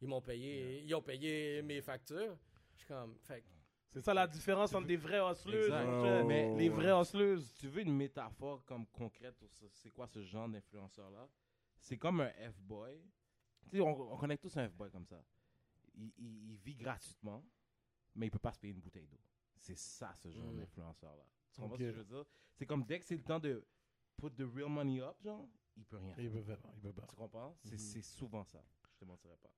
Ils 0.01 0.07
m'ont 0.07 0.21
payé, 0.21 0.81
ils 0.83 0.93
ont 0.95 1.01
payé 1.01 1.61
mes 1.61 1.81
factures. 1.81 2.37
Je 2.73 2.79
suis 2.79 2.87
comme, 2.87 3.15
fait 3.21 3.43
C'est 3.91 4.01
ça 4.01 4.13
la 4.13 4.25
différence 4.27 4.73
entre 4.73 4.87
des. 4.87 4.95
Exact. 4.95 5.85
mon 5.85 5.99
frère. 6.01 6.25
Mais 6.25 6.55
les 6.55 6.69
vrais 6.69 6.99
hustlers. 6.99 7.39
Si 7.41 7.53
tu 7.55 7.67
veux 7.67 7.81
une 7.81 7.95
métaphore 7.95 8.65
comme 8.65 8.85
concrète, 8.87 9.35
c'est 9.71 9.89
quoi 9.91 10.07
ce 10.07 10.23
genre 10.23 10.49
d'influenceur-là? 10.49 11.29
C'est 11.79 11.97
comme 11.97 12.21
un 12.21 12.31
F-boy. 12.51 12.99
Tu 13.69 13.77
sais, 13.77 13.81
on, 13.81 14.13
on 14.13 14.17
connaît 14.17 14.37
tous 14.37 14.55
un 14.57 14.67
F-boy 14.67 14.89
comme 14.89 15.05
ça. 15.05 15.23
Il, 15.95 16.11
il- 16.17 16.51
il 16.51 16.55
vit 16.57 16.75
gratuitement, 16.75 17.43
mais 18.15 18.27
il 18.27 18.31
peut 18.31 18.39
pas 18.39 18.51
se 18.53 18.59
payer 18.59 18.73
une 18.73 18.79
bouteille 18.81 19.07
d'eau. 19.07 19.19
C'est 19.55 19.77
ça, 19.77 20.13
ce 20.15 20.29
genre 20.31 20.51
Mm. 20.51 20.57
d'influenceur-là. 20.57 21.25
Tu 21.53 21.61
comprends 21.61 21.75
ce 21.77 21.81
que 21.83 21.91
je 21.91 21.97
veux 21.97 22.03
dire? 22.05 22.25
C'est 22.55 22.65
comme 22.65 22.85
dès 22.85 22.99
que 22.99 23.05
c'est 23.05 23.17
le 23.17 23.23
temps 23.23 23.39
de 23.39 23.63
put 24.17 24.31
the 24.31 24.45
real 24.55 24.69
money 24.69 25.01
up, 25.01 25.15
genre, 25.21 25.47
il 25.77 25.85
peut 25.85 25.97
rien 25.97 26.13
faire. 26.13 26.23
Il 26.25 26.31
peut 26.31 26.43
pas. 26.55 26.69
Il 26.75 26.81
peut 26.81 26.93
pas. 26.93 27.07
Tu 27.07 27.15
comprends? 27.15 27.55
C'est 27.63 27.75
Mhm. 27.97 28.01
souvent 28.03 28.43
ça. 28.43 28.63
Je 28.91 28.97
te 28.99 29.05
mentirais 29.05 29.37
pas. 29.41 29.49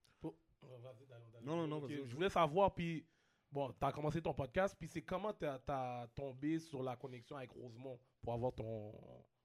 Non, 1.44 1.68
non, 1.68 1.68
non. 1.68 1.88
Je 1.88 2.14
voulais 2.16 2.30
savoir, 2.30 2.74
puis, 2.74 3.06
bon, 3.52 3.72
t'as 3.80 3.92
commencé 3.92 4.22
ton 4.22 4.34
podcast, 4.34 4.76
puis 4.78 4.88
c'est 4.88 5.02
comment 5.02 5.34
t'as 5.34 5.60
as 5.68 6.08
tombé 6.14 6.60
sur 6.60 6.84
la 6.84 6.96
connexion 6.96 7.36
avec 7.38 7.52
Rosemont 7.52 8.00
pour 8.22 8.34
avoir 8.34 8.54
ton, 8.54 8.94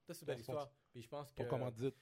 ça, 0.05 0.13
c'est 0.13 0.21
une 0.21 0.27
belle 0.27 0.39
histoire. 0.39 0.69
Puis 0.91 1.01
je 1.01 1.07
pense 1.09 1.31
que. 1.31 1.43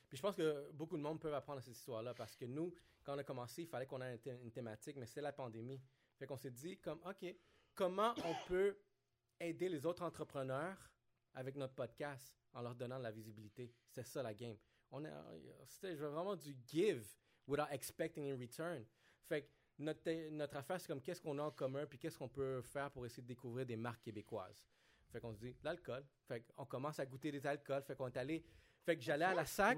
Puis 0.09 0.17
je 0.17 0.21
pense 0.21 0.35
que 0.35 0.71
beaucoup 0.71 0.97
de 0.97 1.01
monde 1.01 1.19
peuvent 1.19 1.33
apprendre 1.33 1.59
à 1.59 1.61
cette 1.61 1.75
histoire-là 1.75 2.13
parce 2.13 2.35
que 2.35 2.45
nous, 2.45 2.73
quand 3.03 3.15
on 3.15 3.17
a 3.17 3.23
commencé, 3.23 3.63
il 3.63 3.67
fallait 3.67 3.87
qu'on 3.87 4.01
ait 4.01 4.19
une 4.43 4.51
thématique, 4.51 4.97
mais 4.97 5.05
c'est 5.05 5.21
la 5.21 5.31
pandémie. 5.33 5.81
Fait 6.17 6.27
qu'on 6.27 6.37
s'est 6.37 6.51
dit, 6.51 6.77
comme, 6.79 6.99
OK, 7.05 7.25
comment 7.73 8.13
on 8.23 8.47
peut 8.47 8.77
aider 9.39 9.69
les 9.69 9.85
autres 9.85 10.03
entrepreneurs 10.03 10.77
avec 11.35 11.55
notre 11.55 11.73
podcast 11.73 12.33
en 12.53 12.61
leur 12.61 12.73
donnant 12.75 12.97
de 12.97 13.03
la 13.03 13.11
visibilité? 13.11 13.71
C'est 13.89 14.03
ça 14.05 14.23
la 14.23 14.33
game. 14.33 14.57
On 14.91 15.03
a, 15.05 15.09
c'était 15.67 15.93
vraiment 15.95 16.35
du 16.35 16.55
give 16.65 17.05
without 17.47 17.67
expecting 17.71 18.29
in 18.31 18.37
return. 18.39 18.83
Fait 19.27 19.43
que 19.43 19.47
notre, 19.77 20.29
notre 20.31 20.57
affaire, 20.57 20.79
c'est 20.79 20.87
comme 20.87 21.01
qu'est-ce 21.01 21.21
qu'on 21.21 21.37
a 21.37 21.43
en 21.43 21.51
commun, 21.51 21.85
puis 21.85 21.99
qu'est-ce 21.99 22.17
qu'on 22.17 22.29
peut 22.29 22.61
faire 22.61 22.89
pour 22.91 23.05
essayer 23.05 23.23
de 23.23 23.27
découvrir 23.27 23.65
des 23.65 23.75
marques 23.75 24.01
québécoises. 24.03 24.65
Fait 25.11 25.19
qu'on 25.19 25.33
se 25.33 25.39
dit, 25.39 25.55
l'alcool. 25.63 26.03
Fait 26.27 26.41
qu'on 26.55 26.65
commence 26.65 26.99
à 26.99 27.05
goûter 27.05 27.31
des 27.31 27.45
alcools. 27.45 27.83
Fait 27.83 27.95
qu'on 27.95 28.07
est 28.07 28.17
allé. 28.17 28.43
Fait 28.83 28.95
que 28.95 29.01
j'allais 29.03 29.25
à 29.25 29.33
la 29.33 29.45
sac. 29.45 29.77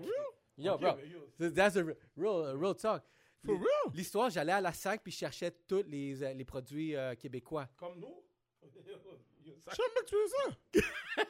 Yo, 0.57 0.77
bro. 0.77 0.97
yo, 0.99 1.49
That's 1.51 1.75
a 1.77 1.83
re- 1.83 1.95
real, 2.15 2.55
real 2.57 2.75
talk. 2.75 3.03
For 3.45 3.55
real? 3.55 3.93
L'histoire, 3.93 4.29
j'allais 4.31 4.51
à 4.53 4.61
la 4.61 4.73
sac 4.73 5.01
puis 5.03 5.11
je 5.11 5.17
cherchais 5.19 5.51
tous 5.67 5.83
les, 5.83 6.23
euh, 6.23 6.33
les 6.33 6.45
produits 6.45 6.95
euh, 6.95 7.13
québécois. 7.15 7.67
Comme 7.77 7.99
nous? 7.99 8.23
Yo, 9.47 9.55
ça- 9.59 9.71
Je 9.71 9.77
pas 9.77 10.01
que 10.01 10.05
tu 10.05 10.15
fais 10.15 10.81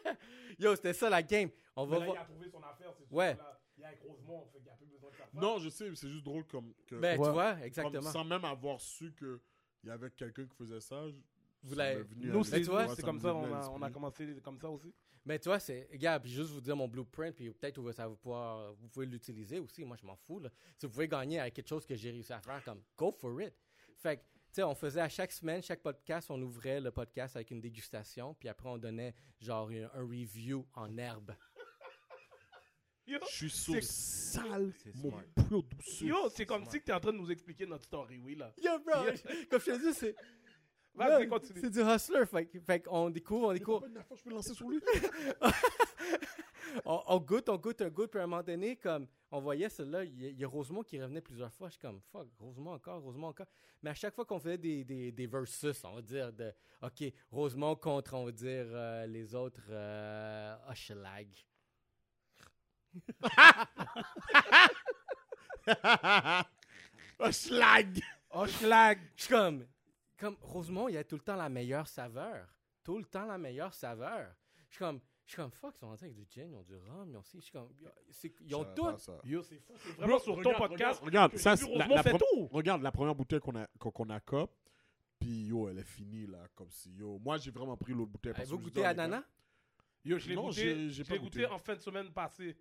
ça? 0.03 0.13
Yo, 0.59 0.75
c'était 0.75 0.93
ça 0.93 1.09
la 1.09 1.21
game. 1.23 1.49
On 1.75 1.85
Mais 1.85 1.91
va 1.93 1.99
là, 1.99 2.05
il 2.05 2.09
voir. 2.11 2.21
a 2.21 2.25
trouvé 2.25 2.49
son 2.49 2.63
affaire, 2.63 2.93
c'est 2.97 3.05
sûr. 3.07 3.15
Ouais. 3.15 3.35
Là, 3.35 3.59
il 3.77 3.81
y 3.81 3.85
a 3.85 3.91
Rosemont, 4.03 4.45
fait 4.51 4.59
qu'il 4.59 4.69
a 4.69 4.73
plus 4.73 4.87
besoin 4.87 5.09
de 5.11 5.15
faire 5.15 5.27
ça. 5.31 5.39
Non, 5.39 5.59
je 5.59 5.69
sais, 5.69 5.89
mais 5.89 5.95
c'est 5.95 6.09
juste 6.09 6.23
drôle 6.25 6.45
comme. 6.45 6.73
Que, 6.87 6.95
Ben, 6.95 7.19
Ouais. 7.19 7.27
tu 7.27 7.31
vois, 7.33 7.53
comme 7.53 7.63
exactement. 7.63 8.01
sans 8.11 8.23
même 8.23 8.43
avoir 8.45 8.81
su 8.81 9.13
qu'il 9.13 9.39
y 9.83 9.89
avait 9.91 10.09
quelqu'un 10.11 10.45
qui 10.47 10.55
faisait 10.55 10.81
ça. 10.81 11.07
je- 11.09 11.15
Vous 11.63 11.75
l'avez- 11.75 12.05
Nous, 12.15 12.43
c'est 12.43 12.63
c'est 12.63 12.71
me 12.71 13.01
comme 13.01 13.19
ça, 13.19 13.33
on 13.35 13.53
a, 13.53 13.69
on 13.69 13.81
a 13.81 13.89
commencé 13.91 14.39
comme 14.43 14.59
ça 14.59 14.69
aussi. 14.69 14.93
Mais 15.25 15.37
tu 15.39 15.49
vois, 15.49 15.59
c'est. 15.59 15.87
Regarde, 15.91 16.23
puis 16.23 16.31
juste 16.31 16.49
vous 16.51 16.61
dire 16.61 16.75
mon 16.75 16.87
blueprint, 16.87 17.35
puis 17.35 17.51
peut-être 17.51 17.79
vous, 17.79 17.91
ça 17.91 18.07
va 18.07 18.15
pouvoir, 18.15 18.73
vous 18.75 18.87
pouvez 18.87 19.05
l'utiliser 19.05 19.59
aussi. 19.59 19.83
Moi, 19.83 19.97
je 19.99 20.05
m'en 20.05 20.15
fous. 20.15 20.39
Là. 20.39 20.49
Si 20.77 20.85
vous 20.85 20.91
pouvez 20.93 21.07
gagner 21.07 21.39
avec 21.39 21.53
quelque 21.55 21.67
chose 21.67 21.85
que 21.85 21.95
j'ai 21.95 22.11
réussi 22.11 22.31
à 22.31 22.39
faire, 22.39 22.63
comme 22.63 22.81
go 22.97 23.11
for 23.11 23.41
it. 23.41 23.53
Fait 23.97 24.17
que 24.17 24.21
sais, 24.57 24.63
on 24.63 24.75
faisait 24.75 25.01
à 25.01 25.09
chaque 25.09 25.31
semaine, 25.31 25.61
chaque 25.61 25.81
podcast, 25.81 26.29
on 26.29 26.41
ouvrait 26.41 26.79
le 26.81 26.91
podcast 26.91 27.35
avec 27.35 27.51
une 27.51 27.61
dégustation, 27.61 28.33
puis 28.35 28.49
après 28.49 28.69
on 28.69 28.77
donnait 28.77 29.13
genre 29.39 29.69
un, 29.69 29.85
un 29.93 30.01
review 30.03 30.67
en 30.73 30.97
herbe. 30.97 31.33
Yo, 33.07 33.19
Je 33.31 33.35
suis 33.35 33.49
sur 33.49 33.73
C'est- 33.75 33.81
sale, 33.83 34.73
C'est 34.83 34.93
mon 34.95 35.11
pur 35.47 35.63
douceur. 35.63 36.07
yo, 36.09 36.29
c'est 36.29 36.45
comme 36.45 36.65
si 36.65 36.79
que 36.79 36.83
t'es 36.85 36.91
en 36.91 36.99
train 36.99 37.13
de 37.13 37.17
nous 37.17 37.31
expliquer 37.31 37.65
notre 37.65 37.85
story, 37.85 38.17
oui, 38.17 38.35
là. 38.35 38.53
Yo, 38.61 38.77
bro, 38.79 39.05
comme 39.49 39.61
je 39.61 39.65
te 39.71 39.87
dis, 39.87 39.93
c'est. 39.93 40.13
Vas-y, 40.97 41.23
Yo, 41.23 41.29
continue. 41.29 41.59
C'est 41.61 41.69
du 41.69 41.81
hustler. 41.81 42.25
Fait, 42.65 42.79
qu'on 42.81 43.09
découvre, 43.09 43.47
on 43.49 43.53
découvre. 43.53 43.81
pas 43.81 43.87
une 43.87 43.97
affaire, 43.97 44.17
je 44.17 44.23
peux 44.23 44.29
lancer 44.31 44.53
sur 44.53 44.67
lui. 44.69 44.81
on, 46.85 47.01
on 47.07 47.19
goûte, 47.19 47.49
on 47.49 47.57
goûte, 47.57 47.81
on 47.81 47.87
goûte, 47.89 48.11
puis 48.11 48.19
à 48.19 48.23
un 48.23 48.27
moment 48.27 48.43
donné, 48.43 48.75
comme, 48.75 49.07
on 49.31 49.39
voyait 49.39 49.69
celui-là, 49.69 50.03
il 50.03 50.21
y, 50.21 50.25
a- 50.25 50.29
il 50.29 50.39
y 50.39 50.43
a 50.43 50.47
Rosemont 50.47 50.83
qui 50.83 51.01
revenait 51.01 51.21
plusieurs 51.21 51.53
fois. 51.53 51.67
Je 51.69 51.73
suis 51.73 51.81
comme, 51.81 52.01
fuck, 52.11 52.27
Rosemont 52.39 52.73
encore, 52.73 53.01
Rosemont 53.01 53.27
encore. 53.27 53.45
Mais 53.83 53.91
à 53.91 53.93
chaque 53.93 54.15
fois 54.15 54.25
qu'on 54.25 54.39
faisait 54.39 54.57
des, 54.57 54.83
des, 54.83 55.11
des 55.11 55.27
versus, 55.27 55.83
on 55.83 55.95
va 55.95 56.01
dire, 56.01 56.33
de, 56.33 56.51
OK, 56.81 57.03
Rosemont 57.31 57.75
contre, 57.75 58.13
on 58.15 58.25
va 58.25 58.31
dire, 58.31 58.65
euh, 58.69 59.05
les 59.05 59.35
autres, 59.35 59.61
euh, 59.69 60.55
Hochelag. 60.69 61.27
Un 67.19 67.31
slag. 67.31 67.99
Hochelag. 68.29 68.99
Je 69.15 69.23
suis 69.23 69.33
comme, 69.33 69.65
comme, 70.17 70.37
Rosemont, 70.41 70.87
il 70.87 70.95
y 70.95 70.97
a 70.97 71.03
tout 71.03 71.15
le 71.15 71.21
temps 71.21 71.35
la 71.35 71.49
meilleure 71.49 71.87
saveur. 71.87 72.47
Tout 72.83 72.97
le 72.97 73.05
temps 73.05 73.25
la 73.25 73.37
meilleure 73.37 73.73
saveur. 73.73 74.33
Je 74.69 74.75
suis 74.75 74.79
comme, 74.79 74.99
je 75.25 75.31
suis 75.31 75.41
comme, 75.41 75.51
fuck, 75.51 75.75
ils 75.75 75.79
sont 75.79 75.87
rentrés 75.87 76.05
avec 76.05 76.17
du 76.17 76.25
gin, 76.29 76.49
ils 76.49 76.55
ont 76.55 76.63
du 76.63 76.75
rhum, 76.75 77.09
ils 77.09 77.17
ont 77.17 77.19
aussi, 77.19 77.37
je 77.37 77.43
suis 77.43 77.51
comme, 77.51 77.69
ils 78.41 78.55
ont 78.55 78.65
tout. 78.73 78.87
Yo, 79.25 79.43
c'est 79.43 79.59
fou. 79.59 79.73
C'est 79.75 79.91
vraiment 79.97 80.19
sur 80.19 80.35
ton 80.35 80.49
Regarde, 80.49 80.57
podcast. 80.57 81.01
Regarde, 81.03 81.37
ça, 81.37 81.55
la, 81.75 82.03
fait 82.03 82.17
tout. 82.17 82.47
regarde 82.47 82.81
la 82.81 82.91
première 82.91 83.13
bouteille 83.13 83.39
qu'on 83.39 83.55
a, 83.57 83.67
qu'on 83.77 84.09
a 84.09 84.19
cop. 84.19 84.51
Puis 85.19 85.47
yo, 85.47 85.67
elle 85.67 85.79
est 85.79 85.83
finie 85.83 86.27
là, 86.27 86.47
comme 86.55 86.69
si 86.69 86.91
yo. 86.91 87.19
Moi, 87.19 87.37
j'ai 87.37 87.51
vraiment 87.51 87.75
pris 87.75 87.93
l'autre 87.93 88.11
bouteille. 88.11 88.33
parce 88.33 88.47
Avez-vous 88.47 88.63
goûté 88.63 88.85
à 88.85 88.89
ah, 88.89 88.93
Nana? 88.93 89.23
Yo, 90.05 90.17
je 90.17 90.29
l'ai 90.29 90.35
goûté, 90.35 90.89
je 90.89 91.03
pas 91.03 91.13
l'ai 91.13 91.19
goûté 91.19 91.41
goûté. 91.41 91.53
en 91.53 91.57
fin 91.57 91.75
de 91.75 91.81
semaine 91.81 92.11
passée. 92.11 92.55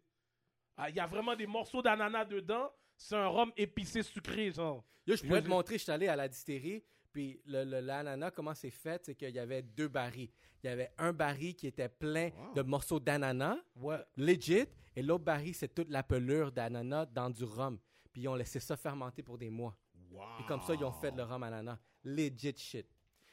Ah, 0.77 0.91
Il 0.91 0.97
y 0.97 1.01
a 1.01 1.07
vraiment 1.07 1.37
des 1.37 1.47
morceaux 1.47 1.83
d'ananas 1.83 2.25
dedans. 2.25 2.71
C'est 2.97 3.15
un 3.15 3.29
rhum 3.29 3.53
épicé 3.57 4.03
sucré, 4.03 4.51
genre. 4.51 4.85
Yo, 5.07 5.15
je 5.15 5.23
pourrais 5.23 5.43
te 5.43 5.49
montrer, 5.49 5.79
je 5.79 5.85
suis 5.85 5.93
allé 5.93 6.09
à 6.09 6.17
la 6.17 6.27
distillerie, 6.27 6.83
puis 7.17 7.41
le, 7.47 7.65
le- 7.65 7.81
l'ananas, 7.81 8.31
comment 8.33 8.53
c'est 8.55 8.69
fait, 8.71 9.03
c'est 9.07 9.15
qu'il 9.15 9.31
y 9.35 9.39
avait 9.39 9.63
deux 9.63 9.89
barils. 9.89 10.29
Il 10.63 10.67
y 10.67 10.69
avait 10.71 10.91
un 10.99 11.15
baril 11.15 11.55
qui 11.57 11.67
était 11.67 11.89
plein 11.89 12.29
Wow. 12.31 12.53
de 12.55 12.61
morceaux 12.61 13.01
d'ananas, 13.01 13.57
Ouais. 13.77 14.05
legit, 14.19 14.67
et 14.95 15.03
l'autre 15.03 15.25
baril, 15.25 15.55
c'est 15.55 15.75
toute 15.75 15.89
la 15.89 16.03
pelure 16.03 16.53
d'ananas 16.53 17.07
dans 17.07 17.31
du 17.31 17.45
rhum. 17.45 17.79
Puis 18.13 18.21
ils 18.23 18.29
ont 18.29 18.35
laissé 18.35 18.61
ça 18.61 18.77
fermenter 18.77 19.23
pour 19.23 19.39
des 19.39 19.49
mois. 19.49 19.75
Wow. 20.11 20.25
Et 20.41 20.45
comme 20.47 20.61
ça, 20.61 20.75
ils 20.75 20.85
ont 20.85 20.93
fait 20.93 21.11
le 21.17 21.23
rhum 21.23 21.43
ananas. 21.43 21.79
Legit 22.05 22.55
shit. 22.59 22.87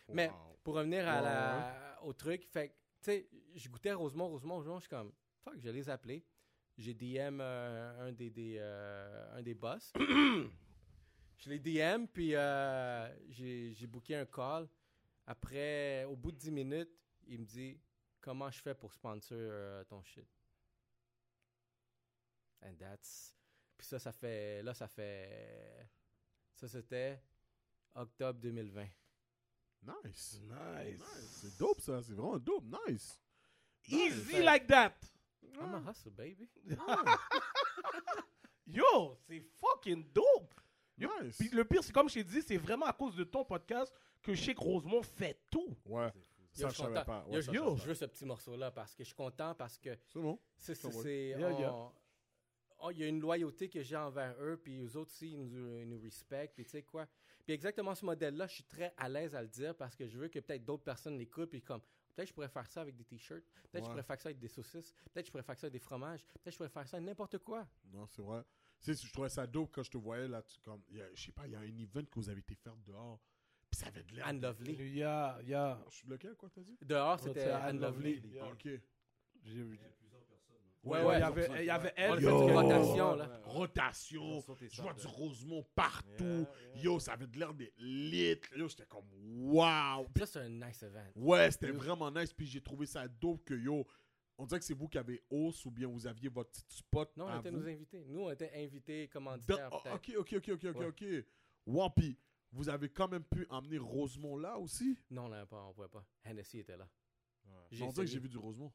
Mais 0.08 0.32
pour 0.64 0.76
revenir 0.76 1.06
à 1.06 1.18
Ouais, 1.18 1.22
la- 1.24 2.00
au 2.04 2.14
truc, 2.14 2.46
fait 2.46 2.70
tu 2.70 3.12
sais, 3.12 3.28
je 3.54 3.68
goûtais 3.68 3.92
Rosemont, 3.92 4.30
Rosemont, 4.30 4.56
Rosemont, 4.56 4.76
je 4.78 4.84
suis 4.84 4.90
comme, 4.90 5.12
fuck, 5.44 5.56
je 5.62 5.70
les 5.70 5.90
appelés. 5.90 6.24
J'ai 6.78 6.94
DM 6.94 7.40
euh, 7.42 8.08
un 8.08 8.14
des, 8.14 8.30
des, 8.30 8.56
euh, 8.60 9.38
un 9.38 9.42
des 9.42 9.54
boss. 9.56 9.92
je 11.44 11.50
les 11.50 11.60
DM, 11.60 12.06
puis 12.06 12.36
euh, 12.36 13.08
j'ai 13.30 13.74
j'ai 13.74 13.88
booké 13.88 14.16
un 14.16 14.26
call. 14.26 14.68
Après, 15.26 16.06
au 16.06 16.16
bout 16.16 16.32
de 16.32 16.38
10 16.38 16.52
minutes, 16.52 16.92
il 17.28 17.40
me 17.40 17.46
dit, 17.46 17.80
comment 18.20 18.50
je 18.52 18.60
fais 18.60 18.76
pour 18.76 18.94
sponsor 18.94 19.38
euh, 19.40 19.84
ton 19.86 20.04
shit? 20.04 20.28
And 22.62 22.76
that's... 22.78 23.34
Puis 23.78 23.88
ça, 23.88 24.00
ça 24.00 24.12
fait... 24.12 24.62
Là, 24.64 24.74
ça 24.74 24.88
fait... 24.88 25.90
Ça, 26.56 26.68
c'était 26.68 27.22
octobre 27.96 28.40
2020. 28.40 28.86
Nice. 29.84 30.42
Nice. 30.42 31.02
C'est 31.42 31.58
dope 31.58 31.82
ça, 31.82 32.02
c'est 32.02 32.14
vraiment 32.14 32.40
dope. 32.40 32.66
Nice. 32.88 33.20
Easy 33.90 34.36
Nice. 34.38 34.46
like 34.46 34.68
that. 34.68 34.94
I'm 35.60 35.76
a 35.76 35.90
hustle, 35.90 36.12
baby. 36.12 36.50
Yo, 38.66 39.18
c'est 39.28 39.42
fucking 39.42 40.06
dope. 40.14 40.54
Yo, 40.98 41.10
Nice. 41.22 41.38
Puis 41.38 41.50
le 41.50 41.66
pire, 41.66 41.84
c'est 41.84 41.92
comme 41.94 42.08
je 42.10 42.16
t'ai 42.16 42.24
dit, 42.24 42.42
c'est 42.42 42.58
vraiment 42.58 42.86
à 42.86 42.94
cause 42.94 43.16
de 43.16 43.24
ton 43.24 43.44
podcast 43.44 43.94
que 44.22 44.34
Chic 44.36 44.58
Rosemont 44.58 45.02
fait 45.04 45.40
tout. 45.50 45.76
Ouais. 45.86 46.06
Yo, 46.06 46.12
Ça, 46.52 46.70
je 46.70 46.76
savais 46.76 47.04
pas. 47.04 47.26
Ouais, 47.28 47.42
je, 47.42 47.42
ça, 47.42 47.52
je 47.52 47.58
yo, 47.58 47.64
savais 47.66 47.78
je 47.82 47.88
veux 47.88 47.96
ce 47.96 48.06
petit 48.06 48.26
morceau-là 48.26 48.72
parce 48.72 48.94
que 48.94 49.04
je 49.04 49.08
suis 49.08 49.16
content 49.16 49.56
parce 49.56 49.78
que. 49.80 49.90
C'est 50.08 50.20
bon. 50.20 50.40
c'est, 50.58 50.76
Ça 50.76 50.90
oh, 52.80 52.92
il 52.92 53.00
y 53.00 53.04
a 53.04 53.08
une 53.08 53.20
loyauté 53.20 53.70
que 53.70 53.82
j'ai 53.82 53.96
envers 53.96 54.36
eux, 54.42 54.58
puis 54.62 54.82
eux 54.82 54.98
autres 54.98 55.12
aussi, 55.12 55.32
ils 55.32 55.48
nous, 55.50 55.80
ils 55.80 55.88
nous 55.88 56.00
respectent, 56.00 56.54
puis 56.56 56.66
tu 56.66 56.72
sais 56.72 56.84
quoi. 56.84 57.08
Puis 57.46 57.54
exactement 57.54 57.96
ce 57.96 58.06
modèle-là, 58.06 58.48
je 58.48 58.56
suis 58.56 58.64
très 58.64 58.94
à 58.98 59.10
l'aise 59.10 59.36
à 59.36 59.42
le 59.42 59.48
dire 59.48 59.76
parce 59.76 59.96
que 59.96 60.06
je 60.08 60.18
veux 60.18 60.28
que 60.28 60.40
peut-être 60.40 60.64
d'autres 60.64 60.84
personnes 60.84 61.18
l'écoutent, 61.18 61.50
puis 61.50 61.62
comme, 61.62 61.82
peut-être 62.14 62.28
je 62.30 62.34
pourrais 62.34 62.50
faire 62.50 62.68
ça 62.68 62.82
avec 62.82 62.96
des 62.96 63.04
t-shirts, 63.04 63.44
peut-être 63.72 63.84
je 63.86 63.90
Ouais. 63.90 63.90
pourrais 63.90 64.04
faire 64.04 64.22
ça 64.22 64.28
avec 64.30 64.40
des 64.40 64.48
saucisses, 64.48 64.94
peut-être 65.14 65.26
je 65.26 65.32
pourrais 65.32 65.44
faire 65.44 65.58
ça 65.58 65.66
avec 65.66 65.74
des 65.74 65.80
fromages, 65.80 66.26
peut-être 66.26 66.52
je 66.54 66.58
pourrais 66.58 66.70
faire 66.70 66.88
ça 66.88 66.98
avec 66.98 67.08
n'importe 67.08 67.38
quoi. 67.40 67.68
Non, 67.92 68.06
c'est 68.08 68.22
vrai. 68.22 68.44
Tu 68.84 68.94
sais, 68.94 69.08
je 69.08 69.14
trouvais 69.14 69.30
ça 69.30 69.48
dope 69.48 69.72
quand 69.72 69.84
je 69.84 69.92
te 69.92 69.98
voyais 69.98 70.28
là. 70.28 70.42
tu- 70.42 70.60
comme, 70.60 70.82
il 70.90 70.98
y 70.98 71.02
a- 71.02 71.10
je 71.16 71.22
sais 71.24 71.32
pas, 71.32 71.48
il 71.48 71.54
y 71.54 71.56
a 71.56 71.60
un 71.60 71.78
event 71.78 72.04
que 72.04 72.16
vous 72.16 72.30
avez 72.30 72.40
été 72.42 72.54
faire 72.56 72.76
dehors. 72.86 73.20
Puis 73.72 73.80
ça 73.80 73.88
avait 73.88 74.04
de 74.04 74.14
l'air. 74.14 74.28
Anne 74.28 74.42
Lovely. 74.42 74.74
Yeah, 74.94 75.40
yeah. 75.46 75.80
Je 75.90 75.96
suis 75.96 76.08
lequel, 76.08 76.36
quoi, 76.36 76.50
t'as 76.54 76.62
dit? 76.62 76.78
Dehors, 76.82 77.16
Ouais, 77.24 77.28
c'était 77.34 77.50
Anne 77.50 77.80
Lovely. 77.80 78.16
Lovely. 78.16 78.34
Yeah. 78.34 78.48
Ok. 78.48 78.68
J'ai 79.46 79.64
vu. 79.64 79.80
Ouais, 80.84 81.00
Ouais, 81.00 81.06
ouais. 81.06 81.16
il 81.16 81.20
y 81.22 81.24
avait, 81.24 81.50
il 81.62 81.66
y 81.66 81.70
avait 81.70 81.94
elle. 81.96 82.20
Du 82.20 82.28
rotation, 82.28 83.16
là. 83.16 83.42
Rotation. 83.46 84.44
Je 84.70 84.82
vois 84.82 84.94
du 84.94 85.08
Rosemont 85.08 85.64
partout. 85.74 86.24
Yeah, 86.24 86.50
yeah. 86.76 86.84
Yo, 86.84 87.00
ça 87.00 87.14
avait 87.14 87.26
de 87.28 87.40
l'air 87.40 87.54
des 87.54 87.72
lit. 87.78 88.38
Yo, 88.56 88.68
j'étais 88.68 88.86
comme 88.86 89.06
wow. 89.14 90.06
Ça, 90.18 90.26
c'est 90.26 90.40
un 90.40 90.50
nice 90.50 90.84
event. 90.84 91.06
Ouais, 91.16 91.50
c'était 91.52 91.72
vraiment 91.72 92.12
nice. 92.12 92.34
Puis 92.34 92.48
j'ai 92.48 92.60
trouvé 92.62 92.86
ça 92.86 93.08
dope 93.08 93.46
que 93.46 93.54
yo 93.54 93.88
on 94.38 94.46
dirait 94.46 94.60
que 94.60 94.66
c'est 94.66 94.74
vous 94.74 94.88
qui 94.88 94.98
avez 94.98 95.22
hausse 95.30 95.66
ou 95.66 95.72
bien 95.72 95.88
vous 95.88 96.08
aviez 96.08 96.30
votre 96.30 96.52
petit 96.52 96.78
spot. 96.78 97.16
Non, 97.16 97.28
on 97.28 97.40
était 97.40 97.52
vous. 97.52 97.68
invités. 97.68 98.04
Nous, 98.08 98.22
on 98.22 98.32
était 98.32 98.52
invités 98.56 99.08
commanditaires. 99.08 99.70
Dans... 99.70 99.96
Ok, 99.96 100.12
ok, 100.18 100.34
ok, 100.38 100.50
ok, 100.50 100.64
ouais. 100.64 100.70
ok, 100.70 100.86
ok. 100.88 101.06
Wampi, 101.66 102.18
vous 102.52 102.70
avez 102.70 102.90
quand 102.90 103.08
même 103.08 103.24
pu 103.24 103.46
emmener 103.50 103.78
Rosemont 103.78 104.38
là 104.38 104.58
aussi 104.58 104.98
Non, 105.10 105.28
là, 105.28 105.46
on 105.52 105.68
ne 105.70 105.74
pouvait 105.74 105.88
pas. 105.88 106.06
Hennessy 106.24 106.60
était 106.60 106.78
là. 106.78 106.88
Ouais. 107.46 107.82
On 107.82 107.92
dirait 107.92 108.06
que 108.06 108.12
j'ai 108.12 108.20
vu 108.20 108.30
du 108.30 108.38
Rosemont. 108.38 108.72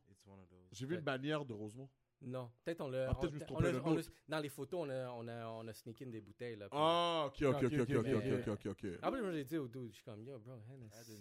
J'ai 0.73 0.87
vu 0.87 0.95
une 0.95 1.01
bannière 1.01 1.45
de 1.45 1.53
Rosemont. 1.53 1.89
Non, 2.21 2.51
peut-être 2.65 2.81
on 2.81 2.89
l'a. 2.89 3.11
Ah, 3.11 3.15
peut 3.15 3.31
on, 3.51 3.57
on, 3.57 3.61
le, 3.61 3.81
on 3.85 3.97
dans 4.27 4.41
les 4.41 4.49
photos, 4.49 4.81
on 4.87 4.91
a, 4.91 5.09
on 5.11 5.29
a, 5.29 5.47
on 5.47 5.69
a 5.69 5.73
sneak 5.73 6.03
in 6.03 6.09
des 6.09 6.21
bouteilles. 6.21 6.57
Là, 6.57 6.67
ah, 6.73 7.27
ok, 7.29 7.43
ok, 7.43 7.63
ok, 7.63 7.73
ok, 7.73 7.91
ok, 7.91 7.95
ok, 7.95 8.25
ok. 8.41 8.49
okay, 8.49 8.69
okay. 8.71 8.99
Après, 9.03 9.23
moi, 9.23 9.31
j'ai 9.33 9.45
dit 9.45 9.57
au 9.57 9.69
dude, 9.69 9.91
je 9.91 9.95
suis 9.95 10.03
comme, 10.03 10.25
yo, 10.25 10.37
bro, 10.41 10.55
Hennessy. 10.69 11.13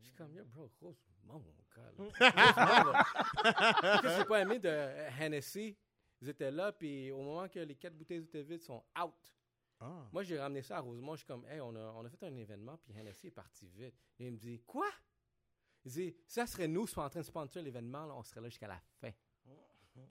Je 0.00 0.04
suis 0.04 0.14
comme, 0.14 0.34
yo, 0.34 0.44
bro, 0.44 0.70
Rosemont, 0.82 1.54
que 1.74 1.80
j'ai 4.18 4.24
pas 4.24 4.40
aimé 4.40 4.58
de 4.58 4.68
Hennessy, 5.20 5.76
ils 6.20 6.28
étaient 6.28 6.50
là, 6.50 6.72
puis 6.72 7.10
au 7.10 7.22
moment 7.22 7.48
que 7.48 7.60
les 7.60 7.74
quatre 7.76 7.94
bouteilles 7.96 8.22
étaient 8.22 8.42
vides, 8.42 8.62
sont 8.62 8.82
out. 9.02 9.14
Ah. 9.80 10.06
Moi, 10.12 10.22
j'ai 10.22 10.38
ramené 10.38 10.62
ça 10.62 10.76
à 10.76 10.80
Rosemont. 10.80 11.12
Je 11.14 11.18
suis 11.18 11.26
comme, 11.26 11.44
hey, 11.46 11.60
on 11.60 11.74
a, 11.74 11.92
on 11.96 12.04
a 12.04 12.08
fait 12.08 12.22
un 12.24 12.36
événement, 12.36 12.76
puis 12.78 12.92
Hennessy 12.96 13.28
est 13.28 13.32
parti 13.32 13.66
vite. 13.68 13.94
Et 14.18 14.26
il 14.26 14.32
me 14.32 14.36
dit, 14.36 14.60
quoi? 14.64 14.86
Il 15.84 15.90
dit, 15.90 16.16
si 16.26 16.34
ça 16.34 16.46
serait 16.46 16.68
nous 16.68 16.84
qui 16.84 16.92
sommes 16.92 17.04
en 17.04 17.10
train 17.10 17.20
de 17.20 17.24
sponsor 17.26 17.62
l'événement, 17.62 18.06
là, 18.06 18.14
on 18.14 18.22
serait 18.22 18.40
là 18.40 18.48
jusqu'à 18.48 18.68
la 18.68 18.80
fin. 19.00 19.10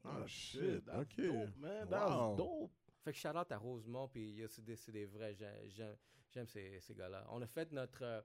Ah, 0.03 0.23
shit, 0.27 0.83
that's 0.85 0.99
ok. 1.01 1.15
Dope, 1.25 1.55
man. 1.57 1.87
That's 1.89 2.11
Wow. 2.11 2.35
dope. 2.35 2.71
Fait 3.03 3.13
que 3.13 3.17
shout 3.17 3.29
out 3.29 3.51
à 3.51 3.57
Rosemont, 3.57 4.07
puis 4.09 4.43
c'est 4.47 4.63
des, 4.63 4.75
c'est 4.75 4.91
des 4.91 5.05
vrais, 5.05 5.33
j'ai- 5.33 5.69
j'aime 5.69 5.95
j'aime 6.29 6.47
ces, 6.47 6.79
ces 6.81 6.93
gars-là. 6.93 7.25
On 7.29 7.41
a 7.41 7.47
fait 7.47 7.71
notre, 7.71 8.03
euh, 8.03 8.21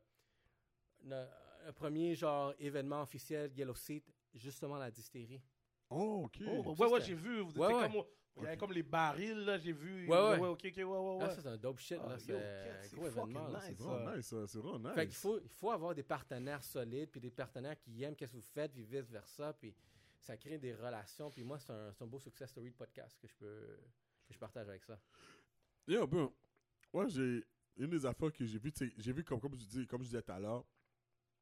le 1.65 1.73
premier 1.73 2.15
genre 2.15 2.55
événement 2.59 3.03
officiel 3.03 3.53
Yellow 3.57 3.75
Seat, 3.75 4.05
justement 4.35 4.77
la 4.77 4.91
distillerie. 4.91 5.43
Oh, 5.91 6.23
ok. 6.25 6.41
Oh, 6.47 6.75
ouais, 6.79 6.91
ouais, 6.91 7.01
j'ai 7.01 7.15
vu. 7.15 7.41
Vous 7.41 7.51
étiez 7.51 7.61
Ouais, 7.63 7.75
ouais. 7.75 7.91
comme. 7.93 8.03
Il 8.39 8.43
y 8.43 8.47
avait 8.49 8.57
comme 8.59 8.73
les 8.75 8.83
barils, 8.83 9.45
là, 9.47 9.57
j'ai 9.57 9.73
vu. 9.73 10.07
Ouais, 10.07 10.19
ouais. 10.39 10.49
ok, 10.49 10.61
ok, 10.67 10.77
ouais, 10.77 10.85
ouais, 10.85 11.19
Ah, 11.23 11.25
ouais. 11.29 11.35
ça, 11.35 11.41
c'est 11.41 11.49
un 11.49 11.57
dope 11.57 11.79
shit, 11.79 11.99
Ah, 12.05 12.09
là. 12.11 12.19
C'est 12.19 12.35
un 12.37 12.83
c'est 12.83 12.95
gros 12.97 13.07
événement, 13.07 13.49
là. 13.49 13.59
nice. 13.61 13.65
C'est 13.79 13.83
vraiment 13.83 14.15
nice, 14.15 14.27
ça, 14.27 14.47
c'est 14.47 14.59
vraiment 14.59 14.79
nice. 14.79 14.95
Fait 14.95 15.07
qu'il 15.07 15.15
faut, 15.17 15.41
il 15.41 15.49
faut 15.49 15.71
avoir 15.71 15.95
des 15.95 16.03
partenaires 16.03 16.63
solides, 16.63 17.09
puis 17.11 17.19
des 17.21 17.31
partenaires 17.31 17.79
qui 17.79 18.03
aiment 18.03 18.15
qu'est-ce 18.15 18.33
que 18.33 18.37
vous 18.37 18.43
faites, 18.43 18.73
puis 18.75 18.83
vice-versa, 18.85 19.55
puis 19.55 19.75
ça 20.21 20.37
crée 20.37 20.59
des 20.59 20.75
relations. 20.75 21.31
Puis 21.31 21.45
moi, 21.45 21.59
c'est 21.59 21.71
un, 21.73 21.91
c'est 21.95 22.05
un 22.05 22.07
beau 22.07 22.19
success 22.21 22.51
story 22.51 22.69
de 22.71 22.75
podcast 22.77 23.17
que 23.19 23.27
je 23.27 23.35
peux 23.37 23.79
que 24.27 24.35
je 24.35 24.39
partage 24.39 24.69
avec 24.69 24.85
ça. 24.85 25.01
Yeah, 25.89 26.05
ben, 26.07 26.29
ouais, 26.93 27.09
j'ai 27.09 27.43
une 27.79 27.89
des 27.89 28.05
affaires 28.05 28.33
que 28.33 28.45
j'ai 28.45 28.59
vu, 28.59 28.71
tu 28.71 28.87
sais, 28.87 28.93
j'ai 28.99 29.13
vu 29.13 29.25
comme, 29.25 29.41
comme, 29.41 29.55
je 29.55 29.65
dis, 29.65 29.87
comme 29.87 30.03
je 30.03 30.09
disais 30.09 30.21
tout 30.21 30.33
à 30.33 30.41
l'heure, 30.41 30.65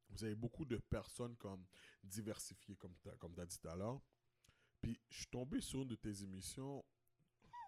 vous 0.09 0.23
avez 0.23 0.35
beaucoup 0.35 0.65
de 0.65 0.77
personnes 0.77 1.35
comme 1.37 1.65
diversifiées, 2.03 2.75
comme 2.75 2.95
tu 3.01 3.09
as, 3.09 3.15
comme 3.17 3.33
t'as 3.33 3.45
dit 3.45 3.57
tout 3.59 3.69
à 3.69 3.75
l'heure. 3.75 4.01
Puis 4.81 4.99
je 5.09 5.17
suis 5.17 5.27
tombé 5.27 5.61
sur 5.61 5.81
une 5.81 5.87
de 5.87 5.95
tes 5.95 6.23
émissions 6.23 6.83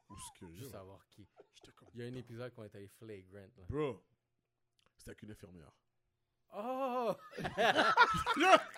où 0.10 0.18
ce 0.18 0.40
que 0.40 0.46
yo, 0.46 0.70
savoir 0.70 1.06
qui. 1.10 1.28
Il 1.94 2.02
y 2.02 2.04
a 2.04 2.08
un 2.08 2.16
épisode 2.16 2.54
qu'on 2.54 2.64
est 2.64 2.76
allé 2.76 2.88
flagrant, 2.88 3.48
là. 3.58 3.64
bro, 3.70 4.04
c'était 4.96 5.12
avec 5.12 5.24
une 5.24 5.32
infirmière. 5.32 5.72
Oh! 6.54 7.16
Yeah! 8.38 8.70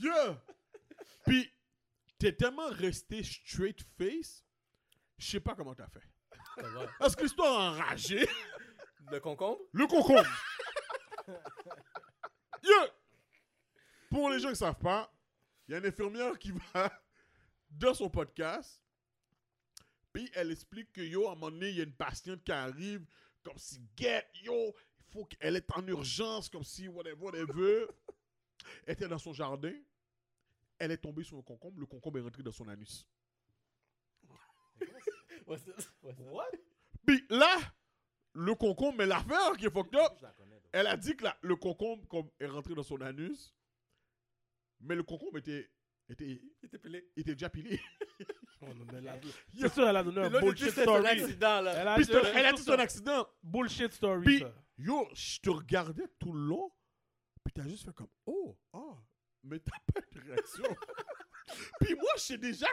Yeah! 0.00 0.44
Puis 1.26 1.52
t'es 2.18 2.36
tellement 2.36 2.68
resté 2.68 3.22
straight 3.22 3.82
face, 3.98 4.44
je 5.18 5.30
sais 5.30 5.40
pas 5.40 5.54
comment 5.54 5.74
t'as 5.74 5.88
fait. 5.88 6.08
Parce 6.98 7.16
que 7.16 7.22
l'histoire 7.22 7.72
enragée. 7.72 8.28
Le 9.10 9.20
concombre? 9.20 9.60
Le 9.72 9.86
concombre. 9.86 10.28
Yo! 12.62 12.70
Pour 14.10 14.30
les 14.30 14.38
gens 14.38 14.48
qui 14.48 14.52
ne 14.52 14.56
savent 14.56 14.78
pas, 14.78 15.12
il 15.66 15.72
y 15.72 15.74
a 15.74 15.78
une 15.78 15.86
infirmière 15.86 16.38
qui 16.38 16.52
va 16.52 16.92
dans 17.70 17.94
son 17.94 18.10
podcast, 18.10 18.82
puis 20.12 20.30
elle 20.34 20.50
explique 20.50 20.92
que 20.92 21.00
yo, 21.00 21.28
à 21.28 21.32
un 21.32 21.34
moment 21.34 21.50
donné, 21.50 21.70
il 21.70 21.76
y 21.76 21.80
a 21.80 21.84
une 21.84 21.94
patiente 21.94 22.44
qui 22.44 22.52
arrive, 22.52 23.04
comme 23.42 23.56
si, 23.56 23.80
get, 23.96 24.26
yo, 24.42 24.74
il 24.98 25.12
faut 25.12 25.24
qu'elle 25.24 25.56
est 25.56 25.72
en 25.72 25.86
urgence, 25.86 26.48
comme 26.48 26.64
si, 26.64 26.88
whatever, 26.88 27.16
whatever. 27.18 27.86
Elle 28.86 28.92
était 28.92 29.08
dans 29.08 29.18
son 29.18 29.32
jardin, 29.32 29.74
elle 30.78 30.90
est 30.90 30.98
tombée 30.98 31.24
sur 31.24 31.36
le 31.36 31.42
concombre, 31.42 31.80
le 31.80 31.86
concombre 31.86 32.18
est 32.18 32.22
rentré 32.22 32.42
dans 32.42 32.52
son 32.52 32.68
anus. 32.68 33.06
This? 35.46 35.90
Puis 37.06 37.26
là, 37.28 37.58
le 38.32 38.54
concombre, 38.54 38.98
mais 38.98 39.06
l'affaire 39.06 39.56
qui 39.58 39.66
est 39.66 39.70
fucked 39.70 39.94
up, 39.96 40.12
Elle 40.72 40.86
a 40.86 40.96
dit 40.96 41.16
que 41.16 41.24
la- 41.24 41.36
le 41.42 41.56
concombre 41.56 42.06
comme, 42.08 42.30
est 42.40 42.46
rentré 42.46 42.74
dans 42.74 42.82
son 42.82 43.00
anus, 43.00 43.54
mais 44.80 44.94
le 44.94 45.02
concombre 45.02 45.38
était, 45.38 45.70
était, 46.08 46.24
Il 46.62 46.66
était 46.66 46.78
pilé. 46.78 47.10
était 47.16 47.32
déjà 47.34 47.48
pilé. 47.50 47.80
Oh, 48.62 48.66
non, 48.74 48.84
mais 48.92 49.00
là- 49.00 49.18
C'est 49.58 49.72
sûr, 49.72 49.88
elle 49.88 49.96
a 49.96 50.02
donné 50.02 50.20
un 50.22 50.30
bullshit 50.30 50.70
story. 50.70 51.06
accident, 51.06 51.60
là. 51.60 51.72
Elle 51.74 51.88
a 51.88 51.94
Puis 51.96 52.06
dit, 52.06 52.12
elle 52.34 52.46
a 52.46 52.56
son 52.56 52.72
accident. 52.72 53.26
Bullshit 53.42 53.92
story, 53.92 54.24
Puis, 54.24 54.38
ça. 54.40 54.54
yo, 54.78 55.08
je 55.14 55.40
te 55.40 55.50
regardais 55.50 56.06
tout 56.18 56.32
le 56.32 56.40
long, 56.46 56.72
puis 57.44 57.52
t'as 57.52 57.68
juste 57.68 57.84
fait 57.84 57.92
comme, 57.94 58.10
oh, 58.26 58.56
ah, 58.72 58.96
mais 59.42 59.58
t'as 59.58 59.78
pas 59.92 60.00
de 60.00 60.20
réaction. 60.20 60.64
puis 61.80 61.94
moi, 61.96 62.10
je 62.16 62.22
sais 62.22 62.38
déjà, 62.38 62.68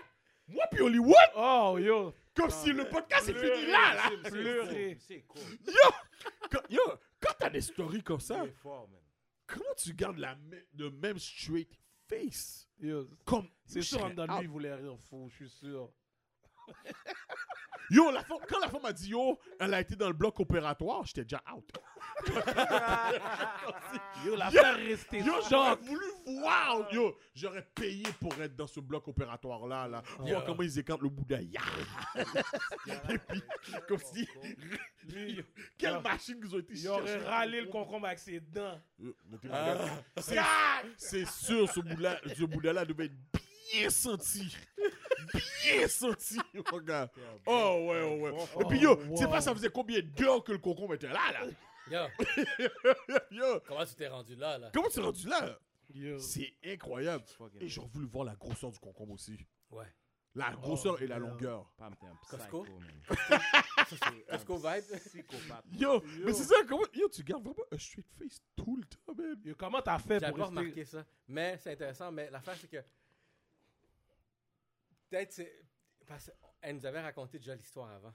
moi 0.47 0.63
puis 0.71 0.81
Hollywood, 0.81 1.15
Oh, 1.35 1.77
yo. 1.79 2.13
comme 2.35 2.49
si 2.51 2.71
le 2.71 2.87
podcast 2.87 3.27
est 3.29 3.33
fini 3.33 3.71
là, 3.71 3.95
là. 3.95 4.09
c'est 4.23 4.29
pleurer. 4.31 4.97
C'est 4.99 5.21
cool. 5.23 5.41
Yo, 5.65 6.59
yo, 6.69 6.81
quand 7.19 7.33
t'as 7.39 7.49
des 7.49 7.61
stories 7.61 8.03
comme 8.03 8.19
ça, 8.19 8.43
Il 8.43 8.49
est 8.49 8.53
fort, 8.53 8.87
man. 8.89 8.99
comment 9.47 9.73
tu 9.77 9.93
gardes 9.93 10.17
la, 10.17 10.35
mê- 10.35 10.65
le 10.77 10.89
même 10.91 11.19
straight 11.19 11.71
face? 12.07 12.67
Yo, 12.79 13.07
Comme, 13.25 13.49
C'est 13.65 13.81
sûr, 13.81 13.97
en 13.97 14.01
serais 14.01 14.11
dedans 14.11 14.25
de 14.27 14.31
out. 14.31 14.37
lui, 14.39 14.45
il 14.45 14.49
voulait 14.49 14.73
rire 14.75 14.97
fou, 15.09 15.27
je 15.29 15.35
suis 15.35 15.49
sûr. 15.49 15.91
Yo, 17.91 18.11
la 18.11 18.23
femme- 18.23 18.37
quand 18.47 18.59
la 18.59 18.69
femme 18.69 18.85
a 18.85 18.93
dit 18.93 19.09
yo, 19.09 19.39
elle 19.59 19.73
a 19.73 19.81
été 19.81 19.95
dans 19.95 20.07
le 20.07 20.13
bloc 20.13 20.39
opératoire, 20.39 21.05
j'étais 21.05 21.23
déjà 21.23 21.41
out. 21.55 21.69
Yo, 24.25 24.35
la 24.35 24.49
faire 24.51 24.75
rester 24.75 25.19
Yo, 25.19 25.33
j'aurais 25.49 25.75
voulu 25.77 26.05
voir. 26.25 26.87
Yo, 26.91 27.17
j'aurais 27.33 27.67
payé 27.73 28.03
pour 28.19 28.33
être 28.41 28.55
dans 28.55 28.67
ce 28.67 28.79
bloc 28.79 29.07
opératoire 29.07 29.65
là, 29.67 29.87
là. 29.87 30.01
Voir 30.19 30.43
comment 30.45 30.61
ils 30.63 30.77
écartent 30.79 31.01
le 31.01 31.09
bout 31.09 31.25
d'un 31.25 31.41
ya. 31.41 31.61
Et 33.09 33.17
puis, 33.17 33.41
comme 33.87 33.99
si, 34.13 34.27
Lui, 35.07 35.43
quelle 35.77 35.93
Yo. 35.93 36.01
machine 36.01 36.39
qu'ils 36.41 36.55
ont 36.55 36.59
été 36.59 36.73
il 36.73 36.87
aurait 36.89 37.07
chercher. 37.07 37.25
râlé 37.25 37.61
le 37.61 37.67
concombre 37.67 38.07
avec 38.07 38.19
ses 38.19 38.39
dents. 38.39 38.79
Yo, 38.99 39.15
mais 39.29 39.37
t'es 39.37 39.47
Ah. 39.51 39.65
malade. 39.65 39.89
C'est- 40.17 40.39
C'est 40.97 41.27
sûr, 41.27 41.69
ce 41.69 41.79
bout-là, 41.79 42.19
ce 42.37 42.43
bout-là 42.43 42.85
devait 42.85 43.05
être 43.05 43.15
bien 43.71 43.89
senti. 43.89 44.55
Bien 45.63 45.87
senti, 45.87 46.37
mon 46.53 46.79
gars. 46.79 47.09
Oh, 47.45 47.87
ouais, 47.89 48.01
oh, 48.03 48.57
ouais. 48.57 48.63
Et 48.63 48.65
puis, 48.67 48.79
yo, 48.79 48.95
tu 48.95 49.17
sais 49.17 49.25
wow. 49.25 49.31
pas, 49.31 49.41
ça 49.41 49.53
faisait 49.53 49.69
combien 49.69 50.01
d'heures 50.01 50.43
que 50.43 50.51
le 50.51 50.57
concombre 50.59 50.93
était 50.95 51.07
là, 51.07 51.31
là? 51.33 51.45
Yo, 51.91 52.25
Yo, 53.31 53.59
comment 53.67 53.85
tu 53.85 53.95
t'es 53.95 54.07
rendu 54.07 54.35
là, 54.35 54.57
là? 54.57 54.69
comment 54.73 54.89
tu 54.89 54.99
es 54.99 55.03
rendu 55.03 55.27
là? 55.27 55.59
Yo. 55.93 56.19
C'est 56.19 56.53
incroyable. 56.65 57.23
Et 57.59 57.67
j'aurais 57.67 57.87
voulu 57.89 58.05
voir 58.07 58.25
la 58.25 58.35
grosseur 58.35 58.71
du 58.71 58.79
concombre 58.79 59.13
aussi. 59.13 59.37
Ouais. 59.71 59.87
La 60.35 60.51
grosseur 60.51 60.95
Oh, 60.99 61.03
et 61.03 61.07
la 61.07 61.19
merde. 61.19 61.31
longueur. 61.31 61.65
Pam, 61.75 61.95
t'es 61.95 62.05
un 62.05 62.15
Costco? 62.29 62.65
Costco 64.29 64.57
vibe? 64.57 64.83
Yo, 65.79 66.03
mais 66.23 66.33
c'est 66.33 66.43
ça, 66.43 66.55
comment, 66.67 66.83
yo, 66.93 67.09
tu 67.09 67.23
gardes 67.23 67.43
vraiment 67.43 67.63
un 67.71 67.77
straight 67.79 68.05
face 68.17 68.39
tout 68.55 68.77
le 68.77 68.83
temps, 68.85 69.15
man. 69.17 69.41
Yo, 69.43 69.55
comment 69.57 69.81
t'as 69.81 69.97
fait 69.97 70.19
pour 70.19 70.37
pas 70.37 70.43
rester... 70.45 70.59
remarqué 70.59 70.85
ça. 70.85 71.03
Mais 71.27 71.57
c'est 71.57 71.71
intéressant. 71.71 72.11
Mais 72.11 72.29
l'affaire, 72.29 72.55
c'est 72.61 72.69
que. 72.69 72.77
Peut-être 75.09 75.31
c'est. 75.31 75.65
Parce 76.07 76.31
qu'elle 76.61 76.75
nous 76.75 76.85
avait 76.85 77.01
raconté 77.01 77.37
déjà 77.39 77.55
l'histoire 77.55 77.89
avant. 77.91 78.13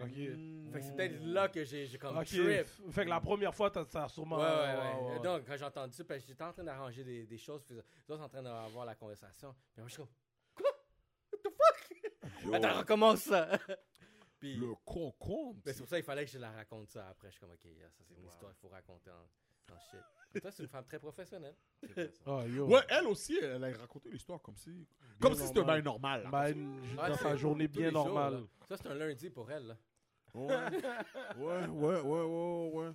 Ok. 0.00 0.08
Fait 0.14 0.78
que 0.78 0.80
c'est 0.82 0.96
peut-être 0.96 1.20
là 1.22 1.48
que 1.48 1.64
j'ai 1.64 1.86
j'ai 1.86 1.98
comme 1.98 2.16
Ok. 2.16 2.26
trip. 2.26 2.66
Fait 2.90 3.04
que 3.04 3.08
la 3.10 3.20
première 3.20 3.54
fois, 3.54 3.70
t'as 3.70 3.84
ça 3.86 4.04
a 4.04 4.08
sûrement... 4.08 4.38
Ouais, 4.38 4.44
ouais, 4.44 5.12
ouais. 5.14 5.20
Donc, 5.20 5.44
quand 5.46 5.56
j'ai 5.56 5.64
entendu 5.64 5.92
ça, 5.94 6.04
parce 6.04 6.20
que 6.22 6.28
j'étais 6.28 6.42
en 6.44 6.52
train 6.52 6.64
d'arranger 6.64 7.04
des, 7.04 7.26
des 7.26 7.38
choses, 7.38 7.62
puis 7.64 7.74
les 7.74 8.14
autres 8.14 8.22
en 8.22 8.28
train 8.28 8.42
d'avoir 8.42 8.86
la 8.86 8.94
conversation. 8.94 9.54
Puis 9.72 9.82
moi, 9.82 9.88
je 9.88 9.94
suis 9.94 10.02
comme, 10.02 10.12
quoi? 10.54 10.70
What 11.32 11.38
the 11.38 11.52
fuck? 11.52 12.44
Yo, 12.44 12.54
Attends, 12.54 12.78
recommence 12.78 13.20
ça. 13.22 13.48
puis, 14.38 14.56
le 14.56 14.74
concombre. 14.84 15.60
mais 15.66 15.72
c'est 15.72 15.80
pour 15.80 15.88
ça 15.88 15.96
qu'il 15.96 16.04
fallait 16.04 16.24
que 16.24 16.30
je 16.30 16.38
la 16.38 16.52
raconte 16.52 16.88
ça 16.88 17.08
après. 17.08 17.28
Je 17.28 17.32
suis 17.32 17.40
comme, 17.40 17.50
ok, 17.52 17.64
yeah, 17.64 17.90
ça 17.90 18.02
c'est 18.08 18.14
une 18.14 18.24
histoire 18.26 18.52
qu'il 18.52 18.60
faut 18.60 18.68
raconter 18.68 19.10
en, 19.10 19.74
en 19.74 19.78
shit. 19.90 20.00
Mais 20.34 20.40
toi, 20.40 20.50
c'est 20.52 20.62
une 20.62 20.68
femme 20.68 20.84
très 20.84 20.98
professionnelle. 20.98 21.56
C'est 21.80 21.90
vrai, 21.92 22.08
ça. 22.08 22.22
Oh, 22.26 22.42
yo. 22.46 22.66
Ouais, 22.66 22.80
elle 22.88 23.06
aussi, 23.06 23.38
elle 23.42 23.64
a 23.64 23.72
raconté 23.72 24.10
l'histoire 24.10 24.40
comme 24.40 24.56
si. 24.56 24.86
Comme 25.20 25.34
si 25.34 25.46
c'était 25.46 25.60
un 25.60 25.80
normal. 25.82 25.82
bail 25.82 25.82
normal. 25.84 26.22
là. 26.22 26.30
Ben, 26.30 27.06
dans 27.08 27.16
c'est 27.16 27.22
sa 27.22 27.36
journée 27.36 27.68
bien 27.68 27.90
jours, 27.90 28.04
normale. 28.04 28.44
Ça, 28.68 28.76
c'est 28.76 28.88
un 28.88 28.94
lundi 28.94 29.30
pour 29.30 29.50
elle. 29.50 29.66
Là. 29.66 29.76
Ouais, 30.34 30.46
ouais, 31.36 31.66
ouais, 31.66 32.00
ouais, 32.00 32.22
ouais, 32.22 32.70
ouais. 32.72 32.92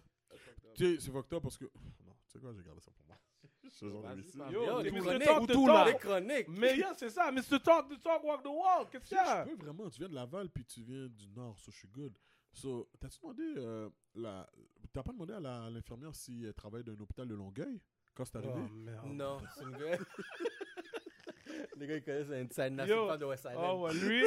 Tu 0.75 0.95
sais, 0.95 1.01
c'est 1.01 1.11
fucked 1.11 1.33
up 1.33 1.43
parce 1.43 1.57
que. 1.57 1.65
Non, 1.65 2.13
tu 2.27 2.31
sais 2.33 2.39
quoi, 2.39 2.53
j'ai 2.53 2.63
gardé 2.63 2.79
ça 2.81 2.91
pour 2.91 3.05
moi. 3.05 3.17
Ce 3.71 3.89
genre 3.89 4.01
Vas-y, 4.01 4.15
d'émission. 4.15 4.39
parle. 4.39 4.53
Yo, 4.53 4.63
Yo, 4.65 4.81
les 4.81 4.91
chroniques, 4.91 5.51
tout, 5.53 5.67
là. 5.67 5.86
Les 5.86 5.95
chroniques? 5.95 6.47
Mais 6.47 6.77
yeah, 6.77 6.93
c'est 6.95 7.09
ça. 7.09 7.31
Mr. 7.31 7.59
Talk 7.61 7.89
the 7.89 8.01
Talk, 8.01 8.23
walk 8.23 8.43
the 8.43 8.47
walk. 8.47 8.89
Qu'est-ce 8.91 9.09
qu'il 9.09 9.17
y 9.17 9.19
a? 9.19 9.45
Je 9.45 9.49
peux 9.51 9.65
vraiment, 9.65 9.89
tu 9.89 9.99
viens 9.99 10.09
de 10.09 10.15
Laval 10.15 10.49
puis 10.49 10.63
tu 10.65 10.81
viens 10.83 11.07
du 11.07 11.27
Nord, 11.36 11.57
so 11.59 11.71
je 11.71 11.77
suis 11.79 11.88
good. 11.89 12.13
So, 12.53 12.89
t'as-tu 13.01 13.19
demandé, 13.19 13.43
euh, 13.57 13.89
la... 14.15 14.49
t'as 14.95 15.03
pas 15.03 15.11
demandé 15.11 15.33
à 15.33 15.39
la- 15.39 15.65
à 15.65 15.69
l'infirmière 15.69 16.15
si 16.15 16.43
elle 16.45 16.53
travaille 16.53 16.83
dans 16.83 16.93
un 16.93 16.99
hôpital 17.01 17.27
de 17.27 17.35
Longueuil? 17.35 17.79
Quand 18.13 18.23
c'est 18.25 18.37
arrivé? 18.37 18.53
Oh, 18.55 18.69
merde. 18.73 19.05
Non, 19.07 19.37
c'est 19.55 19.63
une 19.63 19.77
gueule. 19.77 19.99
Les 21.77 21.87
gars, 21.87 21.95
ils 21.97 22.03
connaissent 22.03 22.27
Yo. 22.29 22.69
nationale 22.69 23.19
de 23.19 23.25
West 23.25 23.47
Island. 23.49 23.65
Oh, 23.69 23.83
ouais, 23.85 23.93
lui, 23.93 24.23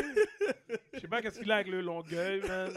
je 0.93 1.01
sais 1.01 1.09
pas 1.09 1.23
qu'est-ce 1.23 1.41
qu'il 1.41 1.51
a 1.51 1.57
avec 1.57 1.69
le 1.69 1.81
Longueuil, 1.81 2.43
man. 2.47 2.71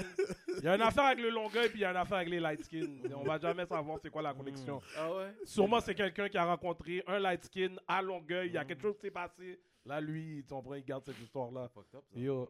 Il 0.57 0.63
y 0.63 0.67
a 0.67 0.75
une 0.75 0.81
affaire 0.81 1.03
avec 1.05 1.19
le 1.19 1.29
Longueuil, 1.29 1.67
puis 1.69 1.79
il 1.79 1.81
y 1.81 1.85
a 1.85 1.91
une 1.91 1.97
affaire 1.97 2.17
avec 2.17 2.29
les 2.29 2.39
light 2.39 2.63
skin. 2.63 2.87
On 3.15 3.23
va 3.23 3.37
jamais 3.37 3.65
savoir 3.65 3.99
c'est 4.01 4.09
quoi 4.09 4.21
la 4.21 4.33
connexion. 4.33 4.81
Ah 4.97 5.13
ouais? 5.13 5.33
Sûrement, 5.43 5.81
c'est 5.81 5.93
quelqu'un 5.95 6.29
qui 6.29 6.37
a 6.37 6.45
rencontré 6.45 7.03
un 7.07 7.19
light 7.19 7.43
skin 7.43 7.75
à 7.87 8.01
Longueuil. 8.01 8.47
Il 8.47 8.53
y 8.53 8.57
a 8.57 8.63
quelque 8.63 8.81
chose 8.81 8.95
qui 8.95 9.01
s'est 9.01 9.11
passé. 9.11 9.59
Là, 9.83 9.99
lui, 9.99 10.43
tu 10.47 10.53
comprends, 10.53 10.75
il 10.75 10.83
garde 10.85 11.03
cette 11.03 11.19
histoire-là. 11.19 11.67
Fucked 11.73 11.95
up, 11.95 12.03
ça. 12.13 12.19
Yo. 12.19 12.47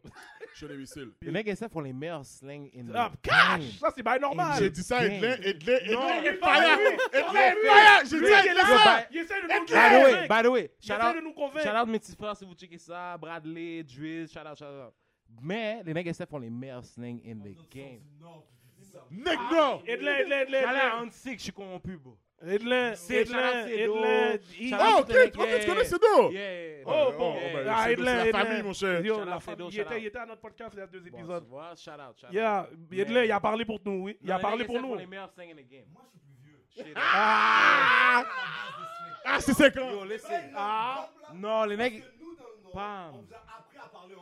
Je 0.52 0.56
suis 0.56 0.66
un 0.66 0.70
imbécile. 0.74 1.12
Les 1.22 1.30
mecs 1.30 1.48
SF 1.48 1.72
font 1.72 1.80
les 1.80 1.92
meilleurs 1.92 2.26
slangs 2.26 2.68
in 2.76 2.84
Ah, 2.94 3.10
the 3.10 3.20
cash! 3.22 3.58
game. 3.60 3.70
Ça, 3.80 3.88
c'est 3.96 4.02
bien 4.02 4.18
normal. 4.18 4.58
J'ai 4.58 4.68
dit 4.70 4.82
ça 4.82 4.98
à 4.98 5.04
Edlin, 5.06 5.36
Edlin, 5.42 5.78
Non, 5.94 6.08
Edlin, 6.08 6.20
il 6.20 6.26
est 6.26 6.36
fire! 6.36 6.78
Edlin 7.12 7.54
fire! 7.64 8.02
J'ai 8.04 8.18
dit 8.20 8.26
à 8.26 8.40
il 8.42 8.46
est 8.46 8.50
Edlin 8.50 8.64
ça! 8.66 9.06
Il 9.10 9.16
essaie 9.18 9.40
de 9.40 9.46
nous 9.46 9.64
By 9.64 9.66
the 9.66 9.72
way, 9.72 10.12
convaincre. 10.12 10.28
by 10.28 10.42
the 10.42 10.50
way, 10.52 10.70
shout 10.78 10.92
out, 10.94 11.34
convaincre. 11.34 11.62
shout 11.70 11.76
out 11.82 11.88
mes 11.88 11.98
petits 11.98 12.16
frères 12.16 12.36
si 12.36 12.44
vous 12.44 12.54
checkez 12.54 12.78
ça, 12.78 13.16
Bradley, 13.16 13.82
Driz, 13.82 14.30
shout 14.30 14.40
out, 14.46 14.58
shout 14.58 14.66
out. 14.66 14.92
Mais 15.40 15.82
les 15.84 15.94
mecs 15.94 16.06
SF 16.08 16.28
font 16.28 16.38
les 16.38 16.50
meilleurs 16.50 16.84
slangs 16.84 17.18
in 17.26 17.36
the 17.36 17.56
game. 17.70 18.00
Nick, 19.10 19.38
non! 19.50 19.80
Edlin, 19.86 20.16
Edlin, 20.18 20.40
Edlin, 20.42 20.60
Shout 20.60 20.68
out 20.68 20.76
Edlin. 20.76 21.06
on 21.06 21.10
sick, 21.10 21.38
je 21.38 21.44
suis 21.44 21.52
corrompu, 21.52 21.96
bro. 21.96 22.18
Shout 22.42 22.58
Oh, 24.74 24.82
out 24.82 25.00
ok, 25.00 25.06
to 25.06 25.12
the 25.12 25.38
ok, 25.38 25.46
mec, 25.46 25.60
tu 25.60 25.66
connais 25.68 25.82
yeah. 25.82 25.84
Cedo? 25.84 26.30
Yeah. 26.32 26.82
Oh, 26.86 27.12
bon. 27.16 27.34
Oh, 27.36 27.40
ben, 27.54 27.66
Ah, 27.68 27.84
c'est 27.84 27.92
Edlin, 27.92 28.04
c'est 28.04 28.16
la 28.16 28.26
Edlin. 28.26 28.44
famille, 28.44 28.62
mon 28.64 28.72
cher. 28.72 29.04
Yo, 29.04 29.14
Shout 29.14 29.24
la 29.24 29.36
out 29.36 29.42
il 29.46 29.52
shout 29.54 29.68
était, 29.70 29.82
out. 29.94 29.96
il 30.00 30.06
était 30.06 30.18
à 30.18 30.26
notre 30.26 30.40
podcast 30.40 30.70
il 30.74 30.78
y 30.78 30.82
a 30.82 30.86
deux 30.86 31.00
Bon, 31.00 31.06
épisodes. 31.18 31.44
tu 31.44 31.50
vois, 31.50 31.72
shout 31.76 31.90
out, 31.92 32.16
shout 32.20 32.26
out. 32.26 32.32
Yeah, 32.32 32.68
Edlin, 32.92 33.24
il 33.24 33.32
a 33.32 33.40
parlé 33.40 33.64
pour 33.64 33.78
nous, 33.84 34.02
oui. 34.04 34.18
Il 34.22 34.30
a 34.32 34.36
Non, 34.36 34.40
parlé 34.42 34.58
les 34.58 34.64
pour 34.64 34.80
nous. 34.80 34.88
font 34.88 34.94
les 34.96 35.06
meilleurs 35.06 35.30
slangs 35.30 35.44
in 35.50 35.54
the 35.54 35.68
game. 35.70 35.84
Moi, 35.92 36.02
je 36.04 36.18
suis 36.72 36.82
plus 36.82 36.90
vieux. 36.90 36.94
Ah! 36.96 38.24
Ah, 39.24 39.40
c'est 39.40 39.54
5 39.54 39.76
ans! 39.76 39.90
Yo, 39.92 40.04
listen. 40.04 40.52
Ah, 40.56 41.08
non, 41.34 41.64
les 41.64 41.76
mecs. 41.76 42.02
Pam. 42.72 43.24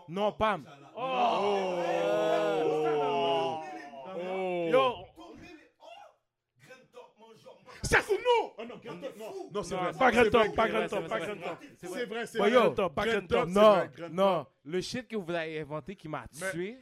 Non, 0.09 0.33
Pam. 0.33 0.65
Oh! 0.95 1.79
Oh! 4.17 4.69
Yo, 4.71 4.95
Ça, 7.91 8.01
c'est 8.03 8.17
nous! 8.17 8.53
Oh 8.57 8.65
non, 9.53 9.63
c'est 9.63 9.75
vrai. 9.75 9.93
pas 9.93 10.13
c'est 10.13 10.13
Grand 10.13 10.21
vrai, 10.23 10.31
Top, 10.31 10.55
pas 10.55 10.67
c'est 10.67 10.73
pas 10.73 10.89
Top. 10.89 11.59
C'est 11.77 12.05
vrai, 12.07 12.27
c'est 12.27 12.39
vrai. 12.39 12.51
pas 12.95 13.05
c'est 13.05 13.47
Non, 13.47 13.91
non. 14.11 14.47
Le 14.65 14.81
shit 14.81 15.09
que 15.09 15.17
vous 15.17 15.31
avez 15.33 15.61
inventé 15.61 15.97
qui 15.97 16.09
m'a 16.09 16.27
tué. 16.53 16.81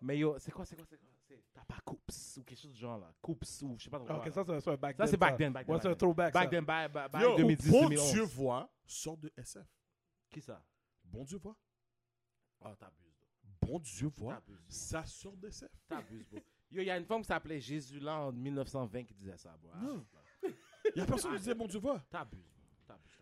Mais 0.00 0.18
yo, 0.18 0.36
c'est 0.38 0.50
quoi, 0.50 0.64
c'est 0.64 0.76
quoi, 0.76 0.84
c'est 0.88 0.96
quoi? 0.96 1.06
C'est- 1.26 1.42
T'as 1.54 1.64
pas 1.64 1.80
Coops 1.84 2.36
ou 2.38 2.42
quelque 2.42 2.60
chose 2.60 2.72
du 2.72 2.78
genre 2.80 2.98
là. 2.98 3.10
Coops 3.22 3.62
ou 3.62 3.76
je 3.78 3.84
sais 3.84 3.90
pas 3.90 3.98
trop 4.00 4.12
Ok, 4.14 4.22
quoi. 4.24 4.30
ça, 4.32 4.44
c'est- 4.44 4.60
c'est 4.60 4.70
un 4.70 4.76
back 4.76 4.96
Ça, 4.96 5.04
then, 5.04 5.10
c'est 5.10 5.16
back 5.16 5.36
then, 5.38 5.52
back 5.52 5.66
then, 5.66 5.74
Ouais, 5.74 5.80
c'est 5.80 5.86
un 5.86 5.90
back 5.90 5.98
throwback, 5.98 6.34
Back 6.34 6.44
ça. 6.44 6.50
then, 6.50 6.64
by 6.64 7.20
Yo, 7.22 7.36
2010, 7.36 7.70
Bon 7.70 7.88
2011. 7.88 8.12
Dieu 8.12 8.22
voit 8.22 8.70
sort 8.86 9.16
de 9.16 9.32
SF. 9.36 9.66
Qui 10.30 10.40
ça? 10.42 10.62
Bon 11.04 11.24
Dieu 11.24 11.38
voit. 11.38 11.56
Oh, 12.60 12.68
t'abuses. 12.78 13.26
Bon 13.62 13.78
Dieu 13.78 14.08
voit. 14.08 14.42
Ça 14.68 15.04
sort 15.06 15.36
de 15.36 15.48
SF. 15.48 15.70
T'abuses, 15.88 16.26
bro. 16.28 16.40
Yo, 16.72 16.80
il 16.80 16.86
y 16.86 16.90
a 16.90 16.96
une 16.96 17.04
femme 17.04 17.20
qui 17.20 17.26
s'appelait 17.28 17.60
Jésus 17.60 18.00
là 18.00 18.16
en 18.18 18.32
1920 18.32 19.04
qui 19.04 19.14
disait 19.14 19.36
ça, 19.36 19.54
bro. 19.60 19.70
Non. 19.80 20.04
Il 20.42 20.98
y 20.98 21.00
a 21.00 21.06
personne 21.06 21.32
qui 21.32 21.38
disait 21.38 21.54
bon 21.54 21.66
Dieu 21.66 21.78
voit. 21.78 22.00
T'abuses. 22.10 22.40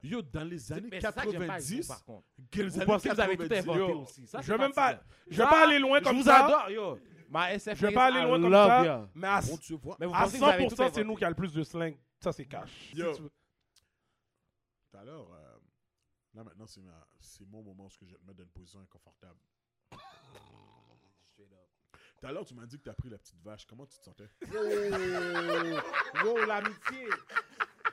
Yo, 0.02 0.22
dans 0.22 0.44
les 0.44 0.72
années 0.72 0.88
Mais 0.90 1.00
c'est 1.00 1.12
ça 1.12 1.22
que 1.24 1.30
j'aime 1.30 1.46
pas 1.46 1.54
avec 1.54 1.64
vous, 1.64 1.76
90, 1.76 1.88
par 1.88 2.04
contre. 2.04 2.26
quelles 2.50 2.68
Vous 2.68 2.76
années 2.76 2.86
pensez 2.86 3.08
que 3.10 3.14
vous 3.14 3.20
avez 3.20 3.36
tout 3.36 3.42
90? 3.48 3.68
inventé 3.68 3.78
Yo, 3.92 4.00
aussi? 4.00 4.26
Ça, 4.26 4.40
Je 4.40 4.46
c'est 4.46 4.52
vais 4.52 4.58
même 4.58 4.72
pas, 4.72 4.92
fatigant. 4.94 5.04
je 5.30 5.36
vais 5.42 5.48
pas 5.48 5.64
aller 5.66 5.78
loin 5.78 5.98
Je 5.98 6.04
comme 6.04 6.16
vous 6.16 6.22
ça. 6.22 6.46
adore, 6.46 6.70
yo. 6.70 6.98
My 7.28 7.50
SF 7.52 7.78
Je 7.78 7.86
vais 7.86 7.92
pas 7.92 8.04
aller 8.06 8.22
loin 8.22 8.40
comme 8.40 8.50
ça, 8.52 9.08
mais 9.14 9.26
à, 9.28 9.40
Bon, 9.42 9.56
tu 9.58 9.74
vois. 9.76 9.96
Mais 10.00 10.06
vous 10.06 10.14
à 10.14 10.20
pensez 10.20 10.32
que 10.38 10.38
vous 10.44 10.44
avez 10.50 10.66
tout 10.68 10.74
100%, 10.74 10.90
c'est 10.94 11.04
nous 11.04 11.14
qui 11.16 11.24
a 11.24 11.28
le 11.28 11.34
plus 11.36 11.52
de 11.52 11.62
slang. 11.62 11.94
Ça, 12.18 12.32
c'est 12.32 12.46
cash. 12.46 12.92
Yo. 12.94 13.10
Si 13.12 13.16
tu 13.18 13.22
veux. 13.24 13.30
Tout 14.90 14.96
à 14.96 15.04
l'heure, 15.04 15.30
euh, 15.32 15.58
là 16.34 16.44
maintenant, 16.44 16.66
c'est 16.66 16.80
ma- 16.80 17.06
c'est 17.20 17.46
mon 17.46 17.62
moment 17.62 17.84
où 17.84 17.90
je 17.90 17.98
vais 18.06 18.06
te 18.16 18.24
mettre 18.24 18.38
dans 18.38 18.44
une 18.44 18.50
position 18.50 18.80
inconfortable. 18.80 19.38
Tout 22.20 22.26
à 22.26 22.32
l'heure, 22.32 22.44
tu 22.44 22.52
m'as 22.54 22.66
dit 22.66 22.76
que 22.78 22.82
tu 22.84 22.90
as 22.90 22.94
pris 22.94 23.08
la 23.08 23.16
petite 23.16 23.42
vache. 23.42 23.66
Comment 23.66 23.86
tu 23.86 23.98
te 23.98 24.04
sentais? 24.04 24.28
Wow, 26.22 26.44
l'amitié. 26.46 27.06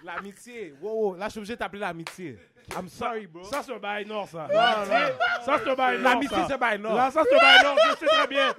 L'amitié. 0.03 0.73
Wow, 0.81 0.91
wow. 0.91 1.15
Là, 1.15 1.25
je 1.27 1.31
suis 1.31 1.37
obligé 1.39 1.53
de 1.53 1.59
t'appeler 1.59 1.79
l'amitié. 1.79 2.37
I'm 2.75 2.89
sorry, 2.89 3.25
bro. 3.25 3.45
Ça, 3.45 3.63
c'est 3.63 3.73
un 3.73 3.79
bail 3.79 4.05
nord, 4.05 4.27
ça. 4.27 4.45
non. 4.49 5.45
Ça, 5.45 5.59
c'est 5.63 5.69
un 5.69 5.75
bail 5.75 6.01
nord. 6.01 6.13
L'amitié, 6.13 6.37
c'est 6.45 6.57
by 6.59 6.77
no. 6.77 6.93
Là, 6.93 7.09
ça, 7.09 7.23
c'est 7.23 7.35
un 7.35 7.39
bail 7.39 7.63
nord. 7.63 7.77
Je 7.89 7.95
sais 7.95 8.05
très 8.05 8.27
bien. 8.27 8.53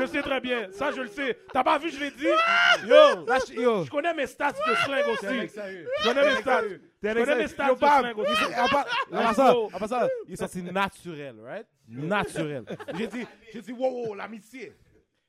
Je 0.00 0.06
sais 0.06 0.22
très 0.22 0.40
bien. 0.40 0.72
Ça, 0.72 0.90
je 0.90 1.02
le 1.02 1.08
sais. 1.08 1.38
T'as 1.52 1.62
pas 1.62 1.78
vu, 1.78 1.90
je 1.90 2.00
l'ai 2.00 2.10
dit? 2.10 2.24
Yo, 2.24 3.24
Là, 3.24 3.38
je, 3.46 3.52
yo. 3.54 3.84
je 3.84 3.90
connais 3.90 4.14
mes 4.14 4.26
stats 4.26 4.50
de 4.50 4.58
un 4.58 4.96
mec 4.96 5.06
aussi. 5.06 5.24
Je 5.24 6.02
connais 6.02 6.34
mes 6.34 6.40
stats. 6.40 6.62
Je 7.00 7.08
un 7.08 7.14
connais 7.14 7.36
mes 7.36 7.48
stats 7.48 7.74
de 7.74 7.78
bam. 7.78 8.00
slang 8.00 8.18
aussi. 8.18 8.30
Let's 8.32 9.36
ça, 9.36 9.54
part 9.78 9.88
ça, 9.88 10.08
il 10.26 10.32
est 10.34 10.36
sorti 10.36 10.62
naturel, 10.62 11.36
right? 11.40 11.66
Naturel. 11.88 12.64
J'ai 12.96 13.06
dit, 13.06 13.26
j'ai 13.52 13.62
dit, 13.62 13.72
wow, 13.72 14.06
wow, 14.08 14.14
l'amitié. 14.14 14.72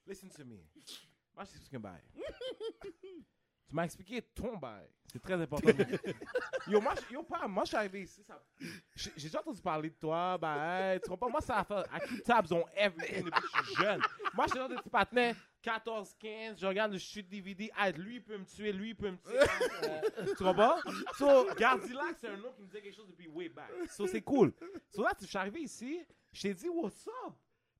Listen 0.06 0.30
to 0.30 0.44
me. 0.46 0.58
Moi, 1.36 1.46
je 1.46 1.52
t'explique 1.52 1.74
un 1.76 1.80
bail. 1.80 2.02
Tu 3.68 3.76
m'as 3.76 3.86
expliqué 3.86 4.22
ton 4.22 4.58
bail. 4.58 4.88
C'est 5.12 5.20
très 5.22 5.34
important. 5.42 5.70
yo, 6.68 6.82
moi, 6.82 6.94
je- 6.96 7.14
yo, 7.14 7.24
pas, 7.24 7.48
moi, 7.48 7.64
je 7.64 7.70
suis 7.70 7.78
arrivé 7.78 8.02
ici. 8.02 8.24
J'ai 8.96 9.12
déjà 9.16 9.40
entendu 9.40 9.62
parler 9.62 9.90
de 9.90 9.96
toi. 9.96 10.38
Bah, 10.38 10.94
hey, 10.94 11.00
tu 11.00 11.10
comprends? 11.10 11.30
Moi, 11.30 11.42
ça 11.42 11.60
a 11.60 11.64
fait. 11.64 11.84
À 11.92 12.00
keep 12.00 12.24
tabs 12.24 12.52
on 12.52 12.66
everything 12.76 13.24
depuis 13.26 13.42
que 13.42 13.48
je 13.60 13.64
suis 13.72 13.76
jeune. 13.84 14.02
Moi, 14.34 14.46
je 14.48 14.52
suis 14.52 14.60
dans 14.60 14.70
des 14.70 14.76
petits 14.76 14.90
partenaires 14.90 15.36
14, 15.62 16.14
15. 16.20 16.60
Je 16.60 16.66
regarde 16.68 16.92
le 16.92 16.98
chute 17.00 17.30
DVD. 17.30 17.72
Ah, 17.76 17.92
lui, 17.92 18.16
il 18.16 18.24
peut 18.24 18.38
me 18.38 18.46
tuer. 18.46 18.72
Lui, 18.74 18.90
il 18.90 18.96
peut 18.96 19.12
me 19.12 19.18
tuer. 19.18 19.40
Euh, 19.84 20.26
tu 20.38 20.44
comprends? 20.44 20.78
So, 21.18 21.46
Gardilac, 21.56 22.16
c'est 22.20 22.28
un 22.30 22.38
nom 22.38 22.52
qui 22.54 22.62
me 22.62 22.68
disait 22.68 22.82
quelque 22.82 22.96
chose 22.96 23.08
depuis 23.08 23.28
way 23.28 23.50
back. 23.50 23.70
So, 23.90 24.06
c'est 24.08 24.22
cool. 24.22 24.52
So, 24.92 25.02
là, 25.04 25.12
tu- 25.18 25.24
je 25.26 25.30
suis 25.30 25.38
arrivé 25.38 25.62
ici. 25.62 26.04
Je 26.32 26.42
t'ai 26.42 26.54
dit, 26.54 26.70
what's 26.70 27.08
up? 27.26 27.34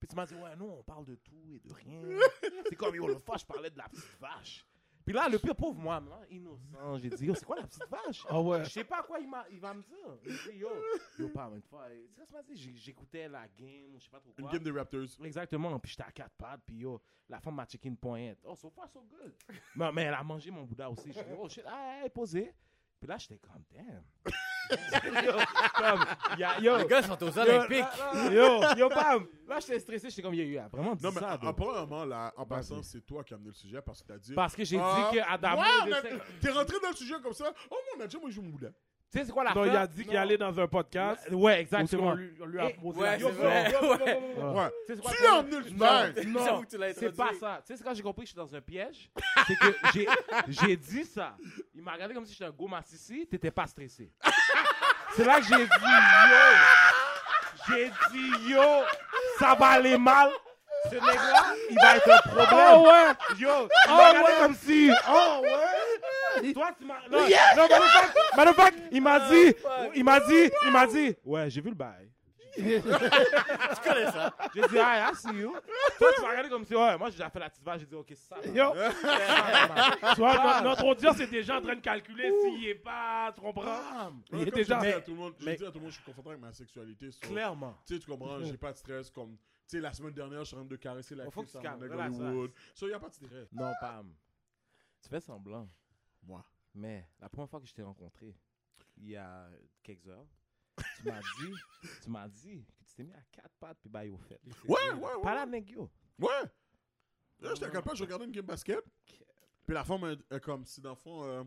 Puis 0.04 0.08
tu 0.10 0.16
m'as 0.18 0.26
dit, 0.26 0.36
ouais, 0.36 0.54
non, 0.58 0.80
on 0.80 0.84
parle 0.84 1.06
de 1.06 1.16
tout 1.16 1.32
et 1.56 1.66
de 1.66 1.74
rien. 1.74 2.02
c'est 2.70 2.76
comme, 2.76 2.94
yo, 2.94 3.08
le 3.08 3.18
fois, 3.20 3.38
je 3.38 3.46
parlais 3.46 3.70
de 3.70 3.78
la 3.78 3.88
petite 3.88 4.20
vache. 4.20 4.66
Puis 5.06 5.14
là, 5.14 5.30
le 5.30 5.40
pire 5.40 5.56
pauvre 5.56 5.80
moi, 5.80 6.04
innocent, 6.30 6.98
j'ai 6.98 7.10
dit, 7.10 7.26
yo, 7.28 7.34
c'est 7.36 7.46
quoi 7.46 7.56
la 7.56 7.68
petite 7.68 7.88
vache? 7.88 8.26
Ah 8.28 8.42
ouais. 8.42 8.66
Je 8.66 8.70
sais 8.70 8.84
pas 8.84 9.02
quoi 9.04 9.22
il, 9.22 9.30
m'a- 9.30 9.46
il 9.50 9.62
va 9.62 9.74
me 9.74 9.82
dire. 9.82 10.18
Il 10.26 10.32
me 10.34 10.52
dit, 10.52 10.58
yo, 10.58 10.70
yo, 11.20 11.30
pas 11.30 11.50
une 11.56 11.62
fois. 11.62 11.88
Tu 11.90 12.22
sais 12.22 12.28
m'a 12.34 12.44
dit? 12.44 12.76
J'écoutais 12.76 13.30
la 13.30 13.48
game, 13.48 13.94
je 13.98 14.04
sais 14.04 14.10
pas 14.10 14.20
trop 14.20 14.34
Une 14.38 14.44
quoi. 14.44 14.52
game 14.52 14.64
des 14.64 14.72
Raptors. 14.72 15.08
Exactement. 15.24 15.80
Puis 15.80 15.92
j'étais 15.92 16.04
à 16.04 16.12
quatre 16.12 16.36
pattes, 16.36 16.60
puis 16.66 16.76
yo, 16.80 17.02
la 17.30 17.40
femme 17.40 17.56
m'a 17.56 17.66
checké 17.66 17.88
une 17.88 17.96
pointe. 17.96 18.40
Oh, 18.44 18.56
so 18.56 18.70
far, 18.70 18.90
so 18.90 19.02
good. 19.10 19.34
mais, 19.78 19.90
mais 19.94 20.02
elle 20.04 20.16
a 20.16 20.24
mangé 20.24 20.52
mon 20.52 20.64
Bouddha 20.64 20.90
aussi. 20.90 21.14
J'ai 21.14 21.24
dit, 21.24 21.30
oh 21.40 21.48
shit, 21.48 21.64
ah, 21.66 22.00
elle 22.02 22.08
est 22.08 22.10
posée. 22.10 22.54
Puis 23.00 23.08
là, 23.08 23.18
j'étais 23.18 23.38
comme, 23.40 23.64
damn. 23.72 24.04
yo, 24.72 25.34
comme, 25.76 26.06
y 26.38 26.44
a, 26.44 26.60
yo. 26.60 26.78
Les 26.78 26.86
gars 26.86 27.02
sont 27.04 27.22
aux 27.24 27.30
yo, 27.32 27.42
Olympiques. 27.42 27.86
Yo, 28.32 28.62
yo, 28.78 28.90
bam. 28.90 29.26
Là, 29.48 29.60
j'étais 29.60 29.80
stressé. 29.80 30.10
J'étais 30.10 30.22
comme, 30.22 30.34
yo, 30.34 30.44
yo, 30.44 30.62
vraiment 30.72 30.96
dit 30.96 31.04
Non, 31.04 31.12
mais 31.12 31.20
ça. 31.20 31.40
en, 31.42 31.52
bro. 31.54 31.70
en 31.72 32.06
là, 32.06 32.34
en 32.38 32.46
passant, 32.46 32.82
c'est 32.84 33.02
toi 33.06 33.24
qui 33.24 33.34
as 33.34 33.38
amené 33.38 33.50
le 33.50 33.56
sujet 33.56 33.82
parce 33.82 34.02
que 34.02 34.08
tu 34.08 34.14
as 34.14 34.18
dit. 34.18 34.34
Parce 34.34 34.56
que 34.56 34.64
j'ai 34.64 34.80
Ah, 34.82 35.10
dit 35.12 35.18
que 35.18 35.24
Adamo 35.24 35.62
ouais, 35.62 35.68
on 35.88 35.92
a- 35.92 36.02
T'es 36.42 36.50
rentré 36.52 36.78
dans 36.82 36.90
le 36.90 36.96
sujet 36.96 37.16
comme 37.22 37.34
ça. 37.34 37.54
Oh, 37.70 37.76
mon 37.98 38.04
a 38.04 38.08
déjà, 38.08 38.20
moi, 38.20 38.30
je 38.30 38.40
mon 38.42 38.50
boudin. 38.50 38.70
Tu 39.12 39.20
sais, 39.20 39.26
c'est 39.26 39.32
quoi 39.32 39.44
la 39.44 39.54
Non, 39.54 39.64
il 39.66 39.70
a 39.76 39.86
dit 39.86 40.06
qu'il 40.06 40.18
allait 40.18 40.40
dans 40.40 40.60
un 40.60 40.68
podcast. 40.68 41.30
Ouais, 41.32 41.62
exactement. 41.62 42.16
lui, 42.16 42.32
on 42.42 42.46
lui 42.48 42.60
a 42.60 42.72
Et- 42.72 42.74
posé 42.74 43.00
Ouais, 43.00 43.06
la 43.06 43.20
c'est 43.20 43.26
question? 43.26 43.44
vrai. 43.44 43.72
Yo, 43.72 43.80
yo, 43.80 43.84
yo, 43.84 43.98
yo, 44.00 44.06
yo, 44.08 44.42
yo. 44.42 44.54
Ouais. 44.58 44.70
Tu 44.88 44.96
sais, 44.96 44.96
c'est 44.96 45.02
quoi 45.04 45.12
Tu 45.12 45.22
le 45.22 45.28
as 45.28 45.32
problème? 45.32 45.38
amené 45.38 45.70
le 45.70 45.76
Non, 45.78 46.16
sujet. 46.16 46.26
non, 46.32 46.46
J'avoue 46.46 46.62
que 46.64 46.68
tu 46.68 46.78
l'as 46.80 46.94
c'est 46.96 47.06
introduit? 47.08 47.40
pas 47.40 47.40
ça. 47.40 47.62
Tu 47.62 47.68
sais, 47.68 47.78
c'est 47.78 47.84
quand 47.84 47.94
j'ai 47.94 48.02
compris 48.02 48.24
que 48.24 48.30
je 48.30 48.32
suis 48.32 48.38
dans 48.38 48.56
un 48.56 48.62
piège, 48.62 49.12
c'est 49.46 49.56
que 49.56 49.66
j'ai, 49.94 50.08
j'ai 50.48 50.78
dit 50.78 51.06
ça. 51.06 51.38
Il 51.76 51.84
m'a 51.84 51.94
regardé 51.94 52.16
comme 52.16 52.26
si 52.26 52.34
j'étais 52.34 52.46
un 52.46 52.50
go 52.52 52.68
massissi, 52.68 53.28
t'étais 53.28 53.52
pas 53.52 53.68
stressé. 53.68 54.12
C'est 55.16 55.26
là 55.26 55.40
que 55.40 55.46
j'ai 55.46 55.66
dit, 55.66 55.72
yo, 56.30 56.46
j'ai 57.68 57.92
dit, 58.12 58.52
yo, 58.52 58.84
ça 59.40 59.56
va 59.56 59.68
aller 59.68 59.98
mal. 59.98 60.30
Ce 60.90 60.96
nègre-là, 60.96 61.46
il 61.70 61.78
va 61.82 61.96
être 61.96 62.12
un 62.12 62.18
problème. 62.30 62.74
Oh 62.76 62.88
ouais! 62.88 63.40
Yo, 63.40 63.70
il 63.88 63.92
m'a 63.96 64.10
regardé 64.10 64.34
comme 64.40 64.56
si, 64.56 64.92
oh 65.10 65.42
ouais. 65.42 66.52
Toi, 66.54 66.72
tu 66.78 66.86
m'as, 66.86 66.96
non, 67.10 67.20
non, 67.22 67.28
matter 67.28 67.74
of 67.74 67.86
fact, 67.86 68.18
matter 68.36 68.50
of 68.50 68.56
fact, 68.56 68.78
il 68.92 69.02
m'a 69.02 69.20
dit, 69.20 69.56
il 69.96 70.04
m'a 70.04 70.20
dit, 70.20 70.52
il 70.66 70.72
m'a 70.72 70.88
dit, 70.88 71.16
ouais, 71.24 71.50
j'ai 71.50 71.62
vu 71.62 71.70
le 71.70 71.76
bail. 71.76 72.10
Tu 72.58 73.90
connais 73.90 74.12
ça? 74.12 74.36
J'ai 74.54 74.62
dit, 74.68 74.78
ah, 74.80 75.12
I 75.12 75.16
see 75.16 75.34
you. 75.40 75.56
Toi, 75.98 76.08
tu 76.16 76.22
m'as 76.22 76.30
regardé 76.30 76.50
comme 76.50 76.66
si, 76.66 76.76
ouais, 76.76 76.98
moi, 76.98 77.10
j'ai 77.10 77.18
déjà 77.18 77.30
fait 77.30 77.40
la 77.40 77.50
petite 77.50 77.64
vache. 77.64 77.80
J'ai 77.82 77.86
dit, 77.88 77.96
ok, 77.96 78.06
c'est 78.10 78.16
ça. 78.16 78.38
Yo, 78.46 78.72
tu 80.14 80.20
vois, 80.22 80.34
notre, 80.36 80.64
notre 80.64 80.86
audience 80.86 81.20
est 81.20 81.28
déjà 81.28 81.58
en 81.58 81.62
train 81.62 81.76
de 81.76 81.82
calculer 81.82 82.32
s'il 82.42 82.68
est 82.68 82.76
pas, 82.76 83.32
tu 83.34 83.42
comprends? 83.42 84.14
Il 84.32 84.48
est 84.48 84.52
déjà. 84.52 84.80
je 84.80 84.86
dis 84.86 84.94
à 84.94 85.02
tout 85.02 85.12
le 85.12 85.18
monde, 85.18 85.34
je 85.40 85.46
mais- 85.46 85.56
dis 85.56 85.66
à 85.66 85.68
tout 85.72 85.76
le 85.76 85.82
monde, 85.82 85.90
je 85.92 85.96
suis 85.96 86.04
confortable 86.04 86.36
avec 86.36 86.42
ma 86.46 86.54
sexualité. 86.54 87.12
so- 87.12 87.20
Clairement. 87.22 87.76
Tu 87.88 87.96
sais, 87.96 88.00
tu 88.00 88.10
comprends, 88.10 88.42
j'ai 88.44 88.58
pas 88.58 88.72
de 88.72 88.78
stress. 88.78 89.10
Comme, 89.10 89.36
tu 89.38 89.42
sais, 89.68 89.80
la 89.80 89.94
semaine 89.94 90.14
dernière, 90.14 90.40
je 90.42 90.46
suis 90.46 90.56
en 90.56 90.60
train 90.60 90.68
de 90.68 90.76
caresser 90.76 91.16
la 91.16 91.26
Faut 91.26 91.32
fille 91.32 91.42
que 91.44 91.48
tu 91.48 91.52
sur 91.54 91.62
calmes, 91.62 91.80
mon 91.86 91.92
relax, 91.92 92.20
Hollywood. 92.20 92.52
So, 92.76 92.88
y 92.88 92.94
a 92.94 93.00
pas 93.00 93.10
de 93.10 93.14
stress. 93.14 93.52
Non, 93.52 93.72
Pam. 93.80 94.14
Tu 95.02 95.10
fais 95.10 95.20
semblant. 95.20 95.68
Moi. 96.22 96.44
Mais 96.76 97.06
la 97.20 97.30
première 97.30 97.50
fois 97.50 97.60
que 97.60 97.68
je 97.68 97.74
t'ai 97.74 97.84
rencontré, 97.84 98.34
il 98.98 99.10
y 99.10 99.16
a 99.18 99.48
quelques 99.84 100.08
heures, 100.08 100.26
tu 100.98 101.04
m'as 101.08 101.20
dit, 101.22 101.54
tu 102.04 102.10
m'as 102.10 102.28
dit 102.28 102.64
que 102.80 102.86
tu 102.86 102.96
t'es 102.96 103.04
mis 103.04 103.14
à 103.14 103.22
quatre 103.32 103.54
pattes 103.60 103.78
puis 103.82 103.90
bail 103.90 104.10
au 104.10 104.18
fait. 104.18 104.40
Ouais, 104.68 104.92
ouais, 104.92 104.94
ouais. 105.16 105.22
Pas 105.22 105.36
la 105.36 105.46
nègre, 105.46 105.72
yo. 105.72 105.92
Ouais. 106.20 106.30
Là, 107.40 107.54
j'étais 107.56 107.72
capable, 107.72 107.98
je 107.98 108.04
regardais 108.04 108.26
une 108.26 108.32
game 108.32 108.46
basket. 108.46 108.84
Puis 109.66 109.74
la 109.74 109.84
femme, 109.84 110.18
elle 110.30 110.42
comme 110.42 110.66
si 110.66 110.82
dans 110.82 110.92
le 110.92 110.96
fond, 110.96 111.24
euh, 111.24 111.44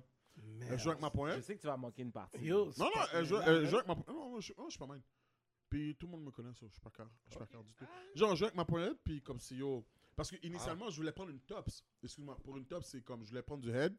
elle 0.69 0.79
jouait 0.79 0.93
avec 0.93 1.01
ma 1.03 1.09
Je 1.09 1.13
poignette. 1.13 1.45
sais 1.45 1.57
que 1.57 1.61
tu 1.61 1.67
vas 1.67 1.77
manquer 1.77 2.03
une 2.03 2.13
partie. 2.13 2.39
Yo, 2.39 2.67
Non, 2.79 2.87
non, 2.87 3.03
elle 3.13 3.25
jouait 3.27 3.39
avec 3.39 3.87
ma 3.87 3.95
poignette. 3.95 4.09
Non, 4.09 4.31
non, 4.33 4.41
je, 4.41 4.53
je 4.57 4.71
suis 4.71 4.79
pas 4.79 4.87
mal. 4.87 5.03
Puis 5.69 5.97
tout 5.97 6.07
le 6.07 6.13
monde 6.13 6.25
me 6.25 6.31
connaît, 6.31 6.53
ça. 6.55 6.67
Je 6.67 6.73
suis 6.73 6.81
pas 6.81 6.91
car. 6.91 7.09
Je 7.27 7.31
suis 7.33 7.39
pas 7.39 7.47
car 7.47 7.63
du 7.65 7.73
tout. 7.75 7.85
Genre, 8.15 8.31
je 8.31 8.37
jouais 8.37 8.47
avec 8.47 8.57
ma 8.57 8.65
poignette, 8.65 8.99
puis 9.03 9.21
comme 9.23 9.41
si 9.41 9.57
yo. 9.57 9.85
Parce 10.15 10.31
que 10.31 10.37
initialement, 10.47 10.89
je 10.91 10.97
voulais 10.97 11.13
prendre 11.13 11.31
une 11.31 11.41
tops. 11.41 11.85
Excuse-moi, 12.03 12.37
pour 12.43 12.57
une 12.57 12.65
tops, 12.67 12.87
c'est 12.87 13.03
comme 13.03 13.23
je 13.25 13.29
voulais 13.31 13.43
prendre 13.43 13.63
du 13.63 13.71
head. 13.71 13.95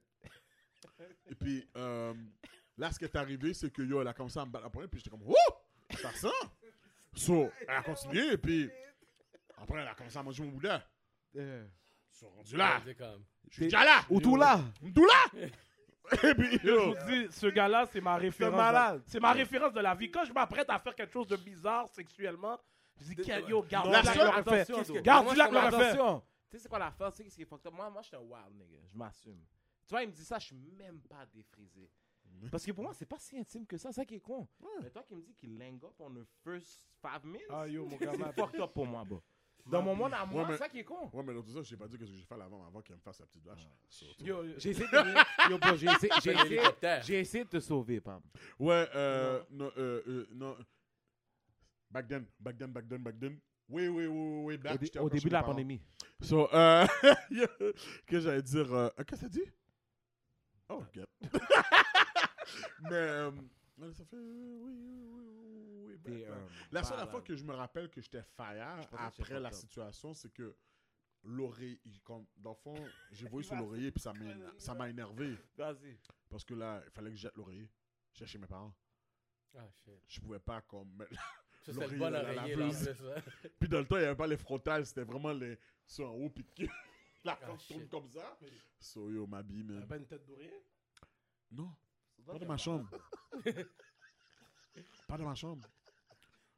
Et 1.28 1.36
puis, 1.36 1.68
euh, 1.76 2.14
là, 2.78 2.92
ce 2.92 3.00
qui 3.00 3.06
est 3.06 3.16
arrivé, 3.16 3.54
c'est 3.54 3.72
que 3.72 3.82
yo, 3.82 4.02
elle 4.02 4.08
a 4.08 4.14
commencé 4.14 4.40
à 4.40 4.46
me 4.46 4.52
battre 4.52 4.70
la 4.80 4.88
puis 4.88 5.00
j'étais 5.00 5.10
comme, 5.10 5.24
oh! 5.28 5.34
Ça 5.96 6.12
sent! 6.12 6.28
So, 7.16 7.50
elle 7.62 7.70
a 7.76 7.82
continué, 7.82 8.34
et 8.34 8.38
puis. 8.38 8.70
Après, 9.58 9.80
elle 9.82 9.88
a 9.88 9.96
commencé 9.96 10.18
à 10.18 10.24
manger 10.24 10.44
mon 10.44 10.50
boudin. 10.52 10.82
Euh, 11.36 11.66
Ils 12.14 12.16
sont 12.18 12.30
rendus 12.30 12.56
là. 12.56 12.82
C'est. 12.86 12.98
Je 13.50 13.54
suis 13.54 13.64
déjà 13.64 13.84
là. 13.84 14.02
Ou 14.10 14.22
tout 14.22 14.36
là. 14.36 14.62
Tout 14.94 15.06
là. 15.06 15.48
Et 16.24 16.34
puis, 16.36 16.58
Je 16.64 16.68
yo. 16.68 16.94
vous 16.96 17.06
dis, 17.12 17.28
ce 17.32 17.48
gars-là, 17.48 17.86
c'est 17.92 18.00
ma 18.00 18.16
référence. 18.16 18.56
malade. 18.56 19.02
C'est 19.08 19.20
ma 19.20 19.34
référence 19.34 19.74
de 19.74 19.82
la 19.82 19.94
vie. 19.94 20.10
Quand 20.10 20.24
je 20.24 20.32
m'apprête 20.32 20.70
à 20.70 20.80
faire 20.80 20.96
quelque 20.96 21.12
chose 21.12 21.28
de 21.28 21.36
bizarre 21.36 21.90
sexuellement, 21.90 22.58
je 22.96 23.14
dis, 23.14 23.30
yo, 23.50 23.62
garde 23.64 23.92
La 23.92 24.02
l'aurait 24.02 24.44
fait. 24.66 25.02
Garde 25.02 25.36
la 25.36 25.46
fait. 25.50 25.58
Attention. 25.58 26.24
Tu 26.50 26.58
sais, 26.58 26.64
c'est 26.64 26.70
quoi 26.70 26.80
l'affaire? 26.80 27.12
Tu 27.12 27.24
sais, 27.24 27.30
ce 27.30 27.36
qui 27.36 27.42
est 27.42 27.46
fucked 27.46 27.68
up? 27.68 27.74
Moi, 27.74 27.90
moi, 27.90 28.02
je 28.02 28.08
suis 28.08 28.16
un 28.16 28.20
wild 28.22 28.56
nigga. 28.56 28.80
Je 28.90 28.98
m'assume. 28.98 29.44
Tu 29.86 29.90
vois, 29.94 30.04
il 30.04 30.08
me 30.08 30.14
dit 30.14 30.24
ça, 30.24 30.40
je 30.40 30.46
suis 30.46 30.56
même 30.56 31.02
pas 31.02 31.26
défrisé. 31.26 31.90
Parce 32.52 32.66
que 32.66 32.72
pour 32.72 32.84
moi, 32.84 32.94
c'est 32.94 33.06
pas 33.06 33.20
si 33.20 33.38
intime 33.38 33.66
que 33.66 33.78
ça. 33.78 33.90
C'est 33.92 34.02
ça 34.02 34.06
qui 34.06 34.16
est 34.16 34.20
con. 34.20 34.48
Mais 34.82 34.90
toi 34.90 35.04
qui 35.04 35.16
me 35.16 35.22
dis 35.22 35.34
qu'il 35.34 35.58
ling 35.58 35.84
up 35.84 35.94
on 36.00 36.12
the 36.12 36.26
first 36.44 36.88
five 37.02 37.24
minutes, 37.26 37.48
Ah, 37.50 37.68
yo, 37.68 37.86
mon 37.86 37.98
gars, 37.98 38.12
c'est 38.16 38.34
fucked 38.34 38.60
up 38.62 38.74
pour 38.74 38.86
moi, 38.86 39.04
bro. 39.04 39.22
Dans 39.66 39.82
mon 39.82 39.94
monde 39.96 40.14
à 40.14 40.26
moi, 40.26 40.44
Ouais, 40.44 40.48
mais- 40.48 40.54
c'est 40.54 40.64
ça 40.64 40.70
qui 40.70 40.80
est 40.80 40.84
con. 40.86 41.10
Ouais, 41.12 41.24
mais 41.24 41.34
dans 41.34 41.42
tout 41.42 41.52
ça, 41.52 41.62
j'ai 41.62 41.76
pas 41.76 41.88
dit 41.90 41.98
que 41.98 42.06
j'ai 42.06 42.22
fait 42.22 42.34
avant, 42.36 42.66
avant 42.66 42.82
qu'elle 42.82 42.96
me 42.96 43.02
fasse 43.02 43.20
la 43.20 43.26
petite 43.26 43.44
vache. 43.44 43.68
So, 43.90 44.06
tu- 44.18 44.24
Yo, 44.26 44.44
J'ai 44.58 44.70
essayé 44.70 44.88
de... 44.88 45.50
Yo, 45.52 45.58
bro, 45.58 45.76
j'ai 45.76 45.88
essayé, 45.88 46.12
j'ai 46.16 46.22
J'ai 46.22 46.32
essayé, 46.32 46.50
l'hélicoptère. 46.50 47.04
j'ai 47.04 47.20
essayé 47.20 47.44
de 47.44 47.50
te 47.50 47.60
sauver, 47.60 48.00
Pam. 48.00 48.22
Ouais, 48.60 48.88
euh, 48.96 49.44
non, 49.50 49.70
euh, 49.78 50.02
euh, 50.08 50.28
non. 50.32 50.56
Back 51.92 52.08
then, 52.08 52.26
back 52.40 52.58
then, 52.58 52.68
back 52.72 52.88
then, 52.88 53.00
back 53.04 53.20
then. 53.20 53.40
Oui, 53.70 53.88
oui, 53.90 54.06
oui, 54.06 54.08
oui, 54.08 54.44
oui, 54.46 54.58
back. 54.58 54.76
Au, 54.76 54.78
dé- 54.78 55.00
au 55.00 55.10
début 55.10 55.28
de 55.28 55.34
la 55.34 55.40
parents. 55.42 55.52
pandémie. 55.52 55.82
So, 56.22 56.48
euh, 56.54 56.88
que 58.08 58.20
j'allais 58.22 58.42
dire, 58.42 58.74
euh, 58.74 58.90
qu'est-ce 59.00 59.10
que 59.10 59.16
ça 59.18 59.28
dit? 59.30 59.44
Oh, 60.70 60.82
get. 60.94 61.06
Mais, 62.82 62.92
euh, 62.94 63.32
ça 63.94 64.06
fait, 64.06 64.16
euh, 64.16 64.60
oui, 64.62 64.74
oui, 64.74 65.06
oui, 65.08 65.86
oui, 65.88 65.98
back. 65.98 66.14
euh, 66.30 66.48
La 66.72 66.84
seule 66.84 67.08
fois 67.08 67.22
que 67.22 67.36
je 67.36 67.44
me 67.44 67.54
rappelle 67.54 67.90
que 67.90 68.02
j'étais 68.02 68.24
fire 68.24 68.80
après 68.98 69.40
la 69.40 69.52
situation, 69.52 70.14
c'est 70.14 70.32
que 70.34 70.56
l'oreiller, 71.24 71.80
comme, 72.04 72.26
dans 72.38 72.52
le 72.52 72.56
fond, 72.56 72.76
j'ai 73.12 73.28
voulu 73.30 73.44
sur 73.44 73.56
l'oreiller 73.56 73.92
puis 73.92 74.02
ça 74.02 74.14
m'a 74.14 74.34
ça 74.58 74.74
m'a 74.74 74.90
énervé. 74.90 75.38
Vas-y. 75.58 75.98
Parce 76.30 76.44
que 76.46 76.54
là, 76.54 76.82
il 76.86 76.92
fallait 76.92 77.10
que 77.12 77.16
je 77.16 77.22
jette 77.22 77.36
l'oreiller. 77.38 77.70
J'étais 78.14 78.28
chez 78.32 78.38
mes 78.38 78.48
parents. 78.48 78.74
Ah, 79.58 79.68
shit. 79.84 79.94
Je 80.08 80.20
pouvais 80.22 80.40
pas 80.40 80.62
comme 80.62 80.90
mettre 80.96 81.12
Ça, 81.64 81.74
c'est 81.74 81.88
le 81.88 81.98
L'oreiller 81.98 82.00
bon 82.00 82.10
la 82.12 82.22
oreiller, 82.22 82.56
là, 82.56 82.64
en 82.64 82.68
laveuse. 82.68 83.02
ouais. 83.02 83.50
Puis 83.60 83.68
dans 83.70 83.80
le 83.80 83.86
temps, 83.86 83.96
il 83.98 84.02
n'y 84.02 84.06
avait 84.06 84.16
pas 84.16 84.28
les 84.28 84.38
frontales, 84.38 84.86
c'était 84.86 85.04
vraiment 85.04 85.34
les 85.34 85.58
ceux 85.86 86.06
en 86.06 86.12
haut, 86.14 86.30
puis 86.30 86.46
que 86.56 86.64
la 87.26 87.34
Ah, 87.42 87.46
corde 87.46 87.60
tourne 87.68 87.88
comme 87.90 88.08
ça. 88.10 88.38
So 88.80 89.10
yo, 89.10 89.28
ma 89.28 89.44
bille, 89.44 89.66
t'as 89.68 89.74
man. 89.74 89.88
pas 89.88 89.98
une 89.98 90.06
tête 90.08 90.26
d'oreiller? 90.26 90.64
Non, 91.52 91.74
pas 92.34 92.40
dans 92.40 92.48
ma 92.48 92.58
chambre. 92.58 92.90
pas 95.08 95.18
dans 95.18 95.26
ma 95.26 95.36
chambre. 95.36 95.68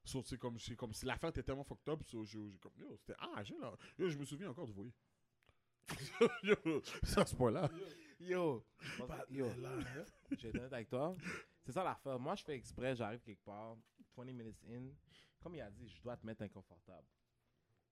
So, 0.03 0.23
c'est 0.23 0.37
comme, 0.37 0.57
c'est 0.59 0.75
comme 0.75 0.93
si 0.93 1.05
l'affaire 1.05 1.29
était 1.29 1.43
tellement 1.43 1.63
fucked 1.63 1.87
up, 1.89 2.03
so, 2.03 2.23
je- 2.25 2.57
comme, 2.59 2.73
yo, 2.77 2.95
c'était 2.97 3.15
ah, 3.19 3.43
j'ai 3.43 3.57
là. 3.57 3.71
Yo, 3.97 4.09
je 4.09 4.17
me 4.17 4.25
souviens 4.25 4.49
encore 4.49 4.65
du 4.65 4.73
voyer. 4.73 4.93
Yo, 6.43 6.81
c'est 7.03 7.17
à 7.19 7.25
ce 7.25 7.35
point-là. 7.35 7.69
Yo, 8.19 8.63
yo, 9.29 9.47
Là, 9.59 9.79
je 9.79 10.37
vais 10.37 10.49
être 10.49 10.55
honnête 10.55 10.73
avec 10.73 10.89
toi. 10.89 11.15
C'est 11.65 11.71
ça 11.71 11.83
l'affaire. 11.83 12.19
Moi, 12.19 12.35
je 12.35 12.43
fais 12.43 12.55
exprès, 12.55 12.95
j'arrive 12.95 13.21
quelque 13.21 13.43
part, 13.43 13.75
20 14.15 14.25
minutes 14.25 14.63
in. 14.67 14.89
Comme 15.41 15.55
il 15.55 15.61
a 15.61 15.71
dit, 15.71 15.87
je 15.89 16.01
dois 16.01 16.17
te 16.17 16.25
mettre 16.25 16.43
inconfortable. 16.43 17.07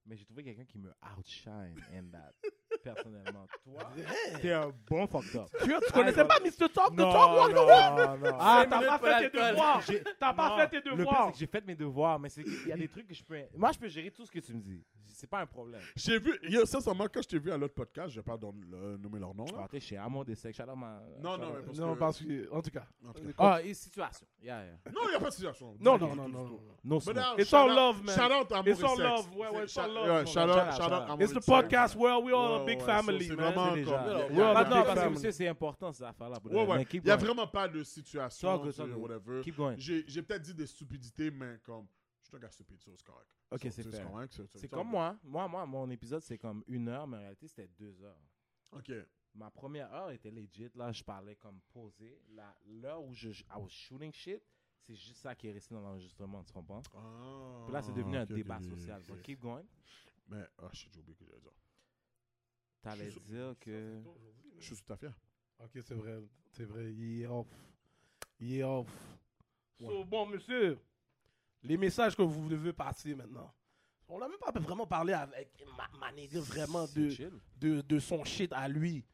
Mais 0.04 0.16
j'ai 0.16 0.24
trouvé 0.24 0.44
quelqu'un 0.44 0.64
qui 0.64 0.78
me 0.78 0.92
outshine 1.16 1.76
in 1.92 2.10
that. 2.10 2.34
Personnellement. 2.82 3.46
Toi, 3.64 3.82
t'es 4.42 4.52
un 4.52 4.72
bon 4.88 5.06
fucked 5.06 5.36
up. 5.40 5.46
Tu, 5.62 5.72
tu 5.86 5.92
connaissais 5.92 6.24
pas 6.24 6.38
Mr. 6.40 6.68
Talk 6.72 6.94
de 6.94 7.02
Talk 7.02 7.14
Walk 7.36 7.50
the 7.52 7.56
Walk? 7.56 7.98
non, 7.98 8.30
non. 8.30 8.36
Ah, 8.40 8.64
t'as 8.68 8.98
pas 8.98 8.98
fait 9.20 9.30
tes 9.30 9.38
devoirs. 9.38 9.80
J'ai- 9.82 10.02
T'as 10.18 10.32
pas 10.32 10.56
fait 10.58 10.68
tes 10.68 10.76
Le 10.76 10.82
pire, 10.82 10.96
devoirs. 10.96 11.24
c'est 11.26 11.32
que 11.32 11.38
j'ai 11.38 11.46
fait 11.46 11.66
mes 11.66 11.74
devoirs, 11.74 12.18
mais 12.18 12.28
c'est 12.28 12.42
qu'il 12.44 12.68
y 12.68 12.72
a 12.72 12.76
des 12.76 12.88
trucs 12.88 13.06
que 13.08 13.14
je 13.14 13.22
peux. 13.24 13.38
Moi, 13.56 13.72
je 13.72 13.78
peux 13.78 13.88
gérer 13.88 14.10
tout 14.10 14.24
ce 14.24 14.30
que 14.30 14.38
tu 14.40 14.52
me 14.54 14.60
dis. 14.60 14.82
C'est 15.18 15.26
pas 15.26 15.40
un 15.40 15.46
problème. 15.46 15.80
J'ai 15.96 16.16
vu, 16.20 16.38
yo, 16.48 16.64
sincèrement, 16.64 17.06
quand 17.12 17.20
je 17.22 17.26
t'ai 17.26 17.40
vu 17.40 17.50
à 17.50 17.56
l'autre 17.58 17.74
podcast, 17.74 18.10
je 18.10 18.20
vais 18.20 18.22
pas 18.22 18.36
don- 18.36 18.54
le- 18.70 18.96
nommer 18.98 19.18
leur 19.18 19.34
nom, 19.34 19.46
là. 19.46 19.62
Ah, 19.64 19.68
t'es 19.68 19.80
chez 19.80 19.96
Amour 19.96 20.24
des 20.24 20.36
sexes, 20.36 20.56
shout 20.56 20.62
out 20.62 20.76
ma- 20.76 21.02
Non, 21.20 21.32
shout 21.32 21.40
non, 21.40 21.46
out- 21.48 21.54
mais 21.58 21.62
parce 21.66 21.78
Non, 21.78 21.94
que- 21.94 21.98
parce 21.98 22.18
que, 22.20 22.52
en 22.52 22.62
tout 22.62 22.70
cas. 22.70 22.86
En 23.04 23.12
tout 23.12 23.22
cas. 23.24 23.32
Ah, 23.36 23.60
et 23.62 23.74
situation. 23.74 24.26
Yeah, 24.40 24.62
yeah. 24.64 24.92
Non, 24.92 25.00
il 25.06 25.08
n'y 25.10 25.14
a 25.16 25.18
pas 25.18 25.30
de 25.30 25.34
situation. 25.34 25.74
Non, 25.80 25.98
non, 25.98 26.14
non, 26.14 26.28
non. 26.28 26.44
tout. 26.46 26.52
non. 26.52 26.60
No 26.84 26.96
But 26.98 27.02
smoke. 27.02 27.16
now, 27.16 27.36
It's 27.36 27.48
shout 27.48 27.56
all 27.56 27.70
out- 27.70 27.76
love, 27.76 28.04
man. 28.04 28.14
Shout 28.14 28.22
out 28.32 28.52
à 28.52 28.60
It's 28.60 28.82
all 28.82 28.82
Maurice 28.82 28.98
love. 29.02 29.24
Sex. 29.24 29.36
Ouais, 29.36 29.48
ouais, 29.48 29.62
it's 29.64 29.72
Shout- 29.72 29.80
all 29.80 29.94
love, 29.94 30.06
yeah. 30.06 30.24
Shout 30.24 30.32
Shout 30.32 30.40
out, 30.40 30.48
shout 30.48 30.92
à 30.92 30.98
It's 31.02 31.08
Maurice 31.08 31.28
the 31.30 31.34
Sex. 31.34 31.46
podcast 31.46 31.96
where 31.96 32.18
we 32.22 32.32
all 32.32 32.50
Ouais, 32.52 32.60
a 32.62 32.64
big 32.64 32.78
ouais, 32.78 32.84
family, 32.86 33.24
so 33.24 33.30
c'est 33.30 33.36
man. 33.36 33.52
vraiment 33.54 33.74
déjà- 33.74 33.98
a 33.98 34.04
Ah, 34.04 34.28
big 34.28 34.36
non, 34.38 34.54
parce 34.54 34.68
que 34.68 34.94
family. 35.00 35.10
monsieur, 35.14 35.32
c'est 35.32 35.48
important 35.48 35.92
cette 35.92 36.06
affaire-là. 36.06 36.36
Ouais, 36.44 36.64
ouais. 36.64 36.78
Mais 36.78 36.84
keep 36.84 37.02
Il 37.02 37.06
n'y 37.06 37.10
a 37.10 37.16
going. 37.16 37.24
vraiment 37.26 37.46
pas 37.48 37.66
de 37.66 37.82
situation, 37.82 38.58
tu 38.70 38.80
whatever. 38.94 39.40
Keep 39.42 39.56
going. 39.56 39.74
J'ai 39.76 40.22
peut-être 40.22 40.42
dit 40.42 40.54
des 40.54 40.66
stupidités, 40.66 41.30
mais 41.32 41.58
comme, 41.64 41.86
je 42.28 42.36
suis 42.36 42.36
un 42.36 42.40
gars 42.40 42.50
stupide, 42.50 42.80
ça, 42.82 42.90
c'est 42.96 43.04
correct. 43.04 43.28
Ok, 43.50 43.60
c'est 43.72 43.82
correct, 44.02 44.32
c'est- 44.58 44.68
comme 44.68 44.88
moi. 44.88 45.18
Moi, 45.24 45.48
moi, 45.48 45.66
mon 45.66 45.88
épisode, 45.90 46.22
c'est 46.22 46.36
comme 46.38 46.62
une 46.66 46.88
heure, 46.88 47.06
mais 47.06 47.16
en 47.16 47.20
réalité, 47.20 47.48
c'était 47.48 47.68
deux 47.68 48.02
heures. 48.02 48.20
Ok. 48.72 48.92
Ma 49.34 49.50
première 49.50 49.92
heure 49.94 50.10
était 50.10 50.30
legit. 50.30 50.68
Là, 50.74 50.90
je 50.92 51.02
parlais 51.04 51.36
comme 51.36 51.60
posé. 51.72 52.20
La- 52.30 52.56
L'heure 52.66 53.02
où 53.02 53.14
je, 53.14 53.30
I 53.30 53.44
was 53.56 53.68
shooting 53.68 54.12
shit, 54.12 54.42
c'est 54.80 54.94
juste 54.94 55.16
ça 55.20 55.34
qui 55.34 55.48
est 55.48 55.52
resté 55.52 55.74
dans 55.74 55.80
l'enregistrement, 55.80 56.42
tu 56.44 56.52
comprends? 56.52 56.82
Ah, 56.94 57.62
Puis 57.64 57.72
là, 57.72 57.82
c'est 57.82 57.92
devenu 57.92 58.16
un 58.16 58.26
débat 58.26 58.60
social. 58.60 59.02
So 59.02 59.14
keep 59.22 59.40
going. 59.40 59.64
Mais, 60.28 60.44
ah, 60.58 60.68
shit, 60.72 60.92
j'ai 60.92 61.00
oublié 61.00 61.14
que 61.16 61.24
j'allais 61.24 61.40
dire. 61.40 61.52
T'allais 62.82 63.10
dire 63.10 63.54
que. 63.58 64.02
Je 64.58 64.74
suis 64.74 64.84
tout 64.84 64.92
à 64.92 64.96
fait. 64.96 65.10
Ok, 65.60 65.70
c'est 65.82 65.94
vrai. 65.94 66.22
C'est 66.50 66.64
vrai. 66.64 66.92
Il 66.92 67.22
est 67.22 67.26
off. 67.26 67.46
Il 68.40 68.54
est 68.54 68.62
off. 68.64 68.88
So, 69.80 70.04
bon, 70.04 70.26
monsieur, 70.26 70.78
les 71.62 71.76
messages 71.76 72.16
que 72.16 72.22
vous 72.22 72.48
devez 72.48 72.72
passer 72.72 73.14
maintenant. 73.14 73.52
On 74.08 74.18
n'a 74.18 74.28
même 74.28 74.38
pas 74.38 74.52
vraiment 74.58 74.86
parlé 74.86 75.12
avec 75.12 75.52
ma, 75.76 75.98
ma 75.98 76.12
nigga 76.12 76.40
vraiment 76.40 76.86
de, 76.86 77.80
de 77.82 77.98
son 77.98 78.24
shit 78.24 78.52
à 78.52 78.66
lui. 78.66 79.04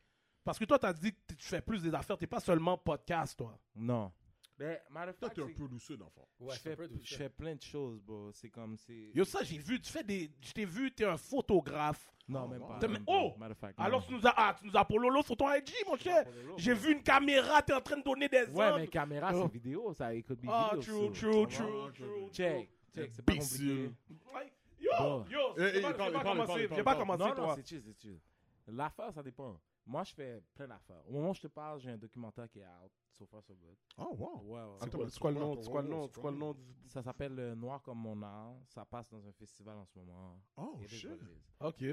Parce 0.44 0.58
que 0.58 0.64
toi, 0.66 0.78
t'as 0.78 0.92
dit 0.92 1.12
que 1.12 1.34
tu 1.34 1.46
fais 1.46 1.62
plus 1.62 1.82
des 1.82 1.92
affaires. 1.94 2.18
T'es 2.18 2.26
pas 2.26 2.38
seulement 2.40 2.76
podcast, 2.76 3.36
toi. 3.38 3.58
Non. 3.74 4.12
Ben, 4.56 4.78
matter 4.90 5.10
of 5.10 5.18
Toi, 5.18 5.28
fact, 5.28 5.34
t'es 5.36 5.42
un 5.42 5.46
c'est- 5.78 5.96
dans 5.96 6.04
le 6.04 6.10
fond. 6.10 6.26
Ouais, 6.38 6.54
je, 6.54 6.60
c'est 6.60 6.68
un 6.68 6.70
fais, 6.70 6.76
peu 6.76 6.88
tout 6.88 7.00
je 7.02 7.10
ça. 7.10 7.18
fais 7.18 7.28
plein 7.28 7.54
de 7.56 7.62
choses, 7.62 8.00
bro. 8.02 8.30
C'est 8.32 8.50
comme. 8.50 8.76
c'est 8.76 9.10
Yo, 9.14 9.24
ça, 9.24 9.42
j'ai 9.42 9.58
vu. 9.58 9.80
Tu 9.80 9.90
fais 9.90 10.04
des. 10.04 10.30
Je 10.40 10.52
t'ai 10.52 10.64
vu, 10.64 10.92
t'es 10.92 11.04
un 11.04 11.16
photographe. 11.16 12.06
Non, 12.28 12.44
Oh, 12.44 12.48
même 12.48 12.60
pas. 12.60 12.78
T'as- 12.80 12.88
même 12.88 13.04
oh! 13.06 13.30
pas. 13.32 13.38
Matter 13.38 13.52
of 13.52 13.58
fact, 13.58 13.74
Alors, 13.80 14.00
non. 14.00 14.06
tu 14.06 14.14
nous 14.14 14.26
as, 14.26 14.32
ah, 14.36 14.56
tu 14.58 14.66
nous 14.66 14.76
as 14.76 14.84
pololo 14.84 15.22
sur 15.22 15.36
ton 15.36 15.52
IG, 15.52 15.72
mon 15.86 15.96
cher. 15.96 16.24
J'ai 16.56 16.72
vu 16.72 16.92
une 16.92 17.02
caméra, 17.02 17.60
t'es 17.62 17.74
en 17.74 17.80
train 17.80 17.96
de 17.98 18.02
donner 18.02 18.28
des 18.28 18.44
Ouais, 18.46 18.64
ordres. 18.66 18.78
mais 18.78 18.86
caméra, 18.88 19.30
Oh. 19.34 19.42
c'est 19.42 19.52
vidéo. 19.52 19.92
Ça 19.92 20.14
écoute 20.14 20.40
des 20.40 20.48
Ah, 20.50 20.70
vidéos. 20.74 21.08
true, 21.10 21.12
true, 21.12 21.46
tu 21.48 21.56
true, 21.56 21.92
true, 21.92 22.30
Check. 22.32 22.70
Check, 22.94 23.10
c'est 23.12 23.22
pas 23.24 23.32
Imbécile. 23.32 23.92
compliqué. 24.06 24.22
Ouais. 24.34 24.52
Yo, 24.80 24.90
Bon. 24.98 25.24
yo, 25.28 25.38
Eh, 25.56 25.60
j'ai 25.60 25.78
eh, 25.78 25.80
parle, 25.80 25.82
j'ai 25.82 25.82
pas 25.82 25.92
parle, 25.96 26.22
commencé, 26.22 26.46
parle, 26.46 26.60
j'ai 26.60 26.68
pas 26.68 26.82
parle. 26.84 26.98
commencé, 26.98 27.18
Non, 27.18 27.28
non, 27.28 27.34
toi. 27.34 27.54
c'est 27.56 27.66
chill, 27.68 27.82
c'est 27.84 28.00
chill. 28.00 28.18
L'affaire, 28.68 29.12
ça 29.12 29.22
dépend. 29.22 29.58
Moi, 29.86 30.02
je 30.04 30.14
fais 30.14 30.40
plein 30.54 30.66
d'affaires. 30.68 31.06
Au 31.06 31.12
moment 31.12 31.30
où 31.30 31.34
je 31.34 31.42
te 31.42 31.46
parle, 31.46 31.78
j'ai 31.80 31.90
un 31.90 31.98
documentaire 31.98 32.48
qui 32.48 32.60
est 32.60 32.66
out. 32.66 32.90
So 33.10 33.26
far, 33.26 33.42
so 33.42 33.54
good. 33.54 33.76
Oh, 33.98 34.14
wow. 34.16 34.40
Ouais, 34.42 34.62
ouais. 34.62 34.78
C'est 35.10 35.18
quoi, 35.18 35.30
le 35.30 35.38
nom, 35.38 35.54
quoi 35.54 35.62
c'est 35.62 35.70
quoi 35.70 35.82
le 35.82 35.88
nom, 35.88 36.08
quoi 36.08 36.30
le 36.30 36.36
nom. 36.38 36.56
Ça 36.86 37.02
s'appelle 37.02 37.38
euh, 37.38 37.54
Noir 37.54 37.82
comme 37.82 37.98
mon 37.98 38.20
art. 38.22 38.56
Ça 38.66 38.84
passe 38.84 39.08
dans 39.10 39.26
un 39.26 39.32
festival 39.32 39.76
en 39.76 39.84
ce 39.84 39.98
moment. 39.98 40.40
Oh, 40.56 40.80
shit. 40.86 41.10
Ok. 41.60 41.84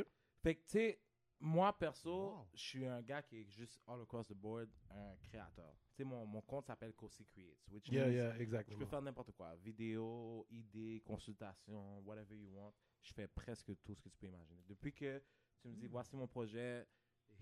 Fait 0.41 0.55
que, 0.55 0.61
tu 0.61 0.69
sais, 0.69 1.01
moi, 1.39 1.77
perso, 1.77 2.09
Wow. 2.37 2.47
je 2.53 2.59
suis 2.59 2.85
un 2.87 3.01
gars 3.01 3.21
qui 3.23 3.41
est 3.41 3.43
juste 3.49 3.79
all 3.87 4.01
across 4.01 4.27
the 4.27 4.33
board, 4.33 4.69
un 4.89 5.15
créateur. 5.23 5.75
Tu 5.89 5.97
sais, 5.97 6.03
mon, 6.03 6.25
mon 6.25 6.41
compte 6.41 6.65
s'appelle 6.67 6.93
Cosi 6.93 7.25
Creates, 7.25 7.67
which 7.69 7.89
Yeah, 7.89 8.05
means 8.05 8.13
yeah, 8.15 8.33
je 8.37 8.41
exactement. 8.41 8.79
peux 8.79 8.85
faire 8.85 9.01
n'importe 9.01 9.31
quoi. 9.33 9.55
Vidéo, 9.57 10.47
idées, 10.49 11.01
consultation, 11.05 11.99
whatever 12.05 12.35
you 12.35 12.49
want. 12.53 12.73
Je 13.01 13.11
fais 13.13 13.27
presque 13.27 13.71
tout 13.83 13.93
ce 13.95 14.01
que 14.01 14.09
tu 14.09 14.17
peux 14.17 14.27
imaginer. 14.27 14.63
Depuis 14.67 14.93
que 14.93 15.21
tu 15.59 15.67
me 15.67 15.75
dis, 15.75 15.87
voici 15.87 16.15
mon 16.15 16.27
projet, 16.27 16.87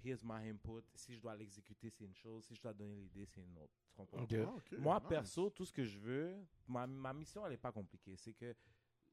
here's 0.03 0.23
my 0.23 0.47
input. 0.49 0.83
Si 0.95 1.13
je 1.15 1.19
dois 1.21 1.35
l'exécuter, 1.35 1.89
c'est 1.89 2.05
une 2.05 2.15
chose. 2.15 2.45
Si 2.45 2.55
je 2.55 2.61
dois 2.61 2.73
donner 2.73 2.95
l'idée, 2.95 3.25
c'est 3.25 3.41
une 3.41 3.57
autre. 3.57 3.73
Tu 3.87 3.93
comprends? 3.95 4.23
Ok. 4.23 4.33
Ah, 4.33 4.75
Moi, 4.79 4.99
nice. 4.99 5.09
perso, 5.09 5.49
tout 5.49 5.65
ce 5.65 5.73
que 5.73 5.83
je 5.83 5.99
veux, 5.99 6.35
ma, 6.67 6.85
ma 6.87 7.13
mission, 7.13 7.45
elle 7.45 7.51
n'est 7.51 7.57
pas 7.57 7.71
compliquée. 7.71 8.15
C'est 8.15 8.33
que 8.33 8.55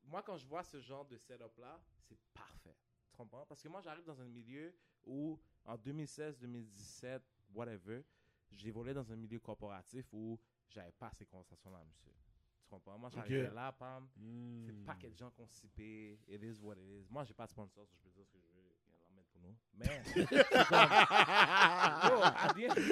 moi, 0.04 0.22
quand 0.22 0.36
je 0.36 0.46
vois 0.46 0.62
ce 0.62 0.80
genre 0.80 1.04
de 1.04 1.16
setup-là, 1.16 1.80
c'est 2.00 2.18
parfait. 2.32 2.76
Tu 3.10 3.16
comprends? 3.16 3.44
Parce 3.46 3.62
que 3.62 3.68
moi, 3.68 3.80
j'arrive 3.80 4.04
dans 4.04 4.20
un 4.20 4.28
milieu 4.28 4.74
où, 5.04 5.38
en 5.64 5.76
2016, 5.76 6.38
2017, 6.38 7.22
whatever, 7.54 8.02
j'ai 8.52 8.70
volé 8.70 8.94
dans 8.94 9.10
un 9.12 9.16
milieu 9.16 9.40
corporatif 9.40 10.06
où 10.12 10.38
j'avais 10.68 10.92
pas 10.92 11.10
ces 11.12 11.26
conversations-là, 11.26 11.82
monsieur. 11.84 12.12
Tu 12.60 12.68
comprends? 12.68 12.98
Moi, 12.98 13.10
j'arrivais 13.10 13.48
Ok. 13.48 13.54
là, 13.54 13.72
pam, 13.72 14.08
Hmm. 14.16 14.64
c'est 14.64 14.84
pas 14.84 14.94
que 14.96 15.06
de 15.06 15.16
gens 15.16 15.30
qu'on 15.30 15.46
s'y 15.46 15.68
paye. 15.68 16.18
It 16.28 16.42
is 16.42 16.60
what 16.60 16.74
it 16.76 16.88
is. 17.02 17.06
Moi, 17.10 17.24
j'ai 17.24 17.34
pas 17.34 17.46
de 17.46 17.50
sponsor, 17.50 17.86
so 17.86 17.96
je 17.96 18.02
peux 18.02 18.10
dire 18.10 18.24
ce 18.26 18.32
que 18.32 18.40
je 18.40 18.46
veux. 18.48 18.55
Mais, 19.74 19.86
comme- 20.14 20.24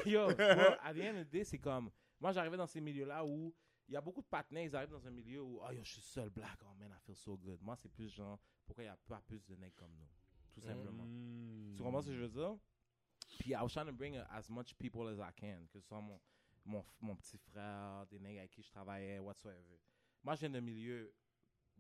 yo, 0.07 0.29
at 0.29 0.95
the 0.95 1.01
end, 1.01 1.21
of 1.21 1.31
the 1.31 1.45
c'est 1.45 1.59
comme, 1.59 1.91
moi, 2.21 2.33
j'arrivais 2.33 2.57
dans 2.57 2.67
ces 2.67 2.81
milieux-là 2.81 3.25
où 3.25 3.55
il 3.89 3.95
y 3.95 3.97
a 3.97 4.01
beaucoup 4.01 4.23
de 4.23 4.27
partenaires, 4.27 4.65
ils 4.65 4.77
arrivent 4.77 4.91
dans 4.91 5.07
un 5.07 5.11
milieu 5.11 5.43
où, 5.43 5.61
oh, 5.63 5.71
yo, 5.73 5.83
je 5.83 5.93
suis 5.93 6.03
seul 6.03 6.31
black, 6.31 6.59
oh 6.65 6.75
man, 6.79 6.91
I 6.91 7.01
feel 7.05 7.17
so 7.17 7.37
good. 7.37 7.61
Moi, 7.63 7.77
c'est 7.77 7.89
plus 7.91 8.09
genre, 8.09 8.39
pourquoi 8.67 8.85
il 8.85 8.87
n'y 8.87 8.93
a 8.93 8.97
pas 8.97 9.21
plus 9.23 9.45
de 9.47 9.55
nègres 9.57 9.77
comme 9.77 9.95
nous? 9.95 10.09
Tout 10.53 10.61
simplement. 10.61 11.05
Hmm. 11.05 11.75
Tu 11.75 11.83
comprends 11.83 12.03
ce 12.03 12.09
que 12.09 12.15
je 12.15 12.21
veux 12.21 12.29
dire? 12.29 12.57
Puis, 13.39 13.51
I 13.51 13.61
was 13.63 13.71
trying 13.71 13.87
to 13.87 13.93
bring 13.93 14.17
as 14.17 14.49
much 14.49 14.75
people 14.77 15.09
as 15.09 15.19
I 15.19 15.33
can, 15.37 15.67
que 15.67 15.81
ce 15.81 15.81
soit 15.81 16.01
mon, 16.01 16.21
mon, 16.65 16.85
mon 17.01 17.17
petit 17.17 17.39
frère, 17.39 18.07
des 18.07 18.19
nègres 18.19 18.41
avec 18.41 18.51
qui 18.53 18.63
je 18.63 18.71
travaillais, 18.71 19.19
whatsoever. 19.19 19.81
Moi, 20.23 20.35
je 20.35 20.41
viens 20.41 20.51
d'un 20.51 20.61
milieu 20.61 21.13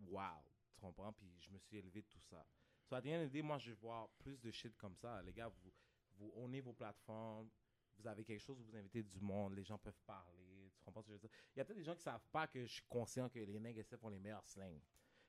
wow, 0.07 0.43
tu 0.73 0.81
comprends? 0.81 1.13
Puis, 1.13 1.31
je 1.41 1.51
me 1.51 1.59
suis 1.59 1.77
élevé 1.77 2.03
de 2.03 2.09
tout 2.09 2.21
ça. 2.21 2.45
So, 2.85 2.97
à 2.97 3.01
the 3.01 3.07
end 3.07 3.29
moi, 3.43 3.59
je 3.59 3.73
voir 3.73 4.09
plus 4.19 4.39
de 4.41 4.51
shit 4.51 4.77
comme 4.77 4.97
ça. 4.97 5.23
Les 5.23 5.33
gars, 5.33 5.49
vous, 5.49 5.73
vous 6.17 6.61
vos 6.63 6.73
plateformes, 6.73 7.49
vous 7.99 8.07
avez 8.07 8.25
quelque 8.25 8.41
chose 8.41 8.59
vous 8.59 8.77
invitez 8.77 9.03
du 9.03 9.21
monde, 9.21 9.55
les 9.55 9.65
gens 9.65 9.79
peuvent 9.79 10.01
parler, 10.07 10.71
tu 10.75 10.83
comprends 10.83 11.03
ce 11.03 11.07
que 11.07 11.13
je 11.13 11.17
veux 11.17 11.21
dire? 11.21 11.31
Il 11.55 11.59
y 11.59 11.63
a 11.63 11.65
peut-être 11.65 11.79
des 11.79 11.85
gens 11.85 11.95
qui 11.95 12.03
savent 12.03 12.27
pas 12.33 12.47
que 12.47 12.65
je 12.67 12.73
suis 12.73 12.85
conscient 12.89 13.29
que 13.29 13.39
les 13.39 13.61
nègres 13.61 13.81
essaient 13.81 13.97
pour 13.97 14.11
les 14.11 14.19
meilleurs 14.19 14.47
slangs. 14.47 14.81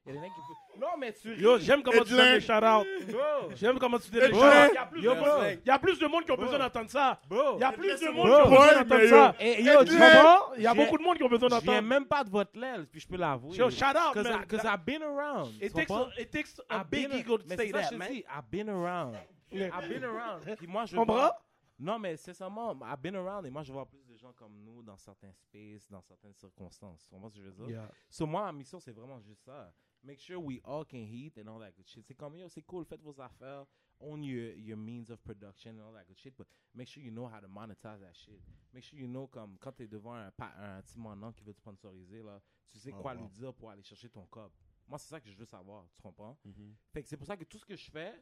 Il 0.06 0.10
y 0.10 0.12
a 0.12 0.14
des 0.14 0.22
nègres 0.22 0.36
qui 0.36 0.42
peuvent... 0.42 0.82
Non, 0.82 0.98
mais 1.00 1.14
tu. 1.14 1.36
Yo, 1.36 1.58
j'aime 1.58 1.82
comment 1.82 2.04
tu 2.04 2.12
donnes 2.12 2.34
les 2.34 2.40
shout-out. 2.42 2.86
Bro, 3.08 3.56
J'aime 3.56 3.80
comment 3.80 3.98
tu 3.98 4.12
donnes 4.12 4.22
les 4.22 4.28
Hey, 4.28 4.34
shout-out. 4.36 4.70
Il 4.72 4.76
y 4.76 4.78
a 4.78 4.86
plus 4.86 5.02
de 5.02 5.06
Yo, 5.06 5.16
monde- 5.16 5.24
bro. 5.24 5.42
il 5.44 5.68
y 5.68 5.70
a 5.72 5.80
plus 5.80 6.00
de 6.00 6.06
monde 6.08 6.26
qui 6.26 6.32
ont 6.32 6.38
besoin 6.38 6.60
d'entendre 6.60 6.90
ça. 6.92 7.20
bro. 7.28 7.56
Il 7.56 7.62
y 7.62 7.64
a 7.64 7.72
plus 7.72 8.00
de 8.00 8.10
monde 8.10 8.28
Bro. 8.28 8.36
qui 8.36 8.42
ont 8.42 8.50
besoin 8.50 8.68
d'entendre 8.74 8.96
mais 9.02 9.08
ça. 9.08 9.36
Et 9.40 9.64
yo, 9.64 9.84
Tu 9.84 9.90
tu 9.92 9.98
comprends? 9.98 10.54
Il 10.58 10.62
y 10.64 10.68
a 10.68 10.74
beaucoup 10.76 10.98
de 10.98 11.04
monde 11.04 11.18
qui 11.18 11.24
ont 11.24 11.30
besoin 11.30 11.50
Je 11.50 11.56
viens 11.56 11.62
d'entendre. 11.74 11.88
même 11.90 12.06
pas 12.06 12.24
de 12.24 12.30
votre 12.30 12.60
l'aile, 12.60 12.86
puis 12.88 13.00
je 13.00 13.08
peux 13.08 13.18
l'avouer. 13.18 13.56
Yo, 13.58 13.70
shout 13.72 13.86
out, 13.86 14.14
Cause, 14.14 14.24
man. 14.26 14.42
I, 14.44 14.48
cause 14.48 14.64
I've 14.66 14.86
been 14.86 15.02
around. 15.02 15.54
It 15.62 15.70
tu 15.74 15.86
takes, 15.86 15.92
it 16.20 16.30
takes 16.32 16.62
a 16.70 16.84
big 16.84 17.12
ego 17.14 17.38
to 17.40 17.48
say 17.48 17.56
c'est 17.58 17.72
that, 17.72 17.92
man. 17.96 18.10
dis, 18.12 18.24
I've 18.30 18.50
been 18.52 18.70
around. 18.70 19.16
I've 19.52 19.90
been 19.90 20.04
around. 20.04 20.42
Puis 20.58 20.68
moi, 20.68 20.86
je 20.86 20.96
Comprends? 20.96 21.32
Non, 21.78 22.00
mais 22.00 22.16
sincèrement, 22.16 22.72
I've 22.84 23.02
been 23.02 23.16
around 23.18 23.46
et 23.46 23.50
moi, 23.50 23.62
je 23.64 23.74
vois 23.74 23.86
plus 23.86 24.02
de 24.06 24.16
gens 24.18 24.32
comme 24.34 24.54
nous 24.64 24.82
dans 24.82 24.98
certains 24.98 25.34
spaces, 25.34 25.90
dans 25.90 26.02
certaines 26.02 26.34
circonstances. 26.34 27.02
Tu 27.04 27.10
comprends 27.10 27.30
ce 27.30 27.36
que 27.36 27.42
je 27.42 27.48
veux 27.48 27.52
dire? 27.52 27.68
Yeah. 27.70 27.90
So, 28.10 28.26
moi, 28.26 28.44
ma 28.46 28.54
mission, 28.54 28.80
c'est 28.80 28.94
vraiment 28.94 29.20
juste 29.20 29.44
ça. 29.44 29.74
Make 30.06 30.20
sure 30.20 30.40
we 30.40 30.62
all 30.64 30.86
can 30.86 31.04
hit 31.04 31.38
and 31.38 31.50
all 31.50 31.60
that 31.60 31.76
good 31.76 31.88
shit. 31.88 32.06
C'est 32.06 32.14
comme, 32.16 32.36
yo, 32.38 32.48
c'est 32.48 32.62
cool, 32.62 32.86
faites 32.86 33.02
vos 33.02 33.20
affaires, 33.20 33.66
own 34.00 34.22
your, 34.24 34.54
your 34.56 34.78
means 34.78 35.10
of 35.10 35.20
production 35.24 35.80
and 35.80 35.82
all 35.88 35.94
that 35.94 36.06
good 36.08 36.18
shit, 36.18 36.36
but 36.38 36.46
make 36.76 36.88
sure 36.88 37.02
you 37.02 37.10
know 37.12 37.26
how 37.28 37.40
to 37.40 37.48
monetize 37.48 38.00
that 38.02 38.14
shit. 38.14 38.40
Make 38.72 38.84
sure 38.84 39.00
you 39.00 39.08
know, 39.08 39.26
comme, 39.28 39.58
quand 39.58 39.72
t'es 39.72 39.88
devant 39.88 40.14
un, 40.14 40.30
pa- 40.32 40.54
un 40.60 40.82
petit 40.84 41.00
mandant 41.00 41.32
qui 41.34 41.44
veut 41.44 41.54
te 41.54 41.58
sponsoriser, 41.60 42.22
là, 42.22 42.40
tu 42.72 42.78
sais 42.78 42.92
Oh, 42.94 43.02
quoi 43.02 43.16
wow. 43.16 43.22
lui 43.22 43.30
dire 43.30 43.52
pour 43.54 43.72
aller 43.72 43.82
chercher 43.82 44.10
ton 44.10 44.26
cop. 44.28 44.54
Moi, 44.88 45.00
c'est 45.00 45.08
ça 45.10 45.20
que 45.20 45.28
je 45.28 45.36
veux 45.36 45.46
savoir, 45.46 45.88
tu 45.96 46.00
comprends? 46.04 46.38
Mhm. 46.46 46.76
Fait 46.94 47.02
que 47.02 47.10
c'est 47.10 47.18
pour 47.18 47.26
ça 47.26 47.36
que 47.36 47.44
tout 47.46 47.58
ce 47.58 47.66
que 47.66 47.76
je 47.76 47.90
fais, 47.90 48.22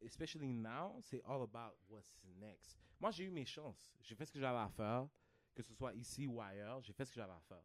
especially 0.00 0.52
now, 0.52 0.98
c'est 1.02 1.22
all 1.24 1.42
about 1.42 1.76
what's 1.88 2.18
next. 2.24 2.76
Moi, 2.98 3.12
j'ai 3.12 3.24
eu 3.24 3.30
mes 3.30 3.44
chances. 3.46 3.94
J'ai 4.00 4.16
fait 4.16 4.26
ce 4.26 4.32
que 4.32 4.40
j'avais 4.40 4.58
à 4.58 4.68
faire, 4.68 5.08
que 5.54 5.62
ce 5.62 5.72
soit 5.72 5.94
ici 5.94 6.26
ou 6.26 6.40
ailleurs, 6.40 6.80
j'ai 6.82 6.92
fait 6.92 7.04
ce 7.04 7.12
que 7.12 7.20
j'avais 7.20 7.32
à 7.32 7.40
faire. 7.40 7.62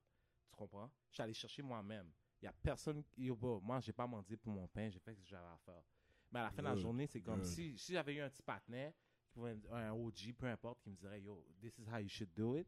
Tu 0.50 0.56
comprends? 0.56 0.92
Je 1.10 1.16
suis 1.16 1.24
allé 1.24 1.34
chercher 1.34 1.64
moi-même. 1.64 2.12
Il 2.42 2.46
y 2.46 2.48
a 2.48 2.54
personne 2.54 3.04
qui, 3.04 3.24
yo, 3.26 3.36
bro, 3.36 3.60
moi, 3.62 3.80
j'ai 3.80 3.94
pas 3.94 4.06
menti 4.08 4.38
pour 4.38 4.54
mon 4.54 4.68
pain, 4.68 4.90
j'ai 4.90 5.00
fait 5.00 5.14
ce 5.16 5.22
que 5.22 5.28
j'avais 5.28 5.48
à 5.48 5.58
faire. 5.58 5.84
Mais 6.32 6.40
à 6.40 6.44
la 6.44 6.52
fin 6.52 6.62
de 6.62 6.68
la 6.68 6.76
journée, 6.82 7.08
c'est 7.08 7.22
comme 7.22 7.42
si, 7.46 7.78
si 7.78 7.94
j'avais 7.94 8.14
eu 8.16 8.22
un 8.22 8.30
petit 8.30 8.44
partenaire, 8.44 8.94
qui 9.24 9.32
pouvait 9.32 9.56
me- 9.56 9.74
un 9.74 9.92
OG, 9.92 10.34
peu 10.38 10.46
importe, 10.48 10.80
qui 10.82 10.90
me 10.90 10.96
dirait, 10.96 11.22
yo, 11.22 11.44
this 11.60 11.78
is 11.80 11.88
how 11.90 11.98
you 11.98 12.10
should 12.10 12.34
do 12.36 12.56
it, 12.58 12.68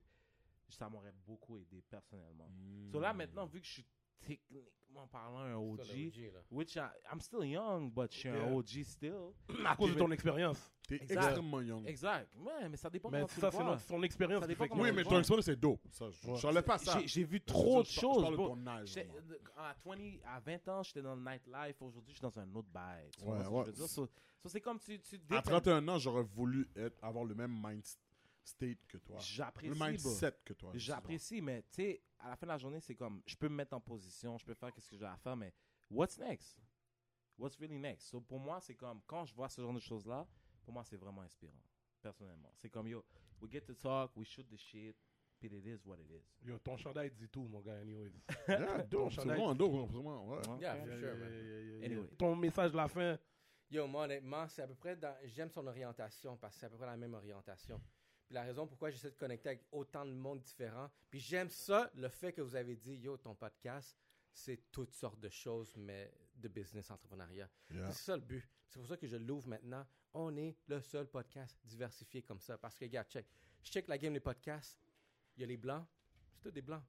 ça 0.69 0.89
m'aurait 0.89 1.13
beaucoup 1.25 1.57
aidé 1.57 1.81
personnellement. 1.83 2.49
So 2.91 2.99
là, 2.99 3.13
maintenant, 3.13 3.45
vu 3.45 3.59
que 3.61 3.67
je 3.67 3.73
suis 3.73 3.85
techniquement 4.25 5.07
parlant 5.11 5.39
un 5.39 5.55
OG. 5.55 5.79
OG. 5.79 6.31
Which 6.51 6.75
I, 6.75 6.81
I'm 7.11 7.19
still 7.21 7.43
young, 7.45 7.89
but 7.91 8.11
je 8.11 8.17
suis 8.19 8.29
un 8.29 8.35
Yeah. 8.35 8.53
OG 8.53 8.83
still. 8.83 9.33
À 9.65 9.75
cause 9.75 9.93
de 9.93 9.99
ton 9.99 10.11
expérience. 10.11 10.71
T'es 10.87 10.95
Exact. 10.95 11.23
extrêmement 11.23 11.61
young. 11.61 11.87
Exact. 11.87 12.27
Ouais, 12.37 12.67
mais 12.69 12.75
ça 12.77 12.89
dépend 12.89 13.09
Mais 13.09 13.19
comment 13.19 13.27
tu 13.27 13.39
ça, 13.39 13.47
le 13.47 13.51
c'est 13.51 13.87
son 13.87 14.03
expérience. 14.03 14.43
Oui, 14.47 14.55
tu 14.89 14.95
mais 14.95 15.03
ton 15.03 15.19
expérience, 15.19 15.45
c'est 15.45 15.55
dope. 15.59 15.81
Ça, 15.91 16.09
je 16.09 16.31
Ouais. 16.31 16.37
pas 16.63 16.77
ça. 16.79 16.99
J'ai- 17.05 17.23
vu 17.23 17.39
trop 17.41 17.81
de 17.81 17.87
je- 17.87 17.91
je 17.93 17.99
choses, 17.99 18.21
parle 18.23 18.33
de 18.33 18.37
ton 18.37 18.67
âge. 18.67 18.97
À, 19.55 19.75
20, 19.85 20.19
à 20.25 20.39
20 20.39 20.67
ans, 20.67 20.83
j'étais 20.83 21.01
dans 21.01 21.15
le 21.15 21.21
nightlife. 21.21 21.81
Aujourd'hui, 21.81 22.13
je 22.13 22.17
suis 22.17 22.21
dans 22.21 22.39
un 22.39 22.55
autre 22.55 22.69
bail. 22.73 23.09
Tu 23.17 23.23
Ouais, 23.25 23.45
ouais. 23.47 23.63
c'est 24.49 24.61
comme 24.61 24.79
tu, 24.79 24.99
tu 24.99 25.15
À 25.15 25.35
dépends- 25.35 25.41
31 25.51 25.87
ans, 25.87 25.99
j'aurais 25.99 26.23
voulu 26.23 26.67
être, 26.75 26.97
avoir 27.03 27.23
le 27.25 27.35
même 27.35 27.51
mind 27.51 27.83
state 28.49 28.85
que 28.87 28.97
toi. 28.97 29.17
J'apprécie, 29.19 29.69
Le 29.79 29.85
mindset 29.91 30.33
que 30.43 30.53
toi. 30.53 30.71
J'apprécie, 30.75 31.41
mais 31.41 31.61
tu 31.63 31.81
sais, 31.83 32.03
à 32.19 32.29
la 32.29 32.35
fin 32.35 32.45
de 32.45 32.51
la 32.51 32.57
journée, 32.57 32.79
c'est 32.81 32.95
comme, 32.95 33.21
je 33.25 33.35
peux 33.35 33.47
me 33.49 33.55
mettre 33.55 33.73
en 33.75 33.79
position, 33.81 34.37
je 34.37 34.45
peux 34.45 34.53
faire 34.53 34.71
ce 34.77 34.89
que 34.89 34.97
j'ai 34.97 35.05
à 35.05 35.17
faire, 35.17 35.35
mais 35.37 35.53
what's 35.89 36.17
next? 36.17 36.59
What's 37.37 37.57
really 37.57 37.79
next? 37.79 38.09
So 38.09 38.19
pour 38.21 38.39
moi, 38.39 38.59
c'est 38.61 38.75
comme, 38.75 39.01
quand 39.07 39.25
je 39.25 39.33
vois 39.33 39.47
ce 39.49 39.61
genre 39.61 39.73
de 39.73 39.79
choses-là, 39.79 40.27
pour 40.63 40.73
moi, 40.73 40.83
c'est 40.83 40.97
vraiment 40.97 41.21
inspirant, 41.21 41.61
personnellement. 42.01 42.51
C'est 42.55 42.69
comme, 42.69 42.87
yo, 42.87 43.03
we 43.41 43.49
get 43.51 43.61
to 43.61 43.73
talk, 43.75 44.11
we 44.15 44.25
shoot 44.27 44.45
the 44.49 44.57
shit, 44.57 44.95
puis 45.39 45.47
it 45.47 45.65
is 45.65 45.85
what 45.85 45.97
it 45.99 46.11
is. 46.11 46.45
Yo, 46.45 46.57
ton 46.59 46.75
chandail 46.75 47.11
dit 47.11 47.29
tout, 47.29 47.47
mon 47.47 47.61
gars, 47.61 47.77
anyways. 47.79 48.11
Yeah, 48.49 48.83
dope. 48.83 49.09
C'est 49.11 49.15
chandail. 49.21 49.37
vraiment 49.37 49.55
dope, 49.55 49.89
vraiment. 49.89 50.27
Ouais. 50.27 50.37
Ouais. 50.49 50.59
Yeah, 50.59 50.75
for 50.75 50.87
Yeah, 50.87 50.99
sure, 50.99 51.15
man. 51.15 51.31
yeah, 51.31 51.41
yeah, 51.41 51.77
yeah. 51.77 51.85
Anyway. 51.85 52.07
Ton 52.17 52.35
message 52.35 52.71
de 52.71 52.77
la 52.77 52.87
fin? 52.89 53.17
Yo, 53.71 53.87
moi, 53.87 54.03
honnêtement, 54.05 54.47
c'est 54.49 54.63
à 54.63 54.67
peu 54.67 54.75
près 54.75 54.95
dans. 54.97 55.15
J'aime 55.25 55.49
son 55.51 55.65
orientation 55.67 56.35
parce 56.35 56.55
que 56.55 56.59
c'est 56.59 56.65
à 56.65 56.69
peu 56.69 56.75
près 56.77 56.87
la 56.87 56.97
même 56.97 57.13
orientation. 57.13 57.79
Puis 58.29 58.35
la 58.35 58.43
raison 58.43 58.67
pourquoi 58.67 58.91
j'essaie 58.91 59.09
de 59.09 59.15
connecter 59.15 59.49
avec 59.49 59.65
autant 59.71 60.05
de 60.05 60.11
monde 60.11 60.39
différent. 60.41 60.91
Puis 61.09 61.19
j'aime 61.19 61.49
ça, 61.49 61.89
le 61.95 62.09
fait 62.09 62.31
que 62.31 62.41
vous 62.41 62.55
avez 62.55 62.75
dit, 62.75 62.95
yo, 62.97 63.17
ton 63.17 63.33
podcast, 63.33 63.97
c'est 64.31 64.69
toutes 64.71 64.93
sortes 64.93 65.19
de 65.19 65.29
choses, 65.29 65.75
mais 65.75 66.13
de 66.35 66.47
business, 66.47 66.91
entrepreneuriat. 66.91 67.49
Yeah. 67.71 67.91
C'est 67.91 68.03
ça 68.03 68.15
le 68.15 68.21
but. 68.21 68.47
C'est 68.67 68.77
pour 68.77 68.87
ça 68.87 68.97
que 68.97 69.07
je 69.07 69.15
l'ouvre 69.15 69.47
maintenant. 69.47 69.83
On 70.13 70.37
est 70.37 70.55
le 70.67 70.79
seul 70.79 71.07
podcast 71.07 71.59
diversifié 71.65 72.21
comme 72.21 72.39
ça. 72.39 72.55
Parce 72.55 72.77
que, 72.77 72.85
regarde, 72.85 73.07
check. 73.09 73.25
Je 73.63 73.71
check 73.71 73.87
la 73.87 73.97
game 73.97 74.13
des 74.13 74.19
podcasts. 74.19 74.79
Il 75.35 75.41
y 75.41 75.43
a 75.43 75.47
les 75.47 75.57
blancs, 75.57 75.87
c'est 76.31 76.39
tous 76.39 76.51
des 76.51 76.61
blancs. 76.61 76.83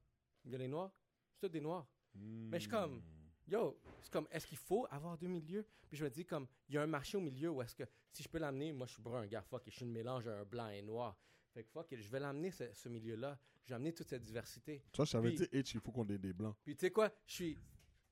Il 0.45 0.51
y 0.51 0.55
a 0.55 0.59
les 0.59 0.67
noirs, 0.67 0.93
c'est 1.31 1.39
tous 1.39 1.49
des 1.49 1.59
noirs. 1.59 1.87
Mais 2.13 2.59
je 2.59 2.65
suis 2.65 2.69
comme, 2.69 3.01
yo, 3.51 3.77
c'est 4.01 4.11
comme, 4.11 4.27
est-ce 4.31 4.47
qu'il 4.47 4.57
faut 4.57 4.87
avoir 4.89 5.17
deux 5.17 5.27
milieux? 5.27 5.65
Puis 5.89 5.97
je 5.97 6.03
me 6.03 6.09
dis, 6.09 6.25
comme, 6.25 6.47
il 6.69 6.75
y 6.75 6.77
a 6.77 6.81
un 6.81 6.87
marché 6.87 7.17
au 7.17 7.21
milieu 7.21 7.49
où 7.51 7.61
est-ce 7.61 7.75
que, 7.75 7.83
si 8.11 8.23
je 8.23 8.29
peux 8.29 8.39
l'amener, 8.39 8.71
moi 8.73 8.87
je 8.87 8.93
suis 8.93 9.01
brun, 9.01 9.25
gars, 9.27 9.41
fuck, 9.41 9.67
et 9.67 9.71
je 9.71 9.75
suis 9.77 9.85
le 9.85 9.91
mélange 9.91 10.25
d'un 10.25 10.43
blanc 10.43 10.69
et 10.69 10.81
noir. 10.81 11.17
Fait 11.53 11.63
que 11.63 11.69
fuck, 11.69 11.87
je 11.93 12.09
vais 12.09 12.19
l'amener, 12.19 12.51
ce, 12.51 12.63
ce 12.73 12.87
milieu-là. 12.89 13.37
Je 13.65 13.69
vais 13.69 13.75
amener 13.75 13.93
toute 13.93 14.07
cette 14.07 14.21
diversité. 14.23 14.81
Tu 14.91 14.97
vois, 14.97 15.05
je 15.05 15.11
t'avais 15.11 15.31
dit, 15.31 15.43
H, 15.43 15.71
il 15.75 15.79
faut 15.81 15.91
qu'on 15.91 16.07
ait 16.07 16.17
des 16.17 16.33
blancs. 16.33 16.55
Puis 16.63 16.75
tu 16.75 16.79
sais 16.85 16.91
quoi, 16.91 17.11
je 17.27 17.33
suis. 17.33 17.57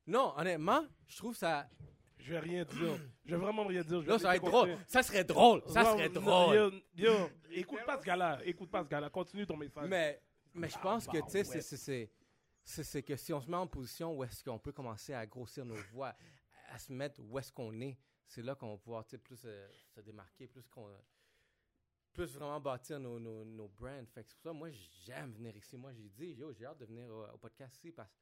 Non, 0.05 0.33
honnêtement, 0.37 0.85
je 1.07 1.17
trouve 1.17 1.35
ça. 1.35 1.69
Je 2.17 2.31
vais 2.33 2.39
rien 2.39 2.65
dire. 2.65 2.99
Je 3.25 3.31
vais 3.35 3.41
vraiment 3.41 3.65
rien 3.65 3.81
dire. 3.81 4.01
Je 4.01 4.07
vais 4.07 4.19
ça 4.19 4.27
va 4.27 4.35
être 4.35 4.43
drôle. 4.45 4.77
Ça 4.87 5.01
serait 5.03 5.23
drôle. 5.23 5.63
Ça 5.67 5.83
Non, 5.83 5.93
serait 5.93 6.09
drôle. 6.09 6.55
Yo, 6.55 6.71
yo, 6.97 7.13
écoute 7.51 7.79
pas 7.85 7.97
ce 7.97 8.05
gars-là. 8.05 8.39
Écoute 8.43 8.69
pas 8.69 8.83
ce 8.83 8.89
gars-là. 8.89 9.09
Continue 9.09 9.45
ton 9.47 9.55
message. 9.55 9.87
Mais, 9.89 10.21
mais 10.53 10.67
je 10.69 10.77
pense 10.79 11.07
que, 11.07 11.17
tu 11.17 11.29
sais, 11.29 11.47
ouais. 11.47 11.61
c'est- 11.61 12.11
c'est- 12.69 13.03
que 13.03 13.15
si 13.15 13.33
on 13.33 13.41
se 13.41 13.49
met 13.49 13.57
en 13.57 13.67
position 13.67 14.15
où 14.15 14.23
est-ce 14.23 14.43
qu'on 14.43 14.59
peut 14.59 14.71
commencer 14.71 15.13
à 15.13 15.25
grossir 15.25 15.65
nos 15.65 15.75
voix, 15.91 16.15
à 16.69 16.77
se 16.77 16.91
mettre 16.93 17.19
où 17.21 17.37
est-ce 17.39 17.51
qu'on 17.51 17.79
est, 17.81 17.97
c'est 18.27 18.41
là 18.43 18.55
qu'on 18.55 18.71
va 18.71 18.77
pouvoir, 18.77 19.05
plus 19.05 19.41
euh, 19.45 19.67
se 19.95 20.01
démarquer, 20.01 20.47
plus 20.47 20.67
qu'on... 20.67 20.87
plus 22.13 22.31
vraiment 22.35 22.59
bâtir 22.59 22.99
nos, 22.99 23.19
nos, 23.19 23.43
nos 23.43 23.67
brands. 23.67 24.05
Fait 24.13 24.23
que 24.23 24.29
c'est 24.29 24.35
pour 24.35 24.43
ça, 24.43 24.53
moi, 24.53 24.69
j'aime 24.71 25.33
venir 25.33 25.55
ici. 25.57 25.77
Moi, 25.77 25.93
j'ai 25.93 26.09
dit, 26.09 26.37
j'ai 26.53 26.65
hâte 26.65 26.77
de 26.79 26.85
venir 26.85 27.09
au, 27.09 27.25
au 27.25 27.37
podcast 27.37 27.75
ici 27.77 27.91
parce 27.91 28.13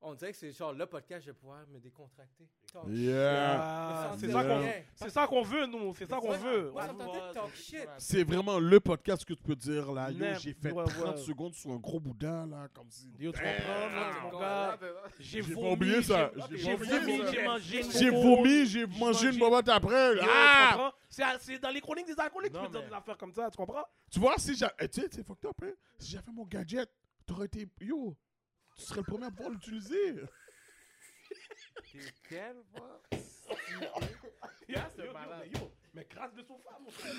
on 0.00 0.14
dirait 0.14 0.32
que 0.32 0.38
c'est 0.38 0.52
genre 0.52 0.72
le 0.72 0.84
podcast, 0.86 1.22
je 1.24 1.30
vais 1.30 1.36
pouvoir 1.36 1.66
me 1.72 1.78
décontracter. 1.80 2.46
Talk 2.72 2.84
Yeah. 2.88 3.56
Ah, 3.60 4.12
c'est 4.18 4.30
ça 4.30 4.44
qu'on 4.44 4.62
c'est 4.94 5.10
ça 5.10 5.26
qu'on 5.26 5.42
veut, 5.42 5.66
nous. 5.66 5.94
C'est 5.94 6.06
ça 6.08 6.16
qu'on 6.16 6.26
Moi, 6.26 6.36
veut. 6.38 6.70
Moi, 6.72 6.82
ça 6.82 6.90
On- 6.90 6.94
me 6.94 6.98
tentait 7.04 7.28
de 7.28 7.32
talk 7.34 7.54
shit. 7.54 7.88
C'est 7.98 8.24
vraiment 8.24 8.58
le 8.58 8.80
podcast 8.80 9.24
que 9.24 9.32
tu 9.32 9.42
peux 9.42 9.54
dire 9.56 9.90
là. 9.92 10.10
Yo, 10.10 10.24
j'ai 10.40 10.52
fait 10.54 10.72
ouais, 10.72 10.84
30 10.84 11.16
ouais. 11.16 11.22
secondes 11.22 11.54
sur 11.54 11.70
un 11.70 11.76
gros 11.76 12.00
boudin 12.00 12.46
là, 12.46 12.68
comme 12.74 12.90
si. 12.90 13.08
Yo, 13.18 13.32
tu 13.32 13.38
comprends, 13.40 14.22
mon 14.24 14.30
con- 14.30 14.40
gars? 14.40 14.78
J'ai 15.20 15.42
J'ai 15.42 15.54
pas 15.54 15.60
vomi, 15.60 15.72
oublié 15.72 16.02
ça. 16.02 16.30
j'ai- 16.34 16.56
J'ai 16.56 16.58
J'ai 16.58 16.64
pas 16.70 16.74
oublié 16.84 16.98
vomi, 16.98 17.18
ça. 17.24 17.32
j'ai 17.32 17.44
mangé 17.44 17.80
une 17.84 17.92
J'ai 17.92 18.10
vomi, 18.10 18.66
j'ai 18.66 18.86
mangé 18.86 18.98
mangé- 19.28 19.32
une 19.32 19.38
boîte 19.38 19.68
après. 19.68 20.14
Yo, 20.16 20.20
tu 20.22 20.28
Ah! 20.28 20.70
comprends? 20.72 20.92
C'est 21.08 21.22
c'est 21.40 21.58
dans 21.60 21.70
les 21.70 21.80
chroniques 21.80 22.06
des 22.06 22.18
alcooliques 22.18 22.52
que 22.52 22.56
tu 22.58 22.62
Non, 22.62 22.66
peux 22.68 22.72
dire 22.72 22.80
mais- 22.82 22.88
des 22.88 22.94
affaires 22.94 23.16
comme 23.16 23.32
ça, 23.32 23.48
tu 23.50 23.56
comprends? 23.56 23.84
Tu 24.10 24.18
vois, 24.18 24.34
si 24.36 24.54
j'avais. 24.56 24.88
Tu 24.88 25.00
sais, 25.00 25.08
c'est 25.12 25.24
fucked 25.24 25.48
up, 25.48 25.56
hein? 25.62 25.70
Si 25.98 26.10
j'avais 26.10 26.32
mon 26.32 26.44
gadget, 26.44 26.90
t'aurais 27.24 27.46
été. 27.46 27.68
Yo, 27.80 28.16
tu 28.76 28.82
serais 28.82 29.00
le 29.00 29.04
premier 29.04 29.26
à 29.26 29.30
pouvoir 29.30 29.50
l'utiliser. 29.50 30.14
T'es 31.92 32.00
quel, 32.28 32.56
va? 32.72 33.00
Yo, 34.68 35.12
malade. 35.12 35.50
yo, 35.52 35.70
Mais 35.92 36.06
grâce 36.10 36.34
de 36.34 36.42
son 36.42 36.58
femme, 36.58 36.82
mon 36.84 36.90
frère. 36.90 37.12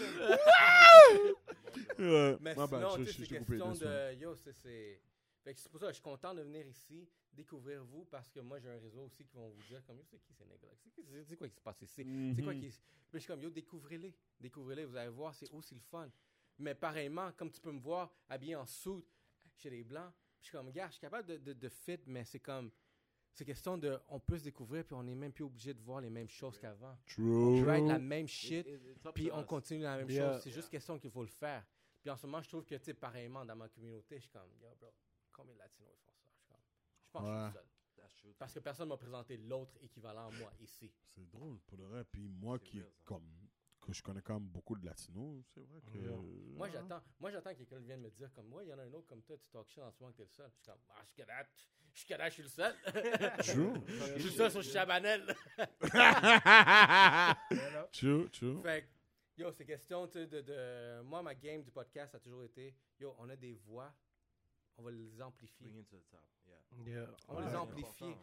Ouais. 2.00 2.38
Mais 2.40 2.56
Ma 2.56 2.68
bad, 2.68 2.80
sinon, 2.82 2.98
je- 2.98 3.04
tu 3.04 3.06
sais, 3.06 3.12
je- 3.12 3.18
c'est 3.18 3.24
je 3.26 3.30
t'ai 3.30 3.38
coupé, 3.40 3.58
question 3.60 3.72
de... 3.88 4.14
Yo, 4.16 4.36
c'est- 4.36 4.54
c'est... 4.54 5.02
Fait 5.44 5.54
que 5.54 5.60
c'est 5.60 5.70
pour 5.70 5.80
ça 5.80 5.86
que 5.88 5.92
je 5.92 5.96
suis 5.96 6.04
content 6.04 6.34
de 6.34 6.42
venir 6.42 6.66
ici, 6.66 7.08
découvrir 7.32 7.84
vous, 7.84 8.06
parce 8.06 8.30
que 8.32 8.40
moi, 8.40 8.60
j'ai 8.60 8.70
un 8.70 8.80
réseau 8.80 9.04
aussi 9.04 9.24
qui 9.26 9.36
vont 9.36 9.50
vous 9.50 9.62
dire 9.64 9.84
comme, 9.86 9.98
yo, 9.98 10.04
c'est 10.10 10.20
qui 10.20 10.34
ces 10.34 10.46
nègres-là? 10.46 10.72
C'est 10.84 10.90
qui- 10.90 11.04
c'est- 11.06 11.24
c'est 11.26 11.36
quoi 11.38 11.48
qui 11.48 11.56
se 11.56 11.62
passe 11.62 11.82
ici? 11.84 12.34
C'est 12.36 12.42
quoi 12.44 12.54
Mhm. 12.54 12.60
qui... 12.62 12.68
Puis 12.70 12.80
je 13.14 13.18
suis 13.20 13.28
comme, 13.28 13.42
yo, 13.44 13.50
découvrez-les. 13.52 14.14
Découvrez-les, 14.40 14.86
vous 14.86 14.96
allez 14.96 15.10
voir, 15.10 15.36
c'est 15.36 15.50
aussi 15.52 15.76
le 15.76 15.82
fun. 15.82 16.10
Mais 16.58 16.74
pareillement, 16.74 17.32
comme 17.34 17.52
tu 17.52 17.62
peux 17.62 17.72
me 17.72 17.80
voir 17.80 18.12
habillé 18.28 18.56
en 18.56 18.66
suit 18.66 19.06
chez 19.58 19.70
les 19.70 19.84
Blancs, 19.84 20.12
je 20.46 20.50
suis 20.50 20.58
comme, 20.58 20.72
gars, 20.72 20.88
je 20.88 20.94
suis 20.94 21.02
capable 21.02 21.28
de, 21.28 21.38
de, 21.38 21.54
de 21.54 21.70
fit, 21.70 22.00
mais 22.06 22.24
c'est 22.24 22.40
comme... 22.40 22.72
C'est 23.34 23.44
question 23.44 23.78
de... 23.78 24.00
On 24.08 24.20
peut 24.20 24.38
se 24.38 24.44
découvrir, 24.46 24.86
puis 24.86 24.94
on 24.96 25.04
n'est 25.04 25.16
même 25.16 25.34
plus 25.34 25.44
obligé 25.44 25.74
de 25.74 25.82
voir 25.82 26.00
les 26.00 26.10
mêmes 26.10 26.30
choses 26.30 26.58
qu'avant. 26.58 26.96
On 27.18 27.62
True. 27.62 27.70
ride 27.70 27.88
la 27.88 28.00
même 28.00 28.28
shit, 28.28 28.66
It- 28.66 29.12
puis 29.14 29.30
on 29.34 29.42
us. 29.42 29.46
continue 29.46 29.84
la 29.84 29.98
même 29.98 30.10
Yeah. 30.10 30.34
chose. 30.34 30.44
C'est 30.44 30.52
juste 30.52 30.70
question 30.70 30.98
qu'il 31.00 31.12
faut 31.12 31.24
le 31.24 31.28
faire. 31.28 31.66
Puis 32.02 32.10
en 32.10 32.16
ce 32.16 32.26
moment, 32.28 32.42
je 32.42 32.48
trouve 32.48 32.64
que, 32.64 32.76
tu 32.76 32.84
sais, 32.86 32.94
pareillement, 32.94 33.44
dans 33.44 33.56
ma 33.56 33.68
communauté, 33.68 34.16
je 34.18 34.22
suis 34.22 34.30
comme, 34.30 34.48
yo, 34.62 34.70
bro, 34.80 34.94
combien 35.34 35.54
de 35.54 35.60
Latinos 35.60 35.92
ils 35.94 36.06
font 36.06 36.14
ça? 36.14 36.30
Je 36.32 36.38
suis 36.38 36.48
comme, 36.48 36.62
je 37.04 37.10
pense 37.12 37.24
que 37.24 37.30
je 37.30 37.44
suis 37.46 37.54
seul. 37.54 38.34
Parce 38.40 38.54
que 38.54 38.60
personne 38.60 38.88
m'a 38.90 38.98
présenté 38.98 39.36
l'autre 39.38 39.78
équivalent 39.82 40.28
à 40.28 40.32
moi 40.32 40.52
ici. 40.62 40.92
C'est 41.14 41.30
drôle 41.30 41.60
pour 41.68 41.78
le 41.78 41.86
vrai. 41.86 42.04
Puis 42.06 42.28
moi 42.30 42.58
qui 42.60 42.80
real, 42.80 42.90
comme 43.04 43.28
que 43.86 43.94
je 43.94 44.02
connais 44.04 44.22
quand 44.22 44.34
même 44.36 44.48
beaucoup 44.50 44.76
de 44.76 44.86
latinos, 44.86 45.44
c'est 45.54 45.62
vrai 45.62 45.82
que. 45.82 45.98
Yeah. 45.98 46.12
Moi, 46.56 46.70
j'attends, 46.70 47.02
moi, 47.20 47.32
j'attends 47.32 47.52
que 47.52 47.58
quelqu'un 47.60 47.80
vienne 47.80 48.02
me 48.02 48.10
dire, 48.10 48.32
comme, 48.34 48.48
moi, 48.48 48.64
il 48.64 48.70
y 48.70 48.74
en 48.74 48.80
a 48.80 48.84
un 48.84 48.94
autre 48.94 49.08
comme 49.08 49.22
toi, 49.24 49.38
tu 49.38 49.48
talk 49.50 49.68
shit 49.70 49.82
en 49.84 49.92
ce 49.92 50.00
moment 50.02 50.12
que 50.12 50.18
t'es 50.18 50.24
le 50.24 50.30
seul. 50.30 50.50
Je 50.52 52.00
suis 52.00 52.08
comme, 52.08 52.18
ah, 52.22 52.30
je 52.30 52.34
suis 52.34 52.44
le 52.44 52.50
seul. 52.50 52.76
True. 53.40 53.74
je 53.88 54.20
suis 54.20 54.24
le 54.24 54.30
seul 54.32 54.52
sur 54.52 54.64
Chabanel. 54.64 55.26
True, 57.92 58.30
true. 58.30 58.62
fait 58.62 58.84
que, 59.36 59.42
yo, 59.42 59.52
c'est 59.52 59.66
question, 59.66 60.08
tu 60.08 60.14
sais, 60.14 60.28
de, 60.28 60.42
de. 60.42 61.02
Moi, 61.04 61.22
ma 61.24 61.36
game 61.36 61.62
du 61.64 61.72
podcast 61.72 62.16
a 62.16 62.20
toujours 62.20 62.44
été, 62.44 62.76
yo, 63.00 63.16
on 63.20 63.30
a 63.30 63.36
des 63.36 63.54
voix, 63.54 63.94
on 64.78 64.84
va 64.84 64.92
les 64.92 65.22
amplifier. 65.22 65.68
Bring 65.68 65.80
it 65.82 65.88
to 65.90 65.98
the 65.98 66.10
top. 66.10 66.22
Yeah. 66.48 66.56
Yeah. 66.86 67.08
On 67.30 67.36
Ouais. 67.38 67.44
les 67.46 67.50
c'est 67.50 67.56
amplifie. 67.56 68.04
important. 68.06 68.22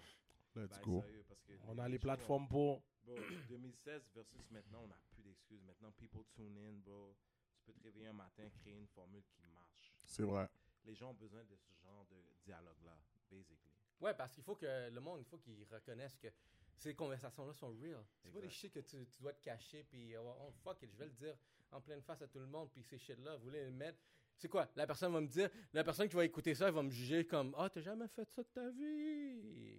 Let's 0.55 0.77
Ben, 0.79 0.83
go. 0.83 1.01
sérieux, 1.01 1.25
On 1.69 1.79
a 1.79 1.89
les 1.89 1.99
plateformes 1.99 2.49
pour. 2.49 2.83
Bro, 3.05 3.17
2016 3.49 4.11
versus 4.15 4.51
maintenant, 4.51 4.83
on 4.85 4.87
n'a 4.87 4.95
plus 5.35 5.59
d'excuses. 5.59 5.63
Maintenant, 5.63 5.93
people 5.93 6.25
tune 6.35 6.57
in, 6.59 6.79
bro. 6.79 7.17
Tu 7.55 7.63
peux 7.65 7.73
te 7.73 7.83
réveiller 7.83 8.09
un 8.09 8.13
matin, 8.13 8.49
créer 8.51 8.77
une 8.77 8.89
formule 8.89 9.25
qui 9.31 9.43
marche. 9.47 9.95
C'est 10.05 10.25
vrai. 10.25 10.49
Les 10.85 10.95
gens 10.95 11.11
ont 11.11 11.15
besoin 11.15 11.45
de 11.45 11.57
ce 11.57 11.75
genre 11.83 12.05
de 12.07 12.17
dialogue-là, 12.45 12.99
basically. 13.31 13.73
Ouais, 14.01 14.15
parce 14.15 14.33
qu'il 14.33 14.43
faut 14.43 14.57
que 14.57 14.91
le 14.91 15.01
monde, 15.01 15.21
il 15.21 15.25
faut 15.25 15.39
qu'ils 15.39 15.65
reconnaissent 15.71 16.17
que 16.17 16.29
ces 16.77 16.95
conversations-là 16.95 17.53
sont 17.53 17.69
real. 17.69 18.05
C'est 18.19 18.33
pas 18.33 18.41
des 18.41 18.51
shit 18.51 18.73
que 18.73 18.81
tu, 18.81 19.07
tu 19.07 19.21
dois 19.21 19.33
te 19.33 19.41
cacher, 19.41 19.85
puis 19.85 20.17
oh, 20.17 20.35
oh, 20.41 20.53
fuck 20.65 20.83
it, 20.83 20.91
je 20.91 20.99
vais 20.99 21.05
le 21.07 21.13
dire 21.13 21.37
en 21.71 21.81
pleine 21.81 22.03
face 22.03 22.21
à 22.23 22.27
tout 22.27 22.41
le 22.41 22.47
monde, 22.47 22.71
puis 22.73 22.83
ces 22.83 22.99
shit-là, 22.99 23.37
vous 23.37 23.45
voulez 23.45 23.65
le 23.65 23.71
mettre. 23.71 23.99
C'est 24.37 24.49
quoi? 24.49 24.69
La 24.75 24.87
personne 24.87 25.13
va 25.13 25.21
me 25.21 25.29
dire, 25.29 25.49
la 25.73 25.85
personne 25.85 26.09
qui 26.09 26.17
va 26.17 26.25
écouter 26.25 26.55
ça, 26.55 26.67
elle 26.67 26.75
va 26.75 26.83
me 26.83 26.91
juger 26.91 27.25
comme, 27.25 27.55
ah, 27.57 27.71
t'as 27.71 27.81
jamais 27.81 28.09
fait 28.09 28.25
ça 28.25 28.43
de 28.43 28.49
ta 28.49 28.69
vie. 28.71 29.72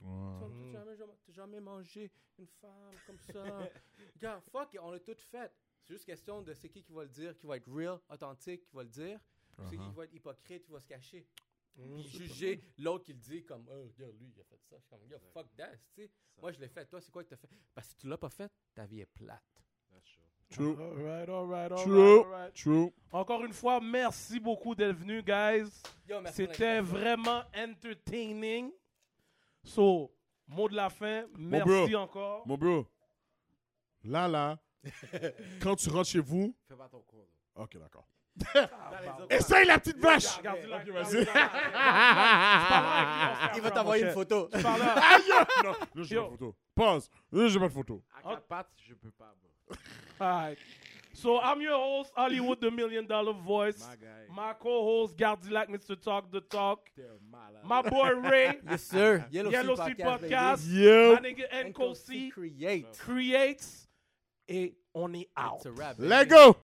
Ouais. 0.00 0.38
T'as 0.40 0.46
t'as 0.48 0.72
jamais, 0.72 0.96
jamais- 0.96 1.12
t'as 1.26 1.32
jamais 1.32 1.60
mangé 1.60 2.10
une 2.38 2.46
femme 2.46 2.94
comme 3.06 3.18
ça. 3.18 3.42
Gars, 4.20 4.40
fuck 4.52 4.76
on 4.80 4.90
l'a 4.92 5.00
tout 5.00 5.14
fait. 5.30 5.52
C'est 5.82 5.94
juste 5.94 6.04
question 6.04 6.42
de 6.42 6.52
c'est 6.54 6.68
qui 6.68 6.82
qui 6.82 6.92
va 6.92 7.02
le 7.02 7.08
dire, 7.08 7.36
qui 7.36 7.46
va 7.46 7.56
être 7.56 7.70
real, 7.70 7.98
authentique, 8.08 8.64
qui 8.66 8.76
va 8.76 8.82
le 8.82 8.88
dire, 8.88 9.18
puis 9.56 9.66
c'est 9.68 9.76
qui 9.76 9.82
Uh-huh. 9.82 9.88
qui 9.90 9.96
va 9.96 10.04
être 10.04 10.14
hypocrite, 10.14 10.64
qui 10.64 10.72
va 10.72 10.80
se 10.80 10.86
cacher 10.86 11.26
Mm. 11.76 11.94
puis 11.94 12.02
juger 12.08 12.60
l'autre 12.78 13.04
qui 13.04 13.12
le 13.12 13.20
dit 13.20 13.44
comme 13.44 13.64
oh 13.70 13.82
regarde 13.96 14.18
lui 14.18 14.32
il 14.34 14.40
a 14.40 14.42
fait 14.42 14.58
ça 14.68 14.74
je 14.78 14.80
suis 14.80 14.88
comme 14.90 15.06
yo 15.08 15.16
fuck 15.32 15.46
that 15.54 15.76
tu 15.94 16.02
sais 16.02 16.10
moi 16.40 16.50
je 16.50 16.58
l'ai 16.58 16.66
fait 16.66 16.84
toi 16.86 17.00
c'est 17.00 17.12
quoi 17.12 17.22
que 17.22 17.28
t'as 17.28 17.36
fait? 17.36 17.48
Parce 17.72 17.86
que 17.86 17.92
si 17.92 17.98
tu 17.98 18.08
l'as 18.08 18.18
pas 18.18 18.30
fait 18.30 18.50
ta 18.74 18.84
vie 18.84 18.98
est 19.00 19.06
plate 19.06 19.40
that's 19.88 20.02
true. 20.50 20.74
True. 20.74 20.82
Alright, 20.82 21.28
alright, 21.28 21.70
alright, 21.70 21.84
True. 21.86 22.18
alright. 22.24 22.54
True. 22.54 22.92
Encore 23.12 23.44
une 23.44 23.52
fois, 23.52 23.80
merci 23.80 24.40
beaucoup 24.40 24.74
d'être 24.74 24.96
venu, 24.96 25.22
guys. 25.22 25.70
C'était 26.32 26.80
vraiment 26.80 27.42
entertaining. 27.54 28.72
So, 29.64 30.10
mot 30.46 30.68
de 30.68 30.74
la 30.76 30.88
fin. 30.90 31.24
Merci 31.36 31.90
bro. 31.90 31.94
encore. 31.96 32.46
Mon 32.46 32.56
bro. 32.56 32.86
Là, 34.04 34.28
là, 34.28 34.58
quand 35.62 35.76
tu 35.76 35.88
rentres 35.90 36.08
chez 36.10 36.20
vous. 36.20 36.54
Fais 36.68 36.76
pas 36.76 36.88
ton 36.88 37.00
cours. 37.02 37.26
Ok, 37.56 37.76
d'accord. 37.78 38.06
Essaye 39.30 39.66
la 39.66 39.78
petite 39.80 39.98
vache! 39.98 40.36
Regarde, 40.38 40.60
dis-la, 40.60 40.76
Ok, 40.76 40.82
regarde, 40.86 41.12
vas-y. 41.12 41.26
Il 43.56 43.62
va 43.62 43.70
t'envoyer 43.72 44.04
une 44.04 44.12
photo. 44.12 44.48
Parleras- 44.48 45.18
Non, 45.64 45.72
non, 45.94 46.02
j'ai 46.04 46.14
pas 46.16 46.22
de 46.22 46.28
photo. 46.30 46.54
Pause. 46.74 47.10
J'ai 47.32 47.58
pas 47.58 47.66
de 47.68 47.72
photo. 47.72 48.04
À 48.16 48.22
quatre 48.22 48.46
pattes, 48.46 48.70
je 48.76 48.94
peux 48.94 49.10
pas, 49.10 49.34
bro. 49.66 49.76
Alright. 51.24 51.42
So 51.42 51.48
I'm 51.50 51.60
your 51.60 51.76
host, 51.76 52.12
Hollywood, 52.14 52.60
the 52.60 52.70
Million 52.70 53.06
Dollar 53.06 53.32
Voice. 53.32 53.80
My 53.80 53.94
guy. 53.96 54.34
My 54.34 54.52
co-host, 54.52 55.16
Gardilac, 55.16 55.68
Mr. 55.68 56.00
Talk 56.00 56.30
the 56.30 56.40
Talk. 56.40 56.88
T'es 56.94 57.02
un 57.04 57.18
malade. 57.30 57.64
My 57.64 57.82
boy 57.82 58.28
Ray, 58.28 58.58
Yes, 58.70 58.82
sir. 58.84 59.24
Yellow, 59.30 59.50
Yellow 59.50 59.74
Sea 59.76 59.94
Sea 59.96 60.02
Podcast. 60.02 60.28
Podcast. 60.28 60.74
baby. 60.74 61.14
My 61.14 61.28
nigga 61.28 61.72
NCOC 61.72 62.08
NCOC 62.08 62.30
Create. 62.32 62.98
creates, 62.98 63.88
et 64.48 64.74
on 64.94 65.14
est 65.14 65.28
out. 65.36 65.56
It's 65.56 65.66
a 65.66 65.72
rap, 65.72 65.94
Let 65.98 66.28
baby. 66.28 66.40
go! 66.40 66.56